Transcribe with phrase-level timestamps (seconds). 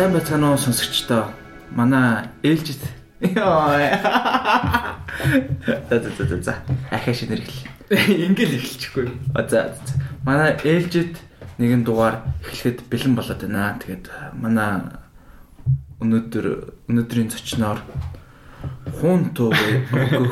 [0.00, 1.28] Сайн байцгаана уу сонсогчдоо.
[1.76, 2.80] Манай ээлжид
[3.20, 4.08] Яа.
[5.90, 6.54] За за за за.
[6.90, 8.32] Ахаа шинээр эхэллээ.
[8.32, 9.12] Ингээл эхэлчихгүй.
[9.36, 9.76] За за.
[10.24, 11.20] Манай ээлжид
[11.60, 13.76] нэгэн дугаар эхлэхэд бэлэн болоод байна.
[13.76, 14.08] Тэгээд
[14.40, 14.88] манай
[16.00, 16.46] өнөөдөр
[16.88, 17.84] өнөөдрийн зочноор
[19.04, 19.52] буюу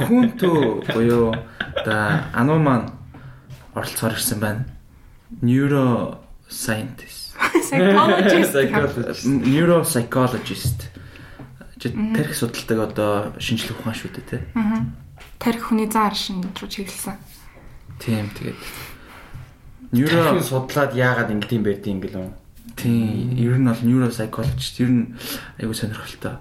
[0.09, 1.37] хуунту буюу
[1.84, 2.89] да ануу маань
[3.77, 4.64] оролцоор ирсэн байна.
[5.45, 7.17] Neuro scientist.
[7.62, 9.27] Psychologist.
[9.27, 10.80] Neuropsychologist.
[11.79, 14.41] Чи тарих судалдаг одоо шинжлэх ухаан шүү дээ, тий.
[14.59, 14.83] Аа.
[15.39, 17.15] Тарих хүний зан аршин руу чиглэсэн.
[18.03, 18.59] Тийм тэгээд
[19.95, 22.29] Neuro судлаад яагаад ингэдэм байд юм гэлөө.
[22.77, 25.15] тийм ер нь бол neuropsychologist ер нь
[25.59, 26.39] айгуу сонирхолтой.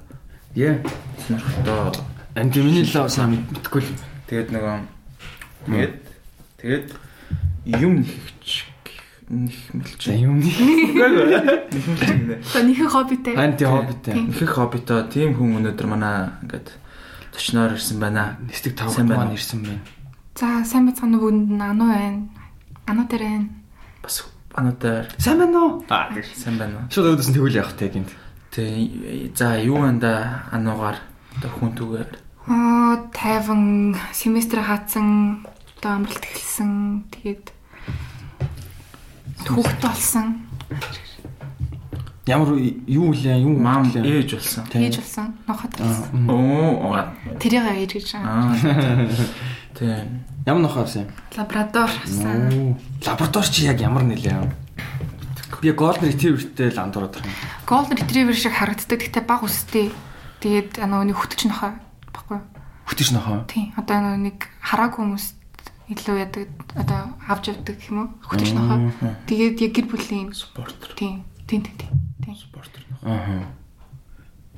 [0.55, 0.81] Яа.
[1.25, 2.03] Сонирхолтой.
[2.93, 3.89] Лав сайн мэдгүй л.
[4.29, 4.75] Тэгээд нөгөө
[5.65, 5.95] тэгээд
[6.61, 6.87] тэгээд
[7.81, 8.66] юм нэхч
[9.29, 10.01] нэх мэлч.
[10.07, 10.41] За юм.
[12.41, 13.35] За нэхэ хоббитэй.
[13.35, 14.13] Анти хоббитэй.
[14.13, 14.27] Тийм.
[14.31, 16.71] Нэхэх хоббито тийм хүн өнөөдөр манай ингээд
[17.35, 18.37] зочноор ирсэн байна.
[18.47, 19.83] Нэстэг байна маань ирсэн байна.
[20.35, 22.29] За сайн бацгааны бүгд нь ануу байна.
[22.87, 23.49] Ануу дээр байна.
[24.03, 24.23] Бас
[24.57, 25.83] ануудаар Сайн байна уу?
[25.89, 26.09] Аа.
[26.33, 26.89] сайн байна уу?
[26.89, 28.09] Шууд өөдөөс нь тэгвэл явах те гинт.
[28.49, 29.35] Тэг.
[29.37, 30.97] За юу анда ануугаар
[31.37, 32.09] одоо хүн түгээр
[32.47, 35.43] Аа тайван семестр хаацсан
[35.77, 37.03] одоо амралт эхэлсэн.
[37.11, 37.51] Тэгээд
[39.45, 40.47] хүүхэд болсон.
[42.27, 44.25] Ямар юу лээ юу лээ.
[44.25, 44.63] ээж болсон.
[44.67, 45.27] Хийж болсон.
[45.47, 46.27] Нохот болсон.
[46.27, 47.07] Оо.
[47.39, 48.51] Тэрийг ээж гэж байгаа.
[48.51, 49.05] Аа.
[49.77, 50.25] Тийм.
[50.43, 51.07] Ямар нөх авсан?
[51.37, 52.39] Лаборатори авсан.
[52.51, 52.75] Оо.
[53.05, 54.43] Лаборатори чи яг ямар нэлээ.
[55.61, 57.31] Би Golden Retriever-тэй л андуураад юм.
[57.65, 58.99] Golden Retriever шиг харагддаг.
[58.99, 59.89] Гэхдээ баг өстэй.
[60.43, 61.79] Тэгээд нөгөө нэг хөтөч нохоо
[62.11, 62.39] баггүй.
[62.91, 63.39] Хүтэж нөхөө.
[63.47, 63.71] Тийм.
[63.79, 65.36] Одоо нөгөө нэг хараагүй хүмүүст
[65.87, 68.07] илүү ядаг одоо авч явдаг юм уу?
[68.27, 68.91] Хөтөч нохоо.
[69.27, 70.91] Тэгээд яг гэр бүлийн Спортер.
[70.99, 71.23] тийм.
[71.47, 71.93] Тийм тийм тийм.
[72.23, 72.35] Тийм.
[72.35, 72.83] Спортер.
[73.07, 73.47] Аа.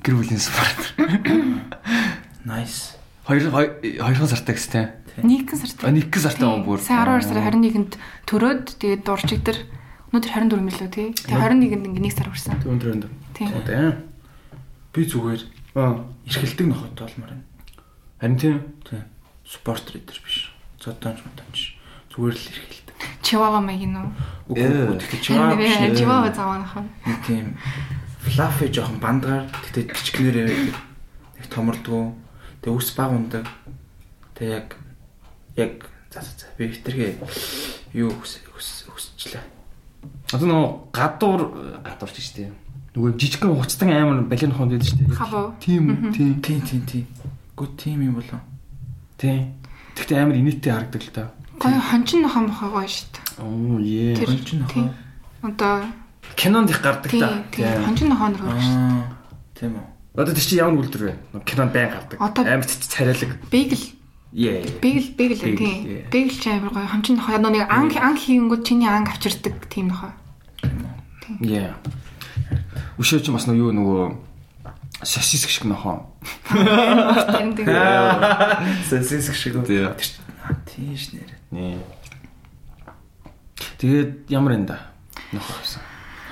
[0.02, 0.80] Гэр бүлийн спорт.
[2.44, 2.96] Nice.
[3.28, 4.86] Хоёр хоёр сартай гэстэй.
[5.22, 5.84] Нэгэн сард.
[5.86, 6.80] А нэг сартай юм бүр.
[6.82, 7.92] Сая 12 сарын 21-нд
[8.26, 9.58] төрөөд тэгээд дурчиг дээр
[10.10, 11.14] өнөөдөр 24 мөлөө тий.
[11.14, 12.58] Тэгээд 21-нд ингээ нэг сар хүрсэн.
[12.66, 13.10] Өндөр өндөр.
[13.38, 13.54] Тийм.
[13.54, 14.02] Одоо.
[14.90, 15.42] Би зүгээр
[15.78, 16.02] Аа.
[16.26, 17.44] эрхэлдэг нохотой болмоор байна.
[18.18, 18.56] Харин тийм.
[18.82, 19.04] Тийм.
[19.46, 20.49] Спортер эдэр биш.
[20.80, 21.58] Зодоонч модонч.
[22.10, 22.96] Зүгээр л эрхэлдэг.
[23.20, 24.08] Чивава маяг нөө.
[24.48, 24.84] Үгүй Ээ.
[24.88, 25.76] үгүй тэгэхээр чиваа биш.
[25.94, 26.74] Чивава заваанах.
[27.04, 27.46] Нэг тийм
[28.24, 32.16] флафи жоохон бандгаар тэгтээ жижигнэрээ нэг томордгоо.
[32.64, 33.44] Тэгээ ус баг ундаг.
[34.34, 34.68] Тэгээ яг
[35.56, 35.72] яг
[36.08, 37.20] за за би хитргээ
[37.94, 39.44] юу хүс хүс хүсчлээ.
[40.32, 40.64] Одоо нөө
[40.96, 41.40] гадуур
[41.84, 42.50] гадуурч штэ.
[42.96, 45.04] Нөгөө жижигхэн хуцтан амар балин хонд байдаг штэ.
[45.12, 45.54] Хавуу.
[45.60, 46.40] Тийм тийм.
[46.40, 47.06] Тийм тийм тийм.
[47.54, 48.40] Гү тийм юм болоо.
[49.20, 49.59] Тийм.
[49.96, 51.22] Тэгтээ амар инээдтэй харагдаг л та.
[51.60, 53.24] Гоё хончин нохоо мохоо гоё шүү дээ.
[53.44, 54.14] Оо е.
[54.16, 54.88] Тэр- Хонч нохоо.
[55.42, 55.74] Одоо
[56.36, 57.28] Кинонд их гардаг та.
[57.52, 58.76] тийм хончин нохоо нэр гоё шүү.
[58.80, 59.04] Аа.
[59.58, 59.86] Тийм үү.
[60.20, 61.14] Одоо тийч ямар үйлдвэр вэ?
[61.44, 62.16] Кинонд байн гардаг.
[62.20, 63.30] Амар цэц царайлаг.
[63.52, 63.84] Бэгл
[64.32, 64.62] Е.
[64.80, 65.58] бэгл бэгл тийм.
[65.58, 66.06] yeah.
[66.10, 69.88] Бэгл ч амар гоё хончин нохоо одоо нэг анх анх хийнгүүд чиний анх авчирдаг тийм
[69.92, 70.12] нохоо.
[71.44, 71.74] Е.
[73.00, 74.02] Өшөө чи бас нөгөө юу нөгөө
[75.02, 76.06] сосис гэх шиг нохоо.
[76.44, 77.66] Харин тийм.
[78.88, 79.64] Сосис шиг үү?
[79.64, 79.94] Тийм.
[80.66, 81.30] Тийш нэр.
[81.50, 81.78] Нэ.
[83.78, 84.78] Тэгээд ямар энэ да?
[85.32, 85.82] Нохоо авсан.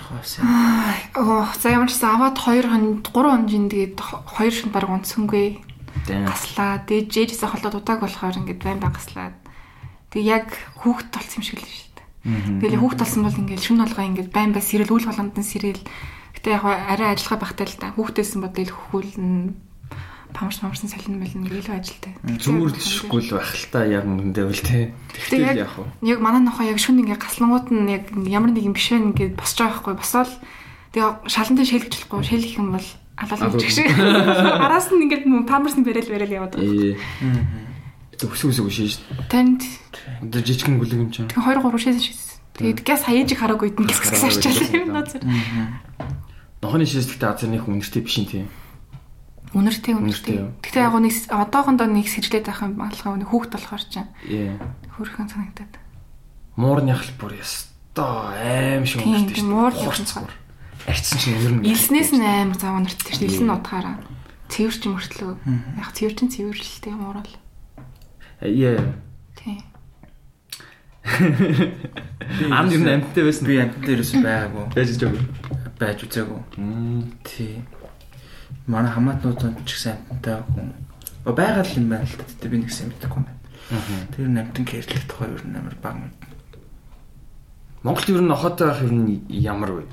[0.08, 0.44] Хоосон.
[1.16, 5.60] Оо за ямар ч гэсэн аваад 2 хон 3 хонжин тэгээд 2 шин баг унтсангүй.
[6.08, 6.80] Гаслаа.
[6.88, 9.36] Тэгээд жээжсээ холдоод удааг болохоор ингээд байн байн гаслаад.
[10.08, 10.48] Тэг яг
[10.80, 12.08] хүүхэд толсон юм шиг л шүү дээ.
[12.64, 15.82] Тэгэл хүүхэд толсон бол ингээд шүн алгаа ингээд байн байн сэрэл үйл болгоомдон сэрэл.
[16.36, 17.94] Гэтэ яг арай ажиллагаа багтай л та.
[17.96, 19.54] Хүүхдээсэн бодвол хөхүүлэн
[20.34, 22.12] памш памшсан солин мэлэн илүү ажилтай.
[22.24, 24.60] Зүгээр л байх л та яг үнэндээ үл.
[24.60, 25.88] Тэг Тэгтэл яг яг уу.
[26.04, 29.34] яг манай нохоо яг шүн ингээ гаслангууд нь яг ямар нэг юм биш вэ ингээ
[29.40, 30.30] босч байгаа байхгүй босоод
[30.92, 32.86] тэгээ шалантай шэлгэжлэхгүй шэлгэх юм бол
[33.18, 33.66] алаалж Алуу.
[33.72, 33.88] шиг.
[34.68, 37.08] Араас нь ингээ памперс нь бэрэл бэрэл яваад байгаа.
[38.18, 39.30] Өсөг шин шүү.
[39.30, 39.62] Танд
[40.22, 41.28] Одоо жижигхэн гүлэг юм чинь.
[41.30, 42.27] тэгээ 2 3 шээс шээс.
[42.58, 45.22] Тэгээд газ хаяжиг хараагүй идэн гис гис арчаал юм нозэр.
[46.58, 48.46] Нохоны шийсдэгтэй азар нэг үнэртэй биш юм тийм.
[49.54, 50.36] Үнэртэй Үнэртэй үнэртэй.
[50.60, 54.10] Гэтэ яг нэг одоохондоо нэг сэржлээд байх юм алгаа нэг хүүхд болохоор чинь
[54.98, 55.74] хөрхөн санагдаад.
[56.58, 59.48] Муурны хал бүр ястаа аим шиг үнэртэй шүү.
[59.48, 60.26] муур Хорц явсан.
[60.26, 60.34] бүр.
[60.90, 61.64] Арчсан чинь нь.
[61.64, 63.24] Илснээс нь амар зав унартай шүү.
[63.24, 63.96] Илсэн нь утгаараа.
[64.50, 65.32] Цэвэр ч мөртлөө.
[65.78, 67.32] Яг цэвэр чинь цэвэр л тийм уурал.
[68.42, 68.82] Ээ.
[68.82, 69.07] Тийм.
[72.52, 73.46] Ам ер нь амттай байсан.
[73.48, 74.64] Би амттай ерөөсөй байгаагүй.
[74.74, 75.22] Байж жаагүй.
[75.80, 76.40] Байж үзээгүй.
[76.60, 77.02] Мм.
[77.24, 77.64] Тий.
[78.66, 80.72] Манай хамаатнууд ч гэсэн амттай хүн.
[81.24, 82.24] Ба байгаа л юм байна л та.
[82.24, 83.38] Тэ би нэгсэн мэдэхгүй байна.
[84.16, 86.16] Тэр намтан кэрлэх тухай ер нь амар баг мэд.
[87.82, 89.84] Монголд ер нь охотой байх ер нь ямар вэ?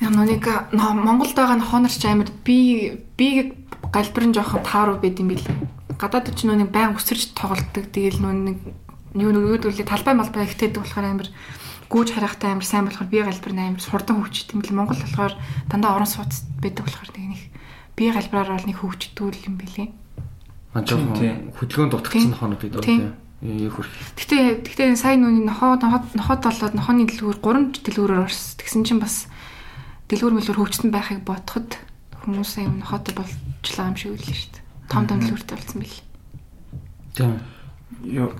[0.00, 3.56] Яг нүг Монголд байгаа нохонор ч амар би би
[3.92, 5.56] галбирын жоохон тааруу байд юм билээ.
[5.96, 7.88] Гадаад ч нүг байн өсөрж тоглолдог.
[7.88, 8.60] Тэгэл нүг
[9.14, 11.28] юу нөгөөдөлөө талбай малбай ихтэйдэг болохоор амар
[11.86, 15.34] гүүж харахтай амар сайн болохоор би галбир амар хурдан хөгждөг юм бэл Монгол болохоор
[15.70, 17.42] дандаа орон сууц байдаг болохоор нэг нэг
[17.94, 19.88] би галбираар бол нэг хөгждүүл юм билээ.
[20.74, 23.14] А жоохон хөдөлгөөнд дутагдсан нохонод байдаг тийм.
[23.44, 28.58] Гэтэ гэтэ сайн нүний нохоо нохоод болоод нохооны дэлгүүр 3 дэлгүүрээр орс.
[28.58, 29.30] Тэгсэн чинь бас
[30.10, 31.78] дэлгүүр мэлүүр хөгжсөн байхыг бодоход
[32.26, 34.64] хүмүүс аян нохоотой болчлаа юм шиг үлээ шүү дээ.
[34.90, 35.98] Том том дэлгүүртэй болсон бил.
[37.14, 37.38] Тийм.
[38.02, 38.32] Юу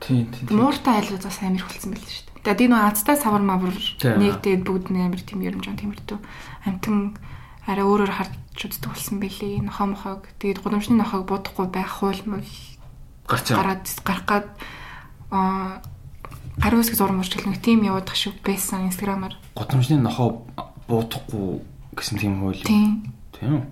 [0.00, 0.54] тийм тийм.
[0.54, 2.42] Мууртай айлгаж бас амар хөлцсөн бил шүү дээ.
[2.44, 6.18] Тэгээд энэ азтай савар мавар нэгдээд бүгд амар тийм ерөнжон тиймэрдүү
[6.66, 7.18] амтан
[7.68, 9.62] арай өөрөөр харж үздэг болсон бэлээ.
[9.66, 12.48] Нохоо мохоог тэгээд гудамжны нохоог будахгүй байх хууль мөл
[13.28, 14.46] гарч гараад гарах гад
[15.30, 15.82] аа
[16.58, 19.36] гарын үсэг зураг мөрчлөх нэг тим явуудах шиг байсан инстаграмаар.
[19.54, 20.42] Годамжны нохоо
[20.88, 21.62] буудахгүй
[21.94, 22.62] гэсэн тийм хууль.
[22.64, 23.14] Тийм.
[23.36, 23.68] Тийм.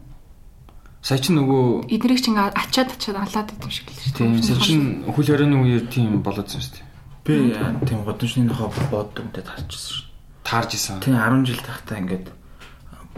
[1.07, 4.27] Сая чи нөгөө эднийг чинь ачаад ачаад алаад идэв шиг л шүү дээ.
[4.27, 4.43] Тийм.
[4.43, 6.87] Сая чин хөл хорионы үеэр тийм болоодсан шүү дээ.
[7.23, 7.55] Би
[7.87, 10.11] тийм бууддаг үнтэй таарчихсан шүү.
[10.43, 10.99] Таарж исэн.
[11.07, 12.27] Тийм 10 жил тахтаа ингээд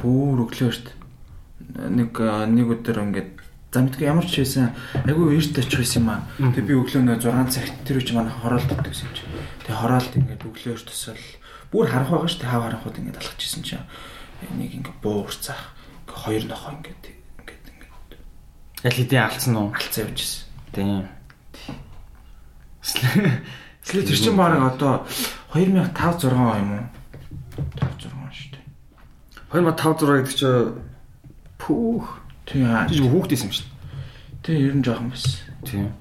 [0.05, 0.96] бүр өглөө шүү дээ.
[1.88, 2.12] Нэг
[2.52, 3.31] нэг өдөр ингээд
[3.73, 4.73] За мэдгүй ямар ч байсан
[5.08, 6.25] айгүй eerт очих байсан юм аа.
[6.41, 9.25] Тэгээ би өглөө нөө 6 цагт тэр үчи манай хороолт өгдөг юм чи.
[9.64, 11.20] Тэгээ хороолт ингээд өглөө өрт тусал
[11.73, 12.52] бүр харах байгаа шүү дээ.
[12.52, 13.84] Хав харахууд ингээд алхачихсан чинь
[14.56, 15.76] нэг ингээд буурцаах.
[16.05, 17.18] Ингээд хоёр нохоо ингээд
[18.84, 19.72] аль хэдийн алдсан уу?
[19.75, 20.44] алцаа явжсэн.
[20.72, 21.08] Тийм.
[22.82, 25.06] Тэгэхээр тэр чинь баг одоо
[25.52, 26.86] 2005 6 он юм уу?
[27.75, 28.64] 5 6 он шүү дээ.
[29.50, 30.76] 2005 6 гэдэг чинь
[31.58, 32.06] пүүх
[32.46, 32.86] Тийм аа.
[32.88, 33.69] чи хүүхдээс юм шин.
[34.44, 35.32] Тэгээ ер нь жоохон байсан.
[35.66, 35.92] Тийм.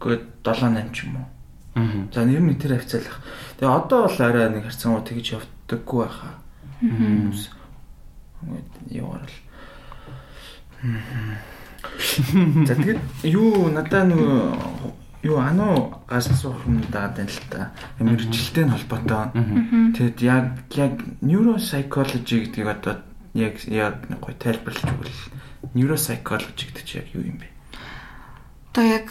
[0.00, 1.26] Гэхдээ 7 8 ч юм уу.
[1.74, 2.06] Аа.
[2.14, 3.18] За нэр нь тэр хавцаалах.
[3.58, 6.34] Тэгээ одоо бол арай нэг харцсан уу тэгж явдаггүй байхаа.
[6.80, 7.42] Хүмүүс
[8.94, 9.36] яваар л.
[12.66, 14.94] За тэгээд юу надаа нөгөө
[15.26, 17.70] юу ануу гас асуух юм даад байна л та.
[17.98, 19.34] Мэргэжилтэй холбоотой.
[19.98, 20.46] Тэгэд яг
[20.78, 23.02] яг neuropsychology гэдгийг одоо
[23.34, 25.18] яг яг гоё тайлбарлаж өгвөл
[25.74, 27.50] neuropsychology гэдэг чинь яг юу юм бэ?
[28.70, 29.08] Одоо яг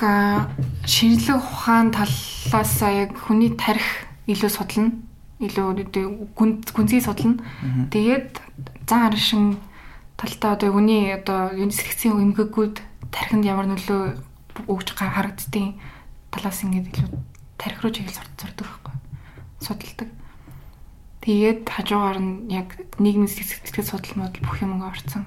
[0.88, 4.96] шинжлэх ухаан талаас яг хүний тарих илүү судлана.
[5.44, 5.92] Илүү
[6.32, 7.44] гүнзгий судлана.
[7.92, 8.40] Тэгээд
[8.88, 9.60] зан аршин
[10.18, 12.76] талтаа одоо хүний одоо сэтгцийн эмгэгүүд
[13.14, 14.18] тархинд ямар нөлөө
[14.66, 15.78] өгч харагддгийг
[16.34, 17.10] талаас ингээд илүү
[17.62, 18.94] тарих руу чиглэл сурдаг байхгүй
[19.62, 20.10] судалдаг.
[21.22, 25.26] Тэгээд хажуугаар нь яг нийгмийн сэтгэл судлал модал бүх юм орцсон.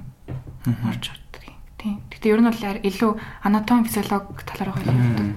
[0.65, 1.59] Орж ордог юм.
[1.77, 2.01] Тийм.
[2.09, 3.11] Гэтэ ер нь бол илүү
[3.45, 5.37] анатоми физиолог тал руу явдаг.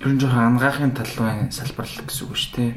[0.00, 2.70] Ер нь жоохон ангаахын талын салбарлал гэсэн үг шүү дээ.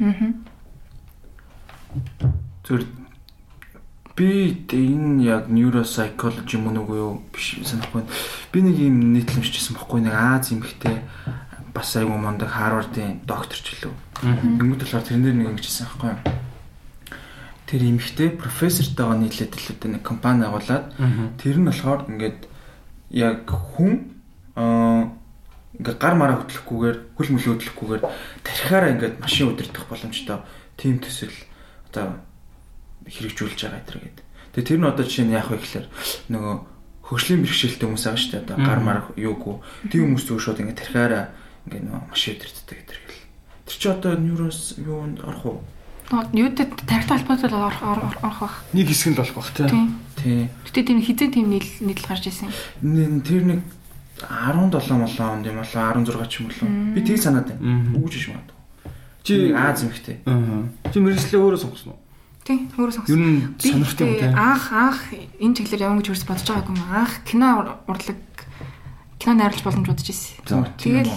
[2.66, 2.84] Зүр
[4.16, 8.08] би энэ яг neuropsychology мөн үгүй юу биш санахгүй.
[8.50, 11.04] Би нэг юм нийтлэмжчихсэн бохгүй нэг Аз эмхтэй
[11.76, 13.92] бас айгу мондаг Харвардын докторч лөө.
[14.24, 16.20] Ингээд болохоор тэрэн дээр нэг ингэжсэн байхгүй юу?
[17.66, 20.94] тэр эмэгтэй профессортойгоо нийлээд илүүтэй нэг компани агуулад
[21.42, 22.46] тэр нь болохоор ингээд
[23.10, 24.14] яг хүн
[24.54, 25.10] аа
[25.74, 28.02] ингээд гар мараа хөдлөхгүйгээр хөл мөлөө хөдлөхгүйгээр
[28.46, 30.46] тархиараа ингээд машин удирдах боломжтой
[30.78, 31.34] тим төсөл
[31.90, 32.22] одоо
[33.06, 34.18] хэрэгжүүлж байгаа гэдэг гээд.
[34.56, 35.86] Тэгээ тэр нь одоо жишээ нь яах вэ гэхээр
[36.32, 36.54] нөгөө
[37.06, 38.44] хөгжлийн бэрхшээлтэй хүмүүс байгаа шүү дээ.
[38.44, 39.54] Одоо гар мараа юугүй.
[39.90, 41.24] Тийм хүмүүс зөв шууд ингээд тархиараа
[41.70, 43.24] ингээд нөгөө машин удирддаг гэдэг гэл.
[43.66, 45.58] Тэр чи одоо нейрос юунд орох уу?
[46.34, 48.62] Юудэд тарихтай холбоотой орох орох бах.
[48.74, 49.98] Нэг хэсэг нь болох бах тийм.
[50.18, 50.50] Тий.
[50.66, 52.50] Гэтэ тийм хизээ тийм нийл нийл гарч ирсэн.
[53.22, 53.60] Тэр нэг
[54.22, 56.68] 17 молоо онд юм болоо 16 ч юм болоо.
[56.94, 57.92] Би тийг санаад байна.
[57.98, 58.46] Үгүй ч юм аа.
[59.26, 60.22] Чи Аз эмхтэй.
[60.24, 60.70] Аа.
[60.94, 62.00] Чи мэрэгчлээ өөрөө сонгосон уу?
[62.46, 63.10] Тийм, өөрөө сонгосон.
[63.10, 64.32] Ер нь сонирхтой юм тийм.
[64.38, 65.00] Анх анх
[65.42, 66.86] энэ чиглэлээр явна гэж хөрс бодож байгаагүй юм.
[66.94, 67.48] Анх кино
[67.90, 68.20] урлаг
[69.18, 70.38] кино найруулж боломж бодож ирсэн.
[70.78, 71.10] Тэгэл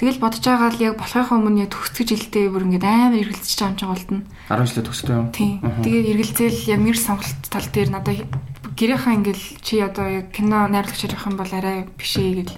[0.00, 3.68] Тэгэл бодож байгаа л яг болохынхаа өмнө яг төгсгөж жилдээ бүр ингээд амар эргэлзэж байгаа
[3.68, 4.24] юм чинь болд нь.
[4.48, 5.28] 10 жилээ төгсдөө юм.
[5.28, 5.60] Тийм.
[5.60, 8.24] Тэгээд эргэлзээл яг мэр сонголт тал дээр надад
[8.80, 12.56] гэрийнхаа ингээл чи одоо яг кино найруулагч явах юм бол арай биш ээ гэл.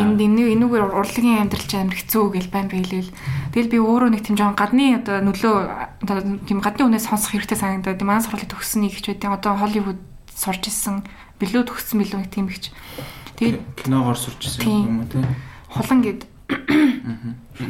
[0.00, 3.04] Энд энэ энүүгээр урлагийн амьдрал чи амар хэцүү гэл байн байлээ.
[3.52, 5.56] Тэгэл би өөрөө нэг тийм жоон гадны одоо нөлөө
[6.48, 10.00] тийм гадны үнээс сонсох хэрэгтэй санагдаад тийм маань сургуулийг төгссөн нэг ч байдیں۔ Одоо Холливуд
[10.32, 11.04] сурч исэн
[11.36, 12.72] билүү төгссөн билүү нэг тийм ихч.
[13.36, 15.28] Тэгээд киногоор сурч исэн юм уу тийм.
[15.68, 16.32] Хулан гэд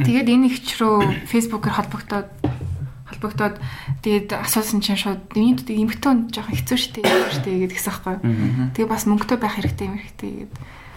[0.06, 2.28] Тэгээд энэ ихч рүү фэйсбүүкээр холбогдоод
[3.12, 3.56] холбогдоод
[4.02, 8.16] тэгээд асуусан чинь шууд энд эмхтэн жоохон хэцүү шттэ шттэ гэдгийгс аахгүй.
[8.72, 10.52] Тэгээ бас мөнгөтэй байх хэрэгтэй юм хэрэгтэй гээд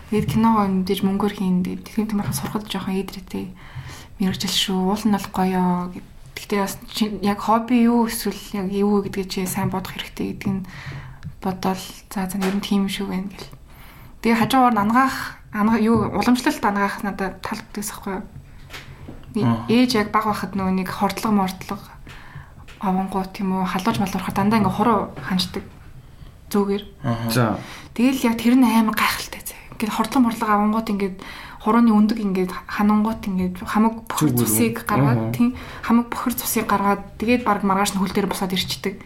[0.10, 3.45] тэгээд киногоо мэдээж мөнгөөр хийн тэгээд тийм тиймэрхүү сурахад жоохон ийдрэтэй
[4.22, 6.75] мэрэгжил шүү уул нь бол гоё гэд Гэхдээ бас
[7.24, 10.67] яг хобби юу эсвэл яг юу гэдгийг чи сайн бодох хэрэгтэй гэдгийг нь
[11.39, 11.79] бодоол
[12.12, 13.55] за за ер нь тийм шүү байна гэл.
[14.19, 18.27] Тэгээ хажуугаар нь ангаах ангаа юу уламжлалт ангаах надад юу?
[19.48, 19.63] Аа.
[19.72, 21.95] Ээж яг баг байхад нөгөө нэг хордлого мордлого
[22.86, 25.63] авангуу тийм үү халууж малуурахад дандаа ингээ хуруу ханждаг.
[27.04, 27.30] Аа.
[27.34, 27.60] За.
[27.98, 29.58] Тэгэл яг тэр нь амар гайхалтай зэ.
[29.74, 31.18] Ингээд хордлого морлого авангууд ингээд
[31.65, 34.38] хурууны өндөг ингээд ханангууд ингээд хамаг үү?
[34.38, 34.89] цусыг Аа.
[34.94, 39.01] гаргаад тийм хамаг бохир цусыг гаргаад тэгээд баг маргааш нь хөл дээр босоод ирчдэг.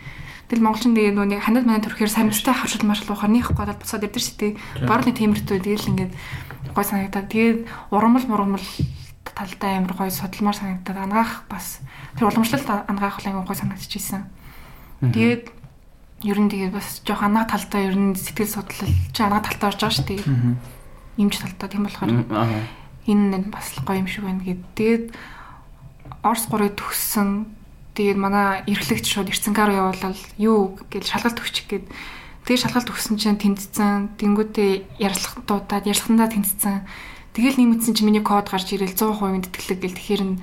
[0.51, 4.19] Тэгэл монголчин тэгээд нэг ханад манад төрөхээр самстай хавшил маршал ухаар нэх годод босоод ирдэ
[4.19, 4.51] шүү дээ.
[4.83, 6.11] Барууны темиртүү тэгэл ингээд
[6.75, 7.59] гой санагдаад тэгээд
[7.93, 8.65] ургамал мургамал
[9.39, 11.79] талдаа амар гой судалмаар санагдаад ангаах бас
[12.19, 14.27] тэр уламжлалт ангаах л амар гой санагдчихсэн.
[14.99, 15.43] Тэгээд
[16.27, 19.79] ер нь тэгээд бас жоох анаа талдаа ер нь сэтгэл судлал чи анаа талдаа орж
[19.79, 20.23] байгаа шүү дээ.
[21.23, 22.11] Имж талдаа тийм болохоор
[23.07, 24.59] энэ нь бас гоё юм шиг байна гэд.
[24.75, 25.05] Тэгээд
[26.19, 27.47] Орс 3-ыг төгссөн.
[27.95, 31.85] Тэгээд манай эрхлэгч шууд эрцэнгаар явуулал юу гэж шалгалт өгчих гээд
[32.43, 34.19] тэгээд шалгалт өгсөн чинь тэнцсэн.
[34.19, 36.83] Тэнгүүтээ ярилцлах дуудаад ярилцлагандаа тэнцсэн.
[37.39, 40.35] Тэгэл нэмэгдсэн чинь миний код гарч ирэл 100% тэтгэлэг гэл тэгэхээр нь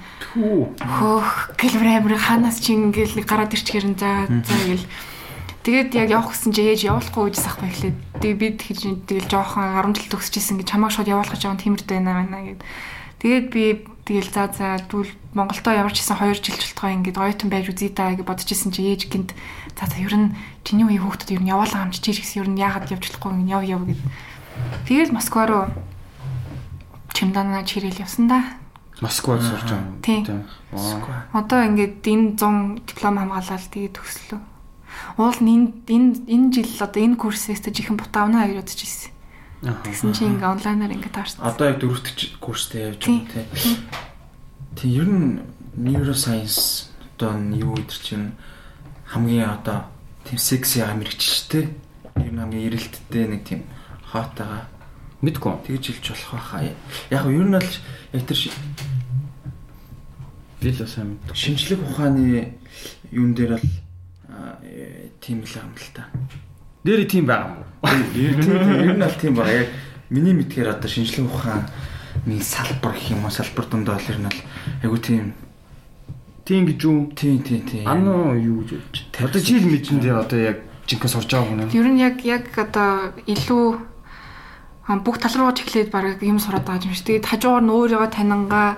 [0.80, 4.88] хөөх гэлбэр амир ханаас чи ингээл нэг гараад ирчихэр нь за за гэл
[5.60, 9.76] Тэгээд яг явах гэсэн чи ээж явуулахгүй гэж сахгүй эхлээд тэгээд бид хийж тэгэл жоохон
[9.76, 12.60] 10 жил төгсөжсэн гэж чамаа шууд явуулах гэж байгаа тиймэрдээ байна байна гэд.
[13.18, 13.64] Тэгээд би
[14.06, 17.90] тэгэл за за дүүл Монголдо ямар ч гэсэн 2 жил болтгоо ингээд оюутан байж үзье
[17.90, 19.34] даа гэж бодож исэн чи ээж гинт
[19.74, 22.62] за за ер нь чиний үеийн хүүхдүүд ер нь яваалаа хамч чи гэсэн ер нь
[22.62, 24.00] яагаад явж болохгүй юм яв яв гэд.
[24.86, 25.64] Тэгэл Москва руу
[27.16, 28.44] чемдана чирэл явсан да.
[29.00, 30.00] Москвад сурч байгаа.
[30.04, 30.44] Тийм.
[31.32, 34.40] Одоо ингээд энэ 100 диплом хамгаалаад тэгээд төгслөө.
[35.20, 39.12] Уул энэ энэ энэ жил одоо энэ курсээс жихэн бутаавна гэж бодож ирсэн.
[39.64, 39.80] Аа.
[39.84, 41.44] Тэгсэн чинь ингээ онлайнаар ингээ таарсан.
[41.44, 43.76] Одоо яг дөрөвт курстэй явж байгаа тий.
[44.76, 45.40] Тэг ер нь
[45.76, 48.36] neuroscience одоо нь юу гэдэр чинь
[49.08, 49.88] хамгийн одоо
[50.24, 51.72] тийм секси амирчтэй.
[52.16, 53.60] Ер нь хамгийн эрэлттэй нэг тийм
[54.08, 54.68] хот байгаа.
[55.22, 55.52] Мэдгүй.
[55.66, 56.60] Тэгж хэлж болох байхаа.
[57.10, 57.72] Яг нь ер нь бол
[58.12, 58.40] яг тэр
[60.60, 61.36] Би л сайн мэдгүй.
[61.36, 62.52] шинжлэх ухааны
[63.12, 63.68] юун дээр бол
[64.64, 66.08] э, тийм л юм л та.
[66.84, 67.96] Дээр тийм байгаа юм уу?
[68.16, 69.52] Ер нь бол тийм байна.
[69.52, 69.68] Яг
[70.10, 71.68] миний мэдгээр одоо шинжлэх ухааны
[72.40, 74.40] салбар гэх юм уу салбар дондоо бол ер нь бол
[74.84, 75.32] айгу тийм
[76.46, 76.98] Тийм гэж үү?
[77.18, 77.84] тийм тийм тийм.
[77.90, 79.02] Ано юу гэж бодож.
[79.18, 81.70] Одоо жил мэдэн дээр одоо яг жинхэнэ сурж байгаа хүн юм.
[81.74, 83.66] Ер нь яг яг одоо илүү
[84.86, 87.06] а, бүх тал руу чиглээд баг юм сураад байгаа юм шиг.
[87.06, 88.68] Тэгээд хажуугаар нь өөрийгөө танингаа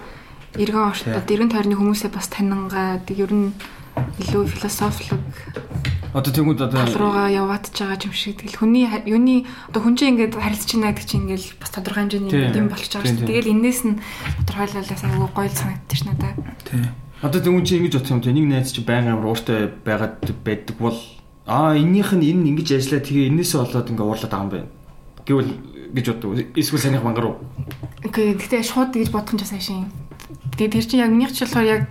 [0.56, 3.52] эргэн орчтод эргэн тойрны хүмүүсээ бас танингаа тэг ер нь
[4.18, 5.12] илүү философик
[6.14, 8.40] Одоо тэгмүүд одоо руугаа яваадж байгаа юм шиг.
[8.40, 12.32] Тэгэл хүний юуны одоо хүн чинь ингээд харилцаж байна гэдэг чинь ингээд бас тодорхой хэмжээний
[12.32, 13.28] юм болчих Тийм, байгаа шүү.
[13.28, 14.00] Тэгэл энээс нь
[14.40, 16.36] тодорхойлолоос аягүй гоё санагдчих ш надад.
[16.64, 16.88] Тийм.
[17.20, 18.32] одоо тэгмүүд чи ингэж бодсон юм те.
[18.32, 20.98] Нэг найз чи байнгын ууртай байгаад байдаг бол
[21.44, 24.70] аа эннийх нь энэ ингэж ажиллаа тэгээ энээсээ болоод ингээ уурлаад байгаа юм байна.
[25.28, 25.52] Гэвэл
[25.92, 26.30] гэж боддог.
[26.54, 27.36] Эсвэл санийх мангар уу?
[28.04, 29.86] Окей, гэхдээ шууд тэгж бодох нь ч сайн шин.
[30.56, 31.82] Тэгээд тэр чинь яг минийх ч болохоор яг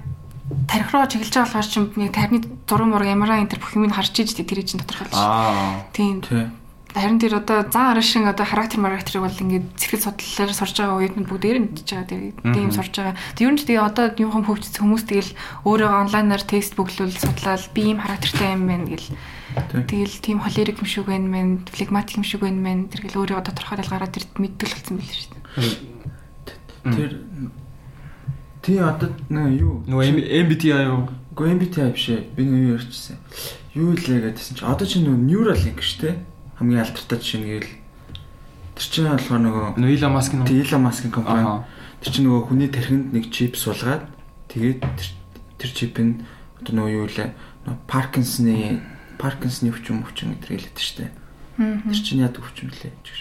[0.68, 3.96] тарих руу чиглэж байгаа болохоор чинь нэг тархины зураг мураг ямараа энэ төр бүх юмыг
[3.96, 5.16] харж иж тэр чинь тодорхойлж.
[5.16, 5.88] Аа.
[5.92, 6.24] Тийм.
[6.98, 10.98] Харин тэр одоо зан арга шин одоо характер характерыг бол ингээд сэтгэл судлалаар сурж байгаа
[10.98, 12.10] үед нь бүгдээр мэдчихэж байгаа.
[12.10, 13.16] Тэгээд тийм сурж байгаа.
[13.38, 15.32] Тэг ер нь тэгээ одоо юухан хөгжсөн хүмүүс тэгэл
[15.68, 19.14] өөрөөгөө онлайнаар тест бүглүүл судлаад би ийм характертай юм байна гэл.
[19.58, 22.88] Тэгэл тийм холерик юм шиг байна мэн, флегматик юм шиг байна мэн.
[22.94, 25.98] Тэр гэл өөрийгөө тодорхойлол гараад ирд мэддэг болсон байл шүү дээ.
[26.88, 27.12] Тэр
[28.62, 31.10] тий одоо нөө юу Нөгөө MBTI юу?
[31.36, 32.22] Гэхдээ MBTI биш ээ.
[32.36, 33.18] Би юу ярьчихсан.
[33.74, 36.16] Юу лээ гэдсэн чи одоо чи нөгөө Neuralink шүү дээ.
[36.60, 37.72] Хамгийн алдартай жишээ нь гээл
[38.76, 40.46] тэр чинь болохоор нөгөө Нөгөө Elon Musk нь.
[40.46, 41.64] Тэг Elon Musk-ын компани.
[42.04, 44.04] Тэр чинь нөгөө хүний тархинд нэг чип суулгаад
[44.52, 45.10] тэгээд тэр,
[45.58, 46.22] тэр чип нь
[46.62, 47.30] одоо нөгөө юу лээ
[47.66, 48.82] нөгөө Паркинсны
[49.18, 51.12] Паркинсны өвчин өвчин гэдэг хэлээд дээ.
[51.58, 53.18] Тэр чинь яадаг өвчин лээ гэж.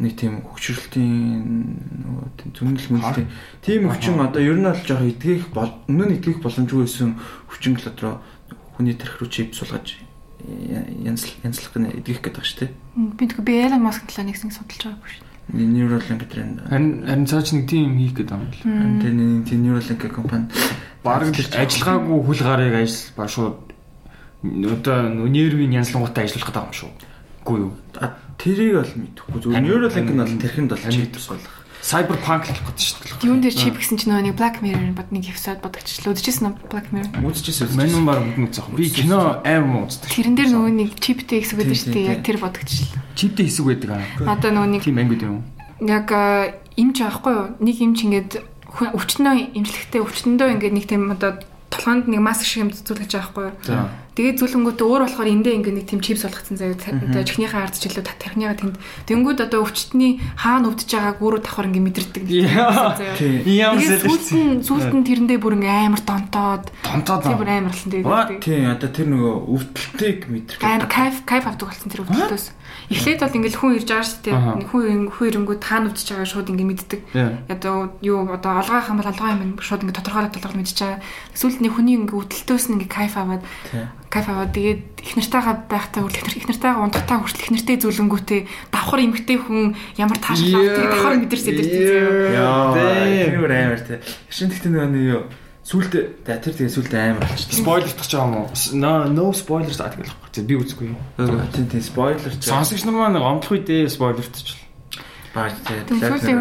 [0.00, 1.12] Нэг тийм хөвчрөлтийн
[2.08, 3.26] нөгөө тийм зүнэл мөнлтэй
[3.60, 7.20] тийм өвчин одоо ер нь бол жоох эдгэх бол өмнө нь эдгэх боломжгүй байсан
[7.52, 8.24] өвчин л одоо
[8.80, 10.00] хүний тархи руу чип суулгаж
[11.04, 12.70] янзлах янзлах гэнэ эдгэх гэдэг дээ.
[13.20, 15.28] Би тэгвэл би Elon Musk талаа нэг нэг судалж байгаагүй шүү.
[15.52, 18.60] Neuralink гэдэг нь Харин харин цаа чи нэг тийм хийх гэдэг юм л.
[19.04, 20.48] энэ тийм Neuralink гэх компани
[21.04, 23.69] Бараг л ажиллагаагүй хүл гарыг ажил ба шууд
[24.42, 26.90] одоо нервийн янзлангуудтай ажиллах гэдэг юм шүү.
[27.44, 27.72] Үгүй юу?
[28.40, 29.38] Тэрийг бол мэдэхгүй.
[29.44, 31.56] Зүгээр Neuralink нь бол тэрхэнд бол чип суулгах.
[31.80, 33.24] Cyberpunk л гэдэг шүү дээ.
[33.24, 36.12] Юун дээр чип гэсэн чинь нөгөө нэг Black Mirror бод нэг эпизод бодогчлаа.
[36.12, 37.24] Өдөржсэн нь Black Mirror.
[37.24, 37.72] Үзчихсэн.
[37.72, 38.68] Манун баг бүгд үзэх.
[38.76, 40.12] Би кино аим үздэг.
[40.12, 42.20] Тэрэн дээр нөгөө нэг чиптэй хэсэг байдаг шүү Тийм, дээ.
[42.20, 43.00] Тэр бодогчлаа.
[43.16, 44.04] Чиптэй хэсэг байдаг аа.
[44.36, 45.40] Одоо нөгөө нэг Тийм ангид юм.
[45.80, 46.08] яг
[46.76, 47.46] имж аахгүй юу?
[47.64, 48.32] Нэг имж ингээд
[48.70, 53.46] өвчтөнөө имжлэхтэй өвчтөндөө ингээд нэг тийм одоо толгоонд нэг маск шиг юм зүлгэж байгаа байхгүй
[53.78, 53.88] юу.
[54.10, 56.76] Тэгээд зүлэнгүүтээ өөр болохоор эндээ ингээ нэг тийм чипс болгоцсон заяа.
[56.76, 58.76] Одоо чихнийхээ ард жилүү тархиныга тэнд.
[59.06, 62.22] Тэнгүүд одоо өвчтний хаана өвдөж байгааг өөрөө давхар ингээ мэдэрдэг.
[62.26, 64.66] Ямар сэлэлцсэн.
[64.66, 68.42] сүүлд нь тэрэндээ бүр ингээ амар донтоод Тонтоод тийм бүр амар болсон тэгээд.
[68.42, 70.60] Тий, одоо тэр нөгөө өвдөлтийг мэдрэх.
[70.66, 72.46] Амар кайф кайф авдаг болсон тэр өвдөлтөөс.
[72.90, 74.34] Эхлээд бол ингээл хүн ирж байгаа шүү дээ.
[74.58, 77.00] Нэг хүн хүн ирэнгүүд таана өвдөж байгаа шууд ингээ мэддэг.
[77.46, 81.00] Одоо юу одоо олгоо хам бол олгоо юм шууд ингээ тодорхойлоод толгойд мэдчихэж байгаа.
[81.38, 83.46] Сүүлд нь хүний ингээ өвдөлтөөс нь ингээ кайф аваад
[84.10, 88.40] кайф аваад тэгээд их нартайгаа байхдаа хүртэл их нартайгаа унтахтаа хүртэл их нартай зүлэнгүүтээ
[88.74, 92.34] давхар эмгтэй хүн ямар таашаал авдаг давхар мэдэрсэй дэрсэн зөө.
[92.34, 92.74] Яа.
[92.74, 93.98] Тэр амар тий.
[94.34, 95.22] Шин тэгтээ нөгөө нэг юу
[96.24, 97.62] за тэр тэгээ сүултээ амар болчихсон.
[97.62, 98.48] Спойлер тах жаа юм уу?
[98.74, 100.12] No no spoilers аа тэгэл.
[100.32, 100.88] За би үзэхгүй.
[101.52, 104.56] Тий, тий, спойлер ч Сонсогч нар маань гомдлох үедээ спойлер тach.
[105.34, 105.78] бааж тий.
[105.86, 106.38] Тэгээд сүүлийн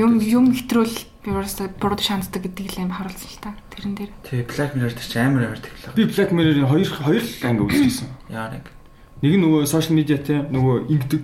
[0.00, 3.54] юм нь юм юм хэтрүүл би өөрөөсөө буруу шаанддаг гэдгийг л юм харуулсан л та.
[3.70, 4.10] Тэрэн дээр.
[4.26, 5.94] Тий, Black Mirror ч амар амар тэглээ.
[5.94, 8.08] Би Black Mirror-ийн хоёр хоёр анги үзчихсэн.
[8.34, 8.66] Яа нэг.
[9.22, 11.22] Нэг нь нөгөө сошиал медиатэй нөгөө ингэдэг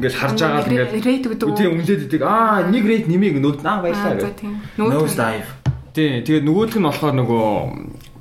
[0.00, 2.22] ингээд харж байгаа л ингээд рейт гэдэг тийм өнгөлөд идэг.
[2.24, 4.40] Аа нэг рейд нэмийг нөгөөд наа Аа баярлаа гэх.
[4.40, 4.54] тийм.
[4.80, 5.48] Nose dive.
[5.96, 7.48] Тий, тэгээд нөгөөх нь болохоор нөгөө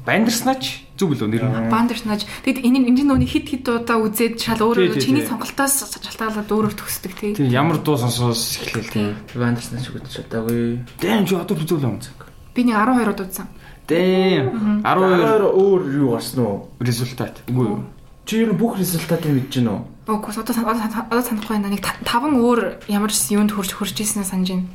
[0.08, 1.68] Bandersnatch зүг билүү нэр нь.
[1.74, 2.24] Бандерснаж.
[2.46, 7.14] Тэгэд энэ энэ нөөний хит хит удаа үзээд шал өөрөө чиний сонголтоос шалтгаалаад өөрөөр төгсдөг
[7.20, 7.32] тий.
[7.36, 9.12] Тий, ямар дуу сонсоос эхлэв тий.
[9.28, 10.88] Ч үгдэж чадаагүй.
[11.04, 12.00] Дэм чи одоо үзүүлээ юм.
[12.56, 13.48] Би нэг 12 удаа үзсэн.
[13.92, 14.46] Дэм
[14.88, 16.72] 12 12 өөр юу гарсан уу?
[16.80, 17.44] результат.
[17.52, 17.84] Үгүй юу?
[18.24, 19.82] Чи ер нь бүх результатыг мэдэж гэнэ үү?
[20.16, 21.74] Одоо сан- одоо одоо санахгүй байна.
[21.76, 24.70] Нэг 5 өөр ямар ч юунд хурж хурж ийснээ санаж байна.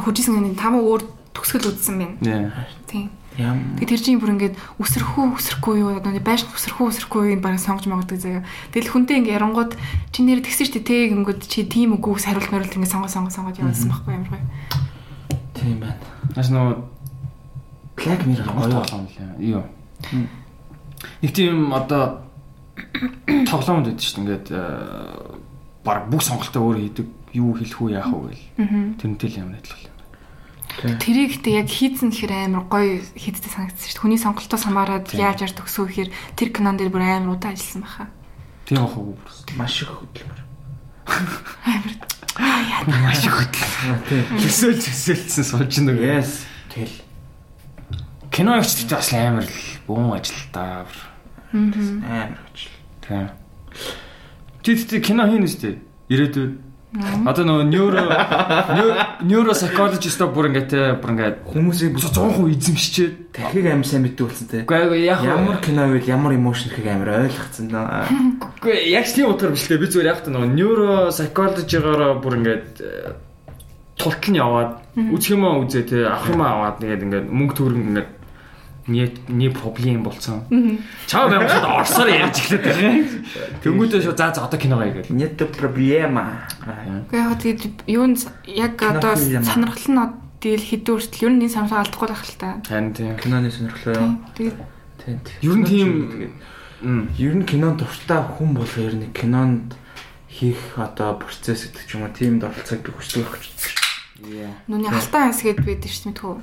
[0.00, 2.66] Хурж ийсэн нэг 5 өөр төгсгөл үзсэн байна.
[2.86, 3.10] Тийм.
[3.38, 3.80] Ям.
[3.80, 7.56] Тэгээ тэр чинь бүр ингээд өсөрхүү өсөрхгүй юу одоо нэг байш өсөрхүү өсөрхгүй юу баг
[7.56, 8.44] сонгож магадгүй заяа.
[8.76, 9.72] Тэгэл хүнтэй ингээд ярангууд
[10.12, 13.32] чи нэр тэгсэн шүү дээ тэг ингээд чи тийм үгүй хариулт мариулт ингээд сонгоо сонгоо
[13.32, 14.44] сонгоод явуулсан байхгүй ямар гоё.
[15.56, 15.96] Тийм байна.
[16.36, 16.76] Бас нөгөө
[17.96, 19.56] Black Mirror гоё тоглоом лээ.
[19.56, 19.64] Юу.
[21.24, 22.28] Нэг тийм одоо
[23.48, 24.24] тоглоомд байдаг шүү дээ.
[24.28, 24.48] Ингээд
[25.88, 27.08] баг бүх сонголтоо өөр хийдэг.
[27.32, 29.00] Юу хэлэх үү яах вэ гэл.
[29.00, 29.91] Тэрнтэй л юм адилхан.
[30.80, 34.02] Тэрийг ихтэй яг хийцэн гэхээр амар гоё хийдтэй санагдсан шүү дээ.
[34.02, 38.08] Хүний сонголтоос хамаарат яаж яаж төгсөө гэхээр тэр кинон дээр бүр амар удаан ажилласан баха.
[38.64, 39.14] Тийм ах уу.
[39.58, 40.40] Маш их хөдөлмөр.
[42.88, 43.68] Маш их хөдөл.
[44.08, 44.24] Тийм.
[44.40, 45.98] Төсөөл төсөөлсөн суулж нэг.
[46.00, 46.48] Yes.
[46.72, 46.98] Тэгэл.
[48.32, 50.88] Кино өвчтөд бас амар л бүүн ажил та.
[51.52, 52.72] Амар гэж.
[53.04, 53.28] Тийм.
[54.64, 55.84] Чи тэгтээ кино хийн үстэй.
[56.08, 56.71] Ирээдүйд.
[56.92, 58.02] Одоо нөгөө нейро
[59.24, 64.48] нейро psychologist бүр ингээд те бүр ингээд Хүмүүсийг 100% эзэмшчээд дахиг амар сайн мэддэг болсон
[64.52, 64.60] те.
[64.68, 66.04] Үгүй яг Ямар кино вэ?
[66.04, 68.04] Ямар эмошн ихийг амар ойлгоцсон даа.
[68.60, 69.80] үгүй яг тийм утгаар биш лээ.
[69.80, 73.16] Би зүгээр яг та нөгөө нейро psychology-гоор бүр ингээд э,
[73.96, 77.54] тултал нь яваад үзэх юм аа үзээ те авах юм аа аваад тэгээд ингээд мөнгө
[77.56, 78.10] төгрөнгө ингээд
[78.86, 80.42] не проблем болцсон.
[81.06, 83.06] Чаа шууд орсоор ярьж эхлэв те.
[83.62, 85.14] Тэнгүүдээ шууд заа за одоо кино гая гэл.
[85.14, 86.48] Нет проблема.
[86.62, 90.02] Гэхдээ яг тэгээд юу н яг одоо сонирхол нь
[90.42, 92.58] тэгэл хэдэн хүртэл ер нь энэ самсаа алдахгүй байх л та.
[92.66, 93.14] Харин тийм.
[93.14, 94.10] Киноны сонирхлоо юу?
[94.34, 94.58] Тэгээд
[95.04, 95.20] Тийм.
[95.42, 95.90] Ер нь тийм.
[97.18, 99.74] Ер нь кинонд дуртай хүн бол ер нь кинонд
[100.28, 103.60] хийх одоо процесс гэдэг ч юм уу тиймд оролцоог би хүсдэг байх гэж.
[104.70, 106.34] нүуний алтан анс гээд байдаг шүү дээ мэдхүү.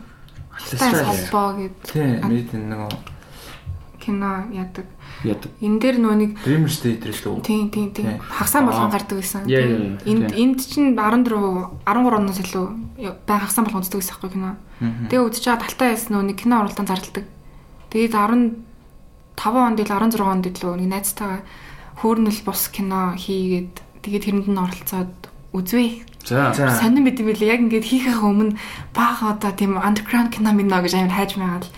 [0.60, 2.92] Анс холбоо гэд Тийм, мэд нэг
[4.00, 4.86] кино яадаг.
[5.24, 5.46] Яд.
[5.60, 7.44] Энэ дээр нөө нэг Dreamer State лөө.
[7.44, 8.16] Тийм тийм тийм.
[8.16, 8.20] Тийм.
[8.24, 9.46] Хагсаан болгон гардаг гэсэн.
[9.46, 12.66] Энд энд чинь 14 13 оноос илүү
[13.28, 14.56] бай хагсаан болгон үздэг гэсэн байхгүй кино.
[14.80, 17.26] Тэгээ үзэж байгаа талтаа ясна нөө нэг кино уралдаан зарладаг.
[17.92, 18.64] Тэгээд 15
[19.44, 21.44] онд ил 16 онд илүү нэг найзтайгаа
[22.00, 23.76] хөөрнөл бус кино хийгээд
[24.08, 26.10] тэгээд тэрэнд нь оролцоод үзвээ.
[26.26, 26.54] За.
[26.54, 27.58] Сонин бид юм билээ.
[27.58, 28.54] Яг ингээд хийхээ өмнө
[28.94, 31.74] бага одоо тийм underground кино минь гэж амар хайж байгаа л.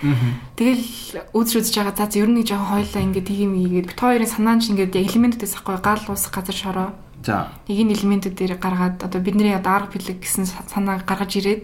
[0.58, 0.84] Тэгэл
[1.32, 1.96] үзэж үзэж байгаа.
[1.96, 4.98] За ер нь нэг жоохон хойлоо ингээд тийм ийгээд бит хоёрын санаа нь ч ингээд
[4.98, 6.90] яг элементүүдээс ахгүй гал ус газар шороо.
[7.24, 7.54] За.
[7.70, 11.64] Нэг энэ элементүүд дээр гаргаад одоо бидний одоо арга бэлэг гэсэн санаа гаргаж ирээд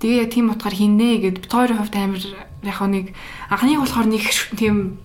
[0.00, 2.24] тэгээ яг тийм утгаар хийнэ гэд бит хоёрын хувьд амар
[2.64, 3.06] яг нэг
[3.52, 4.24] анхныг болохоор нэг
[4.56, 4.96] тийм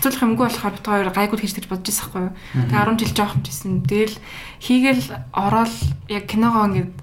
[0.00, 2.32] харьцуулах юмгүй болохоор бит хоёр гайгүй хийж гэж бодож байсан юу.
[2.56, 3.84] Тэгээ 10 жил жоох юмжсэн.
[3.84, 4.16] Тэгэл
[4.64, 5.04] хийгээл
[5.36, 5.74] ороод
[6.08, 6.96] яг киногоо ингээд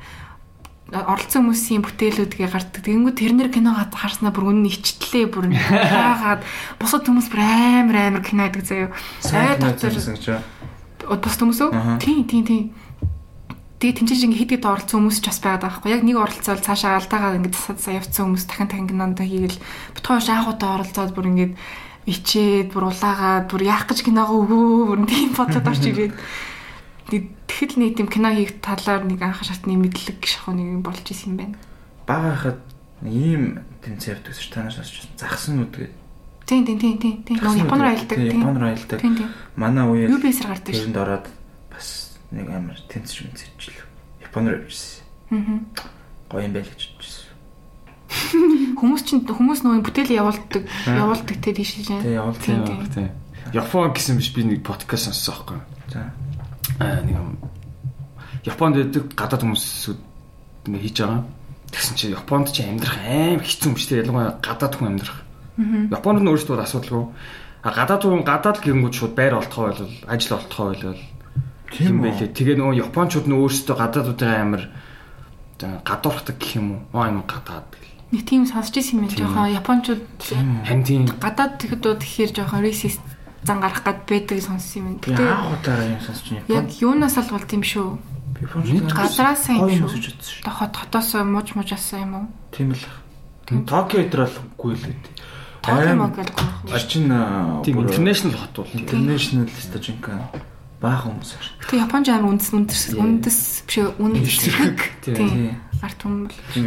[0.97, 2.81] оролцсон хүмүүсийн бүтээлүүдгээ гардаг.
[2.81, 6.41] Тэгэнгүүт тэрнэр киногоо харснаа бүр үнэн ичтлээ бүр хаагаад
[6.79, 8.89] бусад хүмүүс бүр амар амар кино гэдэг заяа.
[10.15, 10.41] Гэж байна.
[11.21, 11.71] бус хүмүүс үү?
[12.01, 12.65] Тийм тийм тийм.
[13.77, 16.65] Тэгээ тэнцэж ингээ хэд хэд оролцсон хүмүүс ч бас байгаад байгаа байхгүй яг нэг оролцоод
[16.65, 19.61] цаашаа алдаагаа ингээ засаад засаа явцсан хүмүүс дахин кинонд хийгээл
[19.93, 21.49] бутгоо шаахуудаа оролцоод бүр ингээ
[22.07, 26.15] ичээд бүр улаагаад бүр яах гэж киногоо өгөө бүр тийм бодлоод орч ирээд
[27.07, 31.35] Тэг- тэгэхэд нэг тийм кино хийх талаар нэг анх шатны мэдлэг шахуу нэг болж исэн
[31.35, 31.55] юм байна.
[32.07, 32.59] Бага хахад
[33.01, 33.43] Нэг ийм
[33.85, 35.93] тэмцээр төсөж танаас сонсч загсан нүд гэдэг.
[36.49, 37.37] Тийм тийм тийм тийм тийм.
[37.37, 38.17] Японоор аялдаг.
[38.17, 38.99] Японоор аялдаг.
[39.53, 40.81] Манай үеэр UBS-ээр гардаг шүү.
[40.81, 41.25] тэрэнд ороод
[41.69, 43.85] бас нэг амар тэмцэж мэдчихлээ.
[44.25, 45.05] Японоор явжсэн.
[45.29, 45.61] Аа.
[46.25, 47.16] Гоё юм байл гэж бодчихсон.
[48.77, 52.85] Хүмүүс чинь хүмүүс нөгөө бүтээл явуулдаг, явуулдаг те тийш л Тийм тийм.
[52.93, 53.09] тийм.
[53.53, 55.59] Япон гэсэн биш би нэг подкаст сонссон байхгүй.
[55.93, 56.11] За.
[56.79, 57.37] Аа нэг юм
[58.43, 59.99] Японд байдаг гадаад хүмүүсүүд
[60.67, 61.23] ингээ хийж байгаа.
[61.71, 64.01] Тэгсэн чинь Японд чи амьдрах аим хэцүү юм шүү дээ.
[64.03, 65.19] Ялангуяа гадаад хүн амьдрах.
[65.91, 67.05] Японд нь өөрсдөө асуудалгүй.
[67.63, 71.01] А гадаад хүн гадаад гэнгүүт шууд байр олтгоо бол ажил олтгоо бол
[71.71, 72.31] тийм байлээ.
[72.31, 74.63] Тэгээ нөгөө японочууд нь өөрсдөө гадаадуудын амир
[75.59, 77.01] гадуурхдаг гэх юм уу?
[77.01, 77.67] Аа юм гадаад.
[78.11, 83.03] Нэг тийм сонсч ирсэн юм жоохон японочууд тийм гадаад тэгэхдөө тэгэхээр жоохон racist
[83.47, 84.95] зан гарах гад байдаг сонссон юм.
[84.99, 87.89] Би Гэтэ анх удаа юм сонсч яг Японд юунаас л болд юм шүү.
[88.91, 90.47] Гадраас юм шүү.
[90.47, 92.25] Хот хотоос мууж муужаасан юм уу?
[92.51, 92.83] Тийм л.
[93.47, 94.95] Токио дээр болохгүй л үү.
[95.63, 96.23] Токио.
[96.75, 97.07] Очин
[97.63, 98.71] тийм интернэшнл хот бол.
[98.75, 100.31] international стажинка
[100.83, 101.55] баах хүмүүс ш.
[101.63, 104.47] Гэтэ Японч амар үндэс үндэс үндэс биш үндэс.
[105.07, 105.55] Тийм.
[105.81, 106.01] Арт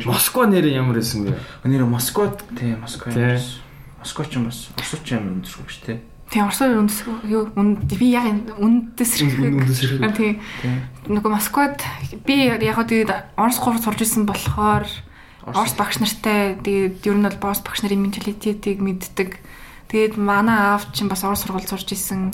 [0.05, 0.07] шүү.
[0.07, 1.35] Москва нэр ямар байсан бэ?
[2.59, 3.35] Тийм Москва Тий.
[3.35, 3.43] юм.
[4.01, 5.99] Москва ч юм бас Оросч юм өндөршгүй шүү дээ.
[6.31, 9.99] Тийм Оросоор үндэс юу үнд би яг үндэс Үндэс зэрэг.
[9.99, 10.15] зэрэг.
[10.15, 10.35] Тийм.
[10.63, 10.79] Тийм.
[11.11, 11.83] Нөгөө Москвад
[12.23, 14.87] би яг тэгээд Орос гур сурж исэн болохоор
[15.43, 19.43] Орос багш нартай тэгээд ер нь бол босс багш нарын менталитетийг мэддэг.
[19.91, 22.31] Тэгээд манай аав чинь бас Орос сургууль сурж исэн.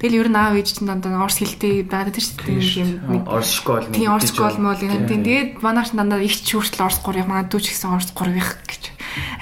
[0.00, 3.20] Тэгэл ер нь аав ээж чинь дандаа Орос хэлтэй байдаг тийм шүү Тийм дээ.
[3.20, 3.28] дээ.
[3.28, 4.72] Орос школ Тийм Орос школ юм.
[4.80, 5.20] Тийм.
[5.20, 8.82] Тэгээд манай ч дандаа их ч хүртэл Орос гурыг манай дүүч гэсэн Орос гурыг гэж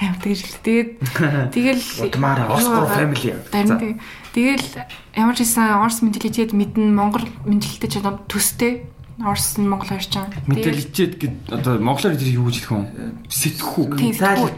[0.03, 0.59] аим тэгж л.
[0.59, 0.89] Тэгээд
[1.55, 2.99] тэгэл Юу гур байгаа.
[2.99, 3.31] family.
[3.55, 3.95] Харин тийм.
[4.35, 4.67] Тэгэл
[5.15, 8.83] ямар ч хэлсэн Орос менталитет мэднэ Монгол менталитет ч төстэй.
[9.19, 10.27] Орос нь Монгол хоёр ч юм.
[10.47, 12.83] Менталитет гэд одоо монголоор юу гэж хэлэх вэ?
[13.31, 13.85] Тийм, сэтгхүү,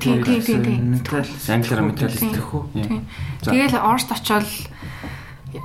[0.01, 1.01] тийм, тийм, тийм, тийм.
[1.49, 2.29] Англиар ментал Тийм.
[2.29, 2.61] сэтгхүү.
[2.73, 3.05] Тийм.
[3.41, 3.49] За.
[3.53, 4.45] Тэгэл Оросд очоод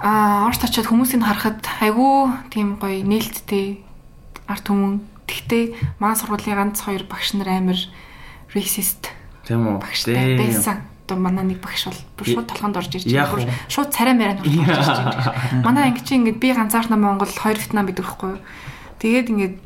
[0.02, 3.82] аа Оросд очоод хүмүүсийг харахад айгүй тийм гоё нээлттэй
[4.50, 5.02] арт түмэн.
[5.26, 7.78] Тэгтээ маань сургуулийн ганц хоёр багш нар амар
[8.54, 9.10] racist
[9.46, 9.78] Тийм үү?
[9.78, 10.86] багштай байсан.
[11.06, 13.46] Одоо манай нэг багш бол шууд толгонд орж ирж уу?
[13.70, 15.62] шууд царай мэрэн орж ирж байна.
[15.62, 18.42] Манай анги чи ингээд би ганцаархнаа Монгол хоёр Вьетнам гэдэг байхгүй юу.
[18.98, 19.56] Тэгээд ингээд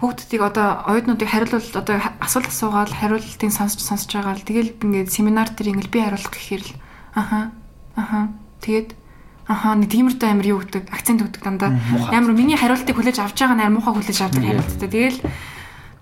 [0.00, 5.48] хүүхдүүдийг одоо оюутнуудыг хариулвал одоо асуулт асуугаал хариултыг сонсч сонсч байгаа л тэгэл ингээд семинар
[5.52, 6.72] дээр ингээд би хариулах гэхээр л
[7.16, 7.52] аха
[7.96, 8.28] аха
[8.60, 8.92] тэгээд
[9.46, 11.70] аха нэг тиймэртэй амир юу гэдэг акцент өгдөг дандаа
[12.10, 15.18] амар миний хариултыг хүлээж авч байгаа нээр муухай хүлээж авдаг хариулттай тэгэл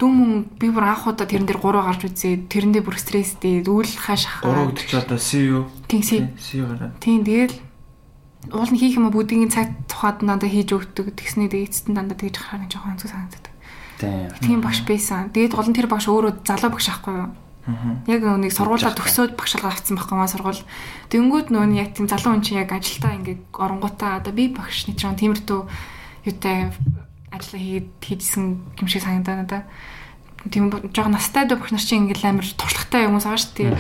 [0.01, 3.93] дүн мөн би бүр анх удаа тэрэн дээр гурав гарч үзээ тэрэндээ бүр стресстэй үйл
[3.95, 5.71] хашах Гурав гэж одоо CU.
[5.87, 6.99] Тинси CU гараад.
[6.99, 7.55] Тийм тэгэл
[8.51, 12.19] уул нь хийх юм уу бүгдийн цаг тухайд надад хийж өгдөг тэгснээ тэгээ эцэст дандаа
[12.19, 13.55] тэгж харах нэг жоохон зүг санагддаг.
[14.03, 14.29] Тийм.
[14.43, 15.31] Тийм багш байсан.
[15.31, 17.31] Тэгээд гол нь тэр багш өөрөө залуу багш аахгүй юу?
[17.65, 17.97] Аа.
[18.07, 20.61] Яг нэг сургуулаа төгсөөд багшлага авсан байхгүй маа сургууль.
[21.09, 24.85] Тэнгүүд нөө нь яг тийм залуу хүн чинь яг ажилдаа ингээд оронгуудаа одоо би багш
[24.85, 25.61] нэг жоон тиймэрдүү
[26.29, 26.69] юутай
[27.33, 28.45] ажиллаа хийгээд хийжсэн
[28.85, 29.63] юм шиг санагдаа надаа.
[30.45, 33.73] Тийм жоон настай дөө багш нар чинь ингээд амар туршлагатай хүмүүс байгаа шүү дээ.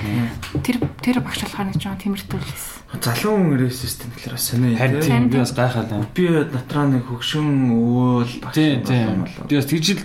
[0.64, 2.72] Тэр тэр багш болохоор нэг жоон тиймэрдүү л байсан.
[3.04, 4.78] Залуу хүн ресистент гэхэлэр бас сонио.
[4.80, 5.10] Харин тий.
[5.12, 6.08] тийм би бас гайхаад байна.
[6.16, 9.20] Би дотроо нэг хөгшин өвөл багш Тийм тийм.
[9.20, 9.48] болов болов.
[9.50, 10.00] Би бас тэгж л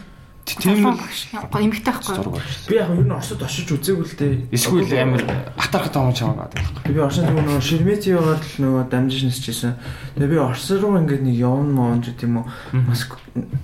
[0.57, 1.29] тийм л багш.
[1.29, 2.33] Эмэгтэй байхгүй юу?
[2.33, 2.49] байна.
[2.65, 4.33] Би яг ер нь Оросд очиж үзээгүй л дээ.
[4.49, 6.65] Эсвэл амар батархад таамаг чамаа байдаг.
[6.89, 9.77] Би Оросд нөгөө Шерметиеваар л нөгөө дамжиж нисчихсэн.
[10.17, 12.45] Тэгээ би Орос руу ингээд нэг явна мөн ч тийм үү.
[12.89, 13.19] Моск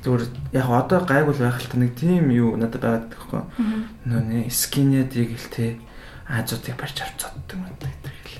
[0.06, 3.42] зүгээр яг одоо гайгүй л байх л та нэг тийм юу надад байгаад байхгүй.
[4.06, 5.80] Нөгөө нэг скинэдийг л те
[6.26, 8.38] Азиотыг барьж авч цоддаг юм даа гэдэг л.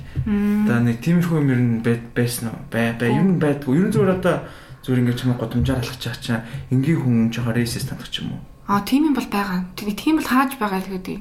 [0.66, 1.74] Одоо нэг тиймэрхүү юм ер нь
[2.14, 2.60] байсан уу?
[2.74, 3.78] Бай бай ер нь байдгүй.
[3.78, 4.38] Ер нь зүгээр одоо
[4.86, 8.42] зүгээр ингээд чамаа годомжаар байгаа чинь энгийн хүн жоохон рейсис тандах ч юм уу?
[8.70, 9.66] Аа тийм юм бол байгаа.
[9.74, 11.18] Тэгээ тийм бол хааж байгаа л гэдэг.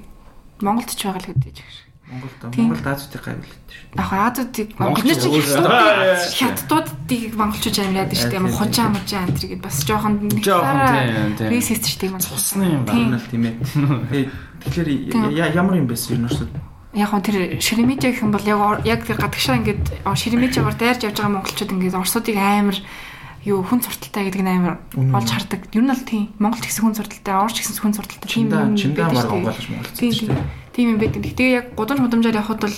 [0.61, 1.77] Монголд ч байгаа л гэдэг ч гэж.
[2.05, 2.69] Монголд Тийм.
[2.69, 3.97] Монголд Азиотыг гайгүй л дээ.
[3.97, 5.21] Яг Азуудыг Монголч
[6.37, 8.53] хятадуудыг монголчууд амьлаад шүү дээ.
[8.53, 11.49] Хужаа мужаа энэ төр гэд бас жоохон Жоохон тийм, тийм.
[11.49, 12.21] рейсист шүү дээ.
[12.21, 12.85] Цусны юм.
[12.85, 14.29] Байна л тийм ээ.
[14.69, 16.53] Тэгэхээр ямар юм ер нь Оросд?
[16.93, 21.17] Яг гоо тэр Шеремежа гэх юм бол яг яг тэр гадагшаа ингээд Шеремежагаар дайрж явж
[21.19, 22.77] байгаа монголчууд ингээд орсуудыг амар
[23.45, 25.13] юу хүн сурталтай гэдэг нь амар Үнэн.
[25.13, 25.61] олж хардаг.
[25.77, 26.33] Ер нь л тийм.
[26.41, 28.29] Монгол ч гэсэн хүн сурталтай, Орос ч гэсэн хүн сурталтай.
[28.29, 30.13] Тийм юм байдаг мар гонголж монголч Тийм
[30.73, 30.87] тийм.
[30.97, 31.21] юм байдаг.
[31.21, 32.77] Гэтэ яг гудамж гудамжаар явхад бол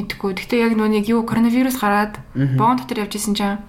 [0.00, 0.30] мэдхгүй.
[0.40, 3.60] Гэтэ яг нөгөө нэг юу коронавирус гараад боон дотор явж исэн чинь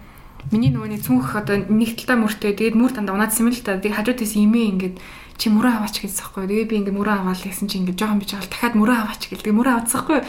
[0.51, 3.77] миний нөгөө нэг цүнх одоо нэг талдаа мөртэй тэгээд мөр дандаа унаадсан юм л та.
[3.81, 4.95] Тэгээд хажууд тийс имээ ингээд
[5.35, 6.47] чи мөрөө аваач гэсэн байхгүй.
[6.47, 9.21] Тэгээд би ингээд мөрөө аваал гэсэн чи ингээд жоохон бич авал дахиад мөрөө аваач.
[9.25, 10.19] Тэгээд мөрөө аваадсан байхгүй.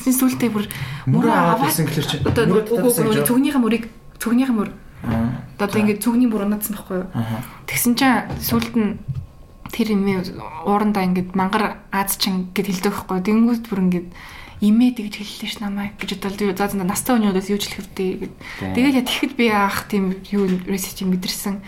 [0.00, 0.64] Тэгсэн сүултээ бүр
[1.06, 3.84] Мөрөө аваад байсан гэхэлэр чи одоо нөгөө цүгнийхээ мөрийг
[4.16, 4.70] цүгнийхээ мөр
[5.04, 7.00] Одоо ингээд цүгний мөр унаадсан байхгүй.
[7.12, 7.44] Аа.
[7.68, 9.00] Тэгсэн чинь сүулт нь
[9.70, 10.08] тэр юм
[10.64, 13.20] уурандаа ингээд мангар аазчин гэд хэлдэг байхгүй.
[13.24, 14.08] Тэнгүүд бүр ингээд
[14.60, 16.56] имээ тэгж хэллээ ш намайг гэж бодлоо.
[16.56, 18.34] За за настай өнөөдөөс юу ч хэлэх вдээ гэд.
[18.72, 21.60] Тэгээд яг тэгэхэд би аах тийм юу ресерч мэдэрсэн.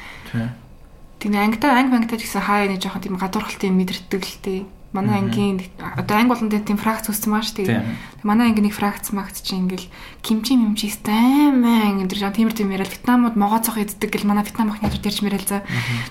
[1.18, 4.60] Тийм ангитай анги ангитай ч гэсэн хаа нэг жоохон тийм гадуурхалтын мэдэрдэг л тээ.
[4.98, 7.86] Манай ангийн одоо анги болон тийм фракц үүссэн маш тийм.
[8.26, 9.86] Манай анги нэг фракц магц чинь ингээл
[10.26, 14.90] кимчи мимчи стаймаа ингэ тэр тийм тийм яриад Вьетнамууд могоцох иддэг гэл манай Вьетнам охины
[14.90, 15.62] хажууд ярьж мэрэл за.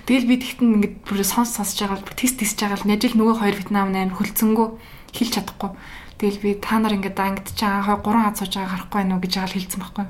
[0.08, 3.36] Тэгэл би тэгтэн ингэ бүр сонс сонсож байгаа бүр тест тестж байгаа л нажил нөгөө
[3.43, 4.67] хоёр Вьетнам амар хөлцөнгөө
[5.12, 5.71] хэлж чадахгүй.
[6.17, 9.34] Тэгэл би та нар ингээд ангидж байгаа гурван хад сууж байгаа харахгүй байна уу гэж
[9.38, 10.06] л хэлсэн байхгүй.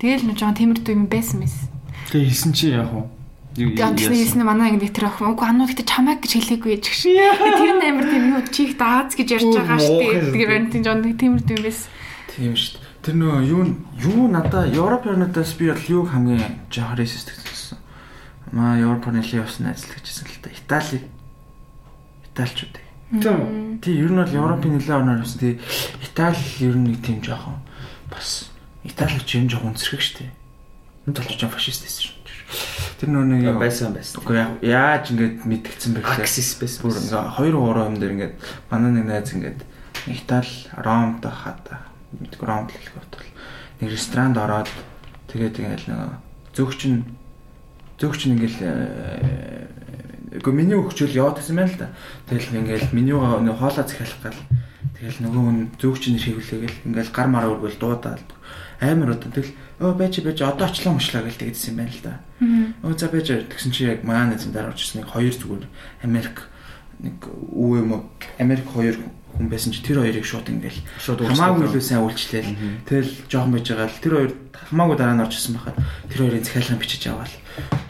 [0.00, 1.70] Тэгэл нэг жоон тиймэрдүү юм байсан мэс.
[2.10, 3.06] Тэгээ хэлсэн чи яг уу
[3.54, 7.14] Тийм хэлсэн манай ингэ тэр охин үгүй анууд гэдэг чамайг гэж хэлээгүй гэж гэх шиг.
[7.38, 10.34] Тэр нь амар тийм юу чих дааз гэж ярьж байгаа шүү дээ.
[10.34, 11.86] Тэгээ барин тийм жон тиймэрдүү юм байсан.
[12.34, 12.84] Тийм шүү дээ.
[13.06, 13.62] Тэр нөгөө юу
[14.02, 17.78] юу надаа Европ орнуудаас би бол юу хамгийн жоох ресист гэсэн.
[18.50, 20.50] Маа Европ орны л явсан найзлах гэжсэн л та.
[20.50, 20.98] Итали.
[22.34, 22.74] Италичууд.
[23.22, 23.78] Тийм.
[23.78, 25.38] Тий, ер нь бол Европын нэлээд орноор явсан.
[25.38, 25.60] Тий,
[26.02, 27.62] Итали ер нь нэг тийм жоохон
[28.10, 28.50] бас
[28.82, 30.32] Италич юм жоохон үнсэрхэг штэ.
[31.06, 32.23] Энэ толч жоохон фашист байсан шүү.
[33.00, 34.20] Тэр нөө нэг байсан байсан.
[34.22, 36.80] Үгүй яаж ингэж мэдгдсэн бэ гэхээр Аксис байсан.
[36.84, 38.34] бүр ингээ 2 3 юм дээр ингээд
[38.70, 39.60] манай нэг найз ингээд
[40.08, 43.28] Итали Ромд хата мэдгүй Ромд л хэлэх бол
[43.80, 44.70] нэг ресторанд ороод
[45.32, 46.22] тэгээд ингээл нэг
[46.54, 47.02] зөвч нь
[47.98, 48.58] зөвч нь ингээл
[50.34, 51.94] үгүй меню өгчөөл яваад гэсэн байл та.
[52.26, 54.40] Тэгэл ингээл менюга нэг хоолоо захиалах гал
[54.98, 58.22] тэгэл нөгөө хүн зөвч нь шивлээгээл ингээл гар мараа өргөл дуудаад
[58.82, 62.14] амар удаа тэгэл өө байж байж одоо очлоо мочлаа гэл тэгдсэн юм байна л да.
[62.86, 65.64] Өө за байж тэгсэн чи яг маань эзэн дараа очсон нэг хоёр зүгээр
[66.06, 66.36] Америк
[67.02, 68.02] нэг үү юм уу
[68.38, 68.96] Америк хоёр
[69.34, 72.54] хүн байсан чи тэр хоёрыг шууд ингээл Шууд хамаагүй илүү сайн үйлчлээл.
[72.86, 74.32] Тэгэл жоохон байж байгаа л тэр хоёр
[74.70, 77.34] хамаагүй дараа нь орчихсон байхад тэр хоёрын захиалгын бичиж аваад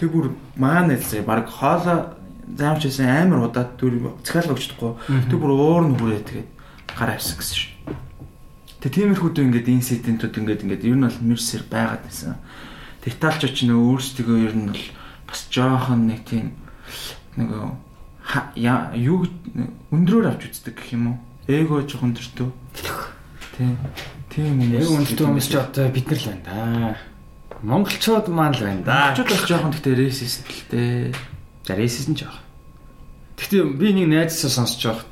[0.01, 2.17] тэг бүр маань эзэн баг хоолоо
[2.49, 4.93] заамч байсан амар удаад түр захиалга өгчдөхгүй.
[5.29, 6.49] Тэг бүр уур нь хүрээ тэгээд
[6.97, 7.74] гараа авсан гэсэн шүү.
[8.85, 12.37] Тэг тиймэрхүүд ингээд инсидентүүд ингээд ингээд ер нь бол мэрсэр байгаад байсан.
[13.01, 14.85] Италч ч нөө өөрсдөө ер нь бол
[15.25, 16.53] бас жоохон нэг тийм
[17.41, 17.65] нөгөө
[19.01, 19.25] юу
[19.89, 21.17] өндрөөр авч үздэг гэх юм уу?
[21.49, 22.49] Эго жоохон өндөртөө.
[23.57, 23.77] Тийм.
[24.29, 24.77] Тийм юм.
[24.77, 26.97] Яг үнэтэй хүмүүс ч одоо бид нар л байна да.
[27.65, 29.17] Монголчууд маань л байна да.
[29.17, 31.17] Монголчууд бас жоохон гэхдээ рейсист л дээ.
[31.65, 32.37] За рейсист нь жоох.
[33.41, 35.09] Гэхдээ би нэг найзсаа сонсож байгаа.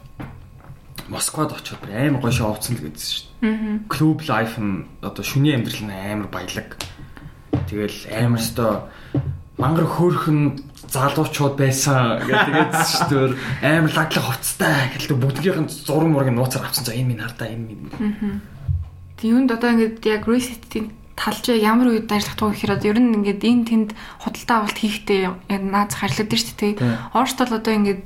[1.09, 3.32] Москвад очиод амар гоё шоу авцсан л гэдсэн шүү дээ.
[3.91, 6.79] Клуб лайф нь одоо шүний амьдрал нь амар баялаг.
[7.67, 8.87] Тэгэл амар өстой
[9.59, 13.83] мангар хөөрхөн залуучууд байсан гэдэг шүү дээ.
[13.83, 16.87] Амар лаглах хувцтай гэлээ бүгднийх нь зураг мураг нууцаар авсан.
[16.87, 18.41] За энэ минь хардаа энэ минь.
[19.19, 23.43] Тэг юунд одоо ингээд яг reset-ийн талж ямар үед ажиллах туу гэхээр ер нь ингээд
[23.43, 23.91] энэ тэнд
[24.23, 26.75] худалдаа авалт хийхдээ яг нааз харлагдаг шүү дээ.
[27.11, 28.03] Оршд бол одоо ингээд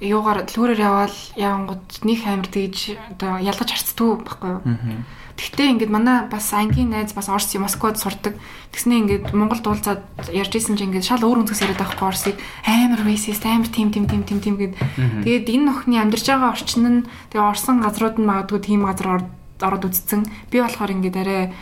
[0.00, 4.62] юугаар лүүрээр яваал явангууд нэг амир тэгж одоо ялгаж харцдгүй байхгүй юу.
[5.40, 8.36] Тэгтээ ингээд манай бас ангийн найз бас Орос Москвад сурдаг.
[8.76, 12.36] Тэгснээ ингээд Монголд уулзаад ярьж исэн чинь ингээд шал өөр өнцгөөс яриад байхгүй Оросыг
[12.68, 14.76] амар racist амар тим тим тим тим тим гэд.
[15.24, 17.00] Тэгээд энэ охины амьдарч байгаа орчин нь
[17.32, 19.24] тэгээ Орсон газрууд нь магадгүй тийм газар
[19.64, 20.28] ороод үзсэн.
[20.52, 21.56] Би болохоор ингээд арай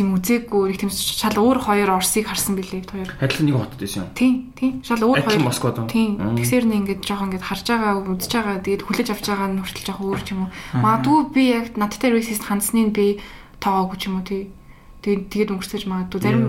[0.00, 3.10] юм үзээгүй нэг тийм шал өөр хоёр Оросыг харсан билээ хоёр.
[3.20, 4.08] Адилхан нэг хотод байсан юм.
[4.14, 4.72] Тийм, тийм.
[4.80, 5.42] Шал өөр хоёр.
[5.44, 5.84] Москвад?
[5.90, 6.16] Тийм.
[6.16, 9.86] Тэгсээр нэг ингээд жоохон ингээд харж байгаа, үзэж байгаа, тэгээд хүлээж авч байгаа нь хүртэл
[9.92, 10.50] жоохон өөр ч юм уу.
[10.78, 13.06] Магадгүй би яг надтай racist хандсныг би
[13.60, 14.42] тоогоогүй ч юм уу тий.
[15.02, 16.42] Тэгээд тэгээд өнгөрсөж магадгүй зарим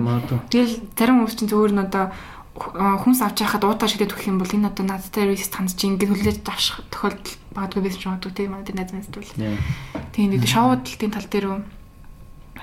[0.50, 2.10] тэгэл зарим хүмүүс чинь зөвөр нь одоо
[2.58, 6.38] хүнс авч яхад уудаа шидэт өгөх юм бол энэ одоо надтай racist хандж ингээд хүлээж
[6.50, 8.48] авах тохиолдол магадгүй байсан ч магадгүй тий.
[8.50, 9.32] Манай найз найз бол.
[10.18, 11.60] Тийм тэгээд шоудлтын тал дээр үү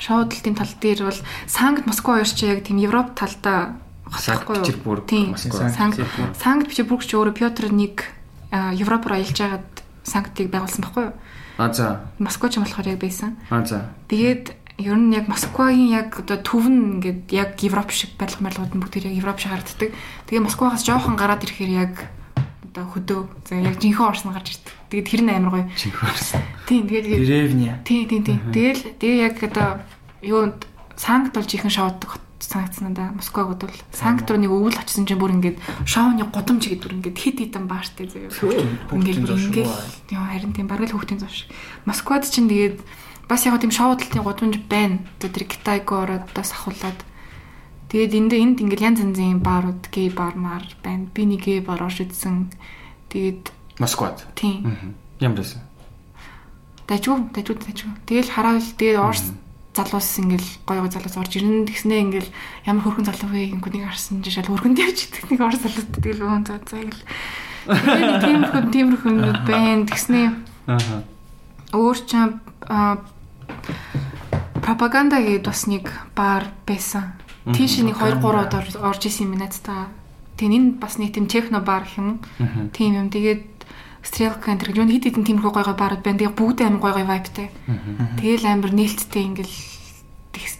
[0.00, 3.76] шоудлтын тал дээр бол Санкт Москва хоёр ч яг тийм Европ талдаа
[4.11, 5.30] Санкт-Петербург, Тийм.
[5.30, 5.68] Москва.
[5.68, 6.00] Санкт
[6.38, 8.06] Санкт-Петербург ч өөрөө Пётр нэг
[8.54, 9.66] Европ руу аялж хагаад
[10.06, 11.14] Санктыг байгуулсан байхгүй юу?
[11.59, 12.06] А за.
[12.18, 13.35] Москва ч юм болохоор яг байсан.
[13.50, 13.90] А за.
[14.06, 18.74] Тэгээд ер нь яг Москвагийн яг одоо төв нь ингээд яг Европ шиг барилга барилгууд
[18.76, 19.90] нь бүгд яг Европ шиг харагддаг.
[20.30, 21.94] Тэгээ Москвагаас жоохон гараад ирэхээр яг
[22.76, 24.74] одоо хөдөө за яг жинхэнэ орсон гарч ирдэг.
[24.92, 25.66] Тэгээд тэр нь амар гоё.
[25.80, 26.42] Чихвэрсэн.
[26.68, 27.72] Тийм тэгээд Деревня.
[27.88, 28.38] Тийм тийм тийм.
[28.52, 29.80] Тэгэл тэгээ яг одоо
[30.20, 33.12] юунд Санкт бол жихэн шоудаг хот санагдсан да.
[33.16, 35.56] Москвагд бол Санкт руу нэг өвөл очсон чинь бүр ингээд
[35.88, 38.32] шоуны гудамж гэдэг бүр ингээд хит хитэн баартай заяа.
[38.92, 39.72] Ингээд ингээд
[40.12, 41.48] яа харин тийм бараг л хүүхдийн зов шиг.
[41.84, 42.80] Москвад чинь тэгээд
[43.28, 45.00] бас яг тийм шоудлтын гудамж байна.
[45.20, 46.96] Одоо тэр Китайг ороод бас ахуулаад
[47.87, 51.07] Тэгээд энд энд ингээл янз янзын баарууд, гей бар мар байна.
[51.14, 52.51] Би нэг гей бар орж идсэн.
[53.12, 54.27] Тэгээд Москвад.
[54.35, 55.61] тийм Ямар байсан?
[56.87, 57.90] дажгүй дажгүй дажгүй.
[58.07, 59.25] Тэгэл хараад тэгээд Орс
[59.75, 62.31] залуус ингээл гоё гоё залуус орж ирнэ тэгснээ ингээл
[62.66, 65.99] ямар хөрхөн залуу вэ гингүй нэг харсан чинь шал хөргөнд явж идэг нэг Орс залуутай
[66.03, 67.03] тэгэл өө за за гэл.
[68.22, 69.83] Тиймэрхүү тиймэрхүү юмнууд байна.
[69.90, 70.27] Тэгснээ
[70.70, 71.03] Аа.
[71.75, 72.11] өөр ч
[74.62, 77.14] пропаганда гэдэг бас нэг бар байсан.
[77.54, 79.87] Тийш нэг 2 3 удаа орж исэн юм надтай.
[80.35, 82.18] Тэгээ энэ бас нэг тийм техно бар гэх юм.
[82.74, 83.06] Тийм юм.
[83.11, 83.54] Тэгээд
[84.06, 86.18] Стрелка энэ юу хэд хэдэн тиймэрхүү гой гой барууд байна.
[86.18, 87.48] Тэгээ бүгд амар гой гой вайптай.
[88.18, 89.54] Тэгэл амар нээлттэй ингээл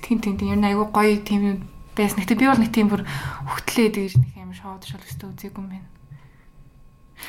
[0.03, 1.59] тийм тийм тийм ер нь айгүй гоё тийм юм
[1.95, 2.23] байсан.
[2.23, 3.03] Гэтэ би бол нэг тийм бүр
[3.51, 5.87] хөтлөө тэгж нэг амар шоуд шол өстө үзээгүй юм байна.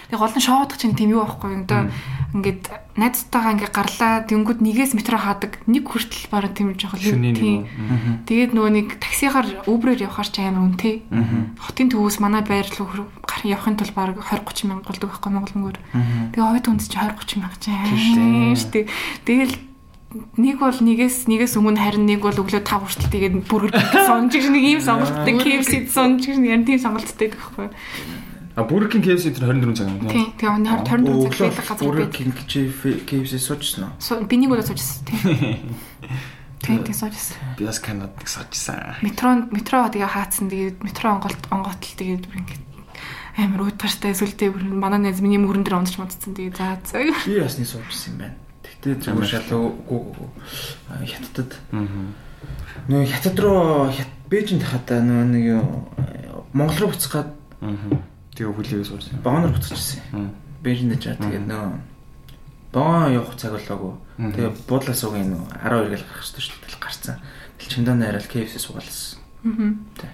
[0.07, 1.91] Тэгээ гол нь шоудах чинь тийм юу байхгүй юм даа.
[2.35, 2.63] Ингээд
[2.99, 5.59] найзтайгаа ингээд гарлаа тэнгууд нэгээс метро хаадаг.
[5.67, 6.99] Нэг хүртэл бараг тийм жоохон
[7.35, 7.67] тийм.
[8.27, 11.07] Тэгээд нөгөө нэг таксигаар Uber-ээр явахаар ч амар үнэтэй.
[11.59, 15.55] Хотын төвөөс манай байр руу гар явахын тулд бараг 20 30 мянга голдог байхгүй Монгол
[15.55, 15.79] мөнгөөр.
[16.35, 18.05] Тэгээ ойд үнд чи 20 30 мянга ч Тийш
[18.63, 18.85] шүү дээ.
[19.27, 19.55] Тэгэл
[20.37, 24.47] нэг бол нэгээс нэгээс өмнө харин нэг бол өглөө 5 хүртэл тэгээд бүр сонж гэж
[24.49, 27.67] нэг ийм сонголттой KFC сонж гэж нэг тийм сонголттой байхгүй.
[28.57, 30.33] А Burger King KFC тэр 24 цаг юм тийм.
[30.33, 32.17] Тэгээ оны 24 цаг хэлэх газар Burger байдаг.
[32.17, 32.33] King
[33.05, 34.25] KFC суучсан уу?
[34.25, 35.77] Би нэг удаа суужсэн тийм.
[36.65, 37.37] Тийм тийм суужсэн.
[37.53, 38.97] Би бас Канадад саажсан.
[39.05, 42.63] Метро метро тэгээ хаацсан тэгээд метро онголт онготл тэгээд бүр ингээд
[43.37, 47.05] амар уйтгартай сүлдээ бүр манай найз миний мөрөн дээр унтж модцсон тэгээд за за.
[47.29, 48.35] Би бас нэг суучсан юм байна.
[48.65, 50.01] Тэгтээ зүгээр шалуу гүү
[51.05, 51.85] хятадд Аа.
[52.89, 53.93] нөө хятад руу
[54.27, 55.45] Бээжинд хата нөө нэг
[56.57, 57.29] Монгол руу буцах гад
[57.61, 58.01] Аа.
[58.37, 59.17] Тэгээ хүлээгээ суурсан.
[59.25, 60.29] богоноор буцчихсан.
[60.61, 61.65] Бээжинд жаа тэгээд нөө
[62.73, 63.93] богоо явах цаг болоогүй.
[64.37, 66.61] Тэгээ буудлаа суугийн нөө 12 гэл гарах шүү дээ.
[66.69, 67.15] Тэл гарцсан.
[67.57, 69.19] Тэл чимдаа найрал KFC суугаалсан.
[69.45, 70.09] Аа.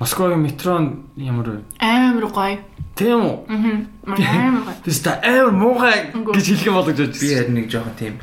[0.00, 1.60] Москвагийн метрон ямар вэ?
[1.78, 2.58] Амар гоё.
[2.96, 3.36] Тийм үү?
[4.08, 4.48] Аа.
[4.48, 4.76] Амар гоё.
[4.84, 7.20] Тэс та амар муухай гэж хэлэх юм болгож байна.
[7.20, 8.14] Би харин нэг жоохон тийм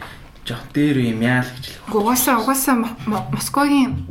[0.43, 1.93] жоохон дээр юм яа л гэж хэлэх.
[1.95, 4.05] Угаасаа угаасаа Мо- Мо- Москвагийн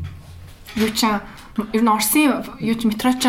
[0.80, 3.26] юу ч ер нь Орсын юу ч метро ч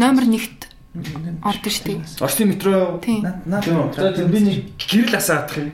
[0.00, 2.04] номер 1-т шүү дээ.
[2.20, 3.00] Орсын метро.
[3.48, 4.12] Наад унтраа.
[4.12, 5.72] За би нэг гэрэл асаадах юм.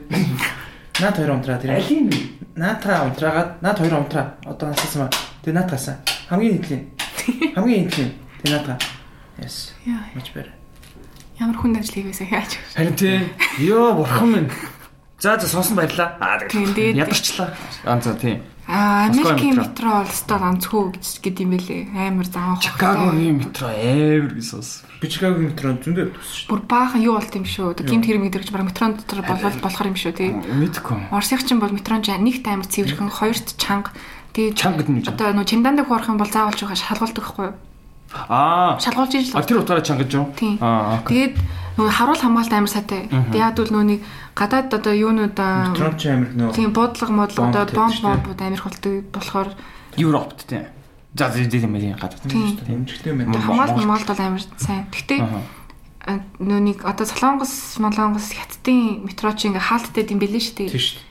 [0.99, 1.75] Наад хоёр унтраа тэр.
[1.75, 2.07] Алин
[2.55, 4.35] Наад та унтраагаад наад хоёр унтраа.
[4.47, 5.11] Одоо асуусан маа.
[5.43, 5.95] Тэгээ наад тасаа.
[6.31, 6.81] Хамгийн нэтлээ.
[7.55, 8.09] Хамгийн нэтлээ.
[8.43, 8.75] Тэгээ наад та.
[9.39, 9.71] Yes.
[9.87, 10.51] Яа, Much better.
[11.39, 12.51] Ямар хүн ажил хийгээсэ яаж.
[12.75, 13.23] Харин тийм.
[13.59, 14.51] Йоо бурхан минь.
[15.19, 16.15] За за сонсон баярлаа.
[16.19, 17.55] Аа тэгээд- ядарчлаа.
[17.87, 18.43] Аа за тийм.
[18.67, 20.03] Аа, Америкийн метро.
[20.03, 21.81] өстой ганцхүү гэж гэдэг юм бэлээ.
[21.95, 22.59] Амар заан.
[22.59, 24.88] Чикагогийн метро эвэр гэсэн.
[24.99, 26.49] Би Чикагогийн метро зөндөө туссан шүү.
[26.51, 27.71] Бүр баахан юу болт юм шүү.
[27.79, 30.29] Тэг гимт хэрэг мэдэрч бараг метрон дотор болол болохоор юм шүү тий.
[30.35, 31.07] Мэдгүй.
[31.15, 33.95] Орсынх чинь бол метрон ч нэгт амар цэвэрхэн, хоёрт чанга.
[34.35, 37.55] Тэгээд Чанга гэдэг нь одоо нөө чимдаандаа хуурах юм бол заавал жоо шалгуулдаг байхгүй юу?
[38.29, 38.77] Аа.
[38.77, 39.39] Шалгуулж иж л.
[39.39, 40.27] А тэр утгаараа чангаж юу?
[40.61, 41.01] Аа.
[41.07, 41.33] Тэгээд
[41.79, 43.07] нөгөө харуул хамгаалт амар сайтай.
[43.09, 43.99] Тэгээд бол нөө нэг
[44.35, 46.53] гадаад одоо юунуудаа Метро ч амир нөө.
[46.53, 49.49] тийм буудлага модлоо одоо Бомб бомбууд амар холтой болохоор
[49.97, 50.69] Европт тийм.
[51.15, 52.21] За тийм юм гадаад.
[52.27, 53.41] тийм Хэмжигтэй метро.
[53.41, 54.85] хамгаалт хамгаалт бол амар сайн.
[54.93, 55.19] Гэхдээ
[56.39, 60.73] нэг одоо Солонгос, Молонгос хятадын метро чи ингээ хаалттай юм бэлээ шүү дээ.
[60.73, 61.01] Тийм шүү.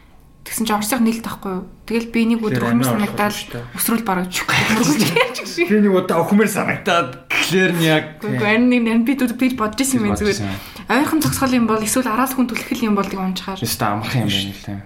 [0.49, 1.65] Тэгсэн чинь Оросынх нийлт тахгүй юу?
[1.85, 3.65] Тэгэл би нэг өдөр хүмүүс санагдаад шүү дээ.
[3.77, 5.69] өсрүүл бараг яаж шиг.
[5.69, 10.09] Би нэг удаа өхмөр санагтаад гэхлээр нь яг энэ нэг би дүүд би бодож исэн
[10.09, 10.41] юм зүгээр.
[10.89, 13.61] Ойрхон цогцгол юм бол эсвэл араас хүн түлхэл юм бол тийг унчаар.
[13.61, 14.81] Juste амархан юм байна л тийм.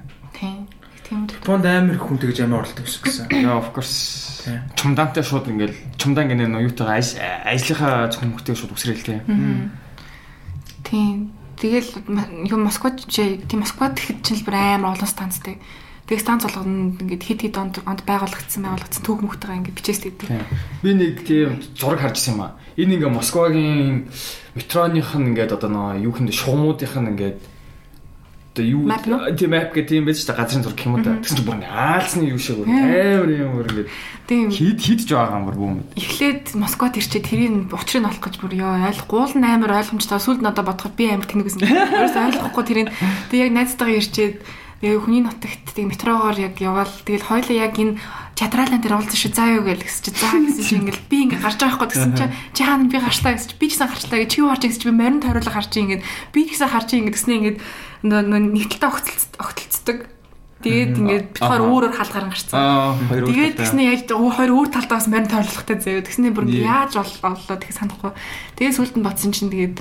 [1.12, 1.29] Тийм.
[1.29, 3.27] Японд амир хүн тэгж амир оролдог гэсэн гэсэн.
[3.29, 4.48] Yeah, of course.
[4.48, 4.64] Тийм.
[4.81, 7.05] Чумдаантай шууд ингээл чумдаан гэнэ нөө юутайгаа
[7.53, 9.20] ажлынхаа зөвхөн хүмүүстэй шууд үсрээл тийм.
[10.88, 11.37] Тийм.
[11.61, 15.61] Тэгэл м- юу Москвад чи тийм Москвад ихэд чинь л бүр амар олон станцтай.
[16.09, 20.12] Тэгээ станц болгоно ингээд хит хит онд онд байгуулагдсан байгуулагдсан түүх мөхтэйгээ ингээд бичээстэй.
[20.16, 20.42] Тийм.
[20.83, 22.59] Би нэг тийм зураг харж ирсэн юм аа.
[22.75, 24.11] Энэ ингээ Москвагийн
[24.59, 27.38] метроных нь ингээд одоо нөө юу хүнд шугамуудынх нь ингээд
[28.52, 28.84] одоо юу
[29.32, 31.16] тийм map гэх тийм байж та газрын зураг гэх юм уу та.
[31.16, 33.88] Тэгсэн чинь бүр ингээ аалсны юу шиг бүр амар юм бүр ингээд
[34.28, 34.48] Тийм.
[34.52, 35.76] хид хидж байгаа юм бүр бүүм.
[35.96, 40.20] Эхлээд Москвад ирчээ тэрийг учрыг олох гэж бүр ёо ойлгох гуул амар ойлгомжтой.
[40.20, 41.64] Сүүлд нь одоо бодоход би амар тэнэг гэсэн.
[41.64, 42.88] Ерөөс ойлгохгүй тэрийг
[43.32, 44.36] тэг яг найзтайгаа ирчээд
[44.83, 48.03] тэгээ хүний нутагт тэг метрогоор яг яваал тэгэл хоёлаа яг энэ
[48.35, 51.39] чатралан дээр уулзсан шүү заа юу гэл гэсэн чи заа гэсэн чи ингээл би ингээ
[51.39, 52.26] гарч байгаа хгүй гэсэн чи
[52.59, 54.89] чи хаана би гарчлаа гэсэн чи би гэсэн гарчлаа гэж чи юу харж гэсэн чи
[54.91, 56.03] би морин тойруулга харж ингээд
[56.35, 57.59] би гэсэн харж ингээд гэснээ ингээд
[58.03, 59.99] нөө нөө нэгтэлтэй огтолцдог огтолцдог
[60.66, 61.70] тэгээд ингээд бид хоёр Аха.
[61.70, 62.59] өөр өөр хаалгаар гарцсан
[63.30, 66.07] Тэгээд тэгснэ яаж хоёр өөр талдаа бас морин тойрлохтой заяа.
[66.07, 68.14] Тэгснэ бүр яаж бол- боллоо тэг санахгүй.
[68.59, 69.76] Тэгээд сүлд нь бодсон чинь тэгээд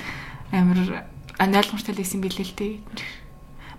[0.50, 1.06] амар
[1.38, 2.74] аналогчтой лсэн билээ л дээ.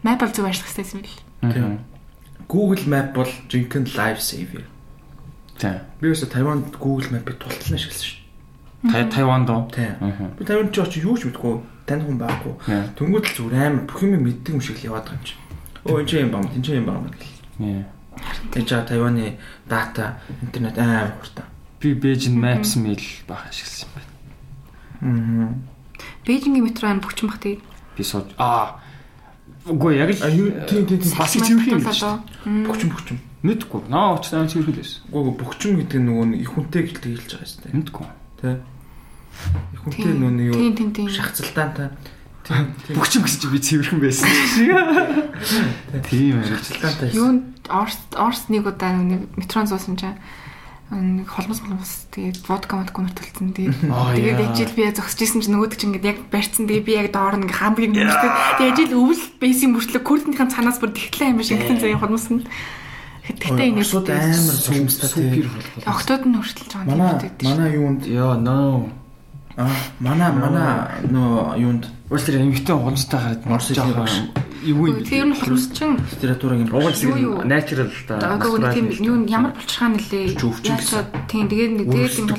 [0.03, 1.17] Map бол зөв ажиллах хэрэгтэй юм бил.
[1.41, 1.79] Тийм.
[2.47, 4.63] Google Map бол жинхэнэ life saver.
[5.57, 5.79] Тийм.
[5.99, 8.19] Би өсө Тайванд Google Map-ыг тултална ашигласан шүү.
[8.91, 9.67] Тай Тайванд уу?
[9.71, 9.95] Тийм.
[10.37, 11.63] Би Тайванд ч очиж юу ч мэдгүй.
[11.87, 12.53] Тань хүн байхгүй.
[12.99, 15.35] Тэнгүүд л зүгээр амар бүх юм мэддэг юм шиг л яваад байгаа юм чи.
[15.87, 17.31] Өө энэ ч юм бам, энэ ч юм бам гэл.
[17.59, 17.83] Yeah.
[18.55, 21.47] Энд чаа Тайваны дата, интернет амар хурдан.
[21.79, 24.11] Би Beijing Maps mail баг ашигласан юм байна.
[25.03, 25.73] Аа.
[26.23, 27.59] Бээжингийн метро айн бүгч бах тий.
[27.97, 28.79] Би сууж аа.
[29.63, 32.03] Үгүй яг л юу- тийм, тийм, бас цэвэрх юм биш.
[32.67, 33.17] Бөхчм бөхчм.
[33.43, 33.81] Мэдгүй.
[33.87, 34.99] Наа очтой цэвэрх л байсан.
[35.11, 37.75] Гүг бөхчм гэдэг нь нөгөө их хүнтэй гэлтэй хэлж байгаа юм байна.
[37.79, 38.07] Мэдгүй.
[38.43, 38.49] Тэ.
[39.73, 40.13] Их хүнтэй
[40.51, 41.07] Тийм юу тийм.
[42.99, 44.67] Бүгчм гэсэн чи би цэвэрхэн байсан шиг.
[46.11, 46.47] Тийм ээ.
[46.51, 47.09] Шахацалтаантай.
[47.15, 50.19] Юунд Орс Орс нэг удаа нэг метрон зуусан чинь
[50.93, 53.77] нэг холмос холмос тэгээд водка модка мөртөлцөн тэгээд
[54.17, 56.65] тэгээд ажил би зогсчихсэн чинь нөгөөд чинь ингээд яг барьцсан.
[56.69, 58.31] Тэгээд би яг доор ингээд хамгийн нэмэртэй
[58.61, 62.45] тэгээд ажил өвөл бейсийн мөртлөө куртынхаа цанаас бүр тэгтлээ юм шиг гэтэн заяа холмос нь
[63.23, 64.59] Тэгтээ энэ Оросууд амар
[65.47, 65.87] болов.
[65.87, 67.47] октод нь хүртэл жоо Манай тийм дээ.
[67.55, 68.01] манай юунд?
[68.03, 68.91] Яа, no.
[69.57, 70.69] Аа манай манай
[71.09, 71.83] нөө юунд
[72.13, 74.15] Уус тэр эмхтэн гонцтой хараад хэлний багш.
[74.61, 75.09] Юу юм бэ?
[75.09, 75.37] Тэр нь
[75.73, 77.01] чинь литературагийн Угаас
[77.41, 78.37] natural да.
[78.37, 80.37] Нэг тийм юу ямар булчирхаа нэлээ.
[80.37, 81.09] Гэсэн.
[81.25, 82.29] Тийм тэгээд нэг тэгээд юм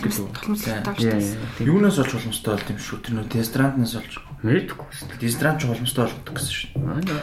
[0.63, 1.19] яа.
[1.59, 2.99] юунаас олж боломжтой болд юм шүү.
[3.03, 4.15] Тэр нөө дестрантнаас олж.
[4.45, 4.85] Мэдгүй.
[5.25, 6.69] Дестрантч боломжтой болгодог гэсэн шүү.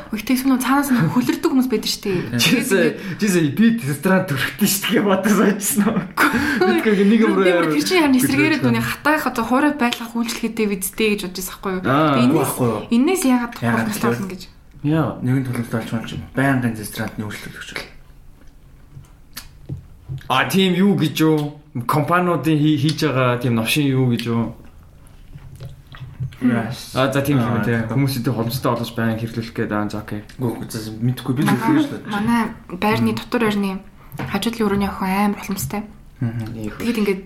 [0.10, 2.18] Гэхдээ эсвэл цаанаас нь хөлөрдөг хүмүүс байдаг шүү дээ.
[2.42, 6.02] Жисэн жисэн би ресторан төрхтөн шүү дээ бодож сойжсэн уу.
[6.66, 7.46] Мэдгүй нэг юм руу.
[7.46, 12.90] тэр чинь харин эсрэгээрээ дүүний хатаах одоо хуурай байлгах үйлчлэгээтэй визтэй гэж бодож байхгүй юу?
[12.90, 14.42] Энэс энэс яагаад гэвэл- болно гэж.
[14.82, 15.22] Яа.
[15.22, 17.86] Нэгэн төлөвлөлт олж болж байнгын дестрантны үйлчлүүлэгч бол.
[20.26, 21.62] А тийм юу гэж юу?
[21.86, 24.56] Компаниудын хий- хийж байгаа тийм новшин юу гэж юу?
[26.42, 26.96] Яас.
[26.96, 27.78] А за тийм юм Аа, тий.
[27.78, 27.90] тийм.
[27.90, 30.22] Хүмүүсийн холбоотой олж баян хэрэглүүлэх гэдэг аа за окей.
[30.42, 32.10] Гүг зас мэдхгүй би л хэлж шүү дээ.
[32.10, 32.42] Манай
[32.74, 33.80] байрны дотор байрны
[34.18, 35.82] хажуудлын өрөөний охин амар холмостой.
[36.22, 37.24] Тэгээд ингээд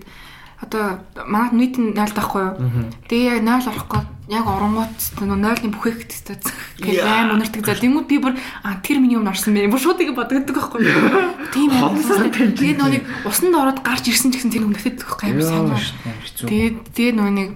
[0.60, 2.88] одоо манай нийт нь 0 таахгүй юу?
[3.08, 4.00] Тэгээ яг 0 орохгүй
[4.32, 6.40] яг оронгууд нөө 0-ын бүхээх гэдэг
[6.80, 7.78] тэгээд аим өнөртөг зал.
[7.78, 9.68] Тэнгүүд би бүр а тэр миний юм орсон бэ.
[9.68, 11.28] Бүр шууд ингэ бодогддог байхгүй юу?
[11.54, 12.32] Тийм холмостой.
[12.32, 15.76] Тэгээд нөө нэг усанд ороод гарч ирсэн ч гэсэн тэр өмнөдөд байхгүй юм сайн.
[16.24, 16.48] Хэцүү.
[16.48, 17.48] Тэгээд тэгээ нөө нэг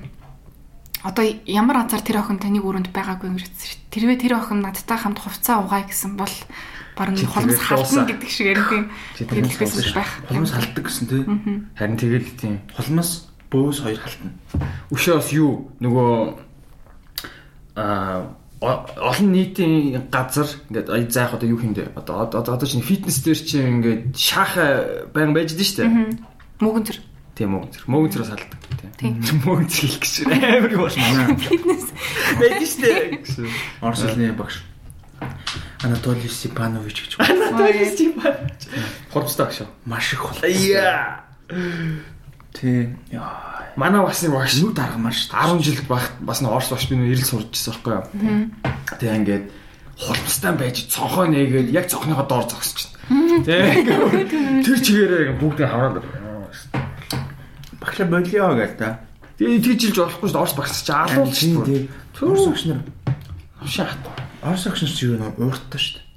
[1.02, 3.88] одоо ямар азар тэр охин таны өрөөнд байгаагүй юм шүү.
[3.88, 6.34] Тэрвээ тэр охин надтай хамт хувцаа угаая гэсэн бол
[6.96, 8.58] баран тэгээд халтна гэдэг шиг
[9.16, 10.12] хэлбэсэн халдаг байх.
[10.28, 11.22] Холмос халдаг гэсэн тий.
[11.76, 12.54] Харин тэгэл тийм.
[12.76, 13.10] Холмос
[13.48, 14.30] бөөс хоёр халтна.
[14.92, 16.12] Өшөөс юу нөгөө
[17.80, 23.40] а олон нийтийн газар ингээд ая заах одоо юу хийндэ одоо одоо чинь фитнес дээр
[23.40, 25.88] чинь ингээд шааха баян байж дэ штэ
[26.60, 27.00] Мөгөн тэр.
[27.40, 28.52] Тийм үү тэр мөнгө зэрэг салдаг
[29.00, 29.16] Тийм.
[29.24, 29.36] тийм.
[29.48, 31.86] Мөнгө зэрэг хэлэх гэж амар юм байна Фитнес.
[32.36, 32.92] байж штэ.
[33.80, 34.60] Орос хэлний багш.
[35.80, 37.12] Анатолий Степанович гэж.
[39.08, 40.36] холбостой гэж Маш их хол.
[40.44, 41.24] яа.
[42.52, 42.92] Тий.
[43.08, 43.72] Яа.
[43.76, 44.60] манай бас нэг багш.
[44.60, 47.72] Юу дарга маш 10 жил багт бас нэг орс багш би нөө ирэл сурч ирсэн
[47.80, 48.04] байхгүй юу?
[49.00, 49.44] Тэгээ ингээд
[49.96, 52.92] холбостой байж цонхоо нээгээд яг цонхныхоо доор чинь
[53.48, 56.04] тэгээ тэр чигээрээ бүгдээ хавраад
[57.80, 59.00] багш болио гэж та.
[59.40, 60.42] Тэгээ тэгжилж болохгүй шүү дээ.
[60.44, 61.82] Орос багш чи Тийм шүү дээ.
[62.20, 62.80] Орос багш нар
[63.64, 64.00] Шаат.
[64.44, 66.08] Орос багш нар чи юу нэ ууртаа шүү дээ.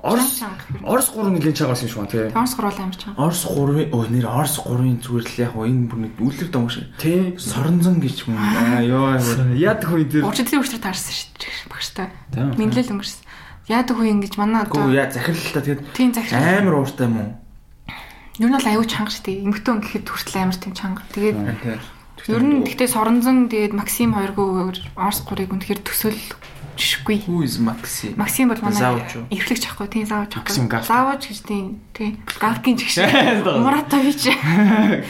[0.00, 0.40] Орос.
[0.80, 2.30] Орос гурван нэлийн чагаас юм байна тий.
[2.32, 3.20] Томс гурвал амар чанга.
[3.20, 6.88] Орос 3-ын өө нэр Орос 3-ын зүгээр л яг энэ бүр нэг үлэр дом шиг.
[6.96, 7.36] Тий.
[7.36, 9.20] Соронзон гэж хүн аа ёо.
[9.60, 10.24] Яд хөө дээр.
[10.24, 11.52] Уржлын өчтөр таарсан шүү дээ.
[11.68, 12.08] Багштай.
[12.32, 13.28] Мэдлэл өнгөрсөн.
[13.68, 16.42] Яадаг хөө ингэж манай Гүү одоо яа захирал та тэгээд тийм захирал.
[16.42, 17.28] амар ууртай юм уу?
[18.40, 19.44] Юу нь бол аюу чанга шүү дээ.
[19.44, 21.04] Эмгтэн гэхэд хүртэл амар тийм чанга.
[21.12, 21.36] Тэгээд
[22.32, 26.16] ер нь гэхдээ соронзон тэгээд Максим хоёргоо Орс гурыг үнэхээр төсөөл
[26.80, 27.28] жишгүй.
[27.28, 28.16] Who is Maxi?
[28.16, 30.56] Максим бол манай эрхлэгч ахгүй тийм заавч ахгүй.
[30.56, 30.88] Максим.
[30.88, 32.92] Заавч гэж тийм тийм Галкин гэж.
[33.64, 34.32] Муратович.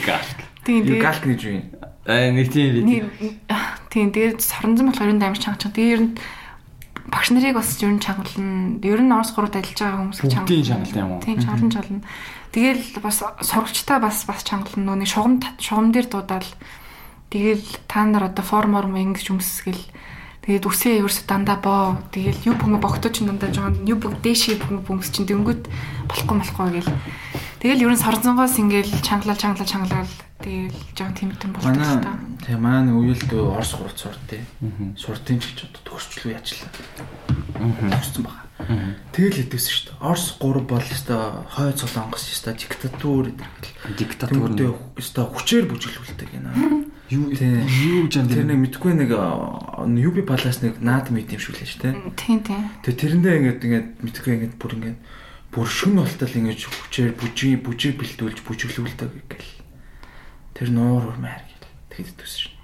[0.02, 0.38] Галк.
[0.66, 0.98] Тийм тийм.
[0.98, 1.64] галк гэж юу юм?
[2.10, 2.82] Аа нэг тийм.
[2.82, 3.06] Нэг
[3.94, 5.78] тийм тэгээд соронзон болохоор ер нь амар чанга чанга.
[5.78, 6.12] Тэгээд ер нь
[7.10, 8.78] багш нарыг бас ер нь чангална.
[8.80, 11.20] Ер нь Орос гурав ажиллаж байгаа хүмүүс Бүгдийн чангалтай юм уу?
[11.20, 12.06] Тийм чангалан чангална.
[12.54, 14.94] Тэгэл бас сурагчтай бас бас чангална.
[14.94, 16.48] Нэг шугам шугам дээр дуудаал.
[17.30, 19.82] Тэгэл та нар одоо формор ингэж өмсгөл.
[20.46, 22.00] Тэгээд үсээ ерөөсө дандаа боо.
[22.10, 25.68] Тэгэл юу бүмэ богтоо ч дандаа жоо юу бүг дээшээ бүмэ бөмс чин дөнгөд
[26.08, 26.90] болохгүй болохгүй гэл.
[27.60, 30.14] Тэгэл ерөн сорзонгоос ингээл чангалал чангалал чангалал.
[30.40, 32.16] Тэгэл жоо тэмтэн Манай та.
[32.40, 34.40] тэг маань үеэлд Орос гурав суртээ.
[34.96, 36.72] Суртын ч гэж одоо төгсчлөө яачлаа.
[37.60, 38.48] Төгссөн бага.
[39.12, 40.00] Тэгэл хэдвсэн шүү дээ.
[40.00, 41.20] Орос гурав бол өстой
[41.52, 43.72] хой цолонгос өстой диктатур гэдэг.
[43.92, 44.56] Диктатур
[44.96, 46.48] өстой хүчээр бүжиглүүлдэг гинэ.
[47.12, 47.60] юу Тий.
[47.84, 51.68] юу гэж Тэр ам нэг мэдгүй нэг UB палас нэг наад мэд юм шүү лээ
[51.68, 51.94] шүү дээ.
[52.16, 52.64] Тийм тийм.
[52.86, 54.98] Тэгээ тэрэндээ ингээд ингээд мэдгүй ингээд бүр ингээд
[55.50, 59.52] бүр шүн болтол ингээд хүчээр бүжиг бүжиг бэлтүүлж бүжиглүүлдэг гэл.
[60.54, 61.66] Тэр нуур урмаар гэл.
[61.90, 62.54] Тэгэд төсөн шүү.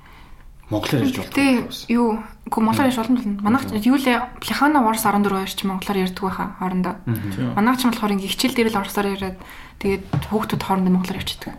[0.66, 1.86] Монголоор ярьж Тэ болдог.
[1.86, 2.08] юу
[2.50, 3.22] гоо монголоор ярьж болно.
[3.42, 6.94] Манайх юу лээ Плехана Орос 14 хоёр ч монголоор ярьдаг байхаа хоорондоо.
[7.54, 9.38] Манайх ч болохоор ингээ хичээл дээр л орсоор яриад
[9.78, 11.54] тэгээд хүүхдүүд хоорондоо монголоор ярьчихдаг.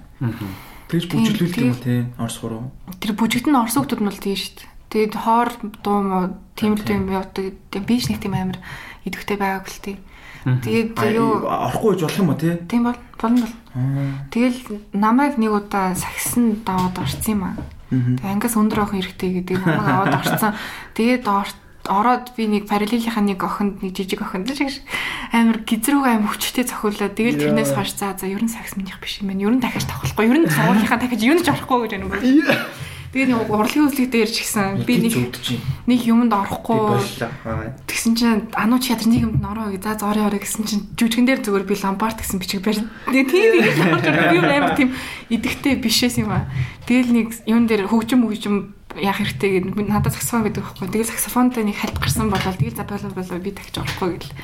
[0.92, 2.02] Тэгж бүжиглүүлдэг юм тий.
[2.20, 2.72] Орос гурав.
[3.00, 4.72] Тэр бүжигдэн орос хүүхдүүд нь бол тийм шүү дээ.
[4.92, 5.50] Тэгээд хоор
[5.84, 6.20] дуу мó
[6.60, 7.56] тийм л юм явдаг.
[7.88, 8.60] Биш нэг тийм амар
[9.08, 9.96] идэвхтэй байгааг л тий.
[10.48, 12.56] Тэгээд юу орохгүй гэж болох юм уу тий?
[12.72, 13.56] тийм бол болно бол.
[14.32, 14.60] Тэгэл
[14.96, 17.56] намайг нэг удаа сагсан даваад орсон юм аа.
[17.92, 20.56] Тэгээд ангаас өндөр охин эрэхтэй гэдэг намайг аваад орсон.
[20.96, 21.28] Тэгээд
[21.88, 24.84] ороод би нэг параллелийнхаа нэг охинд нэг жижиг охинд шиг
[25.36, 29.20] амар гизрүүг аим хүчтэй цохиулаад тэгэл тэрнээс хойш за за ер нь сакс минийх биш
[29.24, 29.52] юм байна.
[29.52, 30.28] Ер нь дахиж тавхахгүй.
[30.28, 32.24] Ер нь сургуулийнхаа дахиж юу ч орохгүй гэж байна.
[33.14, 35.16] Тэгээд нэг урлагийн үзлэг дээр ч гэсэн би нэг
[35.88, 37.00] нэг юмд орохгүй.
[37.88, 41.28] Тэгсэн чинь ануу чи ядар нэг юмд ороо гэж за зороо ороо гэсэн чинь жүжигэн
[41.28, 42.84] дээр зүгээр би ламбарт гэсэн бичиг барь.
[43.08, 44.92] Тэгээд тийм би амар тийм
[45.32, 46.52] идэхтэй бишээс юм аа.
[46.84, 50.88] Тэгэл нэг юм дээр хөгжим хөгжим яах хэрэгтэй гэдэг надад саксофон гэдэг байхгүй.
[50.90, 52.84] Тэгэл саксофонтой нэг хальт гарсан болол тэгэл за
[53.14, 54.36] болоо би дахиж орохгүй гэл.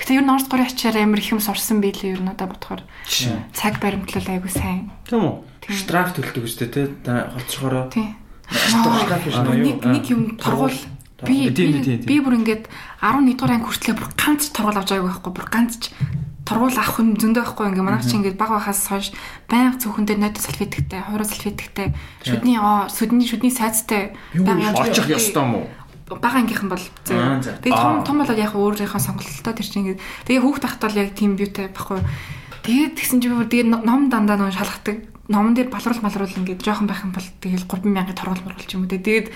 [0.00, 2.82] Гэтэ ер нь орос горын ачаар амар их юм сурсан бийлээ ер нь надад бодохоор.
[3.56, 4.94] Цаг баримтлал айгу сайн.
[5.08, 5.55] Тийм үү?
[5.68, 6.86] Штраф төлдөг үстэй тий.
[7.02, 7.90] Та хорцохороо.
[7.90, 8.14] Тий.
[8.46, 9.34] Штраф биш?
[9.34, 10.74] Нэг нэг юм тургуул
[11.24, 12.00] би Тийм, тийм, тийм.
[12.04, 12.68] би бүр ингээд
[13.00, 15.84] 11 дугаар анги хүртлээр бүр ганц тургуул авч байгааг байхгүй бүр ганц ч
[16.44, 19.08] тургуул авах юм зөндөө байхгүй ингээ манайх чи ингээд баг байхаас хойш
[19.48, 21.88] байнга зөвхөндөө нойтон салфетиктэй, хойроо салфетиктэй,
[22.20, 25.66] шүдний оо сүдний шүдний сайцтай Очих ёстой юм уу?
[26.06, 27.58] бага ангийнхан бол за.
[27.64, 30.00] Тэгээ том том болоод яг өөрийнхөө сонголттой тэр чинь ингээд
[30.30, 31.98] тэгээ хүүхд тахтал яг тийм бьютэй байхгүй.
[32.62, 35.15] Тэгээд тэгсэн чинь бүр тэгээ ном дандаа нөө шалгадаг.
[35.26, 38.86] Номон дээр балруул малруул ингээд жоохон байх юм бол тэгэл 3000 торгол мөргөл ч юм
[38.86, 38.90] уу.
[38.90, 39.34] Тэгээд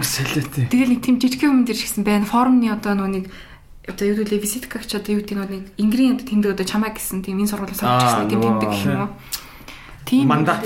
[0.00, 0.64] солиотой.
[0.72, 2.24] тэгэл нэг тийм жижиг юм дээр шигсэн байна.
[2.24, 3.28] Форумны одоо нэг
[3.84, 7.20] одоо юу гэдэг визитка ч одоо юу гэдэг нэг ингрийн одоо тэмдэг одоо чамаа гэсэн
[7.20, 9.12] тийм энэ сургуулиас авчихсан тийм тэмдэг гэх юм уу.
[10.08, 10.64] Тийм Мандат.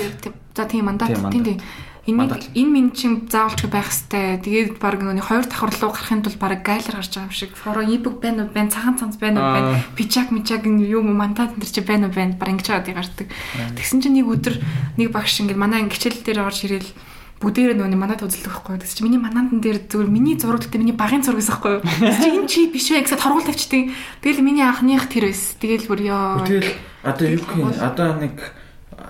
[0.55, 1.61] За тийм мандат тийм тийм.
[2.09, 4.41] Энийг энэ минь чин заавалч байх хэвээр.
[4.41, 7.53] Тэгээд баг нөгөө хоёр давхар руу гарахын тулд баг гайлар гарч байгаа юм шиг.
[7.53, 11.69] Форо ибг байна уу байна, цагаан цанц байна уу байна, пичак мичак юм мандат энэ
[11.69, 13.27] чи байна уу байна, баг ингэж чад гардаг.
[13.77, 14.55] Тэгсэн чинь нэг өдөр
[14.97, 16.89] нэг багш ингээд манай хичээл дээр орж ирэл
[17.39, 18.83] бүгдээрээ нөгөө манад үзэлдэг байхгүй.
[18.83, 21.75] Тэгс чи миний мандан дээр зүгээр миний зураг гэдэг миний багын зураг гэсэн байхгүй.
[21.87, 23.83] Тэгс чи энэ чи биш вэ гэсэн торгуул тавьчихдээ.
[24.19, 25.55] Тэгэл миний анхных тэр эс.
[25.55, 26.43] Тэгэл бүр ёо.
[26.43, 28.35] Тэгэл одоо юу гэх юм одоо нэг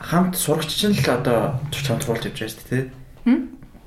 [0.01, 2.83] хамт сурагч чинь л одоо чамд туруулж явж байгаа шүү дээ
[3.25, 3.35] тий.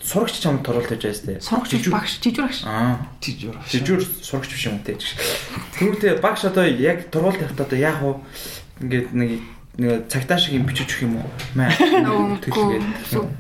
[0.03, 1.41] Сурагч чамд туруулж явж байгаа шүү дээ.
[1.41, 2.59] Сурагч багш, жижиг багш.
[2.67, 2.99] Аа.
[3.23, 3.55] Жижиг.
[3.71, 4.97] Жижүүр сурагч биш юм тий.
[5.79, 8.15] Тэгвэл багш одоо яг тургуул тавьт одоо яах вэ?
[8.83, 9.31] Ингээд нэг
[9.79, 11.29] нэг цагтаа шиг юм бичиж өгөх юм уу?
[11.55, 11.71] Маа.
[12.51, 12.83] Үгүй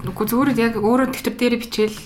[0.06, 1.98] үгүй зүгээр яг өөрөө дэвтэр дээр бичээл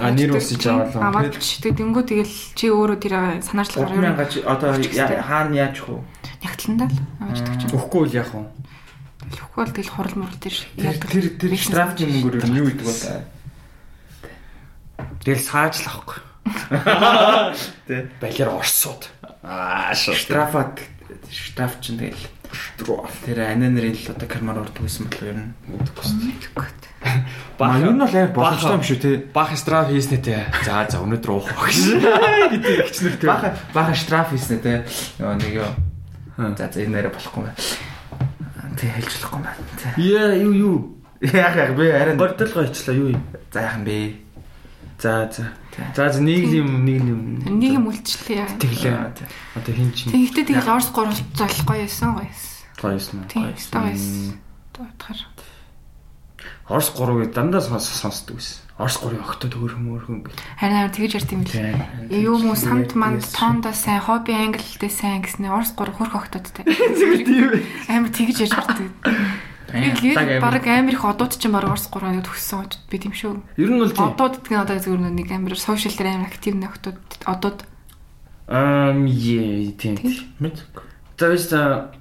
[0.00, 1.04] А, нэр үсэж аваад л.
[1.04, 1.76] аваад бичдэг.
[1.76, 6.00] Тэнгүү тэгэл чи өөрөө тэр санаачлал 3000 чи одоо я- хаана яаж вэ?
[6.40, 7.62] ягтландаа л аваачдаг ч.
[7.68, 8.40] Өгөхгүй л яах вэ?
[9.32, 13.00] Тэгэхгүй бол тэгэл хурал мурал дээр Тэр тэр тэр штрафын мөнгөөр юу гэдэг бол
[15.22, 16.18] Тэгэл саажлахгүй.
[17.86, 18.10] тий.
[18.20, 19.06] Балер орсууд.
[19.42, 20.18] Аа шүү.
[20.18, 20.82] Штрафад
[21.30, 22.26] штраф чинь тэгэл
[23.22, 25.54] тэр ананерын л одоо кармар ордог гэсэн бол ер нь
[27.58, 29.16] Баа юу нь бол амар боломжтой юм шүү тий.
[29.30, 30.46] Баах штраф хийснэ те.
[30.66, 31.78] За за өнөөдөр уух гэж.
[32.58, 33.26] Гэдэг ихчнэр те.
[33.26, 34.82] Баха баха штраф хийснэ тий.
[35.22, 35.70] Нөгөө нэг юу.
[36.36, 37.58] За за энэ нэрэ болохгүй байна.
[38.78, 39.94] Тий хэлж болохгүй байна.
[39.98, 40.76] Яа юу юу.
[41.22, 43.22] Яг яг би арай Гордолгоо ичлаа юу юм.
[43.52, 44.16] за яхан бэ.
[44.98, 45.52] За за.
[45.96, 47.20] За за нэг юм нэг юм.
[47.58, 48.48] нэг юм үлчлээ яа.
[48.58, 49.12] Тэглээ.
[49.56, 52.50] Одоо хин чинь Тэгэхдээ тэгэл орс гурал золох гоё байсан гоё байсан.
[52.80, 53.28] гоёсэн уу?
[53.30, 54.38] Тийм гоё байсан.
[54.72, 55.20] Тоотхоор.
[56.68, 58.62] Орс 3 гэдэг дандаа сонс сонсдог байсан.
[58.82, 60.34] Орс 3-ын огтод өөр хөмөрхөн гэх.
[60.58, 61.78] Харин амар тэгж ярьд юм Тийм.
[62.10, 62.18] бил.
[62.18, 66.66] Юу мө самт манд тоондоо сайн, хобби англитэй сайн гэснээр орс гур хөрх октодтэй.
[67.86, 68.90] Амар тэгж ярьж байдаг.
[69.70, 73.14] Яг баг амар их одууд ч юм баг орс гур аяд төгссөн очд би тийм
[73.14, 73.38] шүү.
[73.56, 74.10] Ер нь бол тийм.
[74.12, 77.58] Одууд гэдэг нь одоо зөвхөн нэг амар сошиал дээр амар актив нөхдүүд одууд
[78.52, 79.96] Ам е тийм.
[80.42, 80.66] Мэд.
[81.16, 81.94] За биш та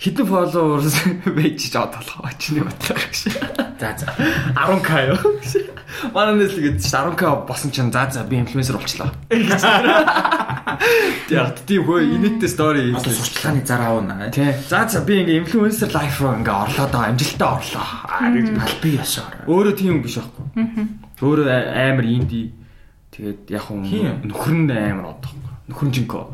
[0.00, 0.96] хитэн фолловерс
[1.36, 3.36] байж ч од болох очны бодлоо гэж.
[3.76, 4.08] За за.
[4.56, 5.20] 10k юу?
[6.16, 9.12] Манай нэс л чинь 10k босон чинь за за би инфлюенсер болчлоо.
[11.28, 14.30] Яг тийм хөө инээдтэй стори Одоо сурчлагын зар аавна.
[14.32, 14.56] Тий.
[14.68, 17.84] За за би ингээ инфлюенсер лайф руу ингээ орлоо доо амжилттай орлоо.
[18.08, 19.44] Аа гэж Алби яшаар.
[19.44, 20.48] Өөрөө тийм биш байхгүй.
[21.20, 21.44] Өөрөө
[21.76, 22.56] амар инди.
[23.12, 23.84] Тэгээд яг хүн
[24.24, 25.28] нөхөр нь амар од.
[25.68, 26.32] Нөхөр нь жинко.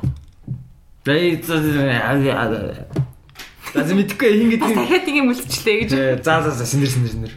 [3.74, 4.74] За мэдхгүй хин гэдэг.
[4.76, 5.90] дахиад нэг юм үлдчихлээ гэж.
[5.92, 7.34] Э, За за за синдэр синдэр синдэр.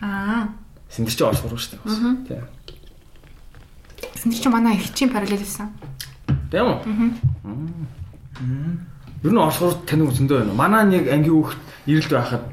[0.00, 0.48] Аа.
[0.90, 2.26] Синдэр чи орс гурав шүү дээ.
[2.28, 2.44] Тийм.
[4.22, 5.70] Тэнд чи манай их чинь параллел байсан.
[6.52, 6.78] Тийм үү?
[9.24, 10.54] Ер нь орс гурав таныг зөндөө байна.
[10.54, 12.44] Манай нэг ангийн хүүхд ирэлд байхад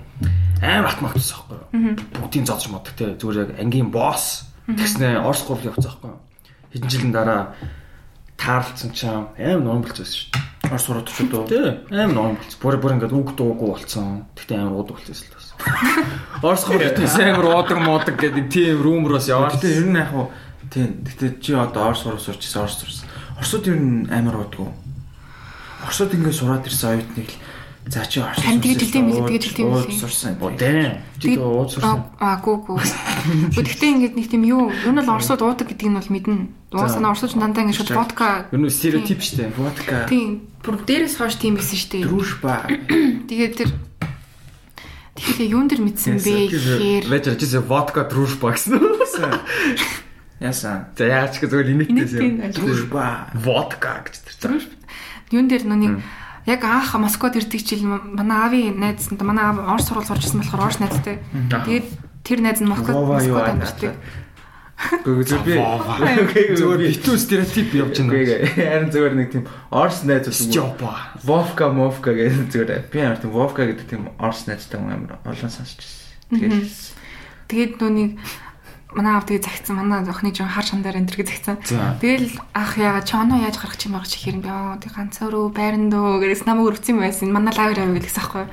[0.62, 1.96] амар атмагтсан байхгүй юу?
[2.18, 3.14] Бүгдийн зодж моддаг те.
[3.18, 6.22] Зүгээр яг ангийн босс тэгснэ орс гурав явцсан байхгүй юу?
[6.74, 7.54] Хэдэн жилийн дараа
[8.38, 10.49] таарлцсан ч амар ном болчихсон шүү дээ.
[10.68, 11.48] Орс сураад ч удаа.
[11.48, 12.60] Тий, амар ном болчихсон.
[12.60, 14.28] Бүр бүр ингээд үг дуугүй болцсон.
[14.36, 16.68] Тэгтээ амар уудаг болчихсон л бас.
[16.68, 19.56] Гурав тэгтээ амар уудаг муудаг гэдэг тийм румроос яваад.
[19.56, 20.28] Гэтэ ер нь яг хуу
[20.70, 21.02] Тийм.
[21.02, 23.10] Гэтэ чи одоо орс сурах сурчсан орс сурсан.
[23.42, 24.70] Орсууд ер нь амар удгүй.
[25.82, 27.38] Орсууд ингээд сураад ирсэн оюутныг л
[27.90, 28.38] за чи орс.
[28.38, 29.98] Харин тэгээд хэлдэм билээ тэгээд хэлдэм билээ.
[29.98, 30.34] Сурсан.
[30.38, 31.02] Удаа.
[31.18, 32.06] Чи ууд сурсан.
[32.22, 32.78] Аа гүү гүү.
[33.58, 36.38] Гэхдээ ингээд нэг тийм юу, юу нь бол орсууд уудаг гэдгийг нь бол мэднэ.
[36.70, 39.58] Уусаа орсууд ч дандаа ингээд шууд водка Ер нь стереотип шүү дээ.
[39.58, 40.06] Водка.
[40.06, 42.06] тийм бүр дээрээс хойш тийм байсан шүү дээ.
[42.06, 42.54] Дружба.
[43.26, 43.70] Тэгээд тэр
[45.18, 48.80] Тэгэхээр юун дээр мэдсэн бэ гэхээр Вечер чи водка дружба гэсэн.
[50.40, 50.88] Яасан.
[50.96, 52.56] За яаж ч зүгээр Инээдтэй инээдтэй.
[52.56, 53.28] Дружба.
[53.36, 54.64] Водка гэж тэр.
[55.34, 56.00] юун дээр нүг
[56.50, 60.42] яг анх Москвад ирдэг чил манай аавын найз нь манай аав орс сургууль сурч ирсэн
[60.42, 61.22] болохоор орс найзтай.
[61.54, 61.88] Тэгээд
[62.26, 63.94] тэр найз нь Москвад Москвад амьдардаг.
[64.80, 65.56] Гэхдээ зөв би
[66.56, 68.48] Зүгээр битүү стереотип явж байна.
[68.56, 70.50] Харин зүгээр нэг тийм орс найз болсон.
[70.50, 70.92] Стёпа.
[71.28, 75.52] Вовка Мовка гэдэг зүгээр би амар тийм Вовка гэдэг тийм орс найзтай хүн амар олон
[75.52, 76.10] сонсч байсан.
[76.32, 76.90] Тэгээд
[77.50, 78.22] Тэгээд нүг
[78.94, 81.58] манай аав тэгээд загцсан манай охины жоо хар шандар энэ төр загцсан.
[81.62, 81.94] За.
[82.02, 85.22] Тэгэл ах яага чи оноо яаж гарах юм байгаа чи хэрэг би аа тэг ганц
[85.22, 87.30] өөрөө байран дөө гэсэн намайг өрөвцөн байсан.
[87.30, 88.46] Манай лагер авъя гэсэн аахгүй.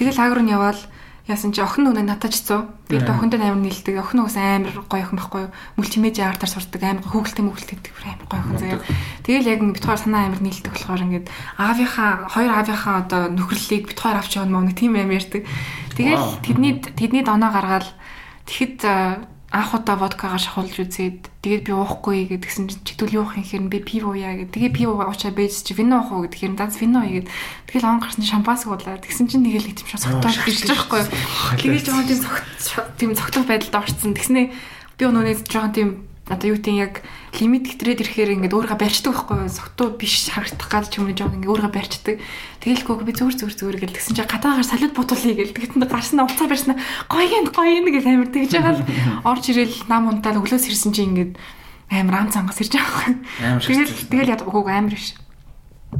[0.00, 0.80] Тэгэл лагер нь яваал
[1.28, 2.68] яасан чи охин нүг натаачцсан.
[2.88, 3.12] Би Аа.
[3.12, 3.96] охиндоо амар нийлдэг.
[3.96, 5.52] Охин нүгс амар гоё охин байхгүй юу?
[5.76, 8.80] Мультимедиа артаар сурдаг амар хөөгөлтэй мөгөлтэй гэдэг бүр амар гоё охин заяа.
[9.24, 11.26] Тэгэл яг бит хоёр санаа амар нийлдэг болохоор ингээд
[11.56, 15.48] аавынхаа хоёр аавынхаа одоо нөхрөлийг бит хоёр авч явна мөн тийм амар ярьдаг.
[15.96, 17.88] Тэгэл тэдний тэдний доноо гаргаад
[18.44, 18.80] тэгэхэд
[19.54, 23.78] анх удаа водкагаар шахуулж үзээд тэгээд би уухгүй гэдгсэн чинь чидүүл юу хин хэрн би
[23.78, 24.50] пиво яа гэд.
[24.50, 27.30] Тэгээ пиво уучаа бэж чи вино уух уу гэд хэрн дац вино игээд
[27.70, 28.98] тэгэл он гарсан шампанс уулаа.
[28.98, 31.02] Тэгсэн чинь тэгэл нэг тийм бийж байгаа байхгүй.
[31.62, 32.20] Тэгээ жоохон тийм
[32.58, 34.18] цогт тийм цогтох байдалд орцсон.
[34.18, 34.46] Тэгснээ
[34.98, 35.88] би өнөөний жоохон тийм
[36.24, 37.04] одоо юу тийм яг
[37.36, 39.52] лимит гэтрээд ирэхээр ингээд өөрийгөө барьчдаг байхгүй юу?
[39.52, 42.16] Согтуу биш харагдах гал ч юм уу жоохон ингээд өөрийгөө барьчдаг.
[42.64, 46.48] Тэгэлгүй би зүгээр зүгээр зүгээр гэл тэгсэн чинь гадаагаар салют бодуулъя гэл тэгэхэд гарснаа уцаа
[46.48, 46.76] барьснаа
[47.12, 48.88] гоё юм гоё юм гэж амар тэгж байгаа л
[49.36, 51.32] орж ирэл нам унтаад өглөөс ирсэн чинь ингээд
[51.92, 53.60] амар ам цангас ирж байгаа байхгүй.
[53.60, 55.12] Тэгэл тэгэл яд үгүй амар биш.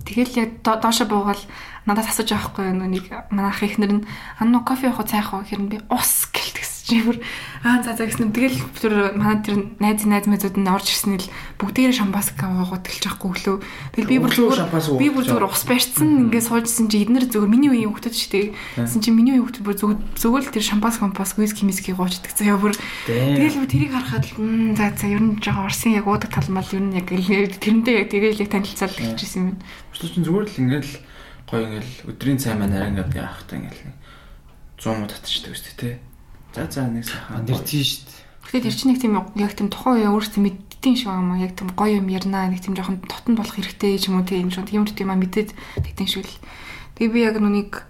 [0.08, 1.42] Тэгэл яг до- доошо буугаал
[1.84, 4.06] надад асууж байгаа байхгүй юу нэг манай ах ихнэр нь
[4.40, 7.18] анну кофе явах уу цай явах уу нь би ус гэлтгсэн чинь бүр
[7.64, 8.30] аа за за гэсэн.
[8.36, 13.04] Тэгэл тэр манай тэр найз найз мэзүүд нь орж ирсэн л бүгдээрээ шампанска уугаад эхэлж
[13.08, 13.56] байхгүй өглөө
[13.96, 14.60] тэгэл би бүр зүгээр
[15.00, 18.46] би бүр зүгээр ус барьцсан ингээд суужсэн чи эднэр зүгээр миний үеийн хүүхдүүд шүү дээ.
[18.84, 22.60] Гэсэн чи миний үеийн хүүхдүүд бүр зүг зүгэл тэр шампанс компас виски миски гоочдаг заяа
[22.60, 22.76] бүр
[23.08, 26.84] тэгэл тэрийг харахад л «Мм, за за ер нь жоохон орсын яг уудаг талмал ер
[26.84, 29.58] нь яг тэрэндээ яг тэгэл яг танилцал хэлчихсэн юм.
[29.88, 30.92] Бусдад чинь зүгээр л ингээл
[31.48, 33.96] гоё ингээл өдрийн цай маань арай ингээд яахтай ингээл нэг
[34.78, 35.90] 100 муу татчихдаг үстэй те.
[36.54, 37.42] За за нэг сайхан.
[37.42, 38.22] Нэр тийм шүү дээ.
[38.46, 41.58] Тэгэхээр тэр чинь нэг тийм яг тийм тухайн үе өөрсдөө мэдтiin шиг юм аа яг
[41.58, 44.70] тийм гоё юм ярина нэг тийм жоохон тотон болох хэрэгтэй ч юм уу тийм шүү
[44.70, 45.50] тийм тийм аа мэдээд
[45.82, 46.38] тэгтэн шиг л.
[46.94, 47.82] Тэгээ би яг нүг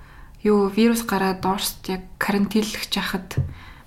[0.49, 3.37] юу вирус гараад доорст яг карантинлэх жахад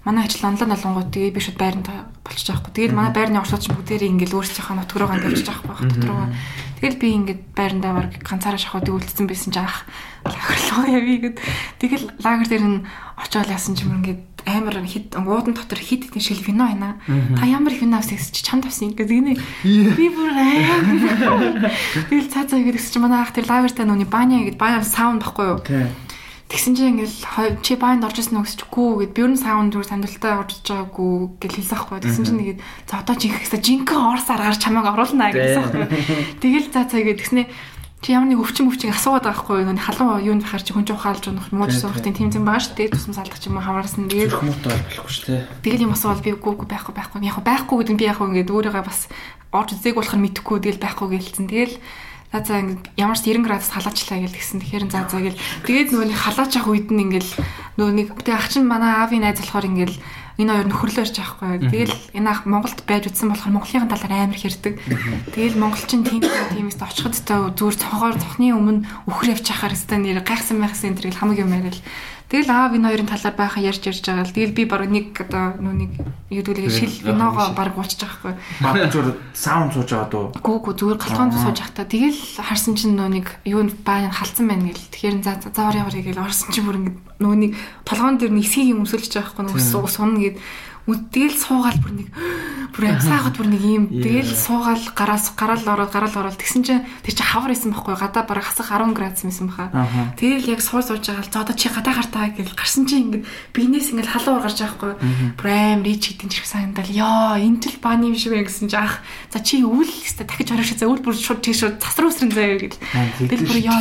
[0.06, 1.90] манай ажил онлайн олонгууд тэгээ би шууд байранд
[2.22, 2.72] болчих жоохгүй.
[2.78, 6.30] Тэгээд манай байрны оршууд ч бүгдээрээ ингээл өөрсдийнхөө нутгаруугаа тавьчих жоохгүй хат дотроо.
[6.78, 9.90] Тэгэл би ингээд байрандаа баг ганцаараа шахуудыг үлдсэн байсан чи ах
[10.26, 11.38] лагерлоо явъя гэд.
[11.82, 12.80] Тэгэл лагер дээр нь
[13.18, 17.02] очиод яасан ч юм ингээд амар хит уудан дотор хит хитэн шил вино байна.
[17.36, 21.72] Та ямар их вино авсагс чи чамд авсан ингээд згний би бүр амар.
[22.10, 25.46] Тэгэл цаа цаа гэдэг чи манай ах тэр лагертаа нүний баня гэд баня саунд баггүй
[25.58, 25.60] юу?
[26.48, 30.32] Тэгсэн чинь ингээл чи баанд орж ирсэн үгсчгүй гэд би ер нь саунд зүгээр сандалтай
[30.32, 32.00] орж байгаагүй гэж хэлсэн байхгүй.
[32.08, 35.86] Тэгсэн чинь тэгээд за одоо чи ихсэ жинхэнэ орс аргаар чамайг оруулнаа гэсэн байхгүй.
[36.40, 37.52] Тэгэл за цаа гэд тэгснэ
[38.00, 41.24] чи ямар нэг өвчин өвчин асуугаад байгаа байхгүй нүг халуун юунд бахаар чи хүн жуухаалж
[41.28, 44.78] унах мууж суухтын тийм зэн байгаа шүү дээ тусмас алдах ч юм хамаарсан тэгээд муутай
[44.88, 45.50] болохгүй шүү те.
[45.66, 47.26] Тэгэл юм асуувал би үгүй үгүй байхгүй байхгүй.
[47.26, 49.10] Яг байхгүй гэдэг нь би яг ингээд өөрийгөө бас
[49.50, 51.50] орж үзээг болохоор мэдэхгүй тэгэл байхгүй гэлцэн.
[51.50, 51.76] Тэгэл
[52.32, 54.60] за за ингээд ямар ч 90 градус халаачлаа гэл гисэн.
[54.60, 57.28] Тэгэхээр за за гэл тэгээд нөгөө нэг халаач ах үед нь ингээд
[57.80, 59.94] нөгөө нэг тэгээ ах чинь манай аавын найз болохоор ингээд
[60.38, 61.50] энэ хоёр нөхөрлөө ирж байхгүй.
[61.72, 64.74] Тэгэл энэ ах Монголд байж үтсэн болохоор Монголын талаар амар хэрдэг.
[65.34, 70.22] Тэгэл монголчин тийм тиймээс очиход та зүгээр цонхоор цохны өмнө өхөр явж хахаар өстой нэр
[70.22, 71.82] гайхсан майхсан энэ төрөл хамаг юм яриад
[72.28, 74.36] Тэгэл аав энэ хоёрын талаар байхаа ярьж ярьж байгаа л.
[74.36, 75.92] Тэгэл би баг нэг одоо нүү нэг
[76.28, 78.34] юудүүлээ шил виногоо баг уучж байгаа хгүй.
[78.60, 80.26] Бат зур саунд сууж байгаа дөө.
[80.44, 84.92] Гүүгүү зүгээр галгаанд сууж ахта тэгэл харсан чинь нөө нэг юу баа халдсан байна гэл.
[84.92, 86.20] Тэгэхээр за за за орё орё гэл.
[86.20, 87.52] Орсон чинь бүр ингэ нэг
[87.88, 90.36] толгоон дээр нэг хэсгийг өмсөлж байгаа хгүй нөө сунна гэд
[90.88, 92.08] Тэгэл суугаал бүр нэг
[92.78, 97.16] бүр амсаагаад бүр нэг юм тэгэл суугаал гараас гараал ороод гараал ороод тэгсэн чинь тэр
[97.18, 99.68] чи хавар исэн байхгүй гадаа бараг хасах 10 градус байсан баха.
[100.16, 103.26] Тэгэл яг сууж сууж байгаа л за одоо чи гадаа гартаа гэл гарсан чи ингээд
[103.52, 104.94] биенээс ингээд халуун гарч байгаа байхгүй.
[105.36, 108.78] Бүр аим рич хитэн чирх санагдал ёо энэ тэл бааны юм шиг байх гэсэн чи
[108.78, 109.02] ах
[109.34, 112.80] за чи үл өстө дахиж орох шээ үл бүр шууд тийш засар үсрэн заяа гэл.
[113.26, 113.76] Тэгэл бүр ёо.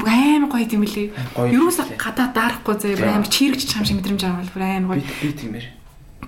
[0.00, 1.12] Бүр аим гоё юм лээ.
[1.52, 5.04] Юуса гадаа даарахгүй заяа аим чирэгч чам шиг мэдрэмж аваад бүр аим гоё.
[5.20, 5.82] Би тиймэр.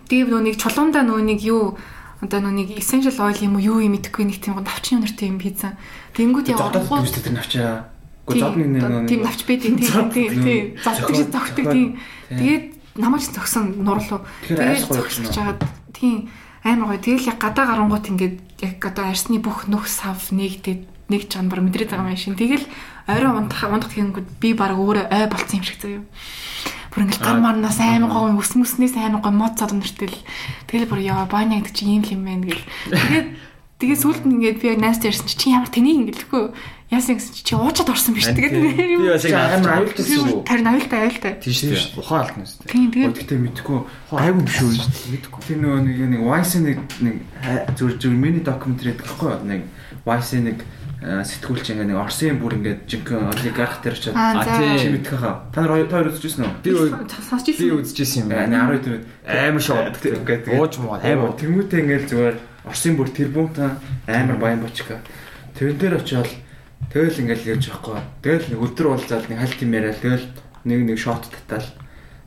[0.08, 1.78] Тэгээ нөө нэг чулуунда нөө нэг юу
[2.24, 5.76] одоо нүг essential oil юм уу юу юм мэдэхгүй нэг тийм навчны өнөртэй юм хийсэн.
[6.16, 7.72] Тэнгүүд Зодод оронгууд дүүстэй тэр навчаа.
[8.24, 11.88] Гэхдээ зодны нэг тийм навч байдаг тийм тийм тийм зогтдаг зогтдаг тийм.
[12.32, 12.64] Тэгээд
[12.96, 14.24] намайг зогсон нурлуу.
[14.48, 15.32] Гоё зогсож юм.
[15.34, 15.60] жагаад
[15.92, 16.16] тийм
[16.64, 17.04] амар гоё.
[17.04, 21.60] Тэгэл яг гадаа гарангууд ингээд яг одоо арсны бүх нүх сав нэгдээд нэг ч амар
[21.60, 22.38] мэдрээд байгаа юм шин.
[22.40, 22.64] Тэгэл
[23.04, 26.02] орой ундах ундах тэгэнгүүт би баг өөрөө ой болцсон юм шиг заяа.
[26.94, 30.14] Бүр ингээд гар марнаас аймаг гоё ус мүснээс аймаг гоё мод цад өнөртэл
[30.70, 32.62] тэгэл бүр яа баня гэдэг чи ийм л юм байна гэл.
[32.94, 33.28] Тэгээд
[33.82, 36.44] тэгээд сүүлд нь ингээд би найстай ярьсан чи чи ямар тэнийг ингээд лэхгүй
[36.94, 40.46] яасан гэсэн чи чи уучаад орсон биш тэгээд Би бас яг амар аюултай гэсэн үү?
[40.46, 41.32] Тэр аюултай аюултай.
[41.42, 41.98] Тийм шүү.
[41.98, 42.62] Ухаан алдна шүү.
[42.70, 43.78] Тийм тэгээд Гэхдээ мэдхгүй
[44.14, 44.68] гайгүй юм шүү.
[45.10, 45.40] Мэдхгүй.
[45.50, 47.14] Тэр нөгөө нэг нэг Vice нэг нэг
[47.74, 49.42] зүр зүр мини докюментари гэхгүй юу?
[49.42, 49.62] Нэг
[50.06, 50.62] Vice нэг
[51.04, 53.84] сэтгүүлч ингээ нэг Орсын бүр ингээ жинхэнэ олигарх
[54.40, 54.56] за.
[54.56, 54.78] тийм.
[54.80, 55.44] чи мэдэх хаа.
[55.52, 56.52] Та нар та хоёр үзчихсэн үү?
[56.64, 56.70] Би
[57.60, 58.72] би үзчихсэн юм Э, байна.
[58.72, 61.36] нэг 12 Амар шууд ингээд ууж муу амар.
[61.36, 63.70] Тэмүүтэ ингээл зүгээр Орсын бүр тэрбумтаа
[64.08, 64.96] амар баян бочка.
[65.60, 66.30] Тэрэн дээр очиод
[66.88, 68.00] тэгэл ингээл яаж байхгүй.
[68.24, 70.26] Тэгэл нэг өдөр уулзаад нэг хальт юм яриад тэгэл
[70.64, 71.68] нэг нэг шот татаал.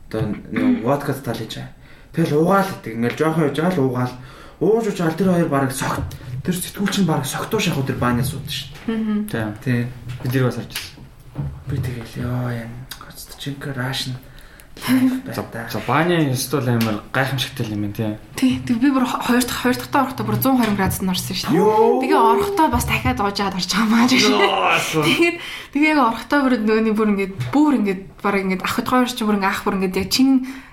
[0.06, 0.22] Одоо
[0.54, 1.74] нэг водка татаал хийж байгаа.
[2.14, 4.14] Тэгэл уугаал гэдэг ингээл жоохон яж байгаа л уугаал.
[4.62, 6.06] Ууж ууж ал тэр хоёр бараг согт.
[6.44, 9.26] Тэр сэтгүүлч нь бараг согтуу шахуу тэр бааны сууд шүү Тийм.
[9.28, 9.52] дээ.
[9.64, 9.80] Тий.
[10.22, 11.02] Бид нэр бас ирсэн.
[11.68, 12.72] Би тэгэл ёо юм.
[13.02, 14.14] Гоцт чинка рашн.
[14.86, 18.18] За бааны стол амар гайхамшигтай юм байна.
[18.36, 22.00] Тий, тэг би бүр хоёр дахь хоёр дахь орохдоо бүр 120 градусд орсон шүү дээ.
[22.06, 24.24] Тэгээ орохдоо бас дахиад уужаад орж байгаа маа гэж.
[25.04, 25.36] Тэгээд
[25.74, 29.36] тэгээ яг орохдоо бүр нөгөөний бүр ингээд бүр ингээд бараг ингээд ах хотгоор чи бүр
[29.36, 30.28] ингээд ах бүр ингээд яг чин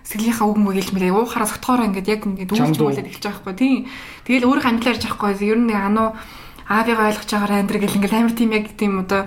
[0.05, 2.93] сэлгийнхаа үг мөг хэлж мэлээ уухаараа согтгоороо ингээд яг ингээд үүсч уу?
[2.93, 3.75] мүүлээд эхэлж байгаа байхгүй тий.
[4.29, 5.49] Тэгэл өөрөө байгаа байхгүй.
[5.49, 6.09] Ер нь нэг ануу
[6.69, 9.25] аавыгаа ойлгож байгаараа амьдр гэл ингээд амар тийм яг тийм одоо.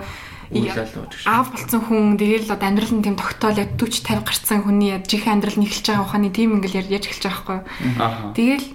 [1.28, 5.05] Аав болсон хүн тэгэл одоо амьдрал нь тийм тогтоол яг 40 50 гарцсан хүний яг
[5.05, 8.32] жинхэнэ амьдрал нь эхэлж байгаа ухааны тийм ингээл ярьж эхэлж байгаа байхгүй.
[8.32, 8.66] Тэгэл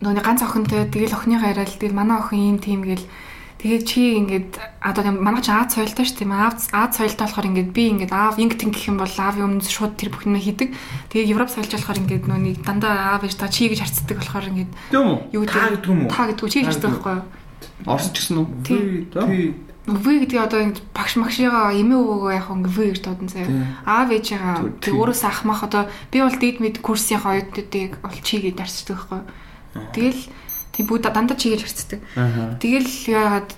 [0.00, 3.04] нөгөө ганц охинтой тэгэл охиныхоо яриад тэгэл манай охин ийм тийм гэл
[3.60, 6.32] тэгээ чи ингээд одоо манай ч Аз соёлтой шүү дээ.
[6.32, 9.68] Аз Аз соёлтой болохоор ингээд би ингээд аав инг тэн гэх юм бол аавын өмнө
[9.68, 10.68] шууд тэр бүхнээ хийдэг.
[11.12, 14.72] Тэгээ Европ соёлж болохоор ингээд нэг дандаа аав ээж та чи гэж харцдаг болохоор ингээд
[14.92, 15.18] Тийм үү?
[15.36, 16.12] юу Та гэдэг юм уу?
[16.12, 17.24] Та гэдэг чи гэж харцдаг байхгүй юу?
[17.88, 18.46] Орсон ч гэсэн үү?
[18.64, 18.80] Тий.
[19.84, 23.52] Ви гэдэг одоо ингэ багш магшигаа эмээ өвөөгөө яг ингэ ви гэж дуудсан заяа.
[23.84, 28.40] Аав ээжигаа Түр- тэг өөрөөсөө ахмах одоо би бол дид мэд курсынхаа оюутнуудыг бол чи
[28.40, 29.20] гэж дарцдаг байхгүй.
[29.92, 30.22] Тэгэл
[30.72, 32.00] тийм бүгд дандаа чи гэж харцдаг.
[32.64, 33.50] Тэгэл яагаад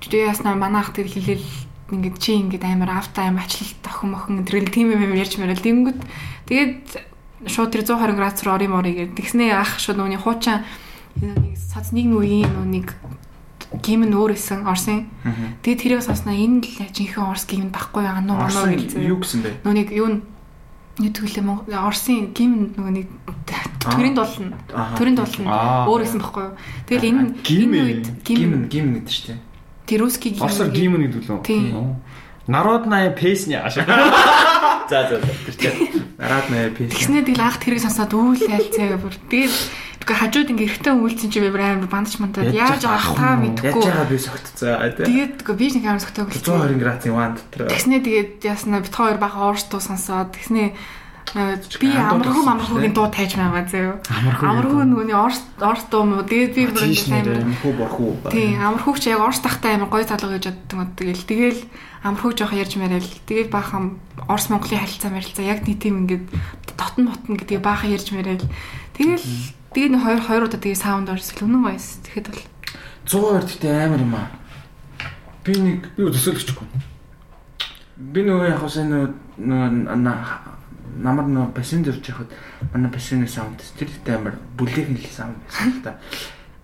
[0.00, 1.46] тэгээ яснаа манай ах тэгэл хэлээл
[1.92, 6.00] ингээд чи ингээд амар автаа амар ачлалт охин мохин тэрэл тийм юм ярьж мэрэл тэнгүүд
[6.48, 6.80] тэгээд
[7.44, 9.20] шууд тэр 120 градус руу орим орё гэдэг.
[9.20, 10.64] Тэгснээ ах шууд нүуний хуучаан
[11.20, 12.48] нэг сац нэг нүгийн
[13.72, 15.08] нүунийг гимн өөр исэн орсын.
[15.62, 19.08] Тэгээд тэрийг сонсноо энэ л жинхэнэ орс гимн байхгүй ануу ануу Орсон гэлзээ.
[19.08, 19.50] юу гэсэн бэ?
[19.64, 20.16] Нүунийг юу н
[20.98, 23.06] юу тэгэлээ Монгол орсын гимн нөгөө нэг
[23.84, 24.56] төрийн дулна.
[24.96, 26.54] Төрийн дулна өөр исэн байхгүй юу.
[26.88, 29.40] Тэгэл энэ энэ үед гимн гимн гэдэг чинь.
[29.86, 30.48] тэр русский гимн.
[30.48, 31.44] Орсоор гимн гэдэг лөө.
[31.44, 32.00] Тийм.
[32.48, 33.84] Народная песня ашиг.
[34.88, 35.28] За за за.
[35.44, 36.96] Тэр чинь Нараад нэ пэс.
[36.96, 39.14] Тэгснээ тэгэл анх тэрийг сонсоод үйл айлцаа бүр.
[39.28, 39.52] Тэгээд
[40.08, 43.44] үгүй хажууд ингээ эртээ үйлцэн чи би бүр амар бандаж мандаад яаж авах та Яаж
[43.44, 43.84] мэдэхгүй.
[43.84, 45.04] байгаа би согтцоо тий.
[45.04, 46.32] Тэгээд үгүй би нэг амар согтойг.
[46.32, 47.68] 120 градусын ван дотор.
[47.68, 53.36] Тэгснээ тэгээд яснаа бит хоёр баха уурстуу сонсоод тэгснээ э, би амархуу амархуугийн дуу тайж
[53.36, 54.00] байгаа заяа.
[54.08, 57.44] Амархуу Амархуу нөгөөний орс орс дуу мó тэгээд би бүр тийш ингээ нэрээ.
[57.44, 58.10] амар Хөө борхуу.
[58.32, 61.60] Тийм амархууч яг орс тахтай амар гой залуу гэж боддог тэгэл тэгэл
[62.00, 66.24] амархуу жоох ярьж мэрэл тэгэл баахан орс монголын харилцаа мэрилцаа яг нэг тийм ингээд
[66.64, 68.48] дотн ботн гэдгийг баахан ярьж мэрэл
[68.96, 69.26] тэгэл
[69.74, 72.42] тэгээ нэг хоёр хоёр удаа тэгээ саунд орс лүнэн гоёс тэгэхэд бол
[73.08, 74.28] 120 гэхдээ амар юм аа.
[75.44, 76.66] Би нэг би төсөөлөгчгүй.
[77.98, 79.08] би нөгөө яг хаа нөгөө
[79.42, 80.40] нөгөө на-
[80.98, 82.30] намар нөгөө пассенжер явахад
[82.74, 85.98] манай пассенжер саунд стилтэй амар бүлээх хэл саунд байсан л та.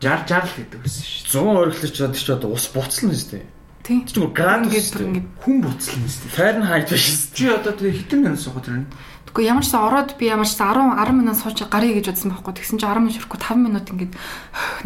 [0.02, 1.42] Жар жар л гэдэг байсан шүү.
[1.42, 3.46] 100 орхилж чад чи одоо ус буцлана шүү дээ.
[3.84, 5.26] тийм Чи зүгээр градус ингээд шүү бүр дээ.
[5.44, 6.28] Хүн буцлаа юм шүү.
[6.34, 7.34] Шүү дээ.
[7.34, 8.86] Чи одоо тэгээ хитэн минут суугаад ирнэ.
[9.34, 12.06] Тэгэхгүй ямар ч сан ороод би ямар ч сан 10 10 минут сууж гарыг гэж
[12.06, 12.54] бодсон байхгүй.
[12.54, 14.14] Тэгсэн чинь 10 минут ширэхгүй 5 минут ингээд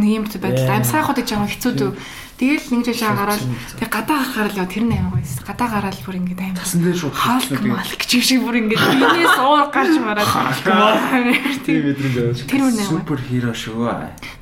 [0.00, 0.76] нэг юм байдал Yeah.
[0.80, 1.90] амьсгаахад гэж байгаа хэцүү дүү.
[2.40, 3.44] Тэгэл нэг жишээ гараад
[3.76, 5.36] тэг гадаа гарахаар л яа тэр нь амар гоёс.
[5.44, 9.36] Гадаа гараад бүр ингээд амар Тасан дээр шууд хаалт малк чиг шиг бүр ингээд бинээс
[9.36, 10.24] уур гарч мараад.
[12.48, 12.88] Тэр амар.
[12.88, 13.84] супер хиро шүү.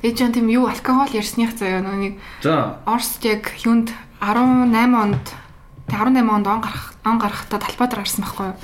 [0.07, 2.79] Тэгээ ч юм тийм юу алкогол ярьсных заяа нэг За.
[2.87, 3.91] Орст яг юунд
[4.23, 5.25] 18 онд
[5.91, 8.57] тэг 18 онд он гарах он гарахтаа талбай дээр гарсан байхгүй юу?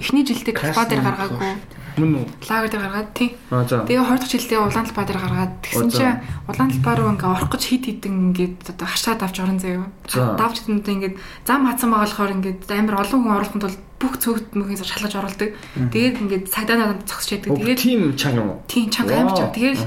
[0.00, 1.52] Эхний жилдээ талбай дээр гаргаагүй.
[1.96, 2.26] Мөн үү?
[2.44, 3.28] Лагер дээр гаргаад тий.
[3.48, 7.50] Тэгээ 20 дахь жилдээ улаан талбай дээр гаргаад тэгсэн чинь улаан талбай руу ингээ орох
[7.56, 9.88] гэж хит хитэн ингээд одоо хашаад авч орон заяа.
[10.04, 10.36] За.
[10.36, 11.14] Давж хэдэнтэй ингээд
[11.48, 15.50] зам хатсан байгаа болохоор ингээд амар олон хүн оруулахын тулд бүх цогт мөхийн шалгаж оруулдаг.
[15.88, 17.56] Тэгээд ингээд цагдаа надад зогсож яадаг.
[17.56, 18.60] Тэгээд Тэгээд тийм чанга юм уу?
[18.68, 19.56] тийм чанга амар чанга.
[19.56, 19.82] Тэгэл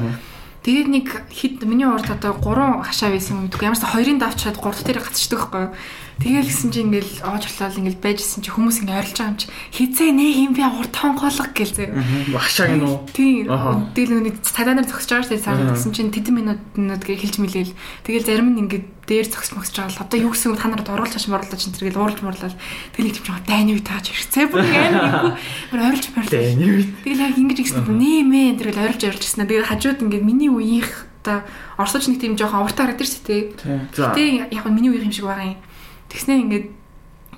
[0.60, 3.70] Тэгээд нэг хит миний урд одоо 3 хашаа байсан юм гэдэггүй.
[3.70, 5.74] Ямарсаа хоёрын давчаад 3 дээр гацчихдаг байхгүй юу.
[6.20, 9.48] Тэгэл гисэн чи ингээл оож орлол ингээл байжсэн чи хүмүүс ингээ ойрлож байгаа юм чи
[9.72, 11.90] хизээ нэг юм би урд тонголго гэл зөө.
[12.36, 13.08] Багшааг нь уу?
[13.16, 13.48] Тийм.
[13.96, 15.48] Тэгэл нүг цадаанаар зогсож байгаа шүү дээ.
[15.48, 17.74] Цаадаа гэсэн чинь тэдэн минутнууд гээ хэлж мэлээл.
[18.04, 20.92] Тэгэл зарим нь ингээд дээр зогсож могсож байгаа л одоо юу гэсэн үг та нарт
[20.92, 22.56] оруулж хаш морлоо чинь тэргээл уурж морлол.
[22.94, 24.52] Тэгэл нэг тийм дайны үе тааж ирцээ.
[24.52, 25.40] Бүр ингээ нэг
[25.72, 26.36] бүр ойрлж морлоо.
[26.36, 26.84] Дайны үе.
[27.08, 29.48] Тэгэл яг ингэж ихсэн нэмээ тэргээл ойрлж ойрлж ирсэн.
[29.48, 31.48] Тэгээд хажууд ингээд миний үеийнх та
[31.80, 33.42] орсож нэг тийм жоохон авартаа гараад ирсэн тий.
[33.96, 34.14] За.
[34.14, 35.60] Гэтэ яг миний үеийн юм шиг байгаа юм.
[36.10, 36.66] Тэгснээ ингээд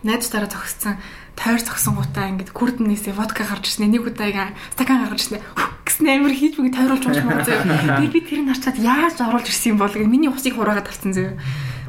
[0.01, 0.97] найзтаараа зогссон
[1.37, 3.87] тойр зогсон гутаа ингээд күрднээсээ водка гарч ирсэн.
[3.91, 5.43] Нэг удаа яг стакан гарч ирсэн.
[5.85, 7.99] Гэсэн амар хийж бүг тойруулж унш маа зөө.
[7.99, 11.29] Тэр би тэрийг харчаад яаж оруулж ирсэн юм бол гэж миний усыг хураагаад тавцсан зөө.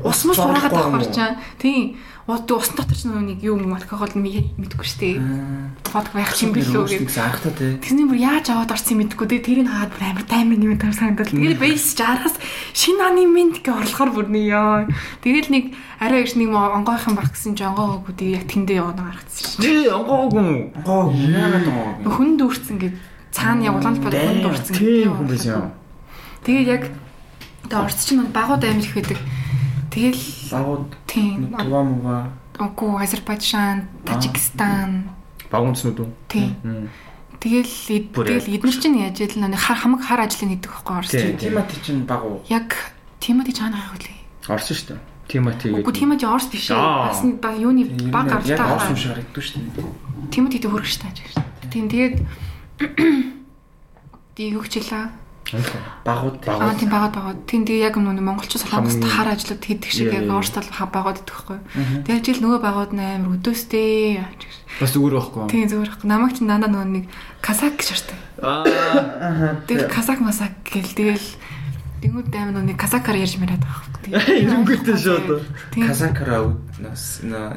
[0.02, 1.38] Ус мус хураагаад авах барчаа.
[1.62, 1.96] Тийм.
[2.22, 5.18] Ус ус дотор ч нэг юм алкогол мэдгүй шүү дээ.
[5.90, 7.02] Водка байх юм билүү гэж.
[7.02, 7.74] Тэгс анхтаа тий.
[7.82, 9.26] Тэсний бүр яаж аваад орсон юм мэдгүй.
[9.26, 11.26] Тэгээ тэрийг хаад бүр амар таймер юм таар санагдал.
[11.26, 12.38] Тэгээ бейс жараас
[12.78, 14.86] шинэ оны минт гэ орлохоор бүр нэг ёо.
[15.18, 15.64] Тэгэл нэг
[15.98, 19.62] арай ирс нэг онгойхон баг гэсэн чи онгойгоо тэгээ яг тэндээ явна гаргацсан шин.
[19.66, 20.70] Тий, онгоогүй.
[20.86, 22.06] Гоо яагаад юм.
[22.06, 22.94] Хүн дүүрсэн гэд
[23.34, 24.74] цаана яг улаан бод хүн дүүрсэн.
[24.78, 25.66] Тийм хүн байсан юм.
[26.46, 26.82] Тэгээ яг
[27.66, 29.18] тэгээ орц чинь багууд амир их байдаг.
[29.92, 32.18] Тэгэл Багууд тийм тува мува.
[32.56, 35.10] Угу Азербайджан, Тажикстан
[35.52, 36.10] Багуунцнууд уу?
[36.28, 36.88] тийм Мм.
[37.42, 38.26] Тэгэл яг.
[38.32, 41.10] тэгэл эдгээр чинь яаж ял нэг хар хамаг хар ажлын нэгдэг байхгүй орс.
[41.10, 41.36] Тийм.
[41.36, 42.40] Тимати чинь баг уу?
[42.48, 42.72] Яг
[43.20, 44.18] Тимати чаана гайх үлээ.
[44.48, 45.00] Орсон шүү дээ.
[45.28, 45.82] Тимати гэдэг.
[45.82, 46.78] Үгүй Тимати орс биш ээ.
[46.78, 47.84] Бас баг юуны
[48.14, 48.78] баг Яг автаа.
[48.78, 50.30] орс юм шиг харагддаг шүү дээ.
[50.30, 51.44] Тимати дэ хөргөж тааж байна.
[51.68, 52.14] Тийм тэгээд
[54.38, 55.21] Ди юу хичээлээ?
[56.04, 57.38] Багууд Аа тийм багад багад.
[57.44, 60.38] Тийм тэгээ яг нүг монголчууд солонгост хар ажиллаад хийдэг шиг яг яа.
[60.40, 61.58] орс тал багад идэх байхгүй.
[62.08, 64.22] Тэгээд жил нөгөө багууд амар өдөөстэй.
[64.80, 65.42] Бас зүгээр байхгүй.
[65.52, 66.08] Тийм зүгээр байхгүй.
[66.08, 67.04] Намайг чинь дандаа нөгөө нэг
[67.44, 68.18] казак гэж шаардтай.
[68.40, 69.60] Аа.
[69.68, 71.28] Тэгэл казак масак гэл тэгэл
[72.02, 74.10] Тэнгүүд нөгөө нэг казакаар ярьж мэрээд байгаа байхгүй.
[74.42, 75.46] Эренгүүтээ шууд.
[75.70, 75.86] Тийм.
[75.86, 76.50] Казакара
[76.82, 77.54] нас на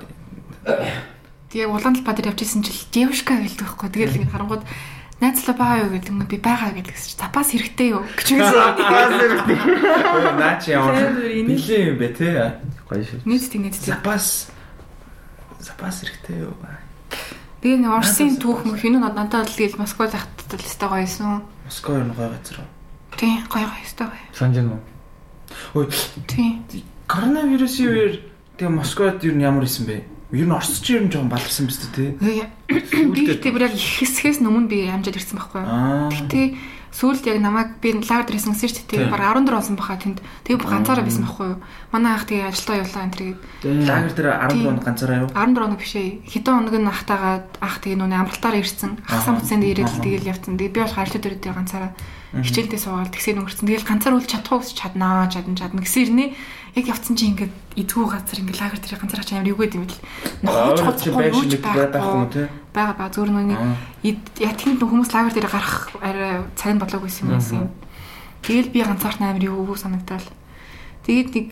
[1.50, 3.90] Тэгээ улаан талбай дээр явж исэн чил девушка гэлдэг байхгүй.
[3.90, 4.64] Тэгэл ингэ харангууд
[5.22, 8.76] найзлаа байгаа юу гэдэг нь би байгаа гэдэг чинь запас хэрэгтэй юу гэж байсан.
[10.42, 12.30] наа чи ямар Тэр энийг- бэлэн юм бэ те.
[12.90, 13.20] Гоё шүү.
[13.26, 13.64] Нийт тийм.
[13.72, 14.52] Запас
[15.60, 16.54] запас хэрэгтэй юу?
[17.64, 21.42] Тэгээ нэг Орсын түүх мөх энэ надад л тэгэл Москва захтад л өстой гоё байсан.
[21.66, 22.58] Москва юу гой газар.
[22.62, 22.70] уу?
[23.18, 24.26] Тийм гоё гоё өстой гоё.
[24.38, 24.82] Санаж нь уу?
[25.74, 25.88] Ой,
[26.28, 26.62] Тийм.
[27.08, 28.14] коронавирусын үеэр
[28.60, 30.04] тэгээ Москвад юу ямар исэн бэ?
[30.36, 32.52] Юу н орсч ер нь жоохон баларсан биз дээ те.
[32.68, 36.12] Би ихтэй бүр яг их хэсгээс өмнө би амжаад ирсэн байхгүй юу.
[36.12, 36.42] Гэтэ
[36.96, 39.12] сүүлд яг намайг би лагер дээр хийсэн шүү дээ.
[39.12, 40.24] Баг 14 болсон баха тэнд.
[40.48, 41.60] Тэгээ ганцаараа байсан байхгүй юу.
[41.92, 43.38] Манай ах тэгээ ажилдаа явлаа энэ тэрийг.
[43.64, 45.30] Лагер дээр 14 он ганцаараа юу?
[45.36, 46.24] 14 хоног биш ээ.
[46.24, 48.92] Хэдэн хоног нь ахтагаад ах тэгээ нүний амралтаар ирсэн.
[49.12, 50.56] Ах сан буцаанд ирээд л тэгэл явцсан.
[50.56, 51.92] Тэгээ би бол ажилтаа дээр дээр ганцаараа
[52.32, 53.68] хичээлдээ суугаад тэгсээ өнгөрцөн.
[53.68, 56.26] Тэгэл ганцаар үл чадахгүй гэж чаднаа, чадна чадна гэсэн ирнэ.
[56.76, 59.88] Яг явцсан чи ингээд эзгүй газар ингээд лагер дээр ганцаараа ч амар юу гэдэг юм
[59.88, 60.04] бэл.
[60.44, 62.52] Нохооч хоцохгүй юу ч байхгүй юм те.
[62.76, 63.80] байгаа ба зүгээр нүний Аа.
[64.44, 66.44] яг нөх хүмүүс лагер дээр гарах арай
[66.76, 67.72] бодлого байсан юм байсан.
[68.44, 70.28] Тэгэл би ганцаарх амар юу санагдал.
[71.08, 71.50] Тэгээд нэг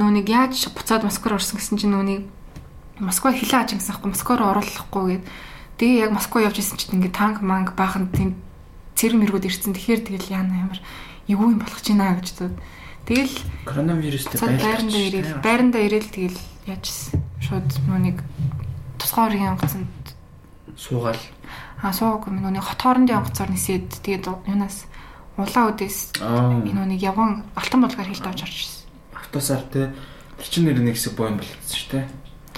[0.00, 2.24] нэг яаж буцаад Москваар орсон гэсэн чинь нэг
[3.02, 5.24] Москва хилээ аж гэсэн аахгүй Москва руу оруулахгүй гээд
[5.76, 8.38] тэгээ яг Москва явж исэн чинь ингээд танк манг баахан тийм
[8.94, 9.74] цэрэг мэргүүд ирсэн.
[9.74, 10.80] Тэгэхээр тэгэл яана амар
[11.26, 12.54] эвгүй юм болох ч ийна гэж бод.
[13.06, 13.34] Тэгэл
[13.66, 16.38] Коронавирустэй байранда ирээл байранда ирээл тэгэл
[16.70, 17.18] яажсэн.
[17.42, 17.68] Шууд
[18.98, 19.90] тусгай өргийн онгоцонд
[20.78, 21.18] суугаал.
[21.82, 24.86] А сууг нөгөө нэг хот хоорондын онгоцоор нисээд тэгээд юунаас
[25.36, 28.86] улаан үдээс нөгөө нэг явган алтан болгоор хэлд авч.
[29.12, 29.90] Автосаар те.
[30.38, 32.06] Тэр чинь нэр нэг хэсэг боон болчихсон шүү дээ.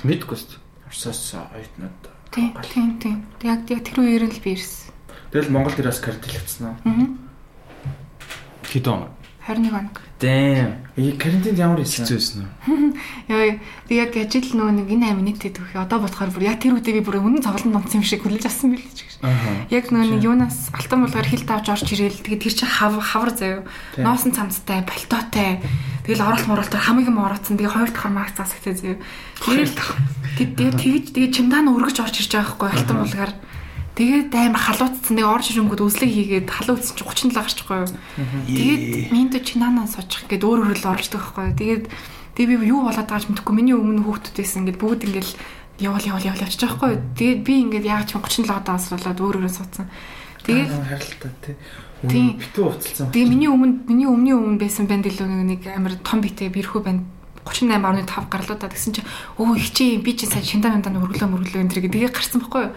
[0.04, 0.60] Мэдгүй шүү.
[0.92, 2.04] Орсоос оюутнууд.
[2.30, 3.18] Тийм тийм тийм.
[3.42, 4.92] Яг яг тэр үеэр л би ирсэн.
[5.32, 6.76] Тэгэл Монгол дээр бас аа.
[6.84, 7.08] Аа.
[8.68, 9.08] Хитон.
[9.44, 10.00] 21 хоног.
[10.20, 10.72] Дэм.
[10.96, 12.08] Э карантинд ямар исэн?
[12.08, 12.96] Хэцүүсэн үү?
[13.28, 16.96] Яа тэг яг ажил нөгөө нэг энэ аминит гэдэг одоо бодохоор бүр яг тэр үедээ
[16.96, 19.20] би бүр үнэн цоглон донцсон юм шиг хүлээж авсан байл ч гэж.
[19.20, 19.68] Аа.
[19.68, 23.30] Яг нөгөө нэг юунаас алтан булгаар хилд авч орж ирээл тэгээд тэр чинь хав хавар
[23.36, 23.60] заяо.
[24.00, 25.60] Ноосон цамцтай, пальтотой.
[26.08, 27.60] Тэгэл оролт моролтоор хамаг юм ороцсон.
[27.60, 28.96] Тэгээ хоёр дахь марк засагтай заяо.
[29.44, 29.76] Тэгээд
[30.40, 33.32] тэгээд тэгж тэгээд чимдаан өргөж орж ирж байгаа байхгүй алтан булгаар.
[33.94, 35.14] Тэгээд амар халууцсан.
[35.14, 37.90] Тэгээ орж ирэнгүүд үзлэг хийгээд халууцсан чинь 37 гарчихгүй юу.
[38.50, 41.54] Тэгээд минь ч наанаа суучих гээд өөр өөр л орждог байхгүй юу.
[41.54, 41.84] Тэгээд
[42.34, 43.54] тэгээ би юу болоод байгааж мэдэхгүй.
[43.54, 45.30] Миний өмнө хүүхдүүд байсан ингээд бүгд ингээд
[45.78, 47.02] явал явал явал явчих жоохгүй юу.
[47.14, 49.86] Тэгээд би ингээд яг ч 37 даас болоод өөр өөрөө суудсан.
[50.42, 51.54] Тэгээд харалтаа тий.
[52.04, 52.36] Тийм.
[52.36, 53.08] Битүү уцалсан.
[53.14, 57.06] Тэгээ миний өмнө миний өмнө өмнө байсан банд илүү нэг амар том битэй бэрхүү банд
[57.46, 59.08] 38.5 гарлуудаа тэгсэн чинь
[59.40, 62.62] өө их чи би чи сайн шиндаа миндаа өргөлөө мөргөлөө энэ төр гэдгийг гарсан байхгүй
[62.68, 62.72] юу.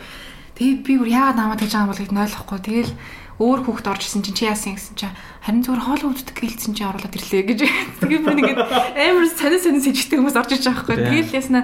[0.58, 2.60] Тэгээд би бүр яагаад намайг тэгж байгаа юм бол гэж ойлгохгүй.
[2.66, 2.94] Тэгэл
[3.38, 5.14] өөр хүүхд орж исэн чинь чи яасан гэсэн чинь
[5.46, 7.60] харин зүгээр хоол өвддөг гэлцсэн чинь оруулаад ирлээ гэж.
[8.02, 10.98] Тэгээд бүр ингээд амар сонин сонин сэжигтэй хүмүүс орж иж байгаа байхгүй.
[10.98, 11.64] Тэгэл яснаа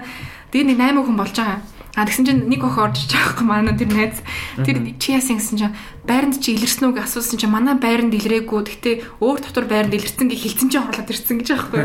[0.53, 1.59] тэгээд нэг 8 хүн болж байгаа.
[1.93, 4.17] А тэгсэн чинь нэг охин орж иж байгаа байхгүй манай тэр найз.
[4.65, 5.77] Тэр чи яасан гэсэн чинь
[6.09, 8.65] байранд чи илэрсэн үг асуусан чинь манай байранд илрээгүй.
[8.65, 11.81] Гэхдээ өөр дотор байранд илэрсэн гэж хэлсэн чинь оруулаад ирсэн гэж байхгүй.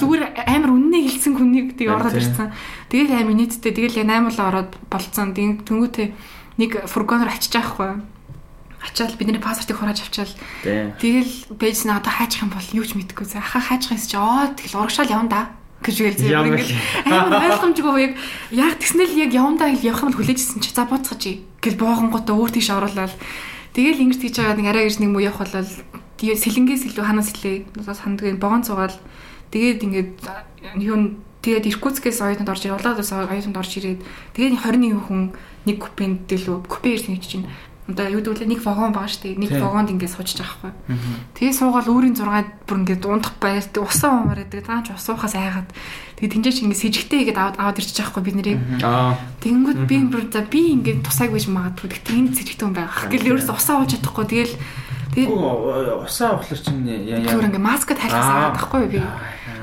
[0.00, 2.56] Зүгээр амар үннээ хэлсэн хүнийг тийг оруулаад ирсэн.
[2.88, 5.36] Тэгэл амар нийтдээ тэгэл 8 л ороод болцсон.
[5.36, 6.08] Тэнгүүтээ
[6.56, 8.00] нэг фургоноор очиж байхгүй
[8.84, 10.32] ачаал бидний паспортыг хурааж авчаал.
[10.64, 13.28] Тэгэл бэйс наа одоо хайчих юм бол юу ч мэдэхгүй.
[13.40, 15.42] Аха хайчих юм чи оо тэгэл урагшаал явна да
[15.84, 16.72] гэж үйл зэ ингээд
[17.04, 18.12] амар ойлгомжгүй яг
[18.50, 20.72] яг тэгснэл яг явандаа хэл явах юм хүлээжсэн чи.
[20.72, 21.22] За буцгаж
[21.60, 23.12] гэл боогонгуудаа өөр тийш оруулаад
[23.76, 25.68] тэгэл ингэж тийж байгаа нэг арай гэж нэг муу явах болол
[26.24, 28.96] сэлэнгээс илүү ханаас илээ сандгийн богон цугаал.
[29.52, 30.10] Тэгээд ингээд
[30.80, 34.00] юу тэгээд Иркутскээс оюутанд орж ирээ улаадаас оюутанд орж ирээд
[34.32, 35.36] тэгээд 21 хүн
[35.68, 37.44] нэг купенд дэлүү купе ирсэн гэж чинь
[37.84, 39.40] Одоо юу гэвэл нэг вагон шүү дээ.
[39.44, 40.72] Нэг вагонд ингээд суужиж байгаа хгүй.
[41.36, 43.60] Тэгээ суугаад өөрийн 6 бүр ингээд унтах байр.
[43.60, 44.64] Тэг усан умаар гэдэг.
[44.64, 45.68] Цаан ч ус суухаас айгаад.
[46.16, 48.60] Тэгээ тэнцээч ингээд сэжигтэй игээд аваад аваад ирчих байхгүй бид нарыг.
[49.44, 51.92] Тэнгүүд би бүр за би ингээд тусайг гэж магадгүй.
[51.92, 53.12] Тэгтээ энэ сэжигтэй хүн байгаа.
[53.12, 54.24] Гэл ерөөс усаа ууж чадахгүй.
[54.32, 54.54] Тэгэл
[55.14, 57.36] Тэгээд усаа уухлаар чинь яа яа.
[57.36, 59.00] Зүгээр ингээд маскад хайлахаас аваад байхгүй би.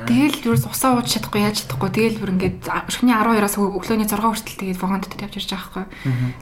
[0.08, 1.90] Тэгэл ерөөс усаа ууж чадахгүй яаж чадахгүй.
[1.92, 2.58] Тэгэл бүр ингээд
[2.88, 5.84] шөнийн 12-аас өглөөний 6 хүртэл тэгээд вагонд дээр явж ирж байгаа байхгүй.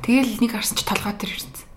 [0.07, 1.70] Тэгэл нэг харсан чи толгой дээр ирсэн.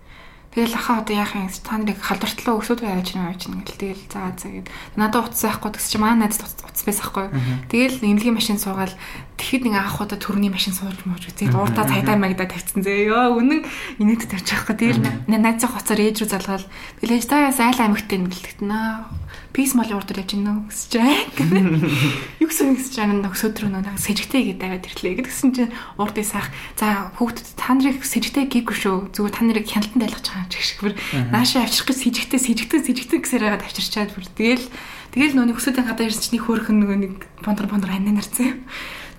[0.54, 4.04] Тэгэл ахаа одоо яах юм та нарыг халдвартлаа өсөд байж байна гэж нэг л тэгэл
[4.06, 4.70] заа заа гэд.
[4.94, 7.26] Надад утас байхгүй гэсэн чи манай найзад утас байхгүй.
[7.74, 8.94] Тэгэл эмнэлгийн машин суугаад
[9.34, 11.50] тэгэхэд нэг анх удаа төрний машин сууж мууж үзээ.
[11.50, 13.02] Ууртаа цайдаа магада тавьчихсан зөө.
[13.02, 13.66] Йоо үнэн
[13.98, 14.94] инээд тавьчих байхгүй.
[14.94, 16.66] Тэгэл найзын хоцоор ээж рүү залгаал.
[17.02, 19.10] Тэгэл ээж та яс айл аймагтай юм гэлдэгт наа
[19.54, 21.78] пис молын урд явж гинөө гэсэж байна.
[22.42, 25.14] Юу гэсэн гэсэж байна нөх сөдрөө нөө сэжигтэй гэдэг аваад ирлээ.
[25.22, 26.50] Гэдгсэн чинь урдыг саах.
[26.74, 29.14] За хүүхдэд та нарыг сэжигтэй гээгүй шүү.
[29.14, 30.94] Зүгээр та нарыг хяналтанд байлгаж байгаа ч гэх шиг бүр
[31.30, 34.66] наашаа авчрах гэж сэжигтэй сэжигтэй сэжигтэй гэсээр хагаад авчирчаад бүр тэгэл
[35.14, 37.14] тэгэл нөө өсөдийн гадаа ирсэн чинь нэг хөөрхөн нөгөө нэг
[37.46, 38.58] бондор бондор ханаа нарцсан.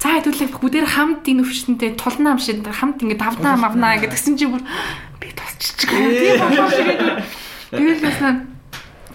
[0.04, 4.68] За хэдүүлээ бүгдээр хамт энэ өвчтөнтэй тулнаа амшид хамт ингэ давнаа мавнаа гэдгсэн чинь бүр
[5.24, 5.88] би тусчих.
[5.96, 7.24] Шигээд
[7.72, 8.55] тэгэл яснаа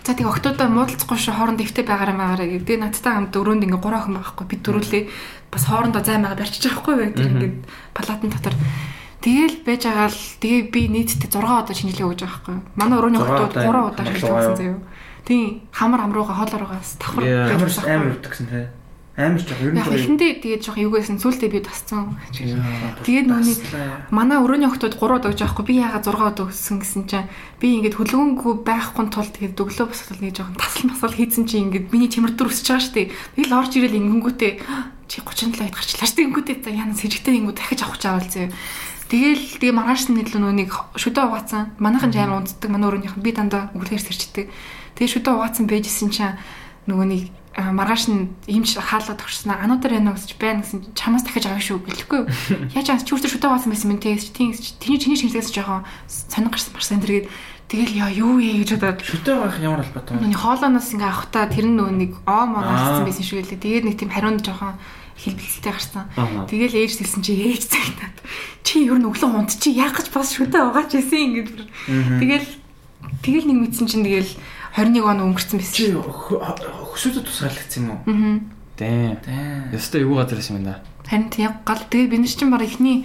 [0.05, 2.77] За тэг октодоо муудалцахгүй шүү хооронд дэвтэй байгаараа маагаараа гэдэг.
[2.81, 4.47] Надтай хамт дөрөнд ингээ гурван охин байхгүй.
[4.49, 5.03] Бид дөрүлээ
[5.53, 7.11] бас хоорондоо займаага барьчих байхгүй бай.
[7.13, 7.53] Тэр ингээ
[7.93, 8.57] палатан дотор
[9.21, 12.57] Тэгэл байж байгаа л тэгээ би нийтдээ 6 удаа шинжилгээ өгж байгаа байхгүй.
[12.81, 14.81] Манай өрөөний хотод 3 удаа шинжилгээ өгсөн заяа.
[15.29, 18.65] Тийм хамар амрууга хоолоорогоос давхар амар амар өгдөг гэсэн тий.
[19.21, 22.17] Амар жоох ер нь яг эхэндээ тэгээд жоох юу гэсэн сүултээ би тасцсан.
[23.05, 23.57] Тэгээд нүуний
[24.09, 27.29] манай өрөөний охтууд 3 удаа өгж байхгүй би яагаад 6 удаа өгсөн гэсэн чинь
[27.61, 31.93] би ингээд хөлөөнгөө байхгүй тул тэгээд өглөө босгол нэг жоох тасал масал хийсэн чинь ингээд
[31.93, 33.13] миний температур өсөж байгаа дээ.
[33.37, 34.53] Тэгэл орж ирэл ингэнгүүтээ
[35.11, 36.25] чи 37 хэд гарчлаа дээ.
[36.25, 38.49] Ингэнгүүтээ яна сэжигтэй ингэнгүү дахиж авах чаавал зөө.
[39.11, 41.75] Тэгэл тэгээ маргааш нь нэлээд нүунийг шүдэ угаацсан.
[41.83, 44.47] Манайхан жаам унтдаг, манай өрөөнийх нь би дандаа өглөөр сэрчдэг.
[44.95, 46.39] Тэгээ шүдэ угаацсан байжсэн чинь
[46.87, 51.83] нөгөөний маргааш нь иймч хаалга тогшсноо ануудаар байна гэж байна гэсэн чамаас дахиж авах шүү
[51.83, 52.21] гэлэхгүй.
[52.79, 56.55] Яаж чамаас чи үртэ шүтээ баасан байсан мэн тэгээс тийм тэний чиний шинжилгээс жоохон сонир
[56.55, 57.27] гарсан марсан энэ тэгээд
[57.67, 60.31] тэгэл яа юу ээ гэж бодоод шүтээ авах ямар албатай вэ?
[60.31, 63.65] Хоолооноос ингээ авахтаа тэр нөгөө нэг оо моо гарсан байсан шүү гэлээ.
[63.67, 64.79] Тэгээд нэг тийм хариунд жоохон
[65.19, 66.05] хэлбэлцэлтэй гарсан.
[66.47, 68.17] Тэгэл ээж хэлсэн чи ээж цагтаад
[68.63, 71.49] чи ер нь өглөө унт чи яах гэж бас шүтээ угаач исэн ингэж
[72.23, 72.49] тэгэл
[73.27, 74.33] тэгэл нэг мэдсэн чинь тэгэл
[74.77, 75.75] 21 он өнгөрцөн байсан.
[75.75, 78.01] Чи хөсөөдөд тусгаарлагдсан юм уу?
[78.07, 78.61] Аа.
[78.81, 79.75] Дээ.
[79.75, 80.81] Ястай эвгүй газар юм да.
[81.05, 83.05] Харин яг гал тэгээд бид нар чинь баг ихний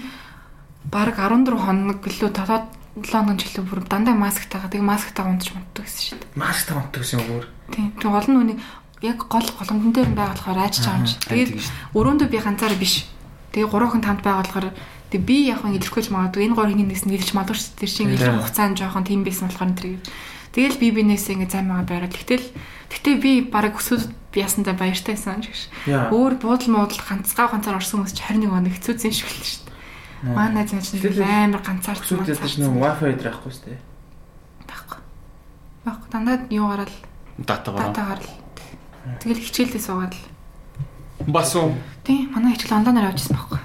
[0.87, 4.71] баг 14 хоног гэлөө татаад 7 хоног жилүү бүр дандаа маск таагаа.
[4.71, 6.39] Тэгээд маск таа унтж мундаг гэсэн шүү дээ.
[6.39, 7.45] Маск таа унтдаг гэсэн өөр.
[7.73, 7.91] Тийм.
[7.99, 8.59] Тэг гол нь үнийг
[9.03, 11.15] яг гол голомдон дээр байгаа болохоор айж байгаа юм чи.
[11.27, 11.51] Тэгээд
[11.97, 12.95] өрөөндөө би ганцаараа биш.
[13.51, 14.67] Тэгээ гурван хүн тамд байгаа болохоор
[15.11, 17.79] тэг би яг хин илэрхийлж магадгүй энэ гурван хин нэс нийлж магадгүй шүү дээ.
[17.83, 19.99] Тэр чинь илэрх хугацаанд жоохон тийм байсан болохоор тэр
[20.55, 22.47] Тэгэл би бинээсээ ингэ займаа байгаад тэгтэл
[22.87, 25.67] тэгтээ би баг өсөд ясандаа баяртай байсан гэж.
[26.15, 30.31] Өөр буудал муудал ганцгаа ганцаар орсон хүмүүс 21 хоног хэцүүсэн шиг л шүү дээ.
[30.31, 32.23] Манай найз чинь амар ганцаар уу.
[32.23, 33.79] Тэс нэг wifi дээр авахгүй шүү дээ.
[34.63, 34.99] Баггүй.
[35.83, 36.93] Баггүй дандаа юу гараад
[37.43, 37.91] датагаар.
[37.91, 38.31] Датагаар л.
[39.19, 40.23] Тэгэл хичээлдээ суугаад л.
[41.27, 41.75] Бас уу.
[42.07, 43.59] Тийм манай хичээл онлайнаар явуулсан байхгүй.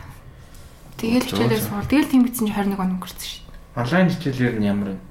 [0.99, 3.79] Тэгэл хичээлээ суугаад тэгэл тийм битсэн чинь 21 хоног өнгөрсөн шүү дээ.
[3.79, 5.10] Онлайн хичээлээр нь ямар вэ?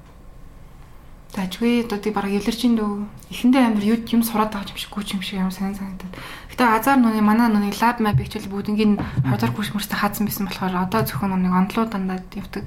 [1.30, 3.06] Дажгүй одоо тий бараг илэрчин дөө.
[3.30, 6.18] Эхэндээ амар юу юм сураад байгаа юм шиг гүч юм шиг амар сайн санагдаад.
[6.50, 10.74] Гэтэ азар нүний манай нүний лаб мап хичээл бүгднийг хавдар гүш мөрстэй хаацсан байсан болохоор
[10.90, 12.66] одоо зөвхөн нүг онлоо дандаа явдаг.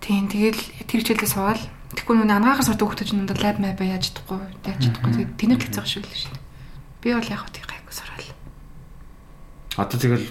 [0.00, 0.56] Тийм тэгэл
[0.88, 1.64] тэр хичээлээ суугаал.
[1.92, 5.60] Тэгэхгүй нүний ангаахаар сурдаг хүмүүс чинь надад лаб мап яаж чадахгүй яаж чадахгүй тэгээд тэнэг
[5.60, 6.40] хэлцэх шиг л шүү дээ.
[7.04, 8.28] Би бол яг хөө тий гайгүй сураал.
[9.76, 10.26] Одоо тэгэл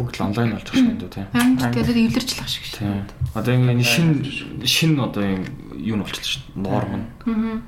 [0.00, 1.24] бүгд л онлайн болж байгаа юм дүү тий.
[1.30, 3.06] Тэгээд эвлэрчлэх шиг шүү.
[3.36, 4.24] Одоо ингэ шин
[4.64, 5.42] шин одоо юм
[5.80, 6.42] юу нь болчихлоо шүү.
[6.54, 6.62] дээ.
[6.62, 7.06] Норм нь.
[7.26, 7.58] Аа.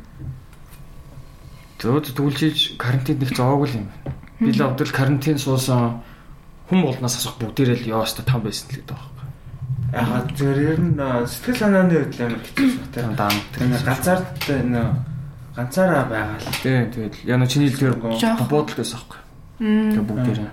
[1.82, 3.88] Зөөд түлжиж карантинд нэг зоог л юм.
[4.38, 6.02] Би л одол карантин суусан
[6.70, 9.26] хүн болноос асах бүгдээрээ л ёо өстө там байсан л гэдэг байхгүй.
[9.92, 13.12] Ягаад зөвөр ер нь сэтгэл санааны хувьд амар хэцүү шүү дээ.
[13.18, 13.36] Даан.
[13.52, 14.82] Тэгээ ганцаард энэ
[15.58, 16.62] ганцаараа байгаа л.
[16.62, 18.48] Тийм тэгээд яна чиний хэлдгээр Жоох.
[18.48, 19.20] буудалтай байсан байхгүй.
[19.60, 19.90] Мм.
[19.92, 20.52] Тэгээд бүгдээрээ.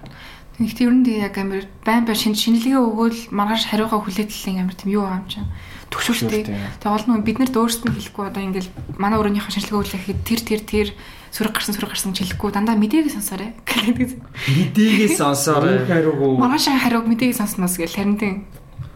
[0.60, 4.92] Тэгэхдээ ер нь яг амар байн байн шин шинжилгээ өгөөл маргааш хариугаа хүлээдлийн амар тийм
[4.92, 5.48] юу байгаа
[5.90, 6.42] Төгшүүлтэй.
[6.80, 8.70] Тэгээ гол нь биднэрт өөрсдөө хэлэхгүй одоо ингээл
[9.02, 10.88] манай өрөөнийхөө шинжилгээ хүлээхэд тэр тэр тэр
[11.34, 13.52] сүрэг гарсан сүрэг гарсан гэж хэлэхгүй дандаа мэдээгээ сонсоорой.
[13.66, 15.86] Мэдээгээ сонсоорой.
[15.90, 16.38] хайруугүй.
[16.38, 18.36] Маргааш хариуг мэдээгээ сонсноос гэл харин тийм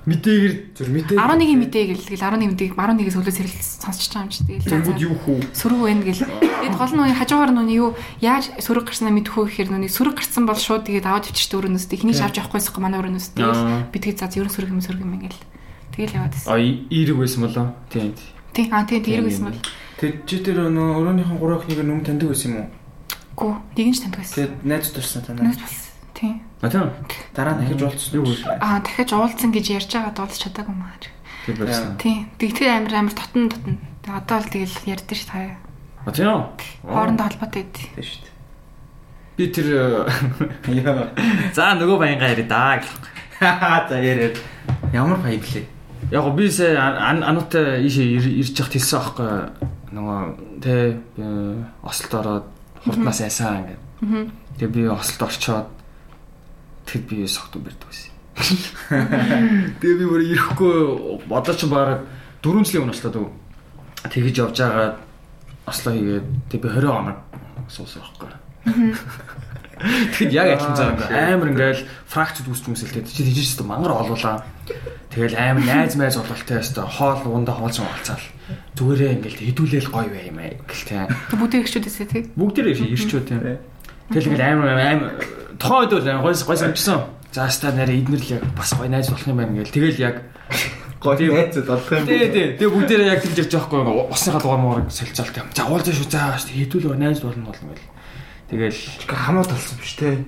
[0.04, 1.16] Мэдээгээр Зүр мэдээ.
[1.16, 4.68] 11-ийн мэдээ гэл тэгэл 11 мэдээ 11-ээс өлөөс хэрэл сонсч байгаа юм чи тэгэл.
[4.68, 5.38] тэнгууд юу хүү?
[5.56, 6.28] Сүрэг байна гэл.
[6.28, 10.60] Тэгэд гол нь хажуугаар нүний юу яаж сүрэг гарснаа мэдхүү гэхээр нүний сүрэг гарсан бол
[10.60, 13.64] шууд тэгээд аваад өвчтэй өрөөнөөс ихнийг авч явахгүйсэхгүй манай өрөөнөөс тэгэл
[13.96, 15.40] би тэгээд за ерөн сүрэг юм сүрэг юм гэл.
[15.94, 16.50] Тэгэл яваад байсан.
[16.50, 17.68] А ирэг байсан болоо.
[17.94, 18.14] Тийм.
[18.54, 19.62] Тий, аа тий тэрэг байсан бол.
[20.02, 22.70] Тэр чи тэр нөө өрөөнийхэн гурав охиныг нүм таньдаг байсан юм уу?
[23.38, 24.36] Гүү, нэг нь ч танд байсан.
[24.36, 25.46] Тэгээд найз турсан танаа.
[25.50, 25.76] Нас бас.
[26.14, 26.42] Тий.
[26.62, 26.90] А тийм.
[27.34, 28.58] Дараа дахиж уулзсан Юу вэ?
[28.62, 30.98] Аа дахиж уулзсан гэж ярьж байгаа дуулж чадаагүй маа.
[31.46, 31.98] Тэр байсан.
[31.98, 32.26] Тий.
[32.38, 33.78] Тэгтээ амар амар тотон тотон.
[34.06, 35.58] Тэгээ Одоо л тэгэл ярьдэн ш таа.
[36.06, 36.46] А тийм.
[36.86, 37.74] Хоорондоо холбоотой байд.
[37.74, 38.34] Тийм шүү дээ.
[39.34, 39.68] Би тэр
[40.70, 41.10] Яа.
[41.58, 42.94] за нөгөө баянга яриа даа гэх.
[43.90, 44.38] За ярээр.
[44.94, 45.66] Ямар баян блэ?
[46.14, 49.32] Яг би сая ан- ануутай ийшээ ир- ирж явах хэлсэн аахгүй
[49.98, 50.20] нөгөө
[50.62, 51.26] тэ би
[51.82, 52.46] Ослд ороод
[52.86, 53.82] хурднаас айсан ингээд.
[54.62, 55.68] Тэгээ би Ослд орчоод
[56.86, 58.12] тэгэд би согтуу бэрдэг байсан.
[59.82, 60.76] Тэгээ би бүр ирэхгүй
[61.34, 62.06] одоо ч баг
[62.46, 63.30] 4 жилийн өмнө ослоо дөө.
[64.14, 65.02] Тэгэж явж байгаа
[65.66, 67.18] ослоо хийгээд тэг би 20 хоног
[67.74, 68.30] суусан байхгүй.
[69.80, 74.46] Тэгэхэд яг адилхан ингээ амар ингээл фракцд үүсч юмсэл тэгээд чи тийж ч мангар олуулаа.
[75.10, 78.26] Тэгэл амар найз майз бололтой өстой хоол ундаа хоолсон болцаал.
[78.78, 81.10] Зүгээрээ ингээл хэдүүлээл гоё бай юм аа гэл тээ.
[81.10, 82.24] Тэг бүдээ ихчүүдээсээ тий.
[82.38, 83.42] Бүгд ирж ирчүү тийм.
[84.14, 85.12] Тэгэл ингээл амар амар
[85.58, 87.00] тухайн үед бол гойс гойс амжсан.
[87.34, 89.74] За ста нэрэ эднэр л яг бас гой найз болох юм байна гээл.
[89.74, 90.16] Тэгэл яг
[91.04, 92.08] Гоё найзууд болох юм.
[92.08, 95.48] тий тий тэгээ бүгдээрээ яг тэгж ярьж байхгүй усныхаа дугаар муур солилцоолт юм.
[95.52, 97.93] За уулзаа шүү заа шүү хэдүүл найз болно болно гэл.
[98.50, 100.26] Тэгэл Хамаа талсан биш те.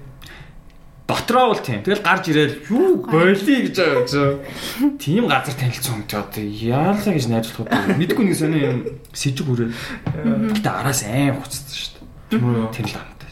[1.07, 1.83] дотроо бол тийм.
[1.85, 4.41] Тэгэл гарч ирээд юу болий гэж байгаа чи.
[4.97, 7.69] Тим газар танилцсан юм чи одоо яалаа гэж найзлах уу.
[7.69, 8.77] Мэдгүй нэг сони юм
[9.13, 9.69] сэжиг үрээ.
[10.57, 12.01] Гэтэ араас аим хуцсан шүү
[12.41, 12.73] дээ.
[12.73, 13.29] Тэр л амтай.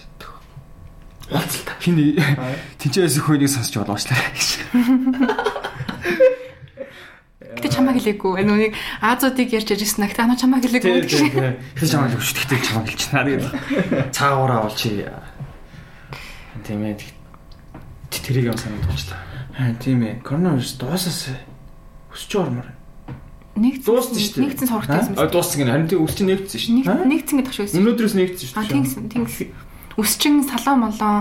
[1.33, 1.69] Уулзалт.
[1.81, 1.97] Хин
[2.79, 4.49] тэнцээс хөөнийг сонсч болоочлаа гэж.
[7.53, 8.31] Гэтэ чамаа хэлээгүй.
[8.41, 11.05] Энэ үнийг Азуудыг ярьж ярьсан нагт анаа чамаа хэлээгүй.
[11.05, 11.55] Тийм тийм.
[11.77, 13.51] Тэр чамаа л өшөлттэй чамаа гэлч наа гэдэг.
[14.13, 15.05] Цаагаараа олчи.
[16.65, 16.97] Тийм ээ.
[18.09, 19.19] Тэрийг юм санагдчихлаа.
[19.57, 20.21] Аа тийм ээ.
[20.25, 21.29] Коронавирус дуусаас
[22.13, 22.69] өсч ормор.
[23.53, 24.45] Нэг Дууссан шүү дээ.
[24.49, 25.13] Нэгцэн сурахтай байсан.
[25.13, 25.71] А дууссан гэнэ.
[25.77, 27.77] Харин тийм өсч нэгдсэн шүү Нэг нэгцэн гэдэг дээ.
[27.85, 28.73] Өнөөдрөөс нэгдсэн шүү А дээ.
[28.81, 29.47] тэгсэн тэгсэн.
[30.01, 31.15] Өсчин салаа молоо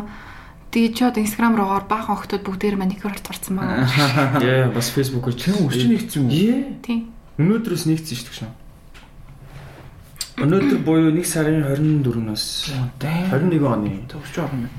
[0.72, 4.40] Тэгээ чи одоо инстаграм руугаар баахан охтууд бүгдээр маникюр арт барцсан байгаа.
[4.40, 6.32] Яа, бас фэйсбүүкээр ч юм уу?
[6.32, 6.80] Ээ.
[6.80, 7.12] Тийм.
[7.36, 8.62] Өнөөдрөөс нэгдсэн шүү дээ.
[10.40, 12.44] Өнөөдөр буюу 1 сарын 24-нөөс
[12.96, 13.28] Дай.
[13.28, 14.00] 21 оны.
[14.16, 14.72] Өсч ормор.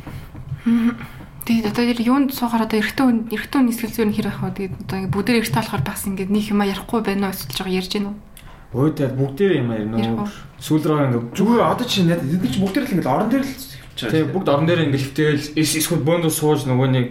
[1.45, 4.57] Тэгээд одоо тэр юунд суухаар одоо эрэгтэй хүн эрэгтэй хүн сэтгэл зүйн хэр байх вэ?
[4.57, 7.69] Тэгээд одоо ингэ бүгдээр эрэгтэй болохоор бас ингэ нэг юм ярихгүй байна уу эсвэл жоо
[7.69, 8.15] ярьж гин үү?
[8.73, 9.97] Бөөдөө бүгдээрээ юм ярина.
[10.23, 10.31] уу?
[10.57, 13.53] Сүүл рүү ингэ Зүгээр одоо чи яа эдгээр чи бүгд л ингээл орон дээр л
[13.97, 17.07] Тэгээ бүгд орон дээр ингээл хөвтэйл эсвэл бөөндөө сууж нөгөө нэг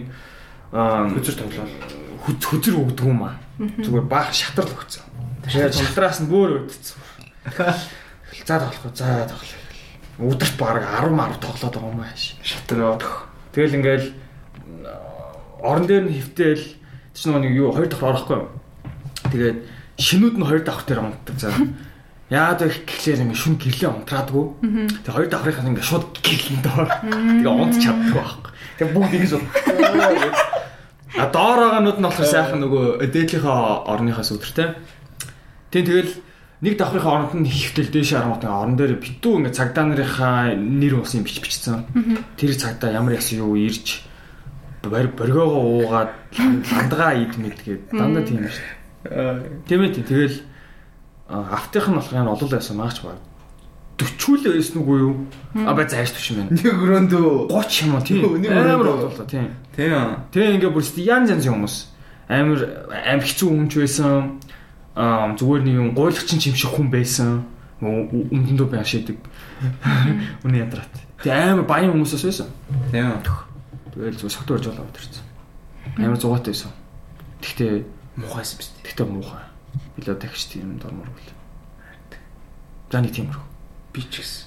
[0.75, 1.71] аа хөзөр тоглоал.
[2.27, 3.39] хөз- хөзөр өгдөг юм аа.
[3.59, 5.03] Зүгээр баах шатрал өгцөн.
[5.47, 6.99] Тэгээд шатраас нь бөөр өгдсөн.
[8.47, 8.95] За тоглох уу?
[8.95, 9.61] За тоглох.
[10.19, 12.23] Өдөрт баг 10 10 тоглоод байгаа юм ааш.
[12.43, 12.97] Шатраа.
[13.55, 14.07] Тэгэл ингээл
[15.63, 16.63] орон дээр нь хөвтэйл
[17.13, 18.39] чи нөгөө нэг юу хоёр давхар орохгүй?
[19.31, 19.57] Тэгээд
[20.01, 21.49] шинүүд нь хоёр давхар дээр унтдаг за.
[22.33, 24.45] Яагаад вэ гэхлээр ингээ шүн гэрлээ унтраадгүй.
[25.05, 26.89] Тэгээ хоёр давхрынхаа ингээ шууд гэрлэн доор.
[26.89, 28.51] Тэгээ унт чаддаг байхгүй.
[28.81, 29.47] Тэгээ бүгд ингэж бол.
[31.13, 34.73] А доороогаанууд нь болохоор сайхан нөгөө дээдлийнхаа орныхаас өдөртэй.
[35.69, 36.13] Тийм тэгэл
[36.65, 41.13] нэг давхрынхаа оронд нь хөвтөл харангуут ингээ орон дээр битүү ингээ цагдаа нарын нэр ус
[41.13, 41.85] юм бич бичсэн.
[42.33, 44.01] Тэр цагдаа ямар ясан юу ирж
[44.81, 48.67] бор боргоогоо уугаад ландгаа идмэдгээд дандаа тийм шүү.
[49.69, 50.01] Тийм ээ.
[50.01, 50.37] Тэгэл
[51.29, 53.19] а, автынх нь болохоор олол байсан маач баг.
[53.97, 55.15] 40 л байсан үгүй юу?
[55.53, 56.57] А бай зааш төш юм байна.
[56.57, 58.21] Нэг өрөөндөө 30 юм уу тийм.
[58.41, 59.53] Нэг Амар ололоо тийм.
[59.75, 60.27] Тийм.
[60.33, 61.75] Тэгээ ингээ бүр янз янз хүмүүс
[62.27, 62.59] амар
[62.89, 64.41] амар хэцүү хүмч байсан.
[64.97, 67.45] Аа зүгээр нэг юм гуйлагчин юм шиг хүн байсан.
[67.83, 69.19] Өмдөндөө бай шидэг.
[70.43, 70.89] Үнэ ядрат.
[71.21, 72.47] Тэгээ амар баян хүмүүсээс байсан.
[72.89, 73.21] Тийм.
[73.93, 75.25] Тэгэл зүгээр согтуу орж болоо өдөрцөн.
[76.01, 76.71] Амар зугаатай байсан.
[77.43, 77.83] Тэгтээ
[78.17, 78.93] Мухайс биз дээ.
[78.93, 79.43] тэгтээ муухай.
[79.97, 81.29] Билээ дахиж тийм дормор үл.
[82.91, 83.45] За нэг тиймэрхүү.
[83.93, 84.45] Би ч гэсэн.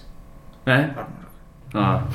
[0.66, 0.94] Аа.
[0.94, 1.28] Гармаар.
[1.74, 2.06] Аа.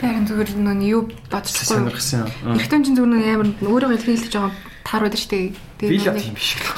[0.00, 1.76] Харин зүгээр нөө юу бодчихгүй.
[1.76, 2.24] Сонирхсан.
[2.56, 4.54] Эрэгтэй чинь зүгээр нэг амар өөрийгөө илэрхийлж байгаа
[4.86, 5.46] таар байдаг шүү дээ.
[5.76, 6.70] Би л нэг тийм биш гэх.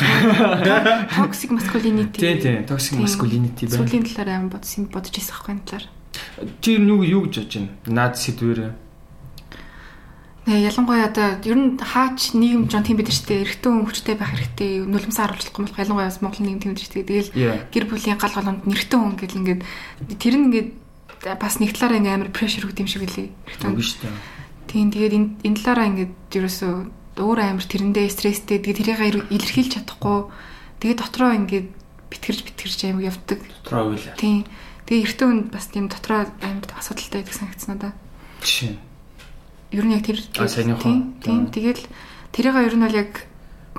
[1.16, 2.18] toxic masculinity.
[2.18, 2.56] Тийм тийм.
[2.66, 3.78] Toxic masculinity байна.
[3.86, 5.86] Сүлийн талаар амар бодсон бодож ирсэн байхгүй энэ талаар.
[6.60, 7.70] Чи юу юу гэж бодож байна?
[7.86, 8.60] Наад сэдвэр.
[10.42, 13.42] Ялангуяа одоо ер нь хаач нийгэм жон тийм байдаг шүү дээ.
[13.46, 14.82] Эрэгтэй хүчтэй байх хэрэгтэй.
[14.90, 17.06] Нулимсаа харуулахгүй болох ялангуяа бас Монгол нийгэм тийм байдаг шүү дээ.
[17.06, 17.30] Тэгэл
[17.70, 19.62] гэр бүлийн гал голомд нэртэй хүн гэл ингээд
[20.18, 20.68] тэр нь ингээд
[21.38, 23.30] бас нэг талаараа ингээд амар прешэр өгд юм шиг үлээ.
[23.30, 23.70] Эрэгтэй.
[23.70, 24.14] Үгүй шүү дээ.
[24.66, 26.74] Тийм тэгээд энэ энэ талаараа ингээд ерөөсөө
[27.22, 30.18] өөр амар тэрэндээ стресстэй тэгээд тэрийг илэрхийлж чадахгүй
[30.82, 31.68] тэгээд дотроо ингээд
[32.10, 33.38] битгэрж битгэрж амар явдаг.
[33.62, 34.18] Дотроо уйлаа.
[34.18, 34.42] Тийм.
[34.90, 37.92] Тэгээд эртөө хүнд бас тийм дотроо амар асуудалтай байдаг санагдсан надаа.
[38.42, 38.91] Жишээ.
[39.72, 40.20] Ер нь яг тэр
[41.24, 41.82] тийм тэгэл
[42.30, 43.12] тэрийг ер нь бол яг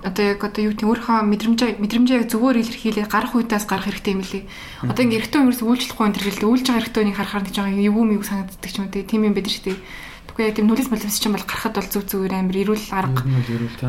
[0.04, 4.14] одоо яг одоо юу тийм өөрийнхөө мэдрэмжээ мэдрэмжээ яг зүгээр илэрхийлээ гарах үедээс гарах хэрэгтэй
[4.18, 4.44] юм лээ.
[4.90, 8.04] Одоо ингээ эртөө юмс үйлчлэхгүй энэ төрөлд үйлж байгаа эртөө нэг харахаар нэг жоо юу
[8.04, 9.80] юм санагддаг ч юм уу тийм юм байдаг шүү дээ.
[10.28, 13.22] Тэгвэл яг тийм нүлэс молимс чинь бол гарахад бол зүг зүгээр амар эрүүл арга.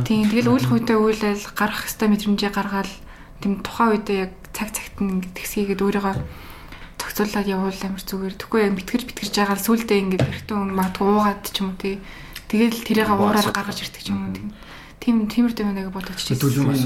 [0.07, 2.93] Тийм тэгэл үйл хөдөө үйлэл гарах хэвээр мэдрэмжээ гаргаал
[3.43, 6.15] тийм тухайн үедээ яг цаг цагт нь ингээд тэгсгийгээд өөрийгөө
[7.05, 8.35] зохицуулаад явуул амар зүгээр.
[8.41, 12.01] Тэгэхгүй яг битгэж битгэж байгаа л сүулдэ ингээд эртөө магадгүй уугаад ч юм уу тий.
[12.49, 14.49] Тэгэл тэрийг уураар гаргаж ирдэг ч юм уу тийм.
[15.05, 16.41] Тийм тиймэр тийм нэг бодож чижээ.
[16.41, 16.85] Төлөв бас.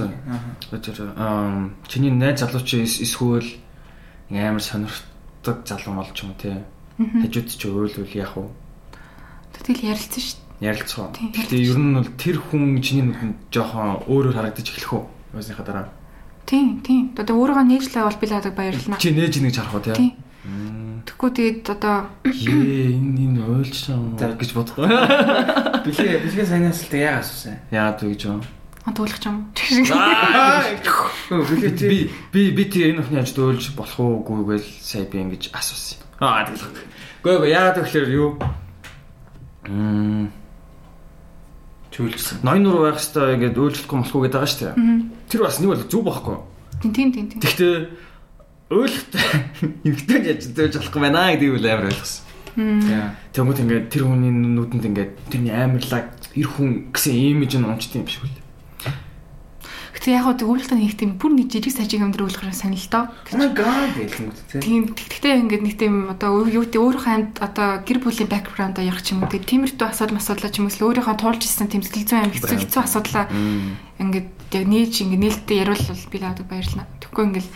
[1.14, 1.70] Аа.
[1.86, 3.46] Чиний найз залууч эс- эсвэл
[4.26, 6.66] ингээ амар сонирхдаг залуу мол ч юм уу те.
[6.98, 8.50] Хажууд ч уйл үйл яах вэ?
[9.54, 10.66] Тэгэл ярилцсан шүү дээ.
[10.66, 11.08] Ярилцгаа.
[11.14, 15.04] Тийм, Гэтэ ер нь бол тэр хүн чиний нүдэнд жоохон өөрөөр харагдаж эхлэх үү?
[15.38, 15.86] Ясныхаа дараа.
[16.48, 17.12] Тийм тийм.
[17.12, 18.96] Одоо өөрийгөө нээжлээ бол би л одоо баярлнаа.
[18.96, 19.84] Чи нээж нэг харах уу?
[19.92, 20.16] Тийм.
[21.04, 24.32] Тэгэхгүй тэгээд одоо Ээ энэ энэ ойлцсон За.
[24.32, 24.88] гэж бодохгүй.
[25.84, 27.60] Бэлгээ бэлгээ санаас л яа асуусан.
[27.68, 28.40] Яагаад вэ гэж юм?
[29.28, 29.36] юм.
[31.28, 31.98] Хөө бэлгээ чи Би
[32.32, 36.00] би би тий энэ өхний ажид ойлж болох уугүй гээл сая би ингэж асуусан.
[36.16, 36.64] Аа тэгэл.
[37.20, 38.40] Гөө гөө яагаад гэхээр юу?
[39.68, 40.32] Мм
[41.98, 44.76] ноён нур байх хэвээр ингээд ойлжлохгүй болохгүй гэдэг байгаа шүү дээ.
[45.28, 46.36] Тэр бас нэг бол зүг байхгүй.
[46.82, 47.26] Тийм тийм тийм.
[47.28, 47.40] тийм.
[47.42, 47.74] Гэхдээ
[48.70, 49.26] ойлхтой
[49.82, 52.22] эмхтэн яаж зөөж болохгүй байна гэдэг үл амар ойлгосон.
[53.34, 56.06] Тэгмэд ингээд тэр хүний нүдэнд ингээд тэрний амарлаг
[56.38, 58.37] эр хүн гэсэн имиж нь унцд юм шиг үл.
[59.98, 63.04] Гэтэ яг хөө өвлөлтөнд хийх тийм бүр нэг жижиг сажиг амьдрал өвлөхөр сонир л доо.
[63.34, 64.62] Oh my god гэлэн үү те.
[64.62, 69.18] Тийм тэгтээ ингээд нэг тийм одоо юу гэдэг өөрийнхөө одоо гэр бүлийн бэкграундаа ярих ч
[69.18, 72.22] юм уу тийм тиймэрхүү асуудал асуудлаа ч юм уу өөрийнхөө туулж ирсэн тийм сэтгэл зүйн
[72.30, 73.26] амин хэцүү хэцүү асуудлаа
[73.98, 76.86] ингээд яг нээж ингээд нээлттэй яриулвал би л баярлна.
[77.02, 77.48] Тэгэхгүй ингээд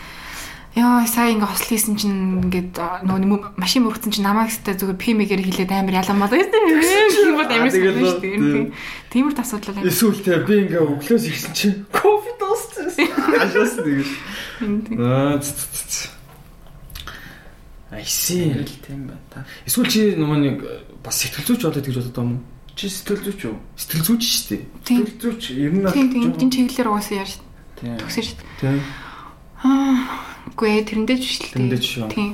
[0.73, 2.73] Яа сая ингээ хосл хийсэн чинь ингээд
[3.05, 7.69] нөгөө машин мөрөгцөн чинь намайг өстэй зүгээр пимэгээр хилээд амар яламаа гэдэг юм бол амар
[7.69, 8.73] л- шүү дээ.
[9.13, 9.85] Тиймэр асуудал байна.
[9.85, 12.89] Эсвэл те би ингээ өглөөс ирсэн чинь кофе дууссан.
[13.37, 14.09] Ажаас тэгэж.
[14.97, 15.37] Аа
[18.01, 18.49] see.
[18.49, 19.45] Ярил тийм байна та.
[19.69, 20.57] Эсвэл чи нөгөө нэг
[21.05, 22.41] бас сэтгэл зүйч болоод гэж бодод юм уу?
[22.73, 23.55] Чи сэтгэл зүйч үү?
[23.77, 24.61] Сэтгэл зүйч шүү дээ.
[24.81, 27.31] Тийм Сэтгэл зүйч ер нь тийм тийм чиглэлээр угаасаа яаж
[27.77, 27.93] Тийм.
[28.01, 28.49] төгсөн шүү дээ.
[28.57, 28.81] Тийм.
[29.61, 31.53] Аа үгүй ээ тэрэндээ ч биш л дээ.
[31.53, 32.07] Тэрэндээ ч шүү.
[32.11, 32.31] Тийм.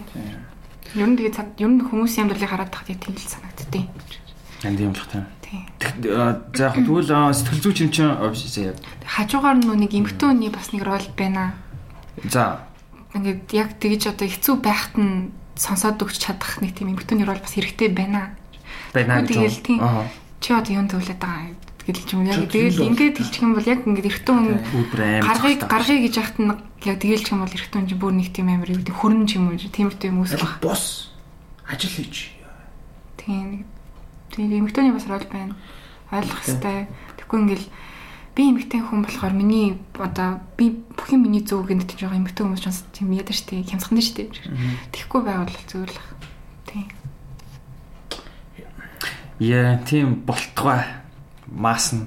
[0.97, 3.85] Ер нь тэгээд цаг- ер нь хүмүүсийн амьдралыг хараад тахад тийм л санагдтыг.
[4.65, 5.25] Энд юм болох тийм.
[5.45, 5.63] Тийм.
[6.57, 8.77] За яг тэгвэл сэтгэл зүйч юм чинь оо, за яг.
[9.05, 11.53] Хажуугаар нь нэг эмхтэн хүний бас нэг рол байна.
[12.27, 12.65] За
[13.13, 17.53] Ингээд яг тэгж одоо хэцүү байхад нь сонсоод өгч чадах нэг тийм эмхтэн рол бас
[17.57, 18.37] хэрэгтэй байна.
[18.93, 19.61] байна Тэгэл, гэж.
[19.65, 19.79] тийм.
[19.81, 20.05] Аа.
[20.39, 21.58] Чи одоо юунд төвлөд байгаа гэдэг
[21.97, 22.27] ч юм.
[22.29, 24.57] Яг тэгэл ингээд хэлчих юм бол яг ингээд эртэн хүн
[25.25, 26.53] гаргыг гаргыг гэж яхад нь
[26.85, 29.49] яг тэгэлж юм бол эртэн хүн бүр нэг тийм амир юу гэдэг хөрөн ч юм
[29.49, 30.61] уу тиймэрхүү юм үүсэх баг.
[30.61, 31.09] бос
[31.65, 32.33] ажил хийж.
[33.17, 33.65] Тийм.
[34.33, 35.55] Тийм эмэгтэйний бас рол байна.
[36.11, 36.89] Ойлгох хэрэгтэй.
[37.17, 37.67] Тэгэхгүй ингээл
[38.35, 42.43] би эмэгтэй хүн болохоор миний одоо би бүх юм миний зөв гэнэ тийм жоохон эмэгтэй
[42.45, 44.33] хүмүүс ч тийм ядар штэ хямсхан штэ.
[44.93, 45.97] Тэгэхгүй байвал л.
[46.65, 46.89] Тийм.
[49.39, 50.83] Яа, тийм болтгой.
[51.51, 52.05] Маас нь.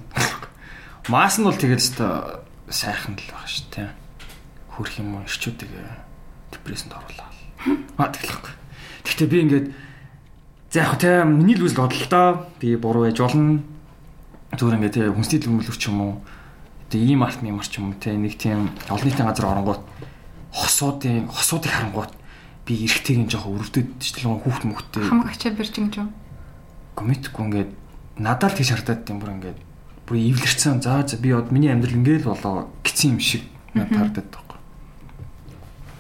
[1.08, 3.90] Маас нь бол тэгээд өстой сайхан л байгаа шүү дээ.
[4.78, 5.72] Хөрх юм уу ирчүүдийг
[6.54, 7.28] депрессэнд оруулаа.
[7.98, 8.52] Аа тэглэхгүй.
[9.04, 9.66] Гэхдээ би ингээд
[10.70, 12.28] за яг тэ миний л үзэл бодол доо.
[12.62, 13.60] Би буруу байж болно.
[14.54, 16.14] Зүгээр ингээд тэ хүнсний төлөвлөлт ч юм уу.
[16.88, 19.82] Тэ ийм арт юм ч юм уу тэ нэг тийм олон нийтийн газар оронгууд
[20.52, 22.12] хосуудын хосуудыг харангууд
[22.68, 26.06] би эргэтэйгийн жоохон өрөвдөд дэжлэн хүүхд мөхтэй Хамаг ачаа барьж юм жоо.
[26.94, 27.70] коммитгүй ингээд
[28.18, 29.58] надад л тийш хардаад тийм бүр ингээд
[30.08, 30.82] бүр ивлэрсэн.
[30.82, 33.42] За за би од миний амьдрал ингээд л болоо гिचсэн юм шиг
[33.74, 34.58] надад хардаад байхгүй.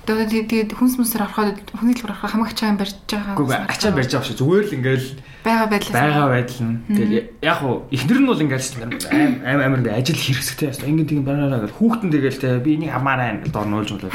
[0.02, 3.38] Тэгээд тэгээд хүнс мүсээр ороход хүний төлбөр ороход хамаач чагаан барьж байгаа.
[3.38, 4.38] Үгүй ачаа барьж байгаа шүү.
[4.42, 5.08] Зүгээр л ингээл
[5.46, 5.94] байгаа байдлаа.
[6.02, 6.76] байгаа байдал нь.
[6.90, 10.90] Тэгээд яг хуу эхнэр нь бол ингээл аим аим амар ингээ ажил хэрэгсэхтэй яста.
[10.90, 14.10] Ингээ тийм бараараа гэл хүүхдэн тэгэл те би энийг амаараа ингээл дор нуулж болоо.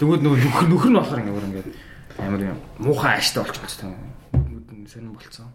[0.00, 1.64] Тэгвэл нөгөө нөхөр нөхөр нь болохоор ингээ бүр ингээ
[2.24, 3.92] амар юм муухай ааштай болчихсон
[4.90, 5.46] сонирн болцсон.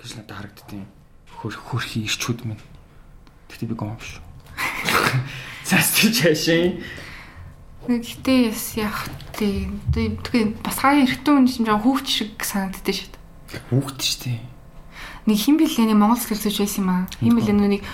[0.00, 0.88] Гэж надад харагдтiin.
[1.44, 2.64] Хөр хөрхи ирчүүд минь.
[3.52, 4.24] Тэгтээ би гомш.
[5.68, 6.80] Цаст чашаа.
[7.84, 9.68] Гэтэ яс яах тий.
[9.92, 13.60] Тэгээ бас хаяа эргэтэн хүн юм жаа хүүхд шиг санагддээ шүү дээ.
[13.72, 14.40] Хүүхд шүү дээ.
[15.28, 17.04] Нэг хин бэлээ нэг Монгол сэтгэлзүйч байсан юм аа.
[17.20, 17.84] Хин бэлээ нүг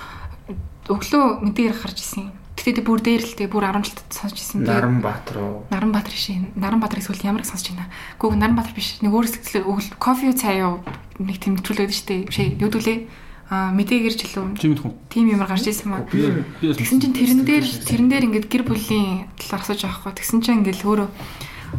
[0.91, 2.31] өглөө мэдээр гарч исэн.
[2.57, 4.65] Гэтэ бүр дээр л дээ бүр 10 жилд сонсч исэн.
[4.67, 5.69] Наранбаатар уу?
[5.71, 6.51] Наранбаатар шин.
[6.57, 7.87] Наранбаатар эсвэл ямар их сонсч байна.
[8.19, 8.99] Гүг Наранбаатар биш.
[9.05, 10.83] Нэг өөр сэтгэл кофе цай юу
[11.21, 12.27] нэг тэмдэглүүлээд шүү дээ.
[12.27, 12.59] Биш ээ.
[12.59, 12.99] Юудүүлээ
[13.47, 14.59] а мэдээгээр ч илүү
[15.07, 16.03] Тийм юмар гарч ирсэн маа.
[16.11, 20.13] Тэгсэн чинь тэрэн дээр тэрэн дээр ингээд гэр бүлийн талаар асууж байгаа хгүй.
[20.19, 21.09] Тэгсэн чинь ингээд өөрөө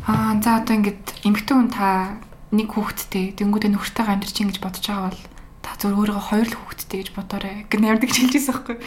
[0.07, 2.23] аа за одоо ингээд эмэгтэй хүн та
[2.55, 5.23] нэг хүүхэдтэй тэнгүүдээ нөхөртэйгээ амьдарч ин гэж бодож байгаа бол
[5.67, 8.77] та зөв өөрийгөө хоёр л хүүхэдтэй гэж бодоорой гэж намирдаг хэлжсэн байхгүй.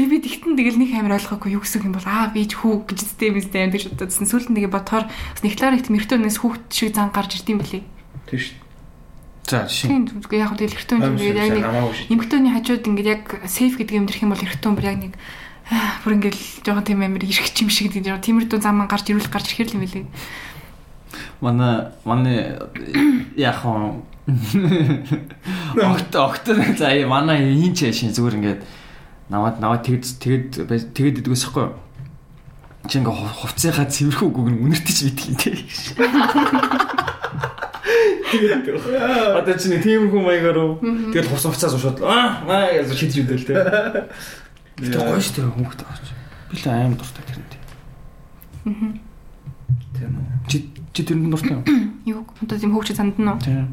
[0.00, 2.88] Би би тэгтэн тэгэл нэг амар ойлгоогүй юу гэсэн юм бол аа би ч хүү
[2.88, 4.24] гэж зэтэй юм зэтэй амьдарч бодсон.
[4.24, 5.04] Сүүлд тэгээ бодохоор
[5.44, 7.84] нэг талаар их эмэгтэй хүнээс хүүхэд шиг зан гарч ирдэм билий.
[8.24, 8.56] Тийм шүү.
[9.50, 9.88] За жишээ.
[9.90, 11.66] Тийм зүгээр яг хөө эрэгтэй хүн ингээд яг нэг
[12.08, 15.14] эмэгтэйний хажууд ингээд яг сейф гэдэг юм дэрх юм бол хүн бүр яг нэг
[16.06, 19.54] бүр ингээд жоохон тийм амир ирэх чим шиг гэдэг юм тиймэрдүү зам гарч ирүүл гарч
[19.54, 20.06] ирэх юм билээ.
[21.40, 22.58] Манай манай
[23.36, 24.02] яг хоо
[25.76, 26.46] огт огт
[26.78, 28.60] за манай ийн ч яшин зүгээр ингээд
[29.30, 30.48] наваад наваад тэгэд тэгэд
[30.94, 31.74] тэгэд идэгээс юу?
[32.88, 35.56] чи ингээ хувцсынхаа цэвэрхүү үгг нь үнэртэж мэдхин тий.
[38.30, 40.80] Тэгээд одоо чи нэг тиймэрхүү маягаар уу.
[41.12, 43.56] Тэгэл хувц хувцаас шууд аа маа гэж шийдэж үдэл тий.
[44.80, 46.06] Тэр гоё штэ хүүхдээ авч.
[46.48, 47.60] Би л аим дуртай тэрнтэй.
[50.00, 50.24] Тийм үү.
[50.48, 50.56] Чи
[51.00, 51.64] чи тэрний дуртай юу?
[52.04, 53.40] Юу одоо тийм хөөгч сандна уу?
[53.40, 53.72] Тийм.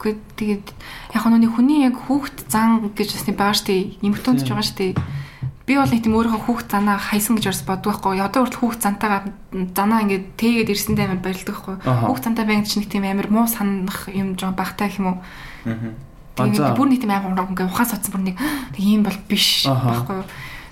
[0.00, 0.66] Үгүй тэгээд
[1.12, 4.00] яг нь хүний яг хүүхд зан гэж бас нэг байгаа штэ.
[4.00, 4.96] Нэмэгтөнд ч байгаа штэ.
[5.68, 8.24] Би бол нэг тийм өөрийнхөө хүүхд занаа хайсан гэж бас боддог байхгүй.
[8.24, 9.22] Одоо хүртэл хүүхд зантайгаа
[9.76, 11.76] занаа ингээд тээгээд ирсэндээ амар барилдаг байхгүй.
[11.84, 15.18] Хүүхд зантай байнг чинь нэг тийм амар муу санах юм жоо багтаа гэх юм уу.
[16.40, 18.36] Тэгээд бүр нэг тийм амар ингээд ухаас утсан бүр нэг
[18.80, 20.24] юм бол биш байхгүй.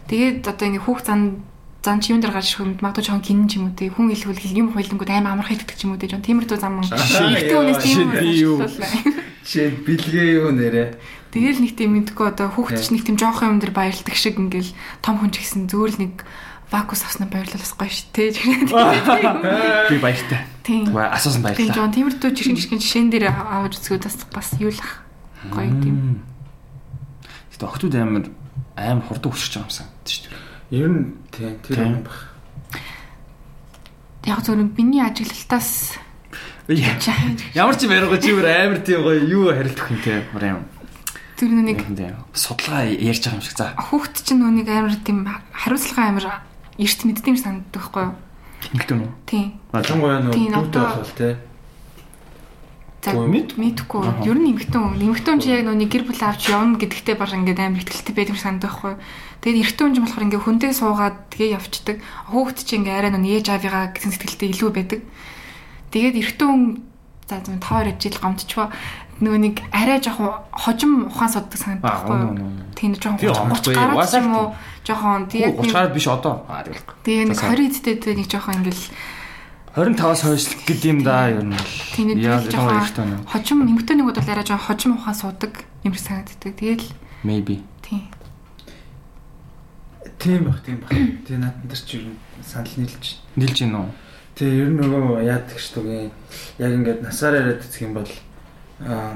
[0.08, 1.44] Тэгээд одоо ингээд хүүхд зан
[1.82, 4.68] зан чимэн дээр гарч хүнд магадгүй жоохон гинэн ч юм уу тий хүн хэлбэл юм
[4.74, 8.56] хойлонгууд амар амарх хэлдэг ч юм уу тий жоон тиймэрдүү зам ихтэй хүнээс тийм юу
[9.48, 11.00] Жишээ бэлгээ юу нэрэ.
[11.32, 14.76] Тэгэл нэг тийм мэдгүй одоо хүүхд ч нэг тийм жоохон юм дээр баярлдаг шиг ингээл
[15.00, 16.14] том хүн ч гэсэн зөөр л нэг
[16.68, 18.68] вакус авснаа баярлалаас гоё шүү дээ.
[19.88, 20.44] Би баяртай.
[20.60, 20.92] Тийм.
[20.92, 21.76] Асуусан Тийм баярлалаа.
[21.80, 25.00] жоон тиймэрдүү жишгэн жишгэн жишээн дээр аваад үзэхэд бас бас юу л ах.
[25.48, 26.20] Гоё тийм.
[27.56, 28.28] Гэтэ охтууд амар
[28.76, 30.47] амар хурдан өсөж байгаа юм санагдаж шүү.
[30.70, 32.16] Ер нь тийм тэр юм баг.
[34.28, 35.96] Яг зөв миний ажиглалтаас
[36.68, 40.20] Ямар ч юм яриагаа чи бүр амар тийм гоё юу харилдах юм те.
[40.32, 40.62] Бүр юм.
[41.38, 41.80] тэр нэг
[42.36, 43.72] Судалгаа ярьж байгаа юм шиг за.
[43.78, 45.24] хүүхд чинь нүг амар тийм
[45.56, 46.26] хариуцлага амар
[46.76, 48.14] эрт мэддэм санагддаг байхгүй юу?
[48.74, 49.10] Ингэдэг үү?
[49.24, 49.46] Тийм.
[49.72, 51.34] Ялангуяа нөө дүүтэй одоо- бол тий.
[52.98, 54.26] За Гүй, мэд- мэдхгүй.
[54.26, 54.98] Ер нь эмхтэн хүн.
[54.98, 58.34] Эмхтэн хүн чи яг нүг гэр бүл авч явна гэдэгтээ баг ингээд амар ихтэлтэй байдаг
[58.34, 58.94] юм санагддаг байхгүй?
[59.38, 61.96] Тэгээд эрэгтэй хүн ч болохоор ингээд хүндээ суугаад тэгээ явцдаг.
[62.34, 65.00] Хүүхд чи ингээд арай нүг ээж авигаа гэсэн сэтгэлтэй илүү байдаг.
[65.94, 66.62] Тэгээд эрэгтэй хүн
[67.30, 68.68] за зөв тоор ажил гомдчихвоо
[69.22, 72.18] нөгөө нэг арай жоохон хожим ухаан соддаг санагддаг Аа, байхгүй.
[72.74, 74.86] Тийм жоохон Би 30 гомдохгүй, гараад юм уу тийм.
[74.86, 76.34] жоохон 30 гараад биш одоо.
[76.66, 76.74] Тийм.
[77.06, 78.84] Тэгээ нэг За, 20 эдтэй нэг жоохон ингээл
[79.78, 81.54] 25-аас хойш гэд юм да ер нь.
[81.94, 85.54] тийм нэг жоохон хожим эмгтэнүүд бол арай жоохон хожим ухаан суудаг
[85.86, 86.52] юм шиг санагддаг.
[86.58, 86.86] Тэгэл
[87.22, 87.62] Maybe.
[87.86, 88.10] тийм.
[90.18, 90.90] Тийм баг, тийм баг.
[90.90, 93.22] Тэгээ над нар ч ер нь санал нийлж.
[93.38, 93.86] Нилж гин үү?
[94.34, 96.10] Тэгээ ер нь нөгөө яадаг шүү дээ.
[96.58, 98.10] Яг ингээд насаар яриад үзэх юм бол
[98.82, 99.14] аа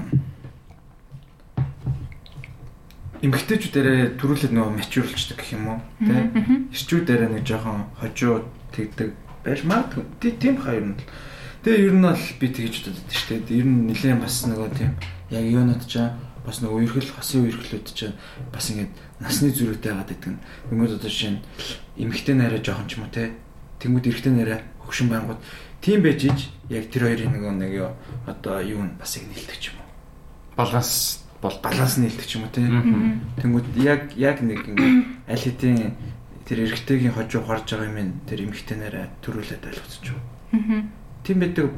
[3.19, 5.79] эмгэгтэйчүүдэрээ төрүүлээд нөгөө мачуурлцдаг гэх юм уу?
[6.07, 6.31] Тэ?
[6.71, 9.11] Ирчүүдэрээ нэг жоохон хожуу тэгдэг
[9.45, 10.05] байж магадгүй.
[10.21, 10.97] Тий- Тийм хаа ер нь.
[10.97, 11.05] л.
[11.63, 13.59] Тэгээ ер нь бол би тэгж бодод шүү дээ.
[13.63, 14.93] Ер нь нэлээд бас нөгөө тийм
[15.31, 15.99] яг юунод ч
[16.43, 18.11] бас нөгөө үерхэл хосын үерхлүүд ч
[18.51, 18.91] бас ингээд
[19.23, 20.35] насны зүрхтэй байгаад идэг.
[20.71, 21.43] Тэнгүүд одоо жишээ нь
[22.03, 23.31] эмгэгтэй нараа жоохон ч юм уу те.
[23.79, 25.39] Тэнгүүд эрэгтэй нараа хөгшин байнгут
[25.79, 27.91] тийм байж иж яг тэр хоёрын нөгөө нэг юу
[28.27, 29.87] одоо юу нь бас яг нэлдэг ч юм уу.
[30.59, 32.67] Баланс бол Баланс нэлдэг ч юм уу те.
[33.39, 35.95] Тэнгүүд яг яг нэг ингээд аль хэдийн
[36.53, 40.21] тэр эрэгтэйгийн хожуу гарч байгаа юм ин тэр эмгэгтэй нараа төрүүлээд ойлгоцч юу.
[40.53, 40.85] Аа.
[41.25, 41.73] Тийм байдаг.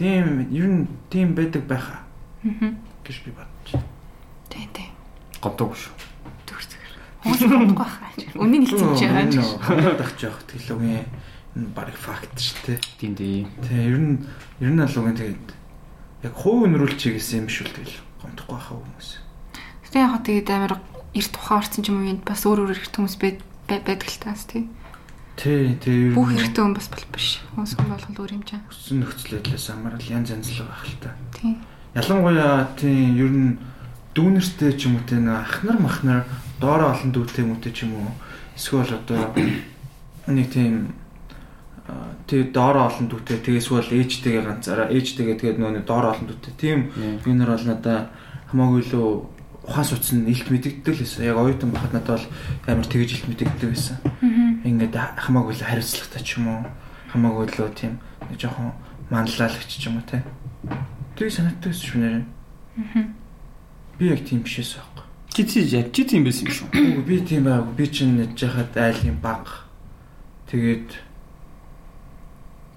[0.00, 2.08] Тийм ер нь тийм байдаг байхаа
[2.40, 2.72] Аа.
[3.04, 3.76] гэж би бодож.
[4.48, 4.96] Тийм тийм.
[5.44, 5.92] Годоогүй шүү.
[6.48, 6.92] Төгс төгс.
[7.20, 8.08] Хүмүүс бодохгүй хаа.
[8.40, 9.60] Үнийн хэлсэн чи байгаа.
[9.76, 12.80] Хоноод авч явах тэгэл үгүй энэ баг факт шүү дээ.
[12.96, 13.44] Тийм дээ.
[13.60, 14.24] Тэгээ ер нь
[14.64, 15.48] ер нь алуугийн тэгээд
[16.24, 19.08] яг хувь өнрүүлч хийгээсэн юм шүү тэгэл гомдохгүй байхаа хүмүүс.
[19.84, 20.80] Гэтэ яг тэгээд амар
[21.12, 24.48] эрт тухайн орсон ч юм уу бас өөр өөр эрт хүмүүс байд байдаг л таас
[24.48, 24.66] тий.
[25.36, 26.10] Тий, тий.
[26.16, 27.38] Бүх эрттэй хүн бас бол биш.
[27.54, 28.64] Хүмүүс хүн болгол өөр юм чам.
[28.72, 31.14] өссөн нөхцөл байдлаас хамаарал янз янз л байх л та.
[31.36, 31.54] Тий.
[31.94, 33.50] Ялангуяа тийм ер нь
[34.18, 36.20] дүүнэртэй ч юм уу нэг ахнар махнар
[36.58, 38.10] доороо олон дүүтэй юм уу те ч юм уу
[38.58, 39.30] эсвэл одоо
[40.26, 40.90] нэг тийм
[42.26, 46.78] тэг доороо олон дүүтэй тэгээ эсвэл ээжтэйгээ ганцаараа ээжтэйгээ тэгээд нөгөө доороо олон дүүтэй тийм
[47.22, 48.10] би нар бол надаа
[48.50, 49.08] хамаагүй илүү
[49.68, 51.24] ухаан суцсан илт мэдэгддэг л байсан.
[51.28, 52.26] Яг оюутан байхад надад бол
[52.66, 53.96] амар тэгэж илт мэдэгддэг байсан.
[54.64, 56.60] Ингээд хамаагүй л хариуцлагатай ч юм уу
[57.12, 58.00] хамаагүй л тийм
[58.32, 58.72] нэг жоохон
[59.12, 60.24] манлайлагч ч юм уу те.
[61.14, 62.24] Тэг санагддаг шүү нэрэн.
[64.00, 65.04] Би яг тийм биш байсан байхгүй.
[65.36, 66.68] Чи чи яг чи тийм байсан юм шүү.
[66.72, 67.76] Үгүй би тийм байгаагүй.
[67.76, 69.68] Би чинь нэж яхад айлын баг.
[70.48, 71.08] Тэгээд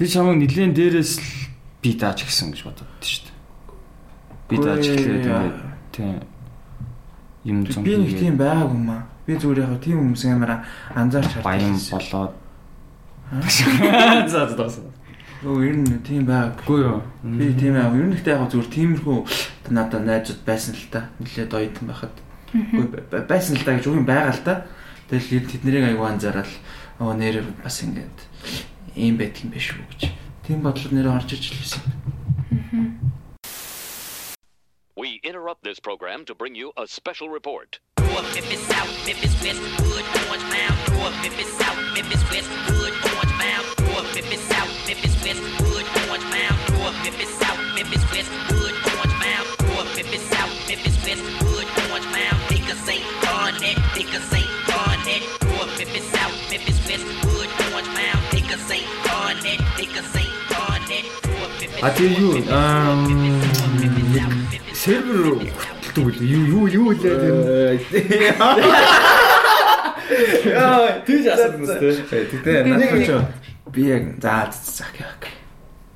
[0.02, 1.30] Би чамайг нилээн дээрээс л
[1.78, 3.38] би дааж гисэн гэж бодод шүү дээ.
[4.50, 5.58] Би дааж эхлээд ингээд
[5.94, 6.16] тийм
[7.44, 7.84] юм зам.
[7.84, 9.04] би нэг тийм байгаагүй юм аа.
[9.26, 11.46] Би зүгээр яг тийм хүмүүс амар анзаарч хардаг.
[11.46, 12.34] баян болоод
[14.30, 14.82] за за за.
[15.42, 16.80] Өө ер нь тийм байгаагүй.
[16.86, 17.02] Юу.
[17.24, 17.96] Би тийм аа.
[17.98, 19.18] Ер нь ихтэй яг зүгээр тиймэрхүү
[19.74, 21.10] надад найзууд байсан л та.
[21.18, 22.16] Нилээд оюутан байхад.
[23.26, 24.66] Байсан л та гэж үгүй байгаа л та.
[25.10, 26.52] Тэгэл тэд нарыг аягүй анзаараад
[27.02, 28.18] оо нэр бас ингээд
[28.94, 30.02] ийм байдаг юм биш үү гэж.
[30.46, 31.84] Тийм бодлоо нэрээ орж иж хэлсэн.
[32.52, 33.01] We
[35.42, 37.80] interrupt this program to bring you a special report.
[61.84, 63.71] I tell you, um.
[64.82, 67.36] Сервер хөтлөдөг үл юу юу юу үлээ тэр
[70.12, 72.26] Яа, тийж асуусан үстэй.
[72.34, 73.30] тэгтээ надад
[73.72, 75.22] би яг заа зах яг.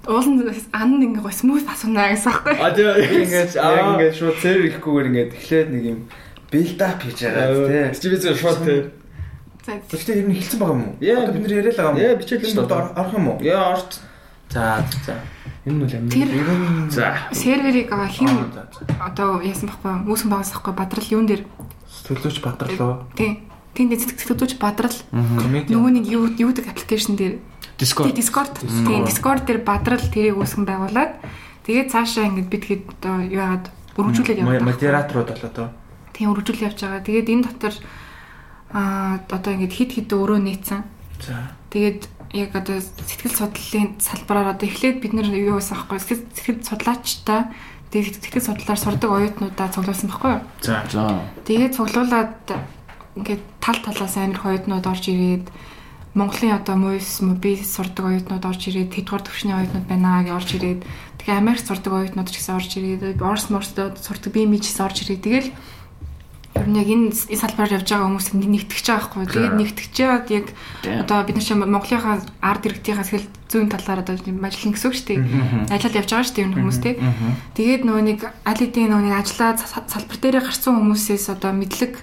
[0.05, 2.55] Уулын ан ингээ гоо смут асуунаа гэсэн аахгүй.
[2.61, 5.99] А тэгээ Ингээд яг ингээд шууд сервер ирэхгүйгээр ингээд эхлээд нэг юм
[6.53, 7.99] build up хийж байгаа тий.
[7.99, 8.79] чи би зөв шот тий.
[9.65, 10.95] За Гэхдээ ер нь хэлсэн байгаа юм уу?
[11.01, 12.05] Яа, бид нэр яриа л байгаа юм уу?
[12.05, 13.37] яа, бичээлэн орох юм уу?
[13.41, 13.91] Яа орт.
[14.49, 15.15] За за.
[15.65, 16.09] Энэ нь үл амин.
[16.09, 16.29] тэр
[16.91, 17.17] За.
[17.33, 18.29] серверийг хин
[19.01, 21.43] одоо яасан байхгүй үүсгэн байгаас байхгүй бадрал юун дээр
[22.05, 23.09] Төлөөч бадарлоо.
[23.17, 23.41] тий
[23.73, 27.41] тэнд зэтгцүүлж бадрал нөгөө нэг юу юудаг аппликейшн дээр
[27.81, 28.13] Discord.
[28.13, 31.17] тий Discord тий Discord дээр бадрал тэрийг үүсгэн байгуулад
[31.65, 33.65] тэгээд цаашаа ингэж бид хэд одоо юу яагаад
[33.97, 34.69] өргөжүүлээд яваад байгаа.
[34.69, 35.69] модераторууд болоо доо.
[36.13, 37.01] Тийм өргөжүүл явж байгаа.
[37.03, 37.73] Тэгээд энэ дотор
[38.71, 40.81] аа одоо ингэж хит хит өөрөө нээсэн.
[41.25, 41.51] За.
[41.73, 47.47] Тэгээд яг одоо сэтгэл судлалын салбараар одоо эхлээд бид нэр юу байсан аахгүй сэтгэл судлаачтай
[47.95, 50.43] тэгээд сэтгэл судлаар сурдаг оюутнуудаа цуглуулсан байхгүй юу?
[50.59, 50.83] За.
[50.91, 51.23] За.
[51.47, 52.35] Тэгээд цуглуулад
[53.15, 55.47] ингээд тал талаас амир оюутнууд орж ирээд
[56.15, 60.81] Монголын одоо муйс би сурдаг оюутнууд орж ирээд тэдгээр төвшний оюутнууд байна гэж орж ирээд
[61.19, 64.97] тэгээ Америк сурдаг оюутнууд ч гэсэн орж ирээд Орос морсдод сурдаг би мэж гэсэн орж
[65.03, 65.49] ирээд тэгэл
[66.55, 69.27] ер нь яг энэ салбараар явж байгаа хүмүүс нэгтгэж байгаа байхгүй.
[69.27, 70.47] Тэгээд нэгтгэж яагаад яг
[71.03, 75.07] одоо бид нар чинь Монголынхаа арт иргэдийнхаа сэтгэл зүйн талаар одоо ажиллана гэсэн үг шүү
[75.11, 75.19] дээ.
[75.67, 76.91] Ажиллаад явж байгаа шүү дээ энэ хүмүүс те.
[77.59, 81.93] Тэгээд нөгөө нэг аль хэдийн нөгөө нэг ажиллаа салбар дээрээ гарсан хүмүүсээс одоо мэдлэг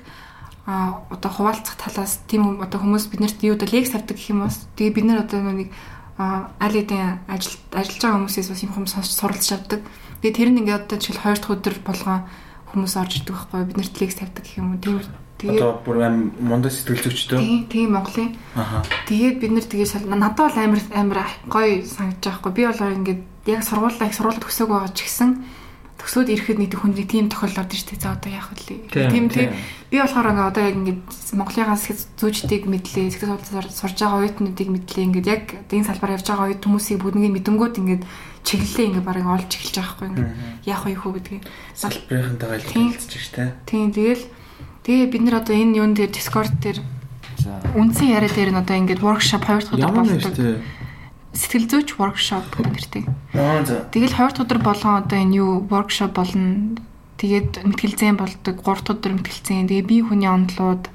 [0.69, 4.69] а одоо хуваалцах талаас тийм одоо хүмүүс биднэрт юу одоо лекц тавьдаг гэх юм бас
[4.79, 5.73] тэгээ бид нар одоо нэг
[6.21, 9.81] аль хэдийн ажил ажиллаж байгаа хүмүүсээс бас юм хүмүүс суралцж авдаг.
[10.23, 12.21] Тэгээ тэр нь ингээд одоо жишээл хоёр дахь өдөр болгон
[12.73, 14.81] хүмүүс орж ирдэг байхгүй бид нарт лекц тавьдаг гэх юм уу.
[14.81, 15.01] Тийм
[15.43, 17.39] тэгээ Одоо бүр аим мундаг сэтгэл зүйчтэй.
[17.39, 18.87] тийм тийм Монголын Аха.
[19.11, 21.19] Тэгээд бид нэр тэгээ шал надад бол амар амар
[21.51, 22.53] гоё санагдаж байгаа хгүй.
[22.55, 23.21] Би бол ингээд
[23.51, 25.31] яг сургуулаа их сургуулаа төгсөөг байгаа ч гэсэн
[25.99, 27.99] төгсөөд ирэхэд нэг хүндрийг тийм тохиолдол орж ирдэг.
[27.99, 28.91] За одоо яах вэ?
[28.91, 29.51] Тийм тийм.
[29.91, 31.01] Би болохоор ингээ одоо яг ингээд
[31.39, 35.07] Монголынхаа зүүжтийг мэдлээ, сэтгэл судлаар сурж байгаа оюутнуудыг мэдлээ.
[35.11, 38.03] Ингээд яг энэ салбаар явж байгаа оюут хүмүүсийг бүгднийг мэдэнгүүт ингээд
[38.43, 40.09] чиглэлээ ингээ барыг олж эхэлж байгаа хгүй.
[40.13, 40.33] Ингээд
[40.67, 41.43] яах вэ хөө гэдгийг.
[41.79, 43.55] Салбарынхантайгаа хэлцэж штэ.
[43.67, 44.25] Тийм тэгэл
[44.83, 46.79] тэгээ бид нар одоо энэ юун дээр Discord дээр
[47.43, 47.59] За.
[47.75, 50.63] үндсэн яриа дээр нь одоо ингээд workshop хоёр дахь удаа болдог.
[51.33, 52.45] Сэтгэл зүйч workshop
[53.67, 53.89] за.
[53.91, 56.77] Тэгэл хоёр дахь өдөр болгон одоо энэ юу workshop болно.
[57.19, 59.71] Тэгээд мэтгэлзэн болдог, гурав дахь өдөр мэтгэлзэн.
[59.71, 60.91] Тэгээ бие хүний онолууд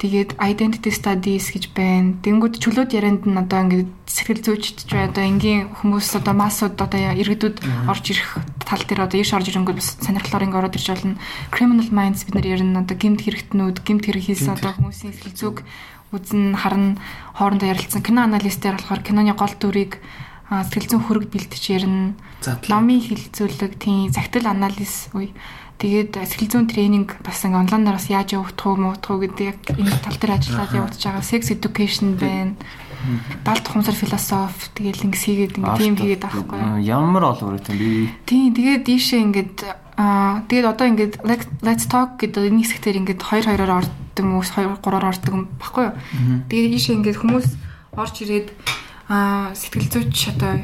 [0.00, 2.16] тэгээд identity studies гэж байна.
[2.24, 7.12] Тэнгүүд чөлөөт ярианд нь одоо ингээд сэтгэл зүйчд ч одоо энгийн хүмүүс одоо массууд одоо
[7.20, 11.20] иргэдүүд орж ирэх тал дээр одоо ийш орж ирэнгүүт бас сонирхлоор ингээд ороод ирж болно.
[11.52, 15.56] Criminal minds бид нар ярина одоо гимт хэрэгтнүүд, гимт хэрэг хийсэн одоо хүмүүсийн сэтгэл зүг
[16.16, 16.96] үзэн харна
[17.36, 20.00] хоорондоо ярилцсан кино аналистээр болохоор киноны гол дүрийг
[20.50, 22.18] сэтгэл зүйн хөрөг бэлтэж ярина.
[22.66, 25.30] Номын хилцүүлэг, тийм загтал анализ үе.
[25.80, 29.60] Тэгээд сэтгэл зүйн тренинг бас ингээ онлайнаар бас яаж явагдах уу, муудах уу гэдэг яг
[29.80, 31.24] энэ тал дээр ажиллаад явагдаж байгаа.
[31.24, 32.52] Sex education байна.
[33.48, 36.84] Далд тухамсар философи тэгэл ингээ хийгээд ингээ тийм хийгээд авахгүй.
[36.84, 39.56] Ямар олвор гэдэг би Тийм тэгээд дийшээ ингээд
[39.96, 41.14] аа тэгээд одоо ингээд
[41.64, 45.84] let's talk гэдэг энэ хэсэгтэр ингээд 2 2-оор ордог хүмүүс 2 3-оор ордог юм баггүй
[45.88, 45.96] юу.
[46.52, 47.48] Тэгээд дийшээ ингээд хүмүүс
[47.96, 48.48] орж ирээд
[49.08, 50.60] аа сэтгэл зүйч одоо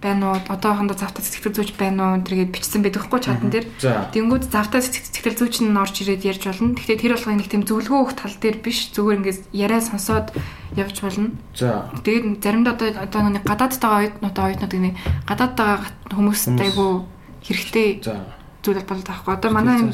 [0.00, 0.40] байна уу?
[0.48, 2.24] Одоохондоо завтаа сэтгэл зүйч байна уу?
[2.24, 3.68] тэргээд бичсэн байдаг хгүй чатан дээр.
[4.16, 6.72] Тэнгүүд завтаа сэтгэл сэтгэл зүйч нь орж ирээд ярьж болно.
[6.72, 10.32] Гэхдээ тэр болгоо нэг тийм зөвлөгөө өгөх тал дээр биш зүгээр ингээд яриа сонсоод
[10.72, 11.36] явж болно.
[11.52, 11.92] За.
[12.00, 14.90] Тэгээд заримдаа одоо одоо нэг гадаадтайгаа оюутнуудаа оюутнууд гинэ
[15.28, 15.78] гадаадтайгаа
[16.16, 17.04] хүмүүст айгу
[17.44, 18.16] хэрэгтэй За.
[18.64, 19.36] зүйл бол таахгүй.
[19.36, 19.92] Одоо манай энэ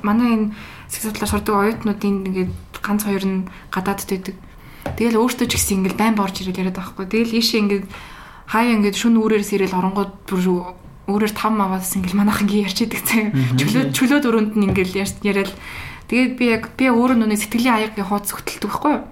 [0.00, 0.46] манай энэ
[0.88, 3.38] сэсэг судлаар шордог оюутнуудын ингээд ганц хоёр нь
[3.68, 4.36] гадаадд байдаг.
[4.96, 7.04] Тэгэл өөртөө ч гэсэн ингээд байн борж ирэл яриад байхгүй.
[7.04, 7.86] Тэгэл ийшээ ингээд
[8.50, 10.40] хаяа ингээд шүн үүрээрс ирэл оронгууд бүр
[11.10, 13.30] өөрөөр там аваас ингээд манайхан гээ ярьж идэг цаа.
[13.58, 15.50] Чөлөө чөлөө дөрөнд нь ингээд ярьж- яриад
[16.10, 19.02] тэгээд би яг би өөрөө нүний сэтгэлийн аягийн хуудас хөтэлдэг байхгүй юу?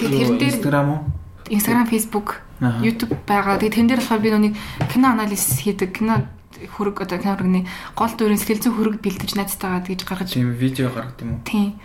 [0.00, 1.00] Тэгээд тэрэн дээр Instagram уу?
[1.52, 2.28] Instagram, Facebook.
[2.80, 3.60] YouTube байгаа.
[3.60, 4.54] Тэгээд тэн дээр болохоор би нүг
[4.88, 5.92] кино анализ хийдэг.
[5.92, 6.24] Кино
[6.56, 10.88] хөрөг одоо кино хөрөгний гол дүрийн сэтгэл зүйн хөрөг бэлдэж найзтайгаа тэгж гаргаж Тийм видео
[10.88, 11.44] гаргад юм уу?
[11.44, 11.76] тийм.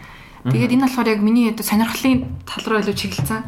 [0.48, 3.44] Тэгээд энэ болохоор яг миний одоо сонирхлын тал руу илүү чиглэлцэн.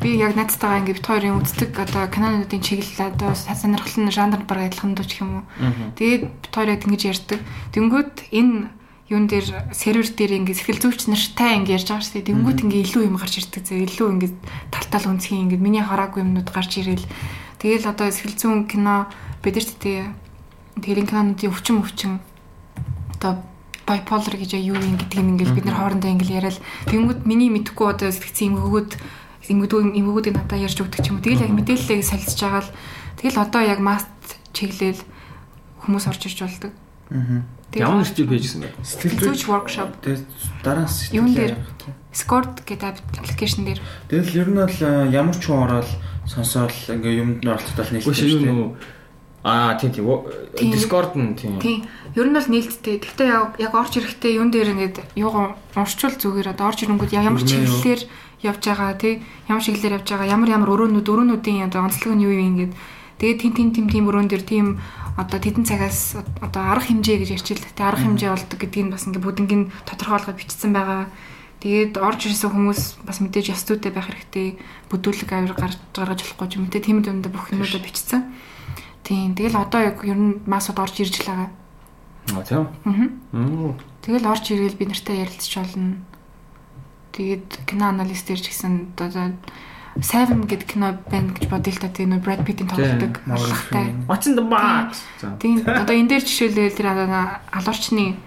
[0.00, 4.68] Би яг найзтайгаа ингээд бит хоёрын үздэг одоо кинонуудын чиглэл одоо сонирхол нь жанр баг
[4.68, 5.44] адилхан дууч юм уу.
[5.96, 7.40] Тэгээд бит хоёр яг ингэж ярьдаг.
[7.72, 8.68] Тэнгүүд энэ
[9.08, 12.28] юун дээр сервер дээр ингээд сэтгэл зүйч нартай ингээд ярьж байгаа шүү дээ.
[12.28, 14.36] Тэнгүүд ингээд илүү юм гарч ирдэг зэ илүү ингээд
[14.68, 17.04] талтал үнсхий ингээд миний хараагүй юмнууд гарч ирээл
[17.60, 19.08] тэгэл одоо сэтгэл зүйн кино
[19.40, 20.00] бид нар тээ
[20.80, 22.12] тэгэл кинонуудын өвчин өвчин
[23.16, 23.40] одоо
[23.84, 26.58] bipolar гэж юу юм нь ингээд бид нар хоорондоо ингээд яриад
[26.88, 28.90] тэнгүүд миний мэдхгүй одоо сэтгцэн эмгэгүүд
[29.48, 31.24] эмгэгүүд эмгэгүүдийг надад ярьж өгдөг ч юм уу.
[31.24, 32.72] Тэгэл яг мэдээлэлээ солилцож байгаа л
[33.20, 34.08] тэгэл одоо яг маст
[34.56, 35.00] чиглэл
[35.84, 36.72] хүмүүс орж ирж болдог.
[37.12, 37.44] Аа.
[37.74, 38.70] Ямар нэрчил байж гисэн бэ?
[38.86, 40.24] Сэтгэл зүйч workshop Тэгээд
[40.62, 41.54] дараа нь сэтгэл дээр?
[42.14, 45.90] Scored гэдэг аппликейшн дээр Тэгэл ер нь бол э, ямар ч хүн ороод
[46.30, 48.54] сонсоод ингээ юмд нь оролцдог нийлдэг шүү дээ.
[48.54, 48.78] юу
[49.44, 50.06] Аа тийм тийм.
[50.72, 51.60] Discord нь тийм.
[51.60, 51.84] тийм
[52.16, 52.96] ер нь бол нээлттэй.
[52.96, 53.28] Гэхдээ
[53.60, 58.08] яг орж ирэхдээ юун дээр ингээд юугаа уншчул зүгээр одоо орж ирэнгүүт ямар Өрнөө юу?
[58.44, 62.32] Явж байгаа тий ямар чиглэлээр явж байгаа ямар ямар өрөөнүүд өрөөнүүдийн одоо онцлог нь юу
[62.36, 62.72] юм ингээд
[63.18, 64.66] тэгээд тин тин тим тим өрөөн дээр тийм
[65.16, 67.70] одоо тэдэн цагаас одоо арга хэмжээ гэж ярьчихлаа.
[67.70, 71.06] Тэ арга хэмжээ болдог гэдгийг бас ингээд бүдингийн тодорхойлгоод бичсэн байгаа.
[71.62, 74.58] Тэгээд орж ирсэн хүмүүс бас мэдээж ёс зүйтэй байх хэрэгтэй.
[74.90, 76.66] Бүдүүлэг авир гарч гаргаж болохгүй юм.
[76.66, 78.26] Тэ тийм дүндээ бүх юмудаа бичсэн.
[79.06, 79.38] Тийм.
[79.38, 81.50] Тэгэл одоо яг ер нь масууд орж ирж л байгаа.
[82.34, 82.66] Аа тийм.
[82.82, 83.78] Аа.
[84.02, 86.02] Тэгэл орж ирэл би нартай ярилцж болно.
[87.14, 89.38] Тэгээд кино анализ дээр ч гэсэн одоо
[90.02, 92.42] Seven гэдэг кино байна гэж бодъё л та тийм Morgan
[93.30, 93.94] алхахтай.
[93.94, 94.06] Freeman.
[94.10, 95.06] What's in the box?
[95.38, 98.18] Тийм одоо энэ дээр жишээлбэл тэр алуурчны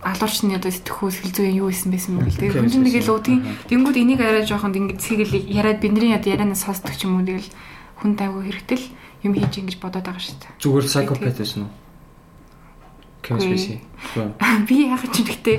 [0.00, 2.32] алуурчны одоо сэтгхүү сэлзүүн юу исэн байсан бэ.
[2.32, 3.12] Тэгээд хүн чинь нэг л okay.
[3.12, 7.52] үүдийн тэнгууд энийг арай жоохонд ингэ цэгэл яриад бидний ярианаас сонсдог ч юм уу тэгэл
[8.00, 8.86] хүн тайвуу хэрэгтэй л
[9.28, 10.56] юм хийж ингэж бодоод байгаа шүү дээ.
[10.64, 11.72] Зүгээр psychopath байсан уу?
[13.26, 13.82] Spacey.
[14.14, 14.28] Үгүй.
[14.70, 15.58] Би яг ч гэхдээ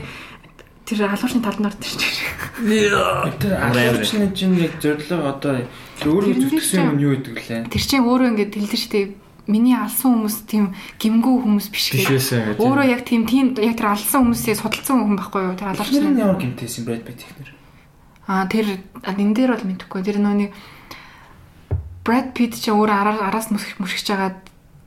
[0.87, 1.43] тэр алуурчны
[1.83, 3.35] шүү дээ.
[3.43, 5.67] Тэр арчны чинь яг зорилго одоо
[5.99, 7.61] тэр өөрөө зүтгэсэн юм юу гэдэг лээ.
[7.67, 9.07] Тэр чинь өөрөө хэлдэг шүү дээ.
[9.51, 12.59] Миний алсан хүмүүс тийм гимгүү хүмүүс биш гэдэг.
[12.59, 15.55] Өөрөө яг тийм тийм яг тэр алсан хүмүүсээ судалсан хүн байхгүй юу?
[15.59, 17.49] Тэр Тэр алуурчны нь ямар гэмтээсэн Brad Pitt ихнэр.
[18.27, 20.01] Аа тэр энэ дээр бол мэдэхгүй.
[20.03, 20.51] Тэр нөөний
[22.03, 24.39] Brad Pitt ч өөр араас мөсгөж байгаа.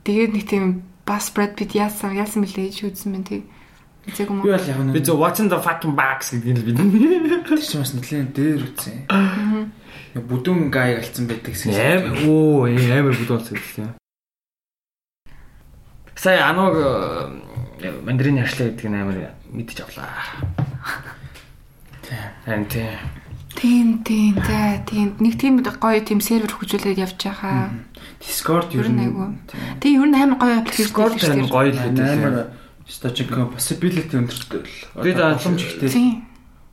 [0.05, 0.65] Тэгээд нэг тийм
[1.05, 3.45] бас Brad Pitt яасан яасан бэлээ гэж үзсэн мэн тий.
[4.07, 4.57] Эцэг юм Би уу?
[4.57, 6.77] бол яг Би нэг зөв what's in the fucking box гэдгийг л бид.
[7.45, 9.05] тэр чинь бас нэлийн дээр үтсэн.
[10.17, 11.75] Яг бүдүүн гай галцсан байдаг гэсэн.
[11.77, 13.93] Амар оо амар бүд болсон гэдэг юм.
[16.17, 20.09] Сая аног э, мандарины ашлаа гэдэг нь амар мэдчих авлаа.
[22.45, 22.67] Тийм.
[22.69, 22.99] Тийм.
[23.61, 27.69] Тийм тийм за тийм нэг тийм гоё тийм сервер хөгжүүлээд явж байгаа.
[28.23, 29.37] Discord ер нь нь.
[29.83, 32.09] Тийм ер нь амар гоё аппликейшн Discord нь гоё л гэдэг.
[32.15, 32.35] амар
[32.91, 35.03] стажик possibility өндөртэй л.
[35.03, 36.27] Би даа- боломж ихтэй Тийм.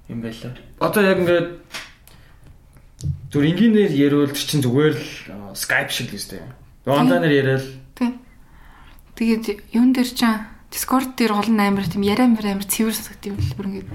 [0.10, 0.58] юм байлаа.
[0.82, 1.48] Одоо яг ингээд
[3.32, 5.06] зүр энгийнээр яриул тэр чинь зүгээр л
[5.54, 6.42] Skype шиг л үстэй.
[6.90, 8.18] Онлайнаар яриад Тийм.
[9.16, 9.46] Тэгээд
[9.78, 10.26] юун дээр ч
[10.68, 13.90] Discord дээр гол нь амар тийм яриа мэр амар цэвэр сонсогд юм л бүр ингээд.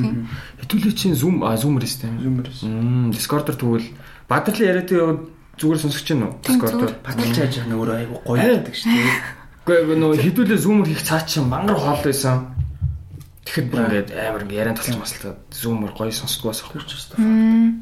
[0.00, 0.28] Тийм.
[0.64, 2.08] Хэдүүлээ чинь Zoom а Zoom рээстэй.
[2.22, 2.64] Зумерс.
[2.64, 3.92] Мм, Discord-ор тэгвэл
[4.24, 4.88] бадрал яриад
[5.60, 5.78] зүгээр
[6.24, 6.40] уу?
[6.40, 6.88] Тийм, Discord-ор.
[6.88, 6.94] зүгээр.
[7.04, 9.12] Баталж яаж яах нь өөрөө айгу гоё байдаг шүү дээ.
[9.66, 12.54] Гэхдээ нөө хэдүүлээ Zoom-ор хийх цаа чинь мангар хоол байсан.
[13.42, 16.86] Тэгэхэд бүр ингээд амар ингээд яриан талч маслаад зүүмөр гоё сонсдгоо бас Тэр аахгүй.
[16.86, 17.18] ч гэсэн.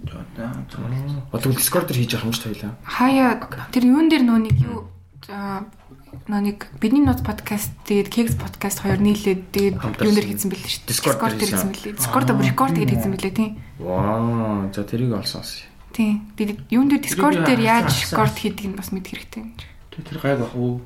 [0.08, 1.28] Жоо.
[1.28, 2.72] Бодвол Discord дээр хийж явах юм шүү дээ.
[2.88, 3.36] Хаяа
[3.68, 4.88] тэр юун дээр нөө нэг юу
[5.28, 10.88] нэг бидний ноц подкаст тэгээд Keks подкаст хоёр нийлээд тэгээд юун дээр хийсэн бэлээ шүү.
[10.88, 11.68] Discord дээр хийсэн.
[11.68, 12.00] бэлээ.
[12.00, 13.50] Discord дээр record тэгээд хийсэн бэлээ тийм.
[13.76, 15.44] Ваа, за тэрийг олсон.
[15.92, 16.32] Тийм.
[16.32, 19.52] Тэгээд юун дээр Discord дээр яаж record хийдгийг нь бас мэд хэрэгтэй юм
[20.00, 20.80] тэр гайг бах уу?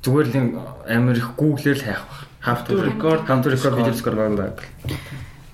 [0.00, 0.36] Зүгээр л
[0.88, 2.20] амар их Google-ээр л хайх баг.
[2.40, 4.64] Record, how to record video Discord баг.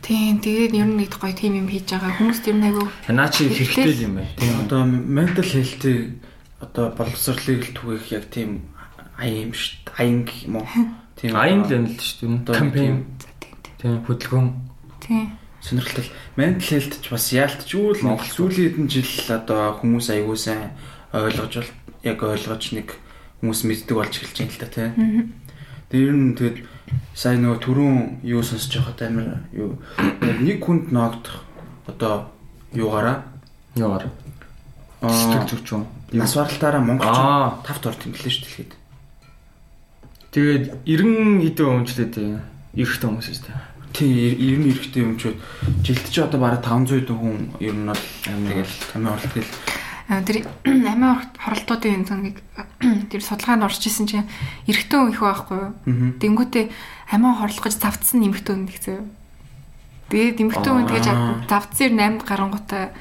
[0.06, 0.38] Тийм.
[0.38, 2.14] Тэгээд ер нь нэг гоё тим юм хийж байгаа.
[2.14, 4.30] Хүмүүс тэр нэг айгу Наа чи хэрэгтэй л юм байна.
[4.38, 4.54] Тийм.
[4.62, 6.22] Одоо mental health-ийг
[6.62, 8.70] одоо боловсролыг л түгээх яг тийм
[9.18, 9.98] аян юм шүү дээ.
[9.98, 10.66] Аян гэх юм уу?
[11.18, 11.30] Тийм.
[11.34, 12.38] Аян л юм л шүү дээ.
[12.46, 12.96] Одоо Кампейн.
[13.18, 13.28] за
[13.82, 13.98] тийм.
[14.06, 14.48] хөдөлгөөн.
[15.02, 15.26] Тийм.
[15.66, 16.06] сонирхолтой
[16.38, 20.70] mental health ч бас яалтчгүй л Монгол сүүлийн хэдэн жил одоо хүмүүс аягүй сайн
[21.10, 21.70] ойлгож бол
[22.06, 22.88] яг ойлгож нэг
[23.40, 25.34] хүмүүс мэддэг болж эхэлж байна л та тийм.
[25.90, 26.58] Тэр нь тэгэд
[27.14, 29.78] сайн нөгөө түрүүн юу сонсож байхад амар юу
[30.20, 31.42] нэг хүнд ноогдох
[31.86, 32.30] одоо
[32.74, 33.22] юугаараа
[35.02, 35.86] аа, Сэтгэл зүйч юм.
[36.12, 37.16] нас баралтаараа монголч
[37.66, 38.72] тавт орд инглиш шүү дэлхийд.
[40.32, 42.40] Тэгээд 90 хэдэн өмчлээ тийм.
[42.76, 43.76] Эрэгтэй хүмүүс шүү дээ.
[43.96, 45.32] Тийм ер нь эрэхтэй юм ч
[45.80, 49.48] жилд ч одоо бараг 500 хүн ер нь бол тэгэл амиа оролт гэл
[50.06, 50.46] Тэр
[50.92, 52.38] амиа хоролтуудын нэг
[53.10, 54.30] тэр судалгаанд орж исэн чинь
[54.70, 55.72] эрэгтэй хүн их байхгүй юу?
[56.22, 56.70] Тэнгүүтээ
[57.10, 59.02] амиа хорлох гэж завдсан нэмэгтэй хүн гэсэн.
[60.14, 61.06] Тэгээд нэмэгтэй хүн тэгэж
[61.50, 62.94] завдсан 8 гарангуудаа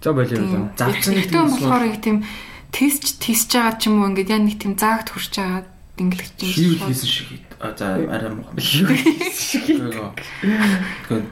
[0.00, 0.70] За болио.
[0.78, 2.22] Завдсан нь болохоор яг тийм
[2.70, 5.66] тест тестж байгаа ч юм уу ингээд яг нэг тийм заагт хүрч байгаа
[5.98, 7.42] дингэлж хийвэл хийсэн шиг хэд.
[7.58, 8.46] А за арай муу.
[8.54, 8.94] Тэгээд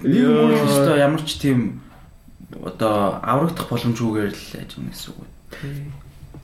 [0.02, 1.85] нэг бүр өстой ямар ч тийм
[2.52, 5.26] одоо аврагдах боломжгүйгээр л ажиг гэсэн үг.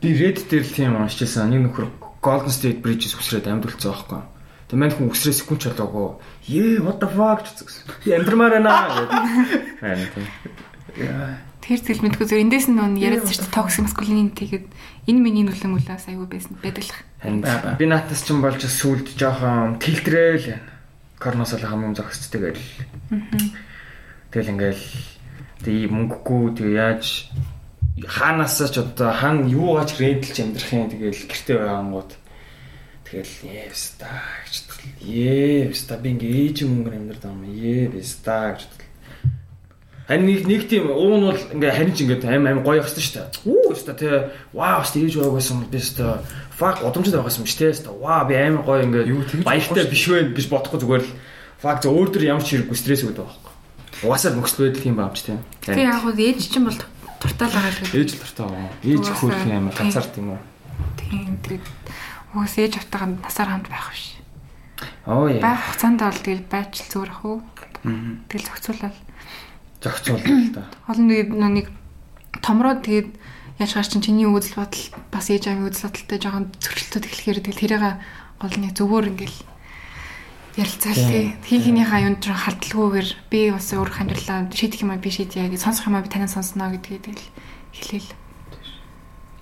[0.02, 1.50] Би Reddit дээр л тийм уншижсэн.
[1.50, 1.86] Нэг нөхөр
[2.18, 4.22] Golden State Bridges үсрээд амьд үлдсэн байхгүй.
[4.66, 6.08] Тэгээ мань хүн үсрээ секунд чалаагүй.
[6.50, 7.86] Ээ what the fuck гэсэн.
[8.02, 9.20] Би амьдрмаар байна гэдэг.
[9.78, 10.26] Харин тийм.
[11.62, 14.72] Тэр зэл мэдгүй зөв эндээс нь нөө яриадсан шүү дээ masculinity гэдэг
[15.06, 16.94] энэ миний нүлэн үлээс аягүй байсан байдаг л.
[17.22, 17.74] Харин Бай, бай.
[17.78, 20.66] би наатас ч юм болж сүлд жоохон тэлтрээл байна.
[21.22, 22.58] Корносол хамгийн зогсч тэгэл.
[24.34, 24.82] Тэгэл ингээл
[25.64, 27.04] тэгээ мөнгөгүй тэгээ яаж
[28.02, 30.90] хаанаасаа ч одоо хаана юугаач рентлж амьдрах юм?
[30.90, 32.10] Тэгэл гэртээ байгаангууд
[33.06, 33.34] тэгэл
[33.66, 34.10] евста
[34.46, 34.54] гэж
[35.02, 38.82] евста би ингээ ээж мөнгөөр амьдрах юм евста гэж
[40.12, 43.14] Харин нэг нэг тийм уун бол ингээ харин ч ингээ аим аим гоё явсан шүү
[43.22, 43.28] дээ.
[43.46, 46.26] Үү өста те вау өста ээж байгаагүйсэн би өста
[46.58, 47.72] фак удамжид байгаагүйсэн шүү дээ.
[47.72, 50.34] Өста вау би аим гоё ингээ баяртай биш вэ?
[50.34, 51.14] гэж бодохгүй зүгээр л.
[51.62, 53.51] Фак зөв өөр төр ямар ч хэрэггүй стресс өгдөг байхгүй.
[54.02, 55.38] Угаасаа нөхцөл байдал юм баамч те.
[55.62, 56.78] Тэг яг гоо ээж чинь бол
[57.22, 57.94] туртаал байгаа л гэдэг.
[57.94, 58.72] Ээж л тартаа байгаа.
[58.82, 59.78] Ээж хөөх юм амар тийм.
[59.78, 60.40] ганцаар тийм үү.
[60.98, 61.66] Тийм тэгээд
[62.34, 64.04] уус ээж автагаа насаар хамт байх биш.
[65.06, 65.38] Оо яа.
[65.38, 67.38] Байх хугацаанд бол тэгэл байж л зүгээр ах уу.
[68.26, 68.96] Тэгэл зохицуулаад
[69.82, 70.62] Зохицуул л та.
[70.90, 71.66] олон нэг нэг
[72.42, 73.10] томроо тэгээд
[73.58, 77.62] яаж гаш чинь чиний үзэл бодол бас ээж авийн үзэл бодолтой жоохон зөрчилтөд эхлэхээр тэгэл
[77.62, 77.84] тэрийг
[78.38, 79.38] гол нэг зөвөр ингээл
[80.52, 85.48] ярилцаал тий хийхнийхаа юунд ч халдлаггүйгээр би бас өөр амьдралаа шийдэх юм а би шийдье
[85.48, 87.24] гэж сонсох юм а би танаас сонсноо гэдгийг тэгэл
[87.72, 88.10] хэлээл.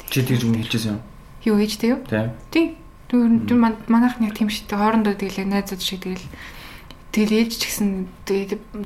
[0.06, 1.00] Чи тэгж юм хэлчихсэн юм.
[1.42, 2.00] Юу ээжтэй юу?
[2.06, 2.30] Тийм.
[2.54, 2.78] Тий.
[3.10, 3.58] Тэр
[3.90, 4.78] манайх нэг тийм дээ.
[4.78, 6.26] Хоорондоо тэгэл найзууд шиг тэгэл
[7.10, 8.06] тэгэл ээж ч гэсэн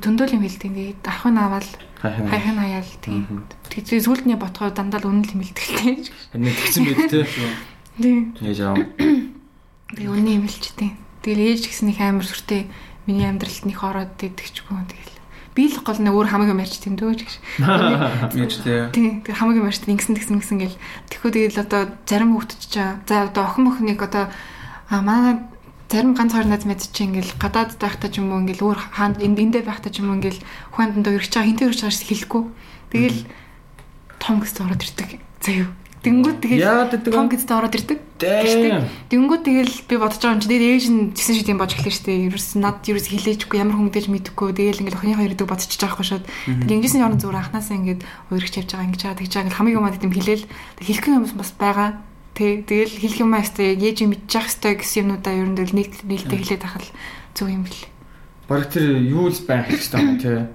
[0.01, 0.73] зөндөл юм хэлдэг.
[0.73, 1.69] Тэгээд ахын аваад
[2.01, 2.25] Хайхан.
[2.25, 3.45] хайхын хаяал тийм.
[3.69, 6.09] Тэгээд сүлдний ботгоо дандаа л үнэл хэмэлдэгтэй.
[6.33, 7.21] Харин тэгсэн байт те.
[8.01, 8.33] Тийм.
[8.41, 8.73] Яаж аа.
[9.93, 11.04] Тэгээ үнэн юм хэлчихдээ.
[11.25, 12.69] Тэгэл ээж гэсэн их амар сүртэй
[13.09, 15.17] миний амьдралд нэг ороод идэгчгүй тэгэл.
[15.57, 17.33] Би л гол нэг өөр хамаагүй марч тийм дөө гэж.
[18.37, 18.93] Ээжтэй.
[18.93, 19.25] Тийм.
[19.25, 20.77] Тэр хамаагүй марч ингэсэн тэгсэн гэсэн гэл.
[21.09, 24.29] Тэгэхгүй тэгэл одоо зарим хүүхдүүд ч за одоо охин мохныг одоо
[24.91, 25.41] а манай
[25.89, 29.23] зарим ганц хоёр найз мэдчих чинь ингээл гадаад байхдаа ч юм уу ингээл өөр хаанд
[29.23, 30.43] энд эндээ байхдаа ч юм уу ингээл
[30.75, 32.43] хүнд доо ирж байгаа хинтээ ирж байгаа шүү хэлэхгүй.
[32.91, 33.19] Тэгэл
[34.19, 35.09] том гэсэн ороод ирдэг.
[35.39, 35.71] Заяа.
[36.05, 37.17] Тэнгүүд тэгэл Яагаад гэдэг вэ?
[37.17, 37.99] том гэсэн ороод ирдэг.
[39.09, 41.95] Тэнгүүд тэгэл би бодож байгаа юм чи тэгээд ээж нь тэгсэн шиг юм бож эхлэв
[41.97, 42.29] штэ.
[42.29, 44.53] Ерөөс над ерөөс хилээчгүй ямар хүн мэдээж мэдэхгүй.
[44.53, 46.25] Тэгэл ингээл охиныхоо ирдэг бодчихж байгаа шууд.
[46.29, 49.79] Тэгэл ингэсэн орон зүгээр анханасаа ингээд өөрөгч явж байгаа ингэж байгаа тэгж байгаа ингээл хамгийн
[49.81, 50.45] юмад юм хэлээл
[50.85, 51.89] хэлэх юм бас байгаа.
[52.37, 55.75] Тэг тэгэл хэлэх юм аа штэ ээж нь мэдчих хэвээр гэсэн юмудаа ер нь тэгэл
[55.75, 56.87] нийт нийлдэ хэлээд ахал
[57.33, 57.83] зөв юм бэл.
[58.45, 60.51] Бараг тэр юу л байх хэрэгтэй юм те.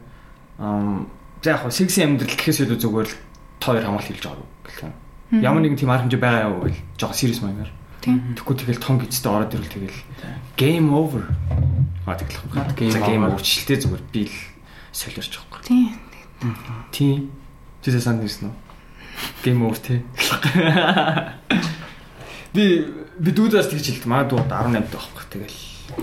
[0.61, 1.09] Ам
[1.43, 3.17] за яг секси амьдрал гэхээс илүү зүгээр л
[3.61, 4.93] тоор хамгаалт хийж байгаа гэх юм.
[5.31, 7.71] Ямар нэгэн тийм арга хэмжээ байгаа юу гэвэл жоохон serious маягаар.
[8.03, 8.35] Тийм.
[8.35, 9.99] Тэгэхгүй тэгэл том гизтэй ороод ирвэл тэгэл
[10.59, 11.23] game over.
[12.07, 14.37] А тэгэл хаа game game өөрчлөлтөө зүгээр би л
[14.91, 15.63] солиорч байгаа.
[15.63, 15.95] Тийм.
[16.91, 17.31] Тийм.
[17.85, 18.57] Чи санд нэрсэн үү?
[19.45, 20.03] Game over те.
[22.51, 22.65] Би
[23.21, 24.11] би дүүдээс тэгж хэлдэг.
[24.11, 25.25] Маа дууд 18 дэх байхгүй.
[25.31, 25.59] Тэгэл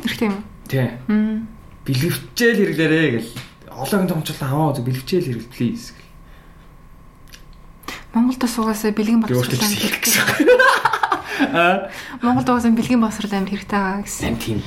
[0.08, 0.38] Хэрэгтэй юм.
[0.72, 0.88] тий.
[1.12, 1.48] Мм.
[1.84, 3.32] бэлгэвчээл хэрэглээрээ гэл
[3.72, 6.07] ологийн томчлол аваа зү бэлгэвчээл хэрэгл please гэл.
[8.18, 10.26] Монголд суугаасаа бэлгийн боловсрол хэлэх гэсэн.
[11.54, 11.94] Аа.
[12.26, 14.26] Монголд угаасаа бэлгийн боловсрол амар хэрэгтэй байгаа гэсэн.
[14.26, 14.60] Ам тийм.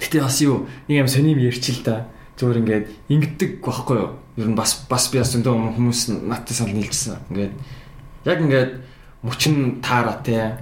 [0.00, 2.08] Гэтэ бас юу нэг юм сонирм ярьчил да.
[2.40, 4.10] Зүгээр ингээд ингэдэг байхгүй юу?
[4.40, 7.20] Ер нь бас бас би бас зөндөө хүмүүс надтай санал нийлжсэн.
[7.28, 7.54] Ингээд
[8.24, 8.72] яг ингээд
[9.20, 10.56] мөчн таараа те.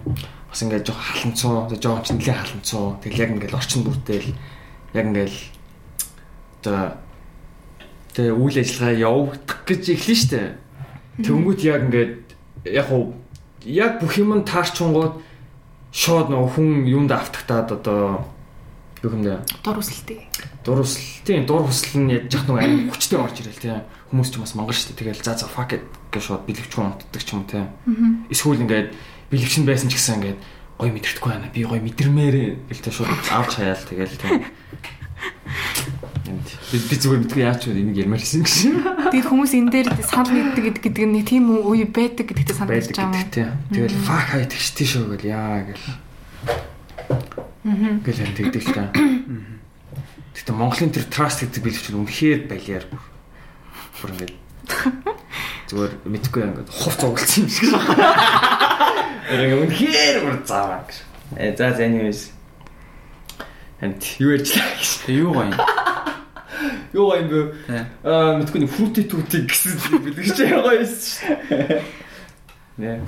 [0.50, 2.98] Бас ингээд жоох халамцуу, жоох ч нэлээ халамцуу.
[3.06, 4.34] Тэгэл яг ингээд орчин бүртэл
[4.96, 5.34] яг ингээд
[6.64, 6.98] одоо
[8.16, 10.40] тэгээ үйл ажиллагаа явагдах гэж эхлэн штэ.
[11.20, 12.14] Тэнгүүт яг ингээд
[12.72, 13.12] яг уу
[13.68, 15.20] яг бүх юм нь таарчунгууд
[15.92, 18.24] шууд нөгөө хүн юунд автагтаад одоо
[19.04, 19.44] юу юм бэ?
[19.60, 20.24] Дур үсэлтэй.
[20.64, 24.28] Дур хүсэл тийм дур хүсэл нь яж жах нөгөө амар хүчтэй орж ирэл тийм хүмүүс
[24.32, 27.28] ч бас монгол дээ тэгэл за за fuck it гэж шууд бэлэгч хүн унтдаг ч
[27.36, 27.66] юм уу тийм
[28.32, 28.88] эсвэл ингээд
[29.28, 30.40] бэлэгч нь байсан ч гэсэн ингээд
[30.80, 31.52] гой мэдэрдэхгүй байна.
[31.52, 37.62] Би гой мэдэрмээрээ гэлтэй шууд авч хаяал тэгэл тийм Энд би би зүгээр мэдгүй яач
[37.66, 38.56] вэ энийг ярмаар гэсэн гэж
[39.14, 43.22] Тэгээд хүмүүс энэ дээр санал нэгдэг гэдэг нь тийм үе байдаг гэдэгт санал гэж байгаа
[43.38, 43.54] юм.
[43.70, 45.86] тэгэл fuck хай тэгштэй шүү гэл яа гэл
[48.02, 48.90] гэл энэ тэгдэг ч та
[50.46, 53.02] Гэтэ Монголын тэр trust гэдэг бэлэгч нь үнэхээр балиар бүр
[53.98, 54.34] бүр ингээд
[55.66, 58.14] зүгээр мэдгүй ингээд хувц угалсан юм шиг байна.
[59.26, 61.02] Ингээд үнэхээр бүр зааваа гэж.
[61.34, 62.30] Э за за anyways.
[63.82, 64.86] Энд юу ярьчлаа гэж.
[65.02, 65.58] Тэг юу гоё юм.
[66.92, 67.40] Юу юм бэ?
[68.04, 71.80] Аа мэдгүй нэг fruity tutti гэсэн бэлэгч гоё юм шүү.
[72.80, 73.00] Нэ.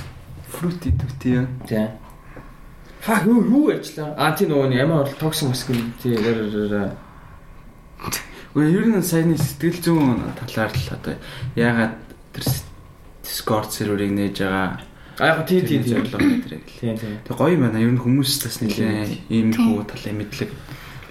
[0.52, 1.46] Fruity tutti юу?
[1.68, 1.92] За.
[3.00, 4.14] Фак юу юу ярьчлаа?
[4.18, 6.96] Аа тий нөгөө нэг ямар токсик маскулинити яраа
[7.98, 11.14] Гэхдээ ер нь саяны сэтгэл зүйн талаар л одоо
[11.54, 11.94] ягаад
[12.34, 12.44] тэр
[13.22, 14.80] Discord серверыг нээж байгаа
[15.18, 15.94] А яг тий тий тий.
[15.94, 16.62] зорилго гэдэг.
[16.80, 17.18] Тийм тийм.
[17.26, 17.78] Тэг гоё байна.
[17.82, 19.82] Ер нь хүмүүс бас нэлээ ийм Тийм.
[19.82, 20.50] хүү талын мэдлэг.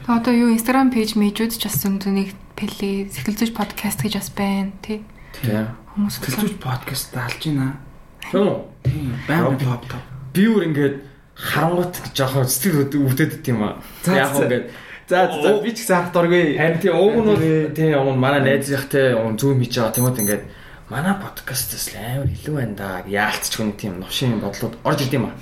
[0.08, 4.30] Одоо юу Instagram пэйж мэйжүүд ч бас зөндөө нэг плей сэтгэл зүйч подкаст гэж бас
[4.32, 5.04] байна тий.
[5.44, 5.68] Тийм.
[5.94, 7.76] Хүмүүс Сэтгэл зүйч подкаст алж байна.
[8.32, 8.72] Юу?
[8.88, 9.12] Тийм.
[9.28, 10.04] Баян топ топ.
[10.32, 10.96] Би өөр ингээд
[11.36, 13.84] харангуут жоохон сэтгэл өвдөд дит юм аа.
[14.08, 14.72] За, Яг ингээд
[15.12, 16.56] За за би ч гэсэн харах дургүй.
[16.56, 17.44] харин тийм уг нь бол
[17.76, 20.44] тийм уг нь манай найзынхтай уг зүүн хийж байгаа тэгмэд ингээд
[20.88, 25.16] манай подкастаас л амар илүү байна да гэж яалтч хүн тийм новшин бодлууд орж ирд
[25.20, 25.36] юм аа.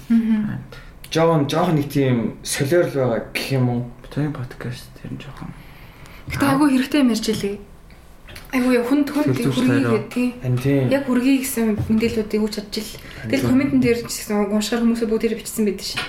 [1.09, 3.81] Жоон жоохон нэг тийм солиор л байгаа гэх юм уу?
[4.15, 5.51] Тийм подкаст тэр нь жоохон.
[6.31, 7.59] Гэтэ айгүй хэрэгтэй юм ярьж илээ.
[8.55, 10.87] Айгүй хүнд хүнд хүргийгээ тий.
[10.87, 12.95] Яг хүргий гэсэн мэдээллүүдийг үуч чадж ил.
[13.27, 15.99] Тэгэл комментэн дээр ч гэсэн уншихаар хүмүүсээ бүгд тэр бичсэн байдаг шин.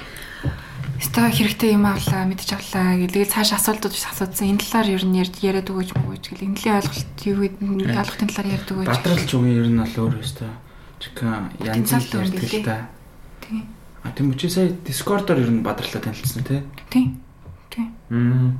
[1.03, 4.55] Ста хэрэгтэй юм авлаа, мэдчих авлаа гэлээ цааш асуултууд биш асуудсан.
[4.55, 6.47] Энэ талаар ер нь ярьж яриад өгөөч мөгөөч гэл.
[6.47, 8.87] Энэ талын ойлголт юу гэдэг ойлголтын талаар ярьад өгөөч.
[8.87, 10.53] Батралж үгийн ер нь бол өөр өстой.
[11.03, 12.79] Чика янз бүр ярьдаг л та.
[13.43, 13.61] Тий.
[14.07, 16.63] А тийм үчи сая Discord-оор ер нь бадралаа танилцсан тий.
[16.89, 17.26] Тий.
[18.09, 18.17] Тий.
[18.17, 18.59] Мм.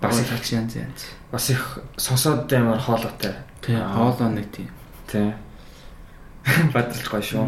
[0.00, 1.06] Бас их хач янз янз.
[1.30, 3.34] Бас их сонсоод амар хоолойтой.
[3.60, 3.76] Тий.
[3.76, 4.70] Хоолоо нэг тийм.
[5.10, 5.34] Тийм.
[6.72, 7.44] Бадралж гоё шүү.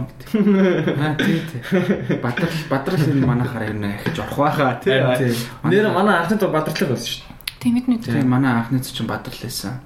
[1.01, 2.19] Аа тий тий.
[2.21, 5.01] Бадрал бадрал энэ манайхаар ер нь их жорох байхаа тий.
[5.17, 5.37] Тийм.
[5.65, 7.25] Нэр манай анхны тоо бадралтай байсан шүү.
[7.61, 9.81] Тий мэднэ Тий манай анхны чинь бадрал байсан.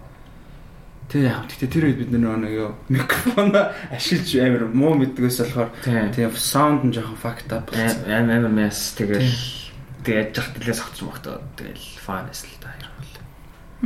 [1.06, 3.54] Тий яг гэхдээ тэр үед бид нэг юу микрофон
[3.94, 6.10] ашиглаж амар муу мэддгээс болохоор Тийм.
[6.10, 8.10] тий саунд нь жоохон fucked up болсон.
[8.10, 9.22] Амар амар мэс тэгэл
[10.06, 13.14] тэгээд яж хат тэлээс огцсон багтаа тэгэл фанес л та хоёр бол.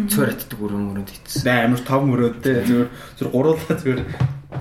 [0.06, 1.42] Цөөр атдаг өрөө мөрөнд хийцсэн.
[1.48, 4.02] Бай амар том мөрөөд тий зүгээр зүгээр гуруулаа зүгээр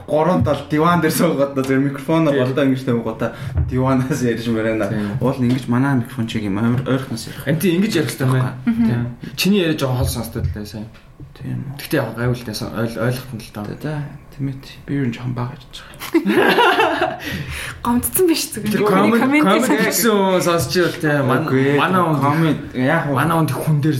[0.07, 3.35] гурван тал диван дээр суугаад зүгээр микрофоноо болдоо ингэж тавигуудаа
[3.69, 4.89] диванаас ярьж мөрөнө.
[4.89, 5.17] Тийм.
[5.21, 7.45] Уул ингэж манай микрофон чиг юм амар ойрхоноос ярих.
[7.45, 8.53] Анти ингэж ярих хэрэгтэй байна.
[8.65, 9.17] Тийм.
[9.35, 10.87] Чиний яриа жоохон хол сонсдог лээ сайн.
[11.37, 11.61] Тийм.
[11.77, 14.01] Гэтэ яг гайвал тайсан ойл ойлгох нь л За даа.
[14.39, 17.19] Тэмэт би юу н жоохон баг ярьж байгаа.
[17.83, 18.71] гомдсон биш зүгээр.
[18.71, 23.99] Тэр Коммент- гэсэн сонсч байвал те манай он коммент яг уу манай он хүн дээр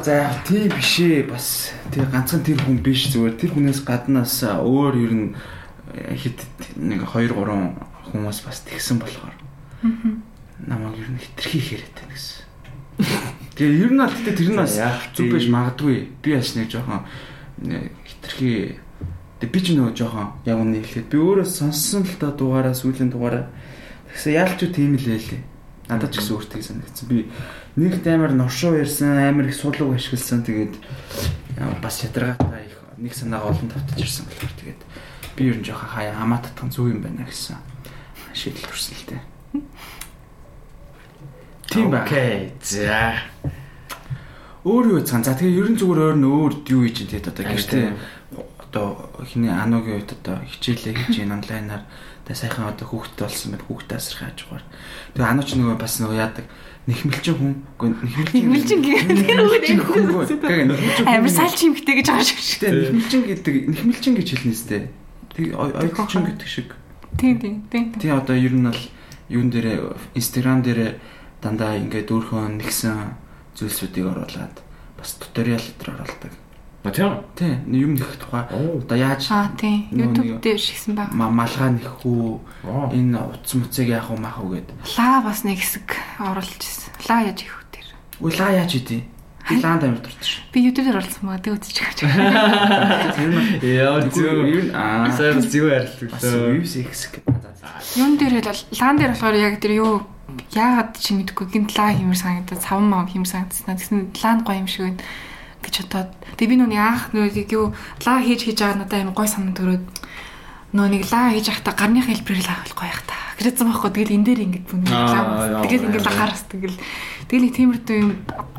[0.00, 3.34] За яг тийм биш ээ бас тэр ганцхан тэр хүн биш зүгээр.
[3.34, 5.28] Тэр хүнээс гаднаас өөр ер нь
[5.92, 6.38] хэд
[6.78, 9.34] нэг 2 3 хүмүүс бас тэгсэн болохоор.
[10.64, 12.46] Намайг ер нь хитрхи хэрэг тань гэсэн.
[13.58, 14.78] Тэгээ ер нь бол тэгтээ тэр нь бас
[15.18, 15.96] зүг биш магадгүй.
[16.22, 17.02] Би бас нэг жоохон
[17.66, 18.78] э, хитрхи
[19.38, 23.14] тэг би ч нөгөө жоохон яг үнэ хэлэхэд би өөрөө сонссон л та дугаараа сүүлийн
[23.14, 23.46] дугаараа
[24.10, 25.42] тэгсэн яалч юу тийм л байлээ.
[25.86, 27.06] Надад ч гэсэн өөртөө санагдсан.
[27.06, 27.30] Би
[27.78, 30.42] нэгт амар норшоо ярьсан, амар их суулгыг ашигласан.
[30.42, 30.74] Тэгээд
[31.78, 34.80] бас ядаргаатай их нэг санаагаа олон тавтаж ирсэн болохоор тэгээд
[35.38, 37.56] би ер нь жоохон хаяа хамаа татхан зүг юм байна гэсэн
[38.34, 39.22] шийдэл төрсөн л дээ.
[41.70, 42.02] Тийм ба.
[42.02, 42.52] Окей.
[42.58, 43.14] За.
[44.66, 45.22] Өөр юу цан.
[45.22, 47.86] За тэгээ ер нь зүгээр өөр нь өөр юу хийж тэгээд одоо гэртээ
[48.68, 51.88] одоо хиний анугийн үед одоо хичээлээ хийж ийн онлайнаар
[52.28, 54.64] тэ сайхан одоо хүүхдтэй болсон байт хүүхдээ асрах хаж гоор.
[55.16, 56.46] Тэгээ анууч нөгөө бас нөгөө яадаг
[56.88, 57.88] нэхмэлчин хүн үгүй
[58.32, 59.80] Нэхмэлчин гэдэг нэхмэлчин
[61.04, 62.40] амар салч юмхтэй гэж байгаа шиг.
[62.60, 64.88] Тэ нэхмэлчин гэдэг нэхмэлчин гэж хэлнэ сте.
[65.36, 66.72] Тэг ойглчин гэдэг шиг.
[67.20, 67.92] Тийм тийм тийм.
[67.96, 68.82] Тий одоо ер нь бол
[69.28, 70.96] юун дээр инстаграм дээр
[71.44, 73.16] дандаа ингээд өөрхөн нэгсэн
[73.56, 74.56] зүйлсүүдийг оруулаад
[74.96, 76.32] бас туториал дээр оруулдаг.
[76.88, 77.12] А тийм.
[77.36, 77.52] Тий
[77.84, 78.80] юм нэх тухай Оо.
[78.80, 79.92] одоо яаж Аа тийм.
[79.92, 81.12] YouTube дээр шигсэн баг.
[81.12, 82.40] ма- малгай нэх үү
[82.96, 84.72] энэ утас муцыг яах уу маах уу гэд.
[84.96, 85.84] Лаа бас нэг хэсэг
[86.18, 86.92] оруулж ирсэн.
[87.08, 87.86] Лаа яаж их үү тэр.
[88.24, 89.04] Үгүй лаа яаж идэв?
[89.48, 93.16] Би лаанд амир дуртай Би YouTube дээр оруулсан мага тэг байгаа.
[93.16, 93.64] шүү.
[93.64, 94.74] Яа Юу зүг.
[94.76, 95.64] аа Сайн зүг
[96.12, 96.52] бас арилдаг.
[96.52, 97.36] views x гэдэг.
[97.96, 100.02] Юун дээр бол лаан дээр болохоор яг тэр юу
[100.52, 103.72] яагаад чи мэдэхгүй гинт лаа хэмэр санагдаад савн мав хэмэр санагдсан.
[103.72, 105.00] Тэгсэн лаан гоё юм шиг байна
[105.68, 109.28] гэж бодоод тэг би нүуний анх нүунийг юу лаа хийж хийж байгаа надад амар гоё
[109.28, 109.84] санаа төрөөд
[110.72, 113.14] нөө нэг лаа хийж байхдаа гарны хэлбэрээр лаа бол гоё хта.
[113.38, 114.90] Гэрэцэн байхгүй тэгэл энэ дээр ингэж бүнэ.
[114.90, 116.16] Аа, Тэгэл яа, ингэж яа.
[116.18, 116.76] гараас тэгэл
[117.30, 118.10] тэгэл нэг тиймэрдүү юм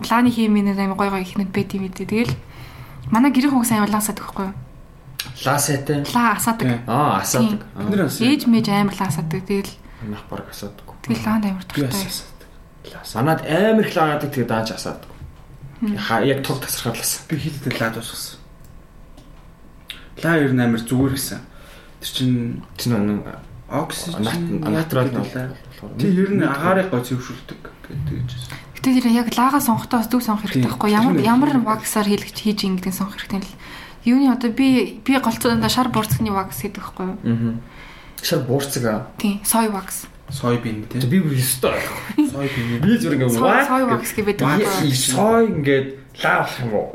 [0.07, 1.99] лааны хэмээнээр амар гоё гоё ихнүүд байт юм ээ.
[1.99, 2.33] Тэгэл
[3.11, 4.55] манай гэрийн хүмүүс амар лаасаад байхгүй юу?
[5.43, 5.97] Ласаатай.
[6.15, 6.67] Лаа асаадаг.
[6.87, 7.59] Аа, асаадаг.
[7.75, 9.41] Бид нар бас Ээж мэж амар лаа асаадаг.
[9.45, 9.71] Тэгэл
[10.09, 10.87] Нах баг асаадаг.
[11.03, 12.07] тэгэл лаанд бас дуртай.
[13.03, 15.11] Санаад амар их лаадаг тэгээ дааж асаадаг.
[15.81, 17.23] Яг туг тасрахлаас.
[17.29, 18.39] Би хилдэг лаад усгасан.
[20.23, 21.39] Лаа ер нь амир зүгээр гэсэн.
[22.03, 23.23] Тэр чин Тэр нэг
[23.71, 25.23] оксижен натрал нь
[25.99, 28.31] Тий ер нь агаарыг гой зөвшөөрдөг гэдэг гэж.
[28.75, 32.91] Гэтэ тэр яг лагаа сонгохдоо зүг сонгох хэрэгтэй байхгүй ямар ямар ваксаар хийлгэж хийж ингэдэг
[32.91, 33.55] сонгох хэрэгтэй л.
[34.03, 37.15] Юуны одоо би би голцоодоо шар буурцгны вакс гэдэг байхгүй юу?
[37.23, 37.55] Аа.
[38.19, 39.07] Шар буурцаг аа.
[39.19, 40.03] Тийм, soy wax.
[40.03, 40.18] Сой
[40.63, 41.01] бин тий.
[41.09, 41.81] Би бүр ёстой.
[42.15, 42.81] Сой бин.
[42.81, 44.93] Би зүгээр ингээ Soy soy wax гэдэг юу?
[44.93, 45.87] Сой ингээд
[46.21, 46.87] лаа болох юм уу?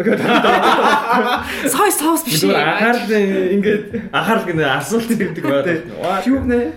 [1.74, 2.55] Soy sauce биш ээ.
[2.55, 3.11] анхаарал
[3.59, 3.85] ингээд
[4.15, 5.78] анхаарал гэнэ асуулт ирдэг байдаг.
[6.27, 6.73] Юу нэ?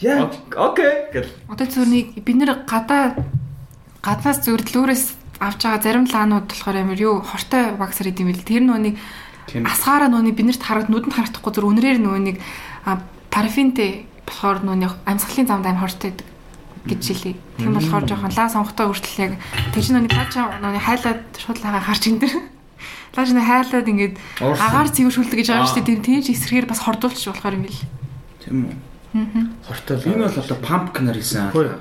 [0.00, 0.32] Яа.
[0.56, 1.30] Окей гэл.
[1.52, 3.20] Одоо зүрнийг бид нэр гадаа
[4.00, 5.04] гаднаас зүгээр лүүрээс
[5.40, 8.40] авч байгаа зарим лаанууд болохоор амар юу хортой ваксаар идэм бил.
[8.40, 8.64] Тэр
[9.50, 9.66] Тийм.
[9.66, 12.38] асгаараа нөөний биднэрт харагд нүдэнд харагдахгүй зүр үнрээр нөөнийг
[13.34, 16.28] парафинтэй болохоор нөөний амьсгалын замд амар хортой байдаг
[16.86, 17.36] гэж хэлээ.
[17.58, 19.32] Тийм болохоор жоохон лаа сонгохтой хүртэл яг
[19.74, 22.32] тэр чинь нөөний пача нөөний хайлаад шууд лагаа харж ин дэр.
[23.16, 25.88] Лааш нэ хайлаад ингээд агаар цэвэршүүлдэг гэж байгаа шүү дээ.
[25.98, 27.82] Тэр тийм ч эсрэгээр бас хордуулчих болохоор юм бил.
[28.38, 28.74] Тийм үү.
[29.66, 31.50] Хортой Энэ бол одоо пампкнаар хийсэн.
[31.50, 31.74] Хөөе.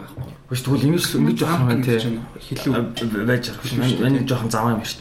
[0.49, 2.01] Биш тэгвэл ингэж ингэж болох юм байна те.
[2.41, 3.29] Хилүү.
[3.29, 4.09] байж байгаа.
[4.09, 4.97] Энэ жоохон заваа юм ирч.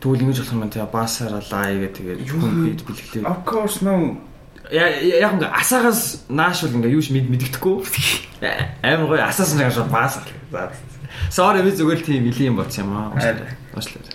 [0.00, 0.88] Тэгвэл ингэж болох юм байна те.
[0.88, 3.28] Басаар лайгээ тэгээд хүн бид бэлгэлээ.
[3.28, 4.16] Of course no.
[4.70, 7.86] Я яг ингээ асаагаас нааш бол ингээ юу ч мэд мэддэхгүй.
[8.82, 10.18] Амар гоё асаасан байгаа шүү баас.
[10.50, 10.70] За.
[11.30, 13.14] Sorry би зүгээр л тийм илийн бодсон юм аа.
[13.14, 13.54] Уучлаарай.
[13.74, 14.14] Уучлаарай.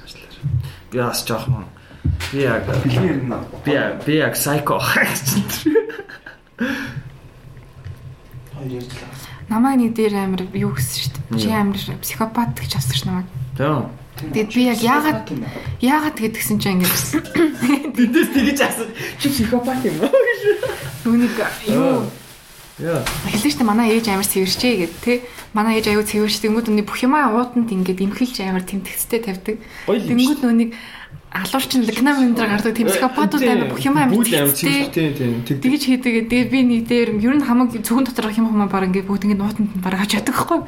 [0.92, 1.66] Би бас жоохон
[2.32, 3.46] би яг Бэлгийн юм.
[3.64, 3.74] би
[4.06, 4.80] би яг psycho.
[9.48, 11.40] Намайг нэг дээр амар юу гэсэн шүү дээ.
[11.40, 13.28] Чи амар психопат гэж авсан ш намайг.
[13.56, 13.88] Тийм.
[14.22, 15.20] Тэгээд би яг яагаад
[15.82, 18.88] яагаад тэгээд гисэн чинь ингээд Бидээс тэгэж асуу.
[19.20, 20.12] Чи психопат юм уу?
[21.06, 21.34] нүуник
[21.68, 22.06] юу
[22.82, 23.06] Яа.
[23.30, 25.14] хэлсэн дээ манай ээж амар цэвэрчээ гэд тэ
[25.54, 29.62] манай ээж аягүй цэвэрч тэнгүүд нүний бүх юмаа уутанд ингээд имхэлж амар тэмтгцтэй тавьдаг.
[29.86, 30.02] Юм.
[30.10, 30.72] Тэнгүүд нүуник
[31.30, 34.90] алуурчин лекнам юм дээр гардаг тийм психопатууд амар бүх юмаа амар Бүл амар тэмтгцтэй.
[34.90, 35.62] тийм тийм тэг.
[35.62, 36.14] Тэгэж хийдэг.
[36.26, 39.42] Тэгээд би нэг дээр ер нь хамаг зөвхөн доторх юм хүмүүс баг ингээд бүгд ингээд
[39.78, 40.60] баг хаж яддаг байхгүй.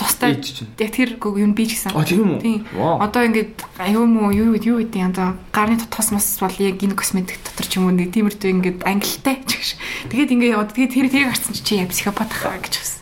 [0.00, 0.40] Тустай.
[0.80, 1.92] Яг тэр гог юу би ч гэсэн.
[1.92, 2.40] А тийм үү?
[2.40, 2.64] Тийм.
[2.72, 6.96] Одоо ингээд аюу муу юу юу гэдэг юм одоо гарны тотгос мос бол яг энэ
[6.96, 9.68] косметик дотор ч юм уу нэг тиймэрдүү ингээд ангилтай ч гэж.
[10.08, 12.92] Тэгээд ингээд яваад тэгээд тэр тэрийг харсан чи чи яа психопат хаа гэж бас.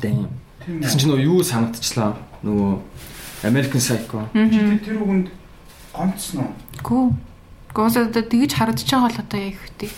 [0.00, 0.32] Дэм.
[0.64, 2.16] Тэгсэн чинь нөгөө юу санагдчихлаа.
[2.40, 2.72] Нөгөө
[3.44, 4.32] American Psycho.
[4.32, 5.28] Чи тэр үгэнд
[5.92, 6.52] гомцсон уу?
[6.80, 7.04] Гүү.
[7.70, 9.90] Гоосоо одоо тэгж харагдаж байгаа бол одоо яг ихтэй.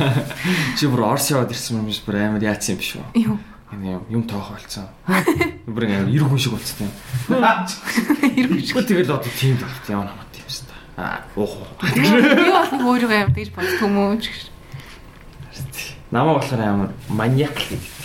[0.80, 3.04] Чи бүр Орс яваад ирсэн юм биш бүр амар яатсан юм биш үү?
[3.20, 3.36] Юу.
[3.72, 4.84] Энэ юм тоох болцсон.
[5.64, 6.92] Бүр амар эрг хүн шиг болцсон юм.
[8.36, 8.68] Ирвэж.
[8.68, 11.00] Тэгвэл тэгэл одоо тийм болт яа намат юм дээ.
[11.00, 11.64] Аа уух.
[11.80, 12.04] Би
[12.52, 14.52] бол нэг өөрөө амар тэгж бодсон юм уу ч гэж.
[16.12, 18.04] Намаа болохоор амар маниак л гэдэг.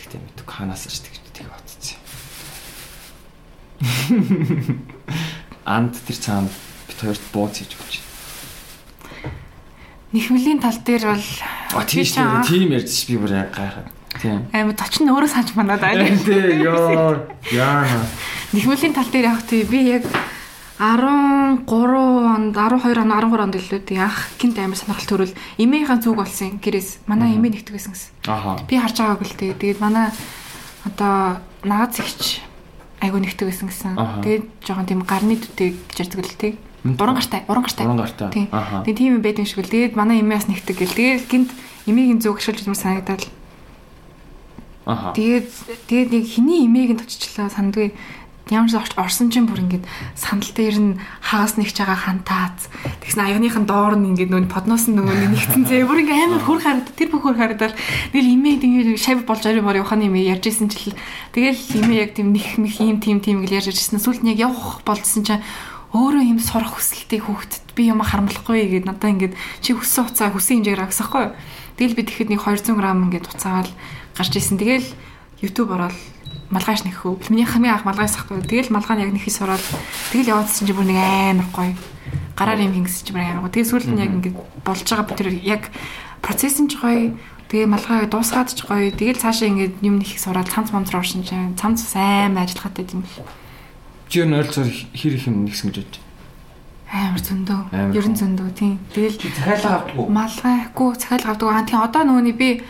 [0.00, 2.00] Тэгтээ мэдгүй ханаас ч тэгж тэг бодсон.
[5.68, 6.48] Анд тэр цаана
[6.88, 8.00] бит хоёрт бууц хийж өгч.
[10.12, 11.28] Нэхмлийн тал дээр бол
[11.72, 12.44] А тийм шүү дээ.
[12.44, 13.88] Тийм ярьж ш би бүр яг гайхаад.
[14.20, 14.44] Тийм.
[14.52, 15.96] амар точин өөрөө санаж манаад аа.
[15.96, 17.16] Тэ ёо
[17.48, 17.88] яа.
[18.52, 20.04] Нэхмлийн тал дээр явах тий би яг
[20.76, 26.16] 13 онд 12 он 13 онд илүү тий ах гинт амар сонирхол төрөл эмээхэн зүг
[26.20, 28.12] болсон гэрээс манай эмээ нэгдэг байсан гэсэн.
[28.28, 28.60] Аха.
[28.68, 30.12] Би харж байгааг л тий тэгээд манай
[30.84, 32.42] одоо наад зэгч
[33.00, 33.94] айгу нэгдэг байсан гэсэн.
[34.26, 36.52] Тэгээд жоохон тийм гарны дүтэй гэж ярьдаг л тий.
[36.84, 37.86] Уран гартай, уран гартай.
[37.86, 38.30] Уран гартай.
[38.30, 38.48] Тийм.
[38.50, 39.70] Тэгээ тийм юм байдаг шиг л.
[39.70, 40.98] Тэгээд манай эмээс нэгдэг гэл.
[40.98, 41.50] Тэгээд гинт
[41.86, 43.22] эмигийн зүг ашиглаж юм санагдал.
[44.82, 45.14] Аха.
[45.14, 45.48] Тэгээд
[45.86, 47.94] тэгээд нэг хиний эмээг нь точчлоо сандгүй
[48.50, 49.86] ямар ч орсон чинь бүр ингээд
[50.18, 52.66] сандал дээр нь хагас нэгж байгаа хантаац
[53.00, 56.58] тэгсэн аягныхын доор нь ингээд нөө подноос нь нөгөө нэгтэн зээ бүр ингээд амар хөр
[56.58, 57.74] харагдав тэр бүх хөр харагдал
[58.10, 60.98] тэгэл имээд ингээд шав болж орой мор явахны юм ярьж исэн чил
[61.30, 64.50] тэгэл имээ яг тийм них мих юм тим тим гэж ярьж ирсэн сүлд нь яг
[64.50, 65.42] явах болцсон чинь
[65.92, 70.64] өөрөө юм сурах хүсэлтийг хүүхдэд би юм харамлахгүй гээд надаа ингээд чи хүссэн хуцаа хүссэн
[70.64, 71.36] хэмжээгээр агсахгүй
[71.76, 73.72] тэгэл би тэгэхэд нэг 200 г ингээд уцаагаал
[74.16, 74.88] гарч исэн тэгэл
[75.42, 75.98] YouTube ороод
[76.52, 77.32] малгайш нэхүү.
[77.32, 78.44] Миний хамгийн анх малгайс ахгүй.
[78.44, 79.64] Тэгэл малгай нь яг нэхий сураад
[80.12, 81.74] тэгэл яваадсэн чи бүр нэг амар гоё.
[82.36, 83.54] Гараар юм хийгсэн чи бүр амар гоё.
[83.56, 85.72] Тэгээ сүүлд нь яг ингээд болж байгаа тэр яг
[86.20, 87.16] процесс нь ч гоё.
[87.48, 88.92] Тэгээ малгай дуусгаад ч гоё.
[88.92, 93.41] Тэгэл цаашаа ингээд юм нэхий сураад цамц мамц оршин чи цамц сайн ажиллахад юм л.
[94.12, 95.96] Чи ер нь ойлцоор хэр их юм нэгсэн гэж бодож
[96.92, 97.96] Амар зөндөө.
[97.96, 98.76] Ер нь зөндөө тийм.
[98.92, 100.12] Тэгэл Захиалга авдаг уу?
[100.12, 101.48] малгайгүй цахиал авдаг.
[101.48, 102.60] Аа тийм одоо нөгөөний би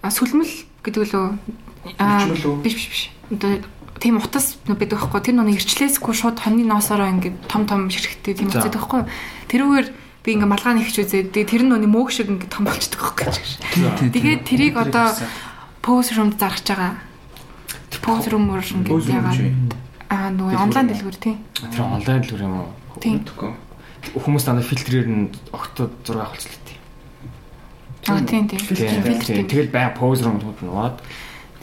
[0.00, 0.48] сүлмэл
[0.80, 3.02] гэдэг лөө биш биш биш.
[3.28, 3.60] Одоо
[4.00, 5.20] тийм утас байдаг байхгүй.
[5.20, 9.04] Тэр нүг ирчлээсгүй шууд хоньны ноосороо ингээд том том ширхтээ тийм утас байхгүй.
[9.52, 9.88] Тэрүүгээр
[10.24, 14.08] би ингээ малгай нэгч үзээд тэр нүг мөөг шиг ингээ том болчихдог байхгүй.
[14.08, 15.12] Тэгээд тэрийг одоо
[15.84, 16.96] пост румд зарах байгаа.
[18.00, 19.52] Пост румөр ингээ Пүүз юм чи.
[19.52, 21.38] ягаад аа нөгөө онлайн дэлгүүр тийм.
[21.58, 22.70] Тэр онлайн дэлгүүр юм уу?
[23.02, 23.22] Тийм.
[24.14, 26.78] Хүмүүс дандаа фильтрээр нь огтод зураг авахлаа тий.
[28.06, 28.60] Аа тийм тийм.
[28.62, 29.46] Тийм, Фильтр тийм.
[29.46, 29.46] тийм.
[29.50, 31.02] Тэгэл бай поз румууд нь нуугаад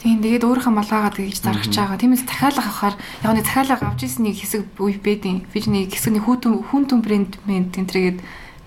[0.04, 1.96] Тийм тэгээд өөрийнхөө малгаагаа тэгж заргаж байгаа.
[1.96, 2.94] Тиймээс захиалга авахаар
[3.24, 7.32] яг нэг захиалга авч ирсэн нэг хэсэг үе ч нэг хэсэг нэг хүүтэн хүүтэн брэнд
[7.48, 8.18] мэн тэнтрэгээд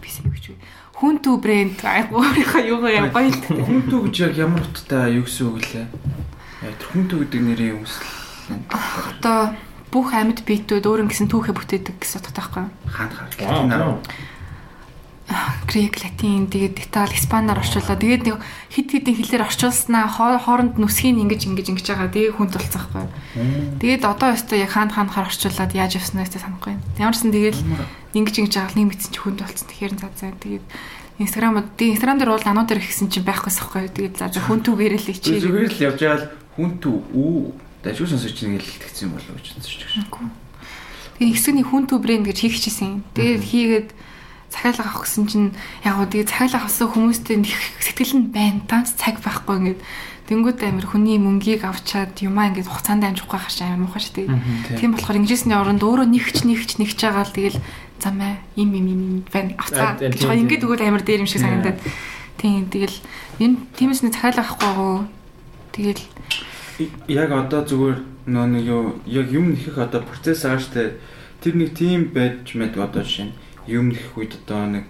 [0.02, 0.58] бис юу гэж вэ?
[0.98, 3.38] Хүүнтүү брэнд айгу өөрийнхөө юугаа яг гоё л.
[3.54, 5.86] Хүнтүү гэж яг ямар утгатай юу гэсэн үг лээ?
[6.66, 8.18] Яа тэр хүнтүү гэдэг нэрийн үсэл
[8.49, 9.54] Одоо
[9.92, 12.72] бүх амьд биетүүд өөрөн гэсэн түүхээ бүтээдэг гэсэн утгатай байхгүй юу?
[12.92, 13.98] хаана хаа.
[15.68, 18.40] Грек, латин, тэгээд итали, испанаар орчуулаад тэгээд нэг
[18.72, 22.08] хит хитийн хэлээр орчуулснаа хоо- хооронд нүсгийг ингэж ингэж ингэж байгаа.
[22.16, 23.12] Тэгээд хүн тулцсан байхгүй юу?
[23.84, 26.80] Тэгээд одоо өстой яг хаана хаанахаар орчуулад яаж явснаа өстой санахгүй.
[26.96, 27.60] Ямар ч сан тэгээд
[28.16, 29.68] ингэж ингэж байгаа нэг мэдсэн чи хүн тулцсан.
[29.68, 30.66] Тэгэхээр за за тэгээд
[31.76, 33.92] тийм Инстаграм дээр бол анууд дээр ихсэн чинь байхгүйс байхгүй юу?
[34.00, 35.44] Тэгээд за за хүн түүгээр л ичээ.
[35.44, 39.48] Зүгээр л явж байгаа л хүнтүү үү дашгүй сонсож нэг л тэгсэн болов уу гэж
[39.58, 40.30] үзэж байгаа.
[41.18, 43.02] Тэгээд ихсэний хүн төв брэнд гэж хийх чийсэн.
[43.16, 43.90] Тэгээд хийгээд
[44.54, 45.50] захиалга авах гэсэн чинь
[45.84, 47.52] яг гоо тэгээд захиалга авсан хүмүүстэй нэг
[47.82, 48.62] сэтгэл нь байна.
[48.70, 49.82] Танц цаг байхгүй ингээд
[50.28, 54.76] Тэнгүүд амир хүний мөнгийг авчаад юмаа ингээд хугацаанд амжих гахаш амир муухай шүү дээ.
[54.76, 57.60] Тийм болохоор ингэжсэний оронд өөрөө нэгч нэгч нэгч байгаа л тэгэл
[58.04, 59.02] замаа им им им
[59.32, 59.56] байна.
[59.56, 60.44] Авцгаа А, тийм, гэж байгаа тийм.
[60.44, 61.80] ингээд өгөөд амир дээр юм шиг санагдаад.
[62.44, 62.98] Тийм тэгэл
[63.40, 65.00] энэ тиймээс нэг захиалга авахгүй гоо.
[65.72, 66.04] Тэгэл
[67.08, 67.98] Яг одоо зүгээр
[68.30, 71.02] нөө нэг юу яг юм нэхэх одоо процесс штэ.
[71.41, 73.36] Тэр нэг тийм байж мэдгүй одоо жишээ нь
[73.68, 74.88] юм нэхэх үед одоо нэг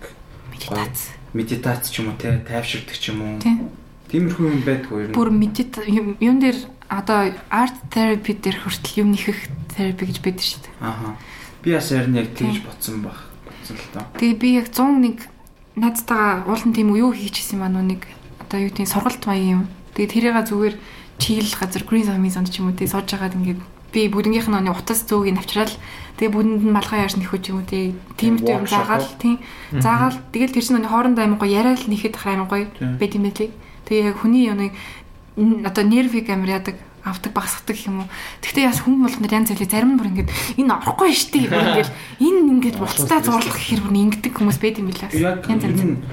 [0.52, 1.16] медитац.
[1.34, 3.40] медитац ч юм уу те тайвширдаг ч юм уу.
[3.40, 3.72] Тийм.
[4.08, 5.16] Тиймэрхүү юм байдгүй юу?
[5.18, 9.40] бүр медит юм юм дээр одоо арт терапи дээр хүртэл юм нэхэх
[9.76, 10.76] терапи гэж байдаг шүү дээ.
[10.80, 11.16] Ааха.
[11.64, 13.18] Би бас ярин яг тэгж бодсон баг.
[13.44, 14.04] Бодсон л доо.
[14.16, 15.28] Тэгээ би яг 101
[15.76, 18.08] найзтайгаа уулын тийм юу хийчихсэн маань нэг
[18.40, 19.64] одоо юу тийм сургалт маяг юм.
[19.98, 20.76] Тэгээ тэрийга зүгээр
[21.18, 23.62] чиглэл газар green zone zone ч юм уу тий сууж байгаад ингээд
[23.94, 25.74] би бүгднгийнх нь оны утас зөөгийг навчрал
[26.18, 29.34] тэгээ бүдэнд нь малгай яарч нэхүү ч юм уу тий тийм тийм Workshop заагаал тий
[29.74, 32.66] заагаал тэгэл тэр чинь оны хоорондоо аймаг гоё яриад л нэхэд аймаг гоё
[33.00, 33.50] байт юм байлээ.
[33.88, 36.76] Тэгээ яг хүний н- одоо нервик амир ядаг
[37.06, 38.08] авдаг багсгадаг юм уу.
[38.42, 40.30] Гэхдээ яс хүн болгонод янз бүрийн зарим нь бүр ингээд
[40.60, 41.90] энэ орохгүй штий ингээд
[42.20, 45.14] энэ ингээд буцтаа зурлах гэхэр бүр ингэдэг хүмүүс байт юм билээ.
[45.16, 46.04] Яг энэ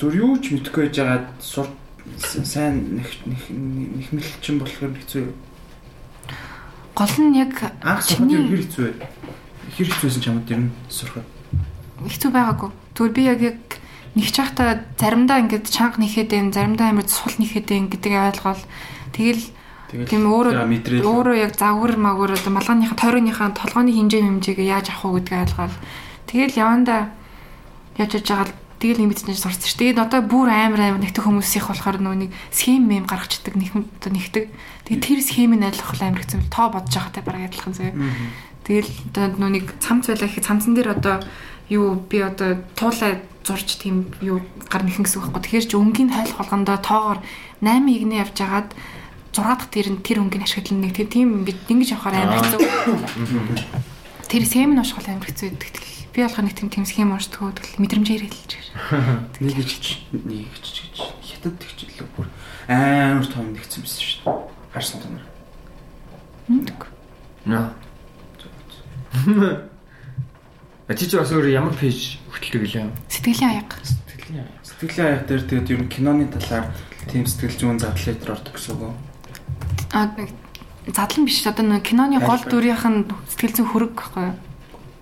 [0.00, 1.70] зүр юу ч мэдхгүй байж байгаа сур
[2.22, 5.26] сайн нэг нэг нэхмэлчин болохоор хэцүү.
[6.94, 8.94] Гол нь яг Анх сурахад юу хэр хэцүү вэ?
[9.76, 11.26] Хэр хэцүүсэн чамд ер нь сурахад?
[12.08, 12.70] хэцүү байгаагүй.
[12.94, 13.58] Тэгвэл би яг яг
[14.14, 18.62] нэг чахта заримдаа ингээд чанга нэхэд юм, заримдаа амар сул нэхэд юм гэдэг ойлгоол.
[19.14, 19.44] Тэгэл
[20.08, 20.52] тийм өөрөө
[21.04, 25.76] өөрөө яг загвар магвар одоо малгайныхаа тойрооныхаа толгойн хинжээ хэмжээгээ яаж авах уу гэдгийг ойлгоол.
[26.28, 27.00] Тэгэл явандаа
[27.96, 28.48] яаж яаж байгаа
[28.82, 29.78] тэгэл юм бичсэн сурсан ш.
[29.78, 33.70] Тэгээд одоо бүр амар амар нэгтэх хүмүүс их болохоор нөө нэг схем мэм гаргацдаг нэг
[33.70, 34.50] одоо нэгтэг.
[34.90, 36.50] Тэгээд тэр схемийг ойлгох амар хэцүү.
[36.50, 37.94] Тоо бодож байгаатай бараг адилхан зөө.
[38.66, 41.22] Тэгэл одоо нөө нэг цамц байлаа гэхэд цамцан дээр одоо
[41.70, 45.42] юу би одоо туулаа зурж тийм юу гар нэхэн гэсэн үг байхгүй.
[45.46, 47.18] Тэгэхээр чи өнгийн тайлах болгондоо тоогоор
[47.62, 48.70] 8 игнэ явж агаад
[49.34, 52.60] 6 дахь тэр нь тэр өнгийг ашиглана нэг тийм ингэж явахаар амар хэцүү.
[54.26, 55.91] Тэр схем нь уушгал амар хэцүү байдаг.
[56.12, 59.32] Би болохоор нэг тийм тийм схем уншдаг тэгэл мэдрэмжээр хэлж байгаа.
[59.40, 62.28] нэг гэж нэг гэж гэж хятад тэгч илүү бүр
[62.68, 64.36] амар том нэгсэн байсан шүү дээ.
[64.76, 65.24] Харсан тонор.
[66.52, 66.88] Мэдгүй.
[67.48, 67.72] Наа.
[70.92, 72.92] Чи ч бас өөр ямар пэйж хөтэлдэг лээ.
[73.08, 73.80] Сэтгэлийн аяга.
[73.80, 76.68] Сэтгэлийн Сэтгэлийн аяг дээр тэгээд ер нь киноны талаар
[77.08, 78.94] тийм сэтгэл зүйн задлал дээр ордог гэсэн үг үү?
[79.96, 80.12] А
[80.92, 84.36] задлан биш одоо нэг киноны гол дүрийнх нь сэтгэл зүйн хөрөг гэхгүй юу?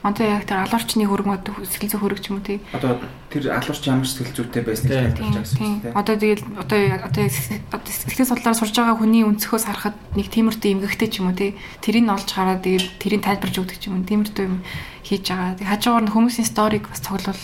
[0.01, 2.65] Одоо яг тэр алуурчны хөрөг мод сэтгэл зүйн хөрөг ч юм уу тий.
[2.73, 2.97] Одоо
[3.29, 5.93] тэр алуурч ямар сэтгэл зүйтэй байсныг тайлбарлаж байгаа үг тийм.
[5.93, 11.09] Одоо тэгэл одоо одоо одоо сэтгэл судлаар сурж байгаа хүний өнцгөөс харахад нэг тиймэрхүү эмгэгтэй
[11.13, 11.53] ч юм уу тий.
[11.85, 14.09] Тэрийг олж хараад тэгээд тэрийг тайлбарж өгдөг ч юм уу.
[14.09, 14.65] Тиймэрхүү юм
[15.05, 15.61] хийж байгаа.
[15.61, 17.37] Тэг хажуугаар нь хүмүүсийн сториг бас цуглуулах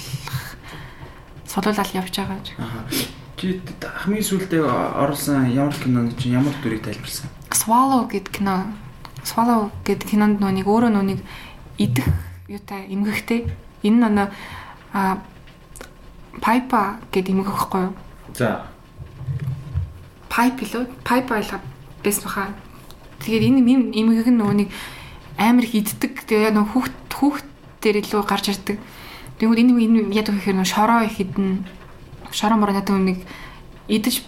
[1.44, 2.40] цуглуулаад явж байгаа.
[2.56, 2.88] Аа.
[3.36, 7.28] Чи хамгийн сүүлдээ оруулсан ямар киноны чинь ямар дүрийг тайлбарсан?
[7.52, 8.72] Swallow гэд кино
[9.28, 11.20] Swallow гэд кинонд нөөник өөрөө нөөник
[11.76, 12.08] идэх
[12.48, 13.50] юутай эмгэгтэй.
[13.82, 14.28] Энэ нөө
[14.92, 15.18] а
[16.40, 17.94] Пайпа гэд эмгэг байхгүй юу?
[18.36, 18.66] За.
[20.28, 21.60] Пайп лөө Пайп байлаа
[22.04, 22.54] бэс баха.
[23.24, 23.60] Тэгээд энэ
[23.96, 24.68] эмгэг нь нөгөө нэг
[25.38, 26.22] амар их иддэг.
[26.28, 27.46] Тэгээ нөгөө хүүхд хүүхд
[27.82, 28.78] дээр илүү гарч ирдэг.
[29.40, 31.64] Тэгвэл энэ энэ яд гэхээр нөгөө шороо их идэн
[32.30, 33.24] шороо мороо надад нэг
[33.88, 34.22] идэж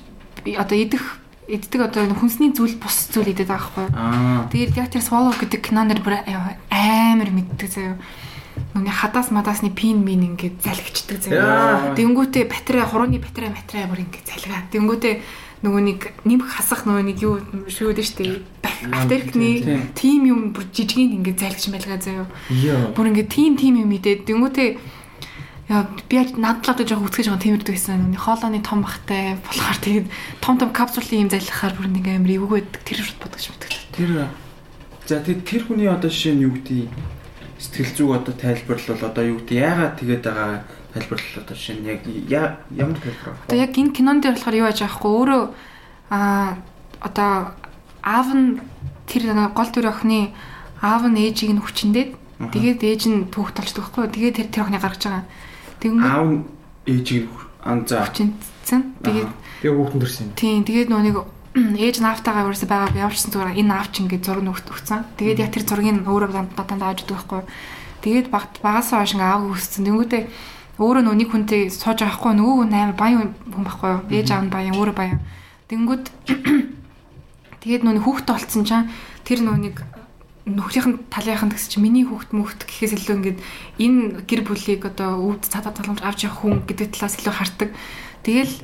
[0.57, 4.53] одоо идэх иддэг одоо хүнсний зүйл бус зүйл идэт байгаа байхгүй.
[4.53, 6.21] Тэгээд яг тэр Swallow гэдэг кинонэр бүр
[6.69, 7.97] амар мэддэг заяа.
[8.75, 11.93] Нүний хадаас мадасны пин мин ингээд залгичдаг Яа.
[11.93, 11.97] заяа.
[11.97, 14.69] Тэнгүүтээ батарей хурууны батарей матерай бүр ингээд залгаа.
[14.69, 15.15] Тэнгүүтээ
[15.65, 18.43] нөгөө нэг нэмэх хасах нөгөө нэг юу шүү дээ штэ.
[18.93, 22.27] Бактерикны тим юм бүр жижигэн ингээд залгиж байлгаа заяа.
[22.93, 24.98] Бүр ингээд тим тим юм идээд тэнгүүтээ
[25.69, 28.01] Яа би яг надлаад жоох үтгэж байгаа тиймэрдэг байсан.
[28.01, 30.07] Нүний хоолойны том бахтай болохоор тэгээд
[30.41, 32.81] том том капсулын юм залхахаар бүр нэг амар эвгүй байдаг.
[32.89, 33.73] Тэр шууд бодож мэддэг.
[33.93, 34.11] Тэр
[35.05, 36.89] за тэр тэр хүний одоо жишээ нь юу гэдэг
[37.61, 40.65] сэтгэл зүг одоо тайлбарлал одоо юу гэдэг яагаад тэгээд байгаа
[40.97, 41.89] тайлбарлал одоо жишээ нь
[42.33, 43.45] яг ямар тайлбар вэ?
[43.53, 45.43] Одоо яг энэ кинон дээр болохоор юу яаж аахгүй өөрөө
[46.09, 46.57] аа
[47.05, 47.33] одоо
[48.01, 48.65] аав нь
[49.05, 50.33] тэр гол дүр охины
[50.81, 52.11] аав нь ээжийг нь хүчнээд
[52.57, 54.09] тэгээд ээж нь түүх толчдөг байхгүй?
[54.17, 55.25] Тэгээд тэр тэр охины гаргаж байгаа.
[55.79, 56.29] Тэгвэл Аав
[56.87, 57.29] ээжийг
[57.63, 58.81] ан за хүчнэдсэн.
[59.03, 59.31] Тэгээд
[59.63, 60.29] Тэгээ хүүхдэн төрсөн.
[60.39, 61.17] тийм тэгээд нэг
[61.83, 65.03] ээж наавтайгаа ерөөсө байгаа явуулсан зүгээр энэ аавч ингээд зураг нөгт өгцөн.
[65.19, 67.43] Тэгээд яг тэр зургийг өөрөө дандаа дааж өгдөг байхгүй?
[68.05, 69.83] Тэгээд багт багасаа хойш ингээ аав өссөн.
[69.89, 70.23] Тэнгүүтээ
[70.79, 74.03] өөрөө нэг хүнтэй сууж байгаа хгүй нөгөө хүн амар баян хүн байхгүй юу?
[74.15, 75.19] Ээж аав нь баян, өөрөө баян.
[75.67, 76.05] Тэнгүүд
[77.67, 78.87] тэгээд нөө хүүхдтэй болцсон чам
[79.27, 79.83] тэр нэг
[80.49, 83.39] нөхрийнх нь талынхан гэсэн чинь миний хүүхд мөхт гэхээс илүү ингээд
[83.83, 87.71] энэ гэр бүлийг одоо өвд цадаа таламж авч явах хүн гэдэг талаас илүү хардаг.
[88.25, 88.55] Тэгэл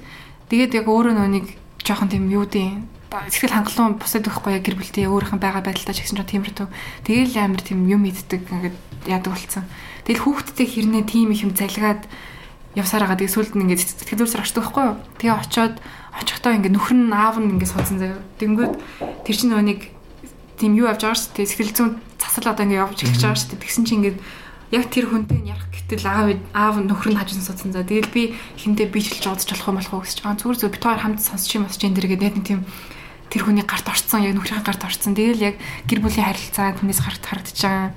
[0.49, 1.47] тэгээд яг өөрөө нэг
[1.85, 2.81] жоохон тийм юу дээ
[3.31, 6.69] сэтгэл хангалуун бусад өгөхгүй яг гэр бүлтэй өөрийнх нь байгаа байдалтай ч гэсэн ч тиймэрхүү.
[7.07, 9.65] Тэгэл амар тийм юм иддэг ингээд яадаг болцсон.
[10.03, 12.03] Тэгэл хүүхдтэй хэрнээ тийм их юм залгаад
[12.75, 13.19] явсаар байгаа.
[13.23, 14.97] Тэгээ сүлд нь ингээд сэтгэл зүйр очдог байхгүй юу?
[15.23, 15.75] Тэгээ очиод
[16.11, 18.19] очихдоо ингээд нөхөр нь аав нь ингээд суудсан заяа.
[18.43, 18.73] Тэнгүүд
[19.23, 19.94] тэр чинь нэг
[20.59, 21.51] тийм юу авч байгаа шүү дээ.
[21.51, 23.63] Сэтгэл зүйн засал одоо ингээд явж эхэлж байгаа шүү дээ.
[23.65, 24.19] Тэгсэн чинь ингээд
[24.75, 27.87] яг тэр хүнтэй нь ярих гэтэл аав аав нөхөр нь хажууд суудсан заа.
[27.87, 30.19] Тэгэл би хинтээ бичилж удаж болох юм болох уу гэж.
[30.25, 32.61] Аа зүгээр зүгээр бит хоёр хамт сонсч юм бас чинь дэргээд яг нэг тийм
[33.31, 35.15] тэр хүний гарт орцсон яг нөхрийн гарт орцсон.
[35.15, 35.57] Тэгэл яг
[35.91, 37.91] гэр бүлийн харилцаа түүнээс харагд харагдаж байгаа.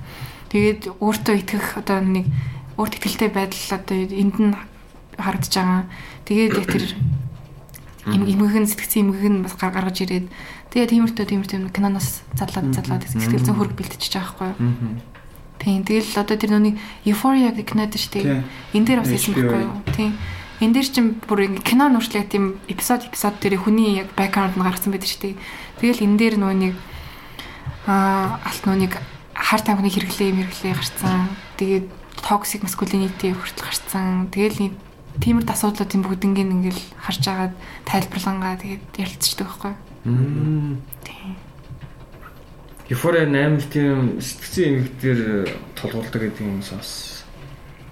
[0.52, 2.26] Тэгээд өөртөө итгэх одоо нэг
[2.78, 4.54] өөрт итгэлтэй байдал одоо энд нь
[5.18, 5.82] харагдаж байгаа.
[6.26, 6.84] Тэгээд яг тэр
[8.08, 10.26] эмгэг нь сэтгцэн эмгэг нь бас гар- гаргаж ирээд
[10.72, 15.00] тэгээ тиймэрхүү тиймэрхүү киноноос задлаад задлаад сэтгэл зүйн хөрөг бэлтэж байгаа байхгүй юу.
[15.58, 18.24] Тийм тэгэл одоо тэр нүний Euphoria гэх кинод шүү дээ.
[18.24, 18.44] Тийм.
[18.78, 19.74] Энэ дээр бас хэлсэн байхгүй юу.
[19.90, 20.12] Тийм.
[20.62, 24.62] Энэ дээр чинь бүр ингэ кино нүршлээ тийм эпизод эпизод дээр хүний яг бэкграунд нь
[24.62, 25.40] гаргасан байдаг шүү дээ.
[25.82, 26.74] Тэгэл энэ дээр нэг
[27.90, 28.92] аа алт нэг
[29.34, 31.30] хар тамхины хэрэглээ мэрглээ гарцсан.
[31.58, 31.86] Тэгээд
[32.22, 34.30] токсик маскулинити хүртэл гарцсан.
[34.30, 34.72] Тэгэл нэг
[35.22, 37.54] тиймэр асуудлуудын бүгднийг ингээл харж агаад
[37.86, 39.87] тайлбарлангаа тэгээд ярилцдаг байхгүй юу.
[40.04, 41.36] Тийм.
[42.88, 45.20] Euphoria 8 тийм сэтгцэн эмэгтэр
[45.74, 47.18] толгуулдаг гэдэг юм сонс.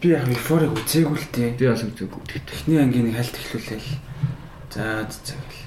[0.07, 1.51] би яг эйфориг үзээгүй л дээ.
[1.59, 2.21] Би бас үзээгүй.
[2.37, 3.91] Эхний ангийн хальт эхлүүлээл.
[4.71, 5.67] За за гэл.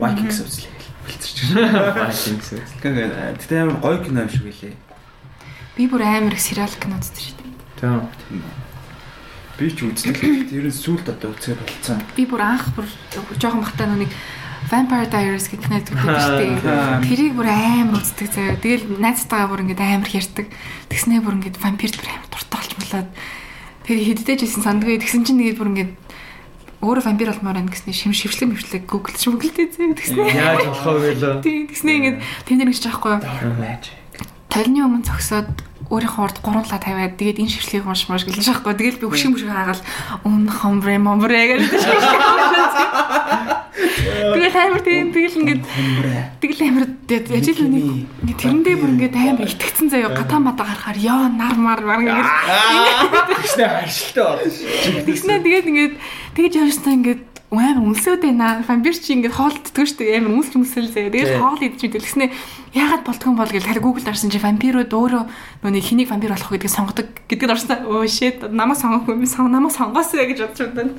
[0.00, 0.72] Vikings үзлээ.
[1.04, 1.38] Бэлцэрч.
[1.52, 2.48] Vikings.
[2.80, 4.74] Гэхдээ тэгтээ амар гоё кино юм шиг үлээ.
[5.76, 7.52] Би бүр амар их сериал кино шүү дээ.
[7.84, 8.42] Тийм.
[9.58, 10.48] Би ч үзлээ.
[10.48, 12.00] Тэр нь сүулт одоо үзээ болцсон.
[12.16, 12.86] Би бүр анх бүр
[13.36, 14.08] жоохон бахтаа нүг
[14.70, 16.62] Vampire Diaries гэх үздэг шүү дээ.
[16.62, 17.02] Аа.
[17.02, 18.54] Тэрийг бүр амар үздэг заяа.
[18.54, 20.46] Тэгэл найзтайгаа бүр ингээд амар ярьдаг.
[20.86, 23.10] Тэгснээ бүр ингээд вампирд бүр амар дуртай болж болоод
[23.82, 25.92] тэр хэддэж исэн сандгүй тэгсэн чинь тэгээд бүр ингээд
[26.86, 30.38] өөрөө вампир болмоор байна гэснээр шим шившлэг мөвшлэг Google ч Google-тэй заяа тэгснээ.
[30.38, 31.42] Яаж болох вэ лөө?
[31.42, 32.78] Тийм тэгснээ ингээд тэмдэг гэж
[33.10, 33.18] юу?
[34.48, 35.50] Толны өмнө зогсоод
[35.90, 38.74] өөрийнхөө урд гурлаа тавиад тэгээд энэ шившлийг унш маш гэлж байхгүй.
[38.78, 39.82] Тэгэл би хөшиг мөшиг хаагаал
[40.24, 41.66] өмнө хомбре момбре гэж
[43.80, 45.62] Тэгэл амар тийм тэгэл ингээд
[46.40, 47.88] тэгэл амар ажил үнийг
[48.20, 52.28] ингээд тэрэндээ бүр ингээд амар итгэцэн заяа гатан бата гарахаар ёо нар мар мар ингээд
[53.40, 55.04] Тэгснэ харшилтай болно шүү.
[55.08, 55.94] тэгснэ тэгээд ингээд
[56.36, 58.62] тэгэж явжсан ингээд амар өмсөд байна.
[58.62, 60.22] Вампир чи ингээд хоолддгоо шүү дээ.
[60.22, 61.10] Амар өмсч өмсөл заяа.
[61.10, 62.30] Тэгээд хоол мэтэл тэгснэ
[62.76, 65.22] яагаад болдгоо бол гэж харин Google дарсан чи вампирууд өөрөө
[65.66, 67.90] нөөний хэнийг вампир болох гэдгийг сонгодог гэдгээр орсон.
[67.90, 70.38] Оо shit намаа сонгохгүй юм намаа сонгоосоо гэж
[70.78, 70.94] байна.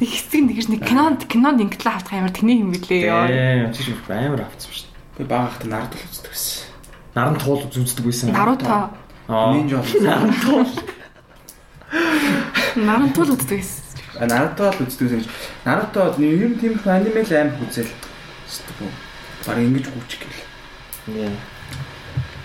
[0.00, 3.08] Нэг хэсэг нь тэгэж нэг кинонд кинонд ингэтлээ хавтах амар тэний юм билээ.
[3.08, 3.24] ёо.
[3.26, 4.90] Ээ, чи ч амар авцсан шүү.
[5.16, 6.68] Би бага хата нард л үздэг байсан.
[7.16, 8.28] Наран туул үздэг байсан.
[8.34, 8.90] Наруто.
[9.28, 10.68] Ninja бол
[12.76, 14.28] Наран тул үздэг гэсэн.
[14.28, 15.30] Наруто л үздэг гэсэн.
[15.64, 17.88] Наруто ер нь тийм их аниме л аим үзэл.
[18.44, 18.92] Эсвэл
[19.46, 20.44] баг ингэж гүчих гэл.
[21.16, 21.30] Нэ.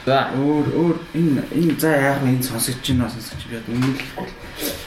[0.05, 4.27] За, Өөр өөр энэ энэ за яг энэ сонсож чинь сонсож би үнэлэхгүй.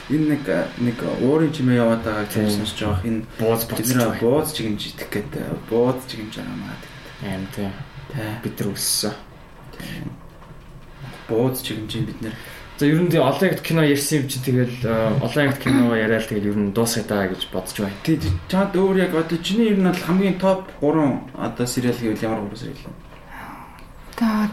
[0.09, 0.43] Энэ нэг
[0.77, 3.07] нэг уурын чимээ яваад байгааг тийм сонсож байгаа.
[3.09, 4.21] Энэ бууз бид буцаж нэр байгаа.
[4.21, 5.43] бууз чигэмж идэх гэдэг.
[5.69, 6.75] Бууз чигэмж амаа.
[7.25, 7.69] Аим тий.
[8.43, 9.13] Бид нар өссөн.
[11.27, 12.35] Бууз чигэмж бид нэр
[12.77, 15.95] За ер нь тий олон ягт кино ярьсан юм чи тэгэл э, олон ягт кино
[15.95, 17.95] яриад тэгэл ер нь дуусах даа гэж бодож байна.
[18.03, 18.19] Тий
[18.51, 22.51] чад өөр яг одоо чиний ер нь бол хамгийн топ 3 одоо сериал гэвэл ямар
[22.51, 22.91] 3 сериал вэ?
[24.19, 24.51] За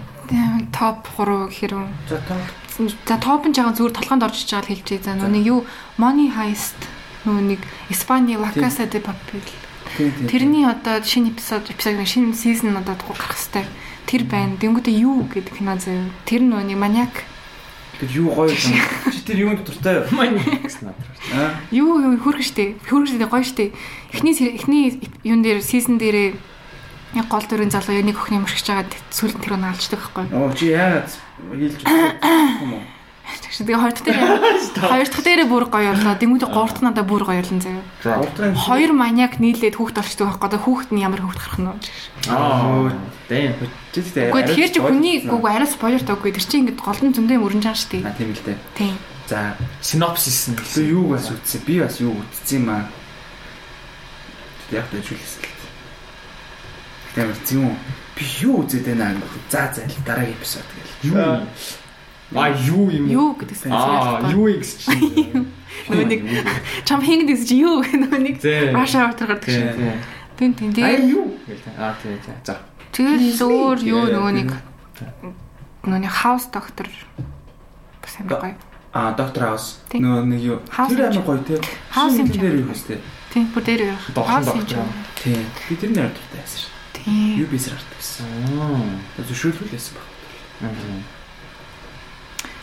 [0.70, 1.90] топ 3 хэрэг.
[2.06, 5.04] За топ За топ нь жаахан зүгээр толгоонд орж иж байгаа л хэлчихье.
[5.04, 5.60] За нүг юу
[5.98, 6.80] Money Heist
[7.24, 7.60] нүг
[7.92, 9.44] Испани La Casa de Papel.
[10.28, 13.68] Тэрний одоо шинэ эпизод эпизод шинэ сизон одоо гарах хэвээр
[14.08, 14.56] тэр байна.
[14.56, 16.08] Тэнгүүдээ юу гэдэг кино заяа.
[16.24, 17.28] Тэр нүг маниак
[18.02, 18.82] Тэр юу гоё юм.
[19.14, 20.02] Чи тэр юунд дуртай?
[20.10, 20.90] Манай гэсэн.
[21.38, 21.54] Аа.
[21.70, 22.74] юу юу хөргөн штэ.
[22.90, 23.70] Хөргөн штэ гоё штэ.
[24.10, 26.34] Эхний эхний юун дээр сизон дээрээ
[27.14, 30.26] яг гол дүрийн залуу яг нэг өхний мөрчж байгаа сүүл тэр нь алждаг байхгүй.
[30.34, 32.84] Оо чи яагаад хэлж байгаа юм уу?
[33.22, 34.18] Тэгш тэгээ хоёр дахь дээр
[34.76, 36.14] хоёр дахь дээрээ бүр гоё болоо.
[36.20, 38.54] Тэнгүүдээ гурав дахь надаа бүр гоё болон заяа.
[38.66, 40.48] Хоёр маниак нийлээд хүүхд олчдаг байхгүй.
[40.52, 41.74] Одоо хүүхд нь ямар хүүхд гарах нь вэ?
[42.28, 42.92] Аа.
[43.30, 43.54] Дэм.
[43.94, 46.34] чи тэр Гэхдээ тэгэхээр чи хүний гуг арай спойлер таггүй.
[46.36, 48.18] Тэр чинь ингээд голдон зөндөө өрнж байгаа шүү А дээ.
[48.18, 48.58] тийм л дээ.
[48.76, 48.94] Тийм.
[49.30, 49.38] За
[49.80, 51.60] Синопсис нь би юу бас үтсэн.
[51.64, 52.84] Би бас юу үтсэн юм аа.
[54.74, 54.84] Яг
[55.40, 55.60] л.
[57.16, 57.76] Тэгмэр зүүн
[58.22, 59.26] би юу үзээд байна аа.
[59.50, 61.10] За за л дараагийн эпизод гээл.
[61.10, 61.42] юу?
[62.34, 63.08] А юу юм?
[63.10, 65.52] Юу гэдэг Аа, юу гэж чинь.
[65.88, 66.20] Нөгөө нэг
[66.84, 68.72] чам хинг дэс чи юу гэх нөгөө нэг Тий.
[68.72, 69.76] Раша авtar гардаг шүү.
[69.76, 69.92] Тий.
[70.38, 71.26] Тийм тийм Аа юу?
[71.76, 72.34] Аа тий тий.
[72.44, 72.56] За.
[72.92, 74.14] Тэгэл өөр юу Тий.
[74.16, 74.48] нөгөө нэг
[75.84, 76.88] нөгөө нэг хаус доктор
[78.00, 78.56] бас амар гоё.
[78.92, 79.80] А доктор хаус.
[79.92, 80.58] Нөө нэг юу.
[80.72, 81.60] House Тэр амар гоё тий.
[81.92, 83.00] House юм дээр юу хэвчтэй.
[83.32, 83.98] Тийм бүр дээр юу.
[84.16, 84.88] Хаус юм.
[85.20, 85.36] Тий.
[85.68, 86.71] Би тэрний ард дуртай байсан
[87.02, 87.10] шүү.
[87.10, 87.38] Тийм.
[87.42, 88.26] Юу бисэр ард байсан.
[90.62, 90.76] Баг.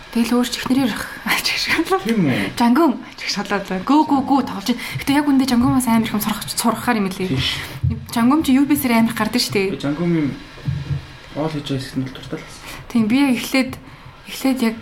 [0.10, 1.06] Тэгэл өөр чихнэрээр ах.
[2.02, 2.57] Тийм үү?
[2.57, 4.74] Жангум чих шалаад гөө гөө гөө тоглож.
[4.74, 7.38] Гэтэ яг үндэ жангумаас амар их сурах сурахаар юм лээ.
[8.10, 9.78] Жангум чи UB-сээр амар гардаг штэ.
[9.78, 10.28] Жангум юм
[11.38, 12.64] оол хийж байгаа хэсэг нь дуртай л байсан.
[12.90, 13.72] Тийм би эхлээд
[14.34, 14.76] эхлээд яг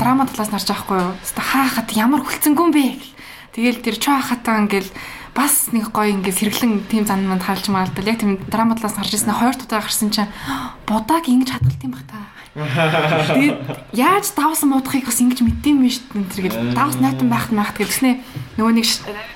[0.00, 1.12] драма талаас нарж байхгүй юу.
[1.36, 3.12] Хаахад ямар хүлцэнгүй юм бэ гэл.
[3.52, 4.88] Тэгэл тэр чоо хатаа ингээл
[5.36, 8.08] бас нэг гоё ингээл сэргэлэн тим зан манд харж маалдал.
[8.08, 10.32] Яг тийм драма талаас харж ирсэн хоёр удаа гарсан чинь
[10.88, 12.16] будааг ингэж хадгалт юм бах та.
[12.56, 13.60] Тэгээд
[13.92, 18.16] яаж давсан муудахыг бас ингэж мэддэм биш энэ гэл давс найтан байхад маахт гэжснэ
[18.56, 18.86] нөгөө нэг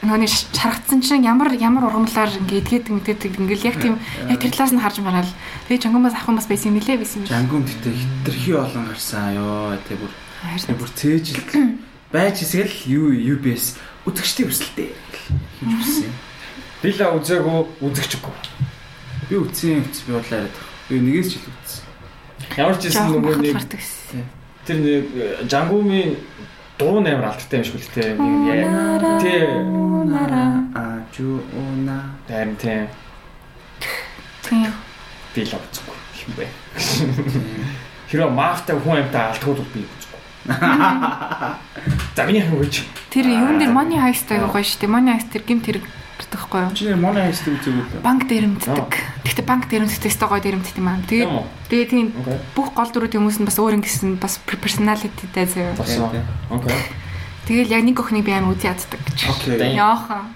[0.08, 4.40] нөгөө нэг ш- шаргацсан чинь ямар ямар ургамлаар ингэ эдгээд мэдээд ингээл яг тийм яг
[4.40, 5.28] тэр талаас нь харж мараал.
[5.68, 7.28] Тэгээд жангумаас авах юм бас байсан юм нилээ байсан юм.
[7.28, 11.48] Жангум гэдэг хитрхи олон гарсан ёо тэ бүр Хайр тэ бүр цээжилт
[12.08, 13.76] байж хэсгэл юу UBS
[14.10, 14.88] үзэгчтэй өрсөлдөө
[15.60, 16.10] хийж үзсэн.
[16.10, 16.14] юм.
[16.82, 18.34] Би л үзээгүй, үзэгчгүй.
[19.28, 20.56] Би үтсэн үтс би бодлоо яриад.
[20.88, 21.84] Би нэгээс ч ил үтсэн.
[22.56, 23.56] Ямар ч Жоохон нөгөө нэг
[24.66, 26.16] тэр нэг э, Жангумын
[26.80, 28.16] дуу нээр алдтай юм шиг л тээ.
[28.16, 29.20] Нэг яа.
[29.20, 29.44] Тий.
[30.74, 32.16] А жу уна.
[32.26, 32.88] Тий.
[34.48, 34.72] Тийм.
[35.34, 35.96] Би л үзэхгүй.
[36.16, 36.46] Хин бэ.
[38.10, 39.84] Хэрэв мафтай хүн амтаа алдгүй бол би.
[42.16, 42.84] За миний гэж.
[43.10, 44.90] Тэр юун дээр money heist аяга гоё шүү дээ.
[44.90, 45.84] Money heist тэр гимт хэрэг
[46.20, 46.74] гардаг байхгүй юу?
[46.74, 48.04] Чи нэр моно хайст үзээгүй л.
[48.04, 48.92] Банк дээрэмддэг.
[49.24, 51.00] Гэхдээ банк дээрэмддэг өстой гоё дээрэмддэг юм аа.
[51.08, 51.44] Тэгээд үү?
[51.70, 52.08] тэгээд тийм
[52.54, 55.74] бүх гол дүрүүд хүмүүс нь бас өөр ингэсэн бас personality-тэй заяа.
[56.50, 56.76] Окей.
[57.48, 59.18] Тэгэл яг нэг охиныг би амар үгүй яддаг гэж.
[59.30, 59.74] Окей.
[59.74, 60.30] Яахан.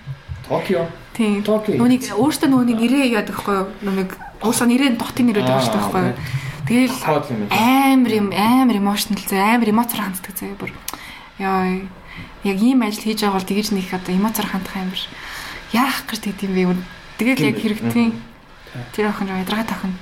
[0.48, 0.88] Токио.
[1.14, 1.42] Тийм.
[1.44, 1.78] Токио.
[1.78, 3.68] Нүуник өөртөө нүуник нэрээ яадаг байхгүй юу?
[3.86, 4.10] Нүуник
[4.42, 6.16] уусаа нэрээ дотын нэр өгдөг шүү дээ байхгүй юу?
[6.64, 7.48] Тэгэл байна.
[7.52, 10.72] амар юм амар emotional зэ амар эмоцор ханддаг зэ бүр.
[11.38, 11.84] Яа.
[12.44, 15.00] Яг ийм ажил хийж байгаа бол тэгэж нэг одоо эмоцор хандах амар
[15.72, 16.76] яах гэж тэгдэм бэ?
[17.20, 18.12] Тэгэл яг хэрэгтэй.
[18.96, 19.92] Тэр охин жоо ядрага тахын.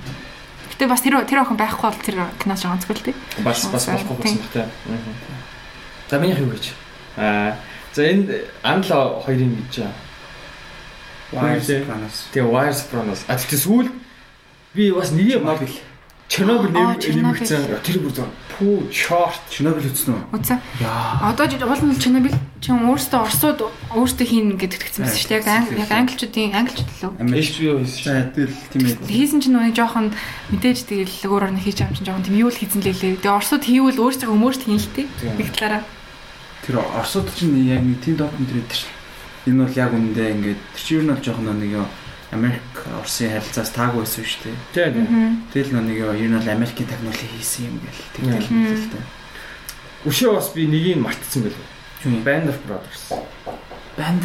[0.71, 3.15] Гэтэ бас тэр тэр охин байхгүй бол тэр киноч жоо онцгой л тий.
[3.43, 4.71] Бас бас болохгүй болсон байна.
[6.09, 6.71] За миний хүн гэж.
[7.17, 7.59] Аа
[7.91, 9.87] за энэ анла хоёрын гэж.
[11.33, 11.81] Wire Хүлээ.
[11.85, 12.15] Sopranos.
[12.33, 13.21] Тэгээ Wire Sopranos.
[13.27, 13.89] А тэгтээ сүүл
[14.73, 15.92] би бас нэг юм Чернобыль.
[16.27, 17.83] Чернобыль нэмэгдсэн.
[17.83, 18.27] Тэр бүр зөө.
[18.53, 19.37] Пүү short.
[19.51, 20.21] Чернобыль үзсэн үү?
[20.33, 20.57] Үзээ.
[20.81, 21.29] Яа.
[21.29, 23.59] Одоо уул нь Чернобыль чинь өөрсдөө Оросууд
[23.91, 25.39] өөрсдөө хийн гэдэг итгэсэн байсан шүү дээ.
[25.43, 27.11] Яг англи яг англичуудын англичууд лөө.
[27.27, 28.07] HBO хийсэн.
[28.07, 28.97] За тэгэл тийм ээ.
[29.03, 30.07] Хийсэн чинь нүг жоохон
[30.55, 33.19] мэдээж тэгэл өөр орны хийж юм чинь жоохон тийм юу л хийсэн лээ.
[33.19, 34.89] Тэгээ Оросууд хийвэл өөрсдөө өмөрт хийн л.
[34.95, 35.07] Тийм.
[35.37, 35.83] Нэг талаараа.
[36.63, 38.91] Тэр Оросууд чинь яг нэг тийм документ ирээд шүү.
[39.51, 41.87] Энэ бол яг үндэ ингээд тэр чинь юу нь бол жоохон нэг юу
[42.33, 42.61] Америк
[42.99, 44.41] Оросын харилцаас таагүй байсан шүү
[44.73, 44.91] дээ.
[44.93, 45.45] Тийм.
[45.53, 48.57] Тэгэл нэг ер нь бол Америкийн технологи хийсэн юм гэл тэгтэл Мгм.
[48.63, 49.03] мэдээлтэй.
[50.09, 51.47] Өшөө бас би нэгийг мартсан.
[52.03, 53.03] Юу Band of Brothers.
[53.97, 54.23] банд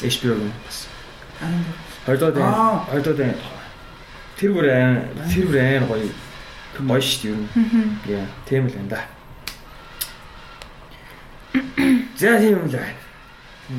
[0.00, 0.86] HBO-гийн бас.
[1.40, 1.66] банд
[2.06, 2.46] Хоёрдоо дээн.
[2.46, 2.86] Аа.
[2.90, 3.34] Хоёрдоо дээн.
[4.38, 6.08] Тэр бүр айн тэр бүр айн гоё.
[6.72, 7.48] Тэр гоё шүү дээ ер нь.
[8.08, 9.00] Яа, тийм л энэ да.
[12.16, 12.96] За тийм л байна.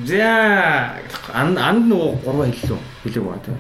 [0.06, 0.98] За
[1.34, 2.80] анд нөгөө гурван хэллээ.
[3.04, 3.60] Хэлээг байна тийм.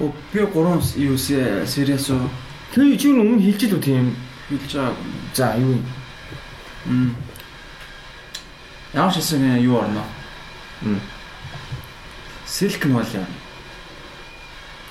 [0.00, 2.28] Оо би гурван юу сериас уу
[2.74, 4.16] Тэр чи өмнө хэлж л үү тийм.
[4.50, 4.94] хэлж байгаа.
[5.34, 5.84] За юу юм?
[6.84, 7.16] Мм.
[8.92, 10.04] Ямар ч хэсэг юу орно?
[10.82, 11.00] Мм.
[12.46, 13.26] Silk орно.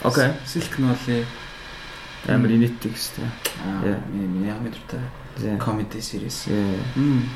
[0.04, 0.30] Окей.
[0.46, 1.26] Silk Valley.
[2.28, 3.24] Амар инээдтэй гэсэн.
[3.64, 4.00] Аа, Yeah.
[4.12, 5.00] миний мэдэртэй
[5.38, 5.58] За.
[5.60, 6.48] comedy series.
[6.96, 7.30] Мм.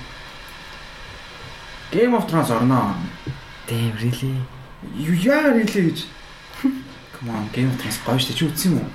[1.91, 2.95] Game of Thrones орно.
[3.67, 4.35] Damn really.
[4.95, 5.99] Юу яа хэлээ гэж.
[7.17, 8.37] Come on, Game of Thrones гоё шүү дээ.
[8.37, 8.91] Чи үзсэн юм уу?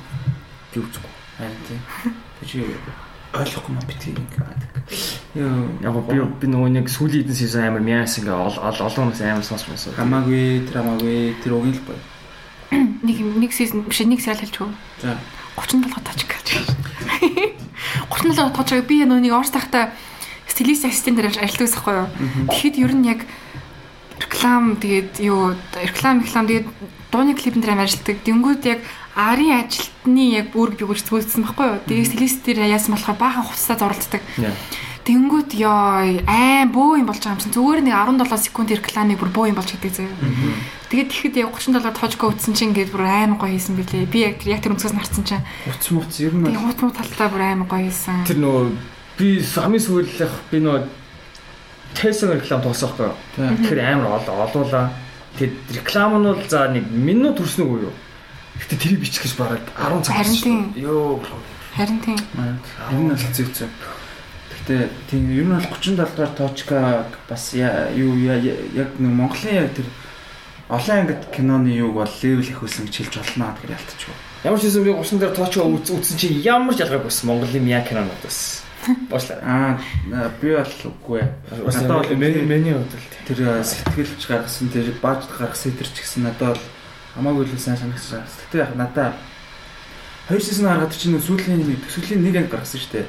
[0.73, 1.11] Би үзгүй.
[1.39, 1.81] Харин тийм.
[2.41, 2.59] Тэг чи
[3.33, 4.63] ойлгохгүй маа битгий ингээд.
[5.81, 9.25] Яг би би нөгөө нэг сүүлийн хэдэн сезон амар мяас ингээ ол ол- олон хүмүүс
[9.25, 9.97] амар сонсч байсан.
[9.97, 12.01] хамаагүй, тэр хамаагүй, тэр угийн л гоё.
[13.09, 14.69] Нэг нэг сизон биш нэг сериал хэлчихв.
[15.01, 15.17] За.
[15.57, 16.49] 37 тооч гэж.
[18.13, 19.93] 37 тооч би нөгөө нэг Орос тахта
[20.53, 22.09] стилист ассистентээр ажилладаг байхгүй юу.
[22.53, 23.21] Тэгэхэд ер нь яг
[24.21, 26.67] реклам тэгээд юу реклам реклам тэгээд
[27.11, 28.17] дууны клипэн дээр ажилладаг.
[28.21, 28.81] Тэнгүүд яг
[29.17, 31.79] арын ажилтны яг үүрэг би гүйж зүйлсэн байхгүй юу.
[31.89, 34.23] Тэгээд стилистээр яасан болохоор баахан хувцасаа зурлцдаг.
[34.41, 34.53] Яа.
[35.03, 39.35] Тэнгүүд ёо ай бөө юм болж байгаа юм чинь зүгээр нэг 17 секунд рекламыг бүр
[39.35, 40.15] бөө юм болж гэдэг заяа.
[40.95, 44.07] Тэгээд тэгэхэд яг 37 тоожко утсан чинь ингээд бүр аймаг гоё хийсэн билээ.
[44.07, 46.81] Би яг тэр яг тэр өнцгөөс нарцсан чинь Уц муц ер нь тэгээд бол хут
[46.87, 48.31] мут талтаа бүр аймаг гоё хийсэн.
[48.31, 48.65] Тэр нөгөө
[49.19, 50.83] би хамгийн сүүлийнх би нөгөө
[51.95, 53.11] Tesla реклам тоосоохгүй.
[53.37, 53.57] Тийм.
[53.57, 54.91] Тэгэхээр амар ол олуула.
[55.37, 57.95] Тэгээд реклам нь бол за нэг минут хүрсэн үгүй юу?
[58.61, 60.17] Гэтэ тэрийг бичих гэж бараг 10 цаг.
[60.17, 60.61] Харин тийм.
[60.77, 61.21] Йоо.
[61.77, 62.19] Харин тийм.
[62.37, 63.69] ер нь хэцүү хэцүү.
[64.53, 69.89] Гэхдээ тийм ер нь бол 37 дугаар точка бас юу яг нэг Монголын яг тэр
[70.69, 74.17] олон ангид киноны юуг бол левел их өсөн гэж хэлж болно тэгэхээр ялтчихв.
[74.45, 77.29] Ямар ч юм би 30 дээр тоочоо үзсэн чинь ямар ч ялгаагүй байсан.
[77.29, 78.65] Монголын мяа кинонууд бас.
[79.11, 79.79] Боочлаа.
[80.11, 81.23] Аа би бол үгүй.
[81.51, 86.03] Надад бол миний миний хувьд л тэр э, сэтгэлж гаргасан тэр бааж гаргасан тэр ч
[86.03, 86.63] гэсэн надад бол
[87.15, 88.27] хамаагүй л сайн санагдсан.
[88.27, 89.15] Гэхдээ яг надад
[90.27, 93.07] хоёр сезон гаргаад чинь сүүлийн нэг төсвөлийн нэг анги гаргасан шүү дээ.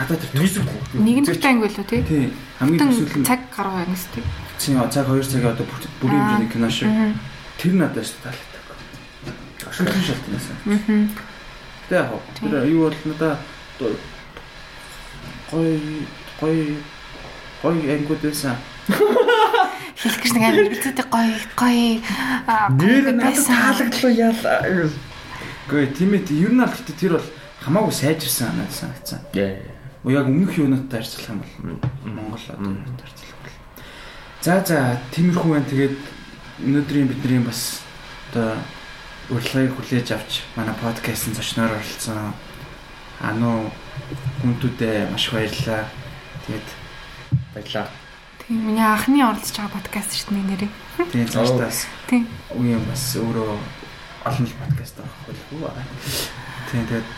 [0.00, 0.64] Надад тэр төсөв.
[0.96, 2.02] Нэг нь дуртай анги байлоо тий.
[2.08, 2.24] Тий.
[2.56, 4.24] Хамгийн төсвөл цаг гаргаа ангистэй.
[4.56, 6.88] чинь цаг 2 цагийн одоо бүр- бүрийн хэмжээний кино шүү.
[6.88, 7.12] Аа.
[7.58, 8.64] Тэр надад шүү таалагддаг.
[9.76, 10.46] Шүлхэн шалтгаанаас.
[10.64, 11.00] Мгм.
[11.88, 12.20] Тэ яг хоо.
[12.40, 13.38] Тэр юу бол надад
[15.52, 15.76] гоё
[16.40, 16.80] гоё
[17.62, 18.56] гоё ангууд байсан.
[18.88, 22.00] Хэлэх гэж нэг амар эргэлзээтэй гоё гоё
[22.80, 23.54] гоё байсан.
[23.54, 24.90] таалагдлаа яалаа.
[25.68, 27.28] Гэхдээ тийм ээ ер нь аль гэхдээ тэр бол
[27.60, 29.20] хамаагүй сайжирсан надад санагдсан.
[30.08, 33.56] Яг өмнөх юунуудтай харьцуулах юм бол Монгол одоо харьцуулах бол.
[34.42, 35.70] За за тиймэрхүү байна.
[35.70, 35.96] Тэгээд
[36.66, 37.84] өнөөдрийн бидний бас
[38.32, 38.58] одоо
[39.30, 42.34] урилгыг хүлээж авч манай подкастын зочноор оролцсон
[43.22, 43.70] ануу
[44.42, 45.84] хүнтүүдээ маш их баярлалаа.
[46.46, 46.68] Тэгээд
[47.54, 47.86] Баярлаа.
[48.46, 50.70] Тийм миний анхны оролцож байгаа подкаст шүү дээ нэрээ.
[51.12, 51.78] тэгээд цаашдаас
[52.10, 52.26] Тийм.
[52.58, 53.50] үеийн бас өөрөө
[54.26, 55.70] олон л подкаст авах байлгүй.
[56.70, 57.08] Тийм тэгээд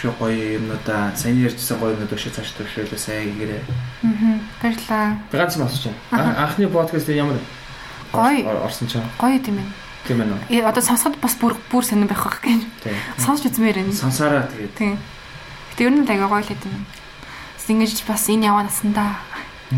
[0.00, 3.62] шүү гоё юмнуудаа сайн ярьжсэн гоё юмнууд өшөө цааш төвшөөлөө сайн гэрээ.
[4.04, 4.36] Мгм.
[4.62, 5.06] Баярлаа.
[5.32, 6.24] Би ганц юм асууж байна.
[6.28, 7.36] Ан- Анхны подкаст ямар
[8.12, 8.44] Гоё.
[8.46, 9.72] ор- орсон ч Гоё юм байна.
[10.06, 10.60] тийм ээ.
[10.60, 12.62] Э одоо сонсоход бас бүр бүр сонирн байх байх гэж.
[12.84, 12.96] Тийм.
[13.18, 13.92] Сонсч үзмээр байна.
[13.92, 14.98] Сансараа тэгээд Тийм.
[15.80, 16.84] Гэтэ ер нь л аяга гоё л хэдэм.
[17.72, 19.16] Ингэж бас энэ яваа насандаа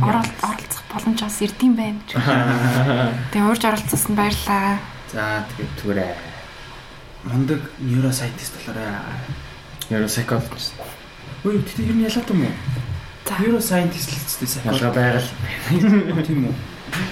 [0.02, 2.02] оролцох боломж бас ирдэм байна.
[3.30, 4.82] Тэгээ урьж оролцсон баярлаа.
[5.14, 6.14] за тэгээд Түгээрээ.
[7.30, 8.98] мундаг нейросайтист болоорой.
[9.94, 10.74] Нэр psychologist.
[11.46, 12.54] Өө тэгтээ ер нь ялаад юм уу?
[13.22, 13.38] За.
[13.38, 14.98] Нейросайентист л зүтэй Ялгаа сайхан.
[14.98, 16.26] байгаад.
[16.26, 16.54] Тийм үү?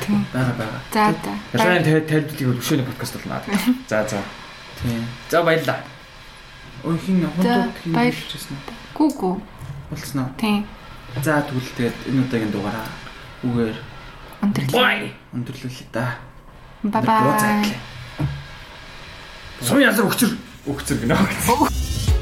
[0.03, 0.27] Тийм.
[0.35, 0.79] Бага бага.
[0.91, 1.31] За за.
[1.55, 3.39] Ялгааны тавьдуудыг өшөөний подкаст болно.
[3.87, 4.19] За за.
[4.83, 5.07] Тийм.
[5.31, 5.79] За баярлаа.
[6.83, 7.95] Өө хин хундууд хин
[9.01, 9.37] Гүү гүү.
[9.89, 10.29] Болсноо.
[10.37, 10.67] Тийм.
[11.25, 12.85] За тэгвэл тэгээд энэ удаагийн дугаараа
[13.49, 13.79] үгээр
[14.45, 15.09] өндөрлөө.
[15.33, 16.21] Өндөрлөлөө да.
[16.85, 17.65] Бай бай.
[19.65, 20.37] Сум язар өгчөр
[20.69, 21.17] өгчөр гинэ.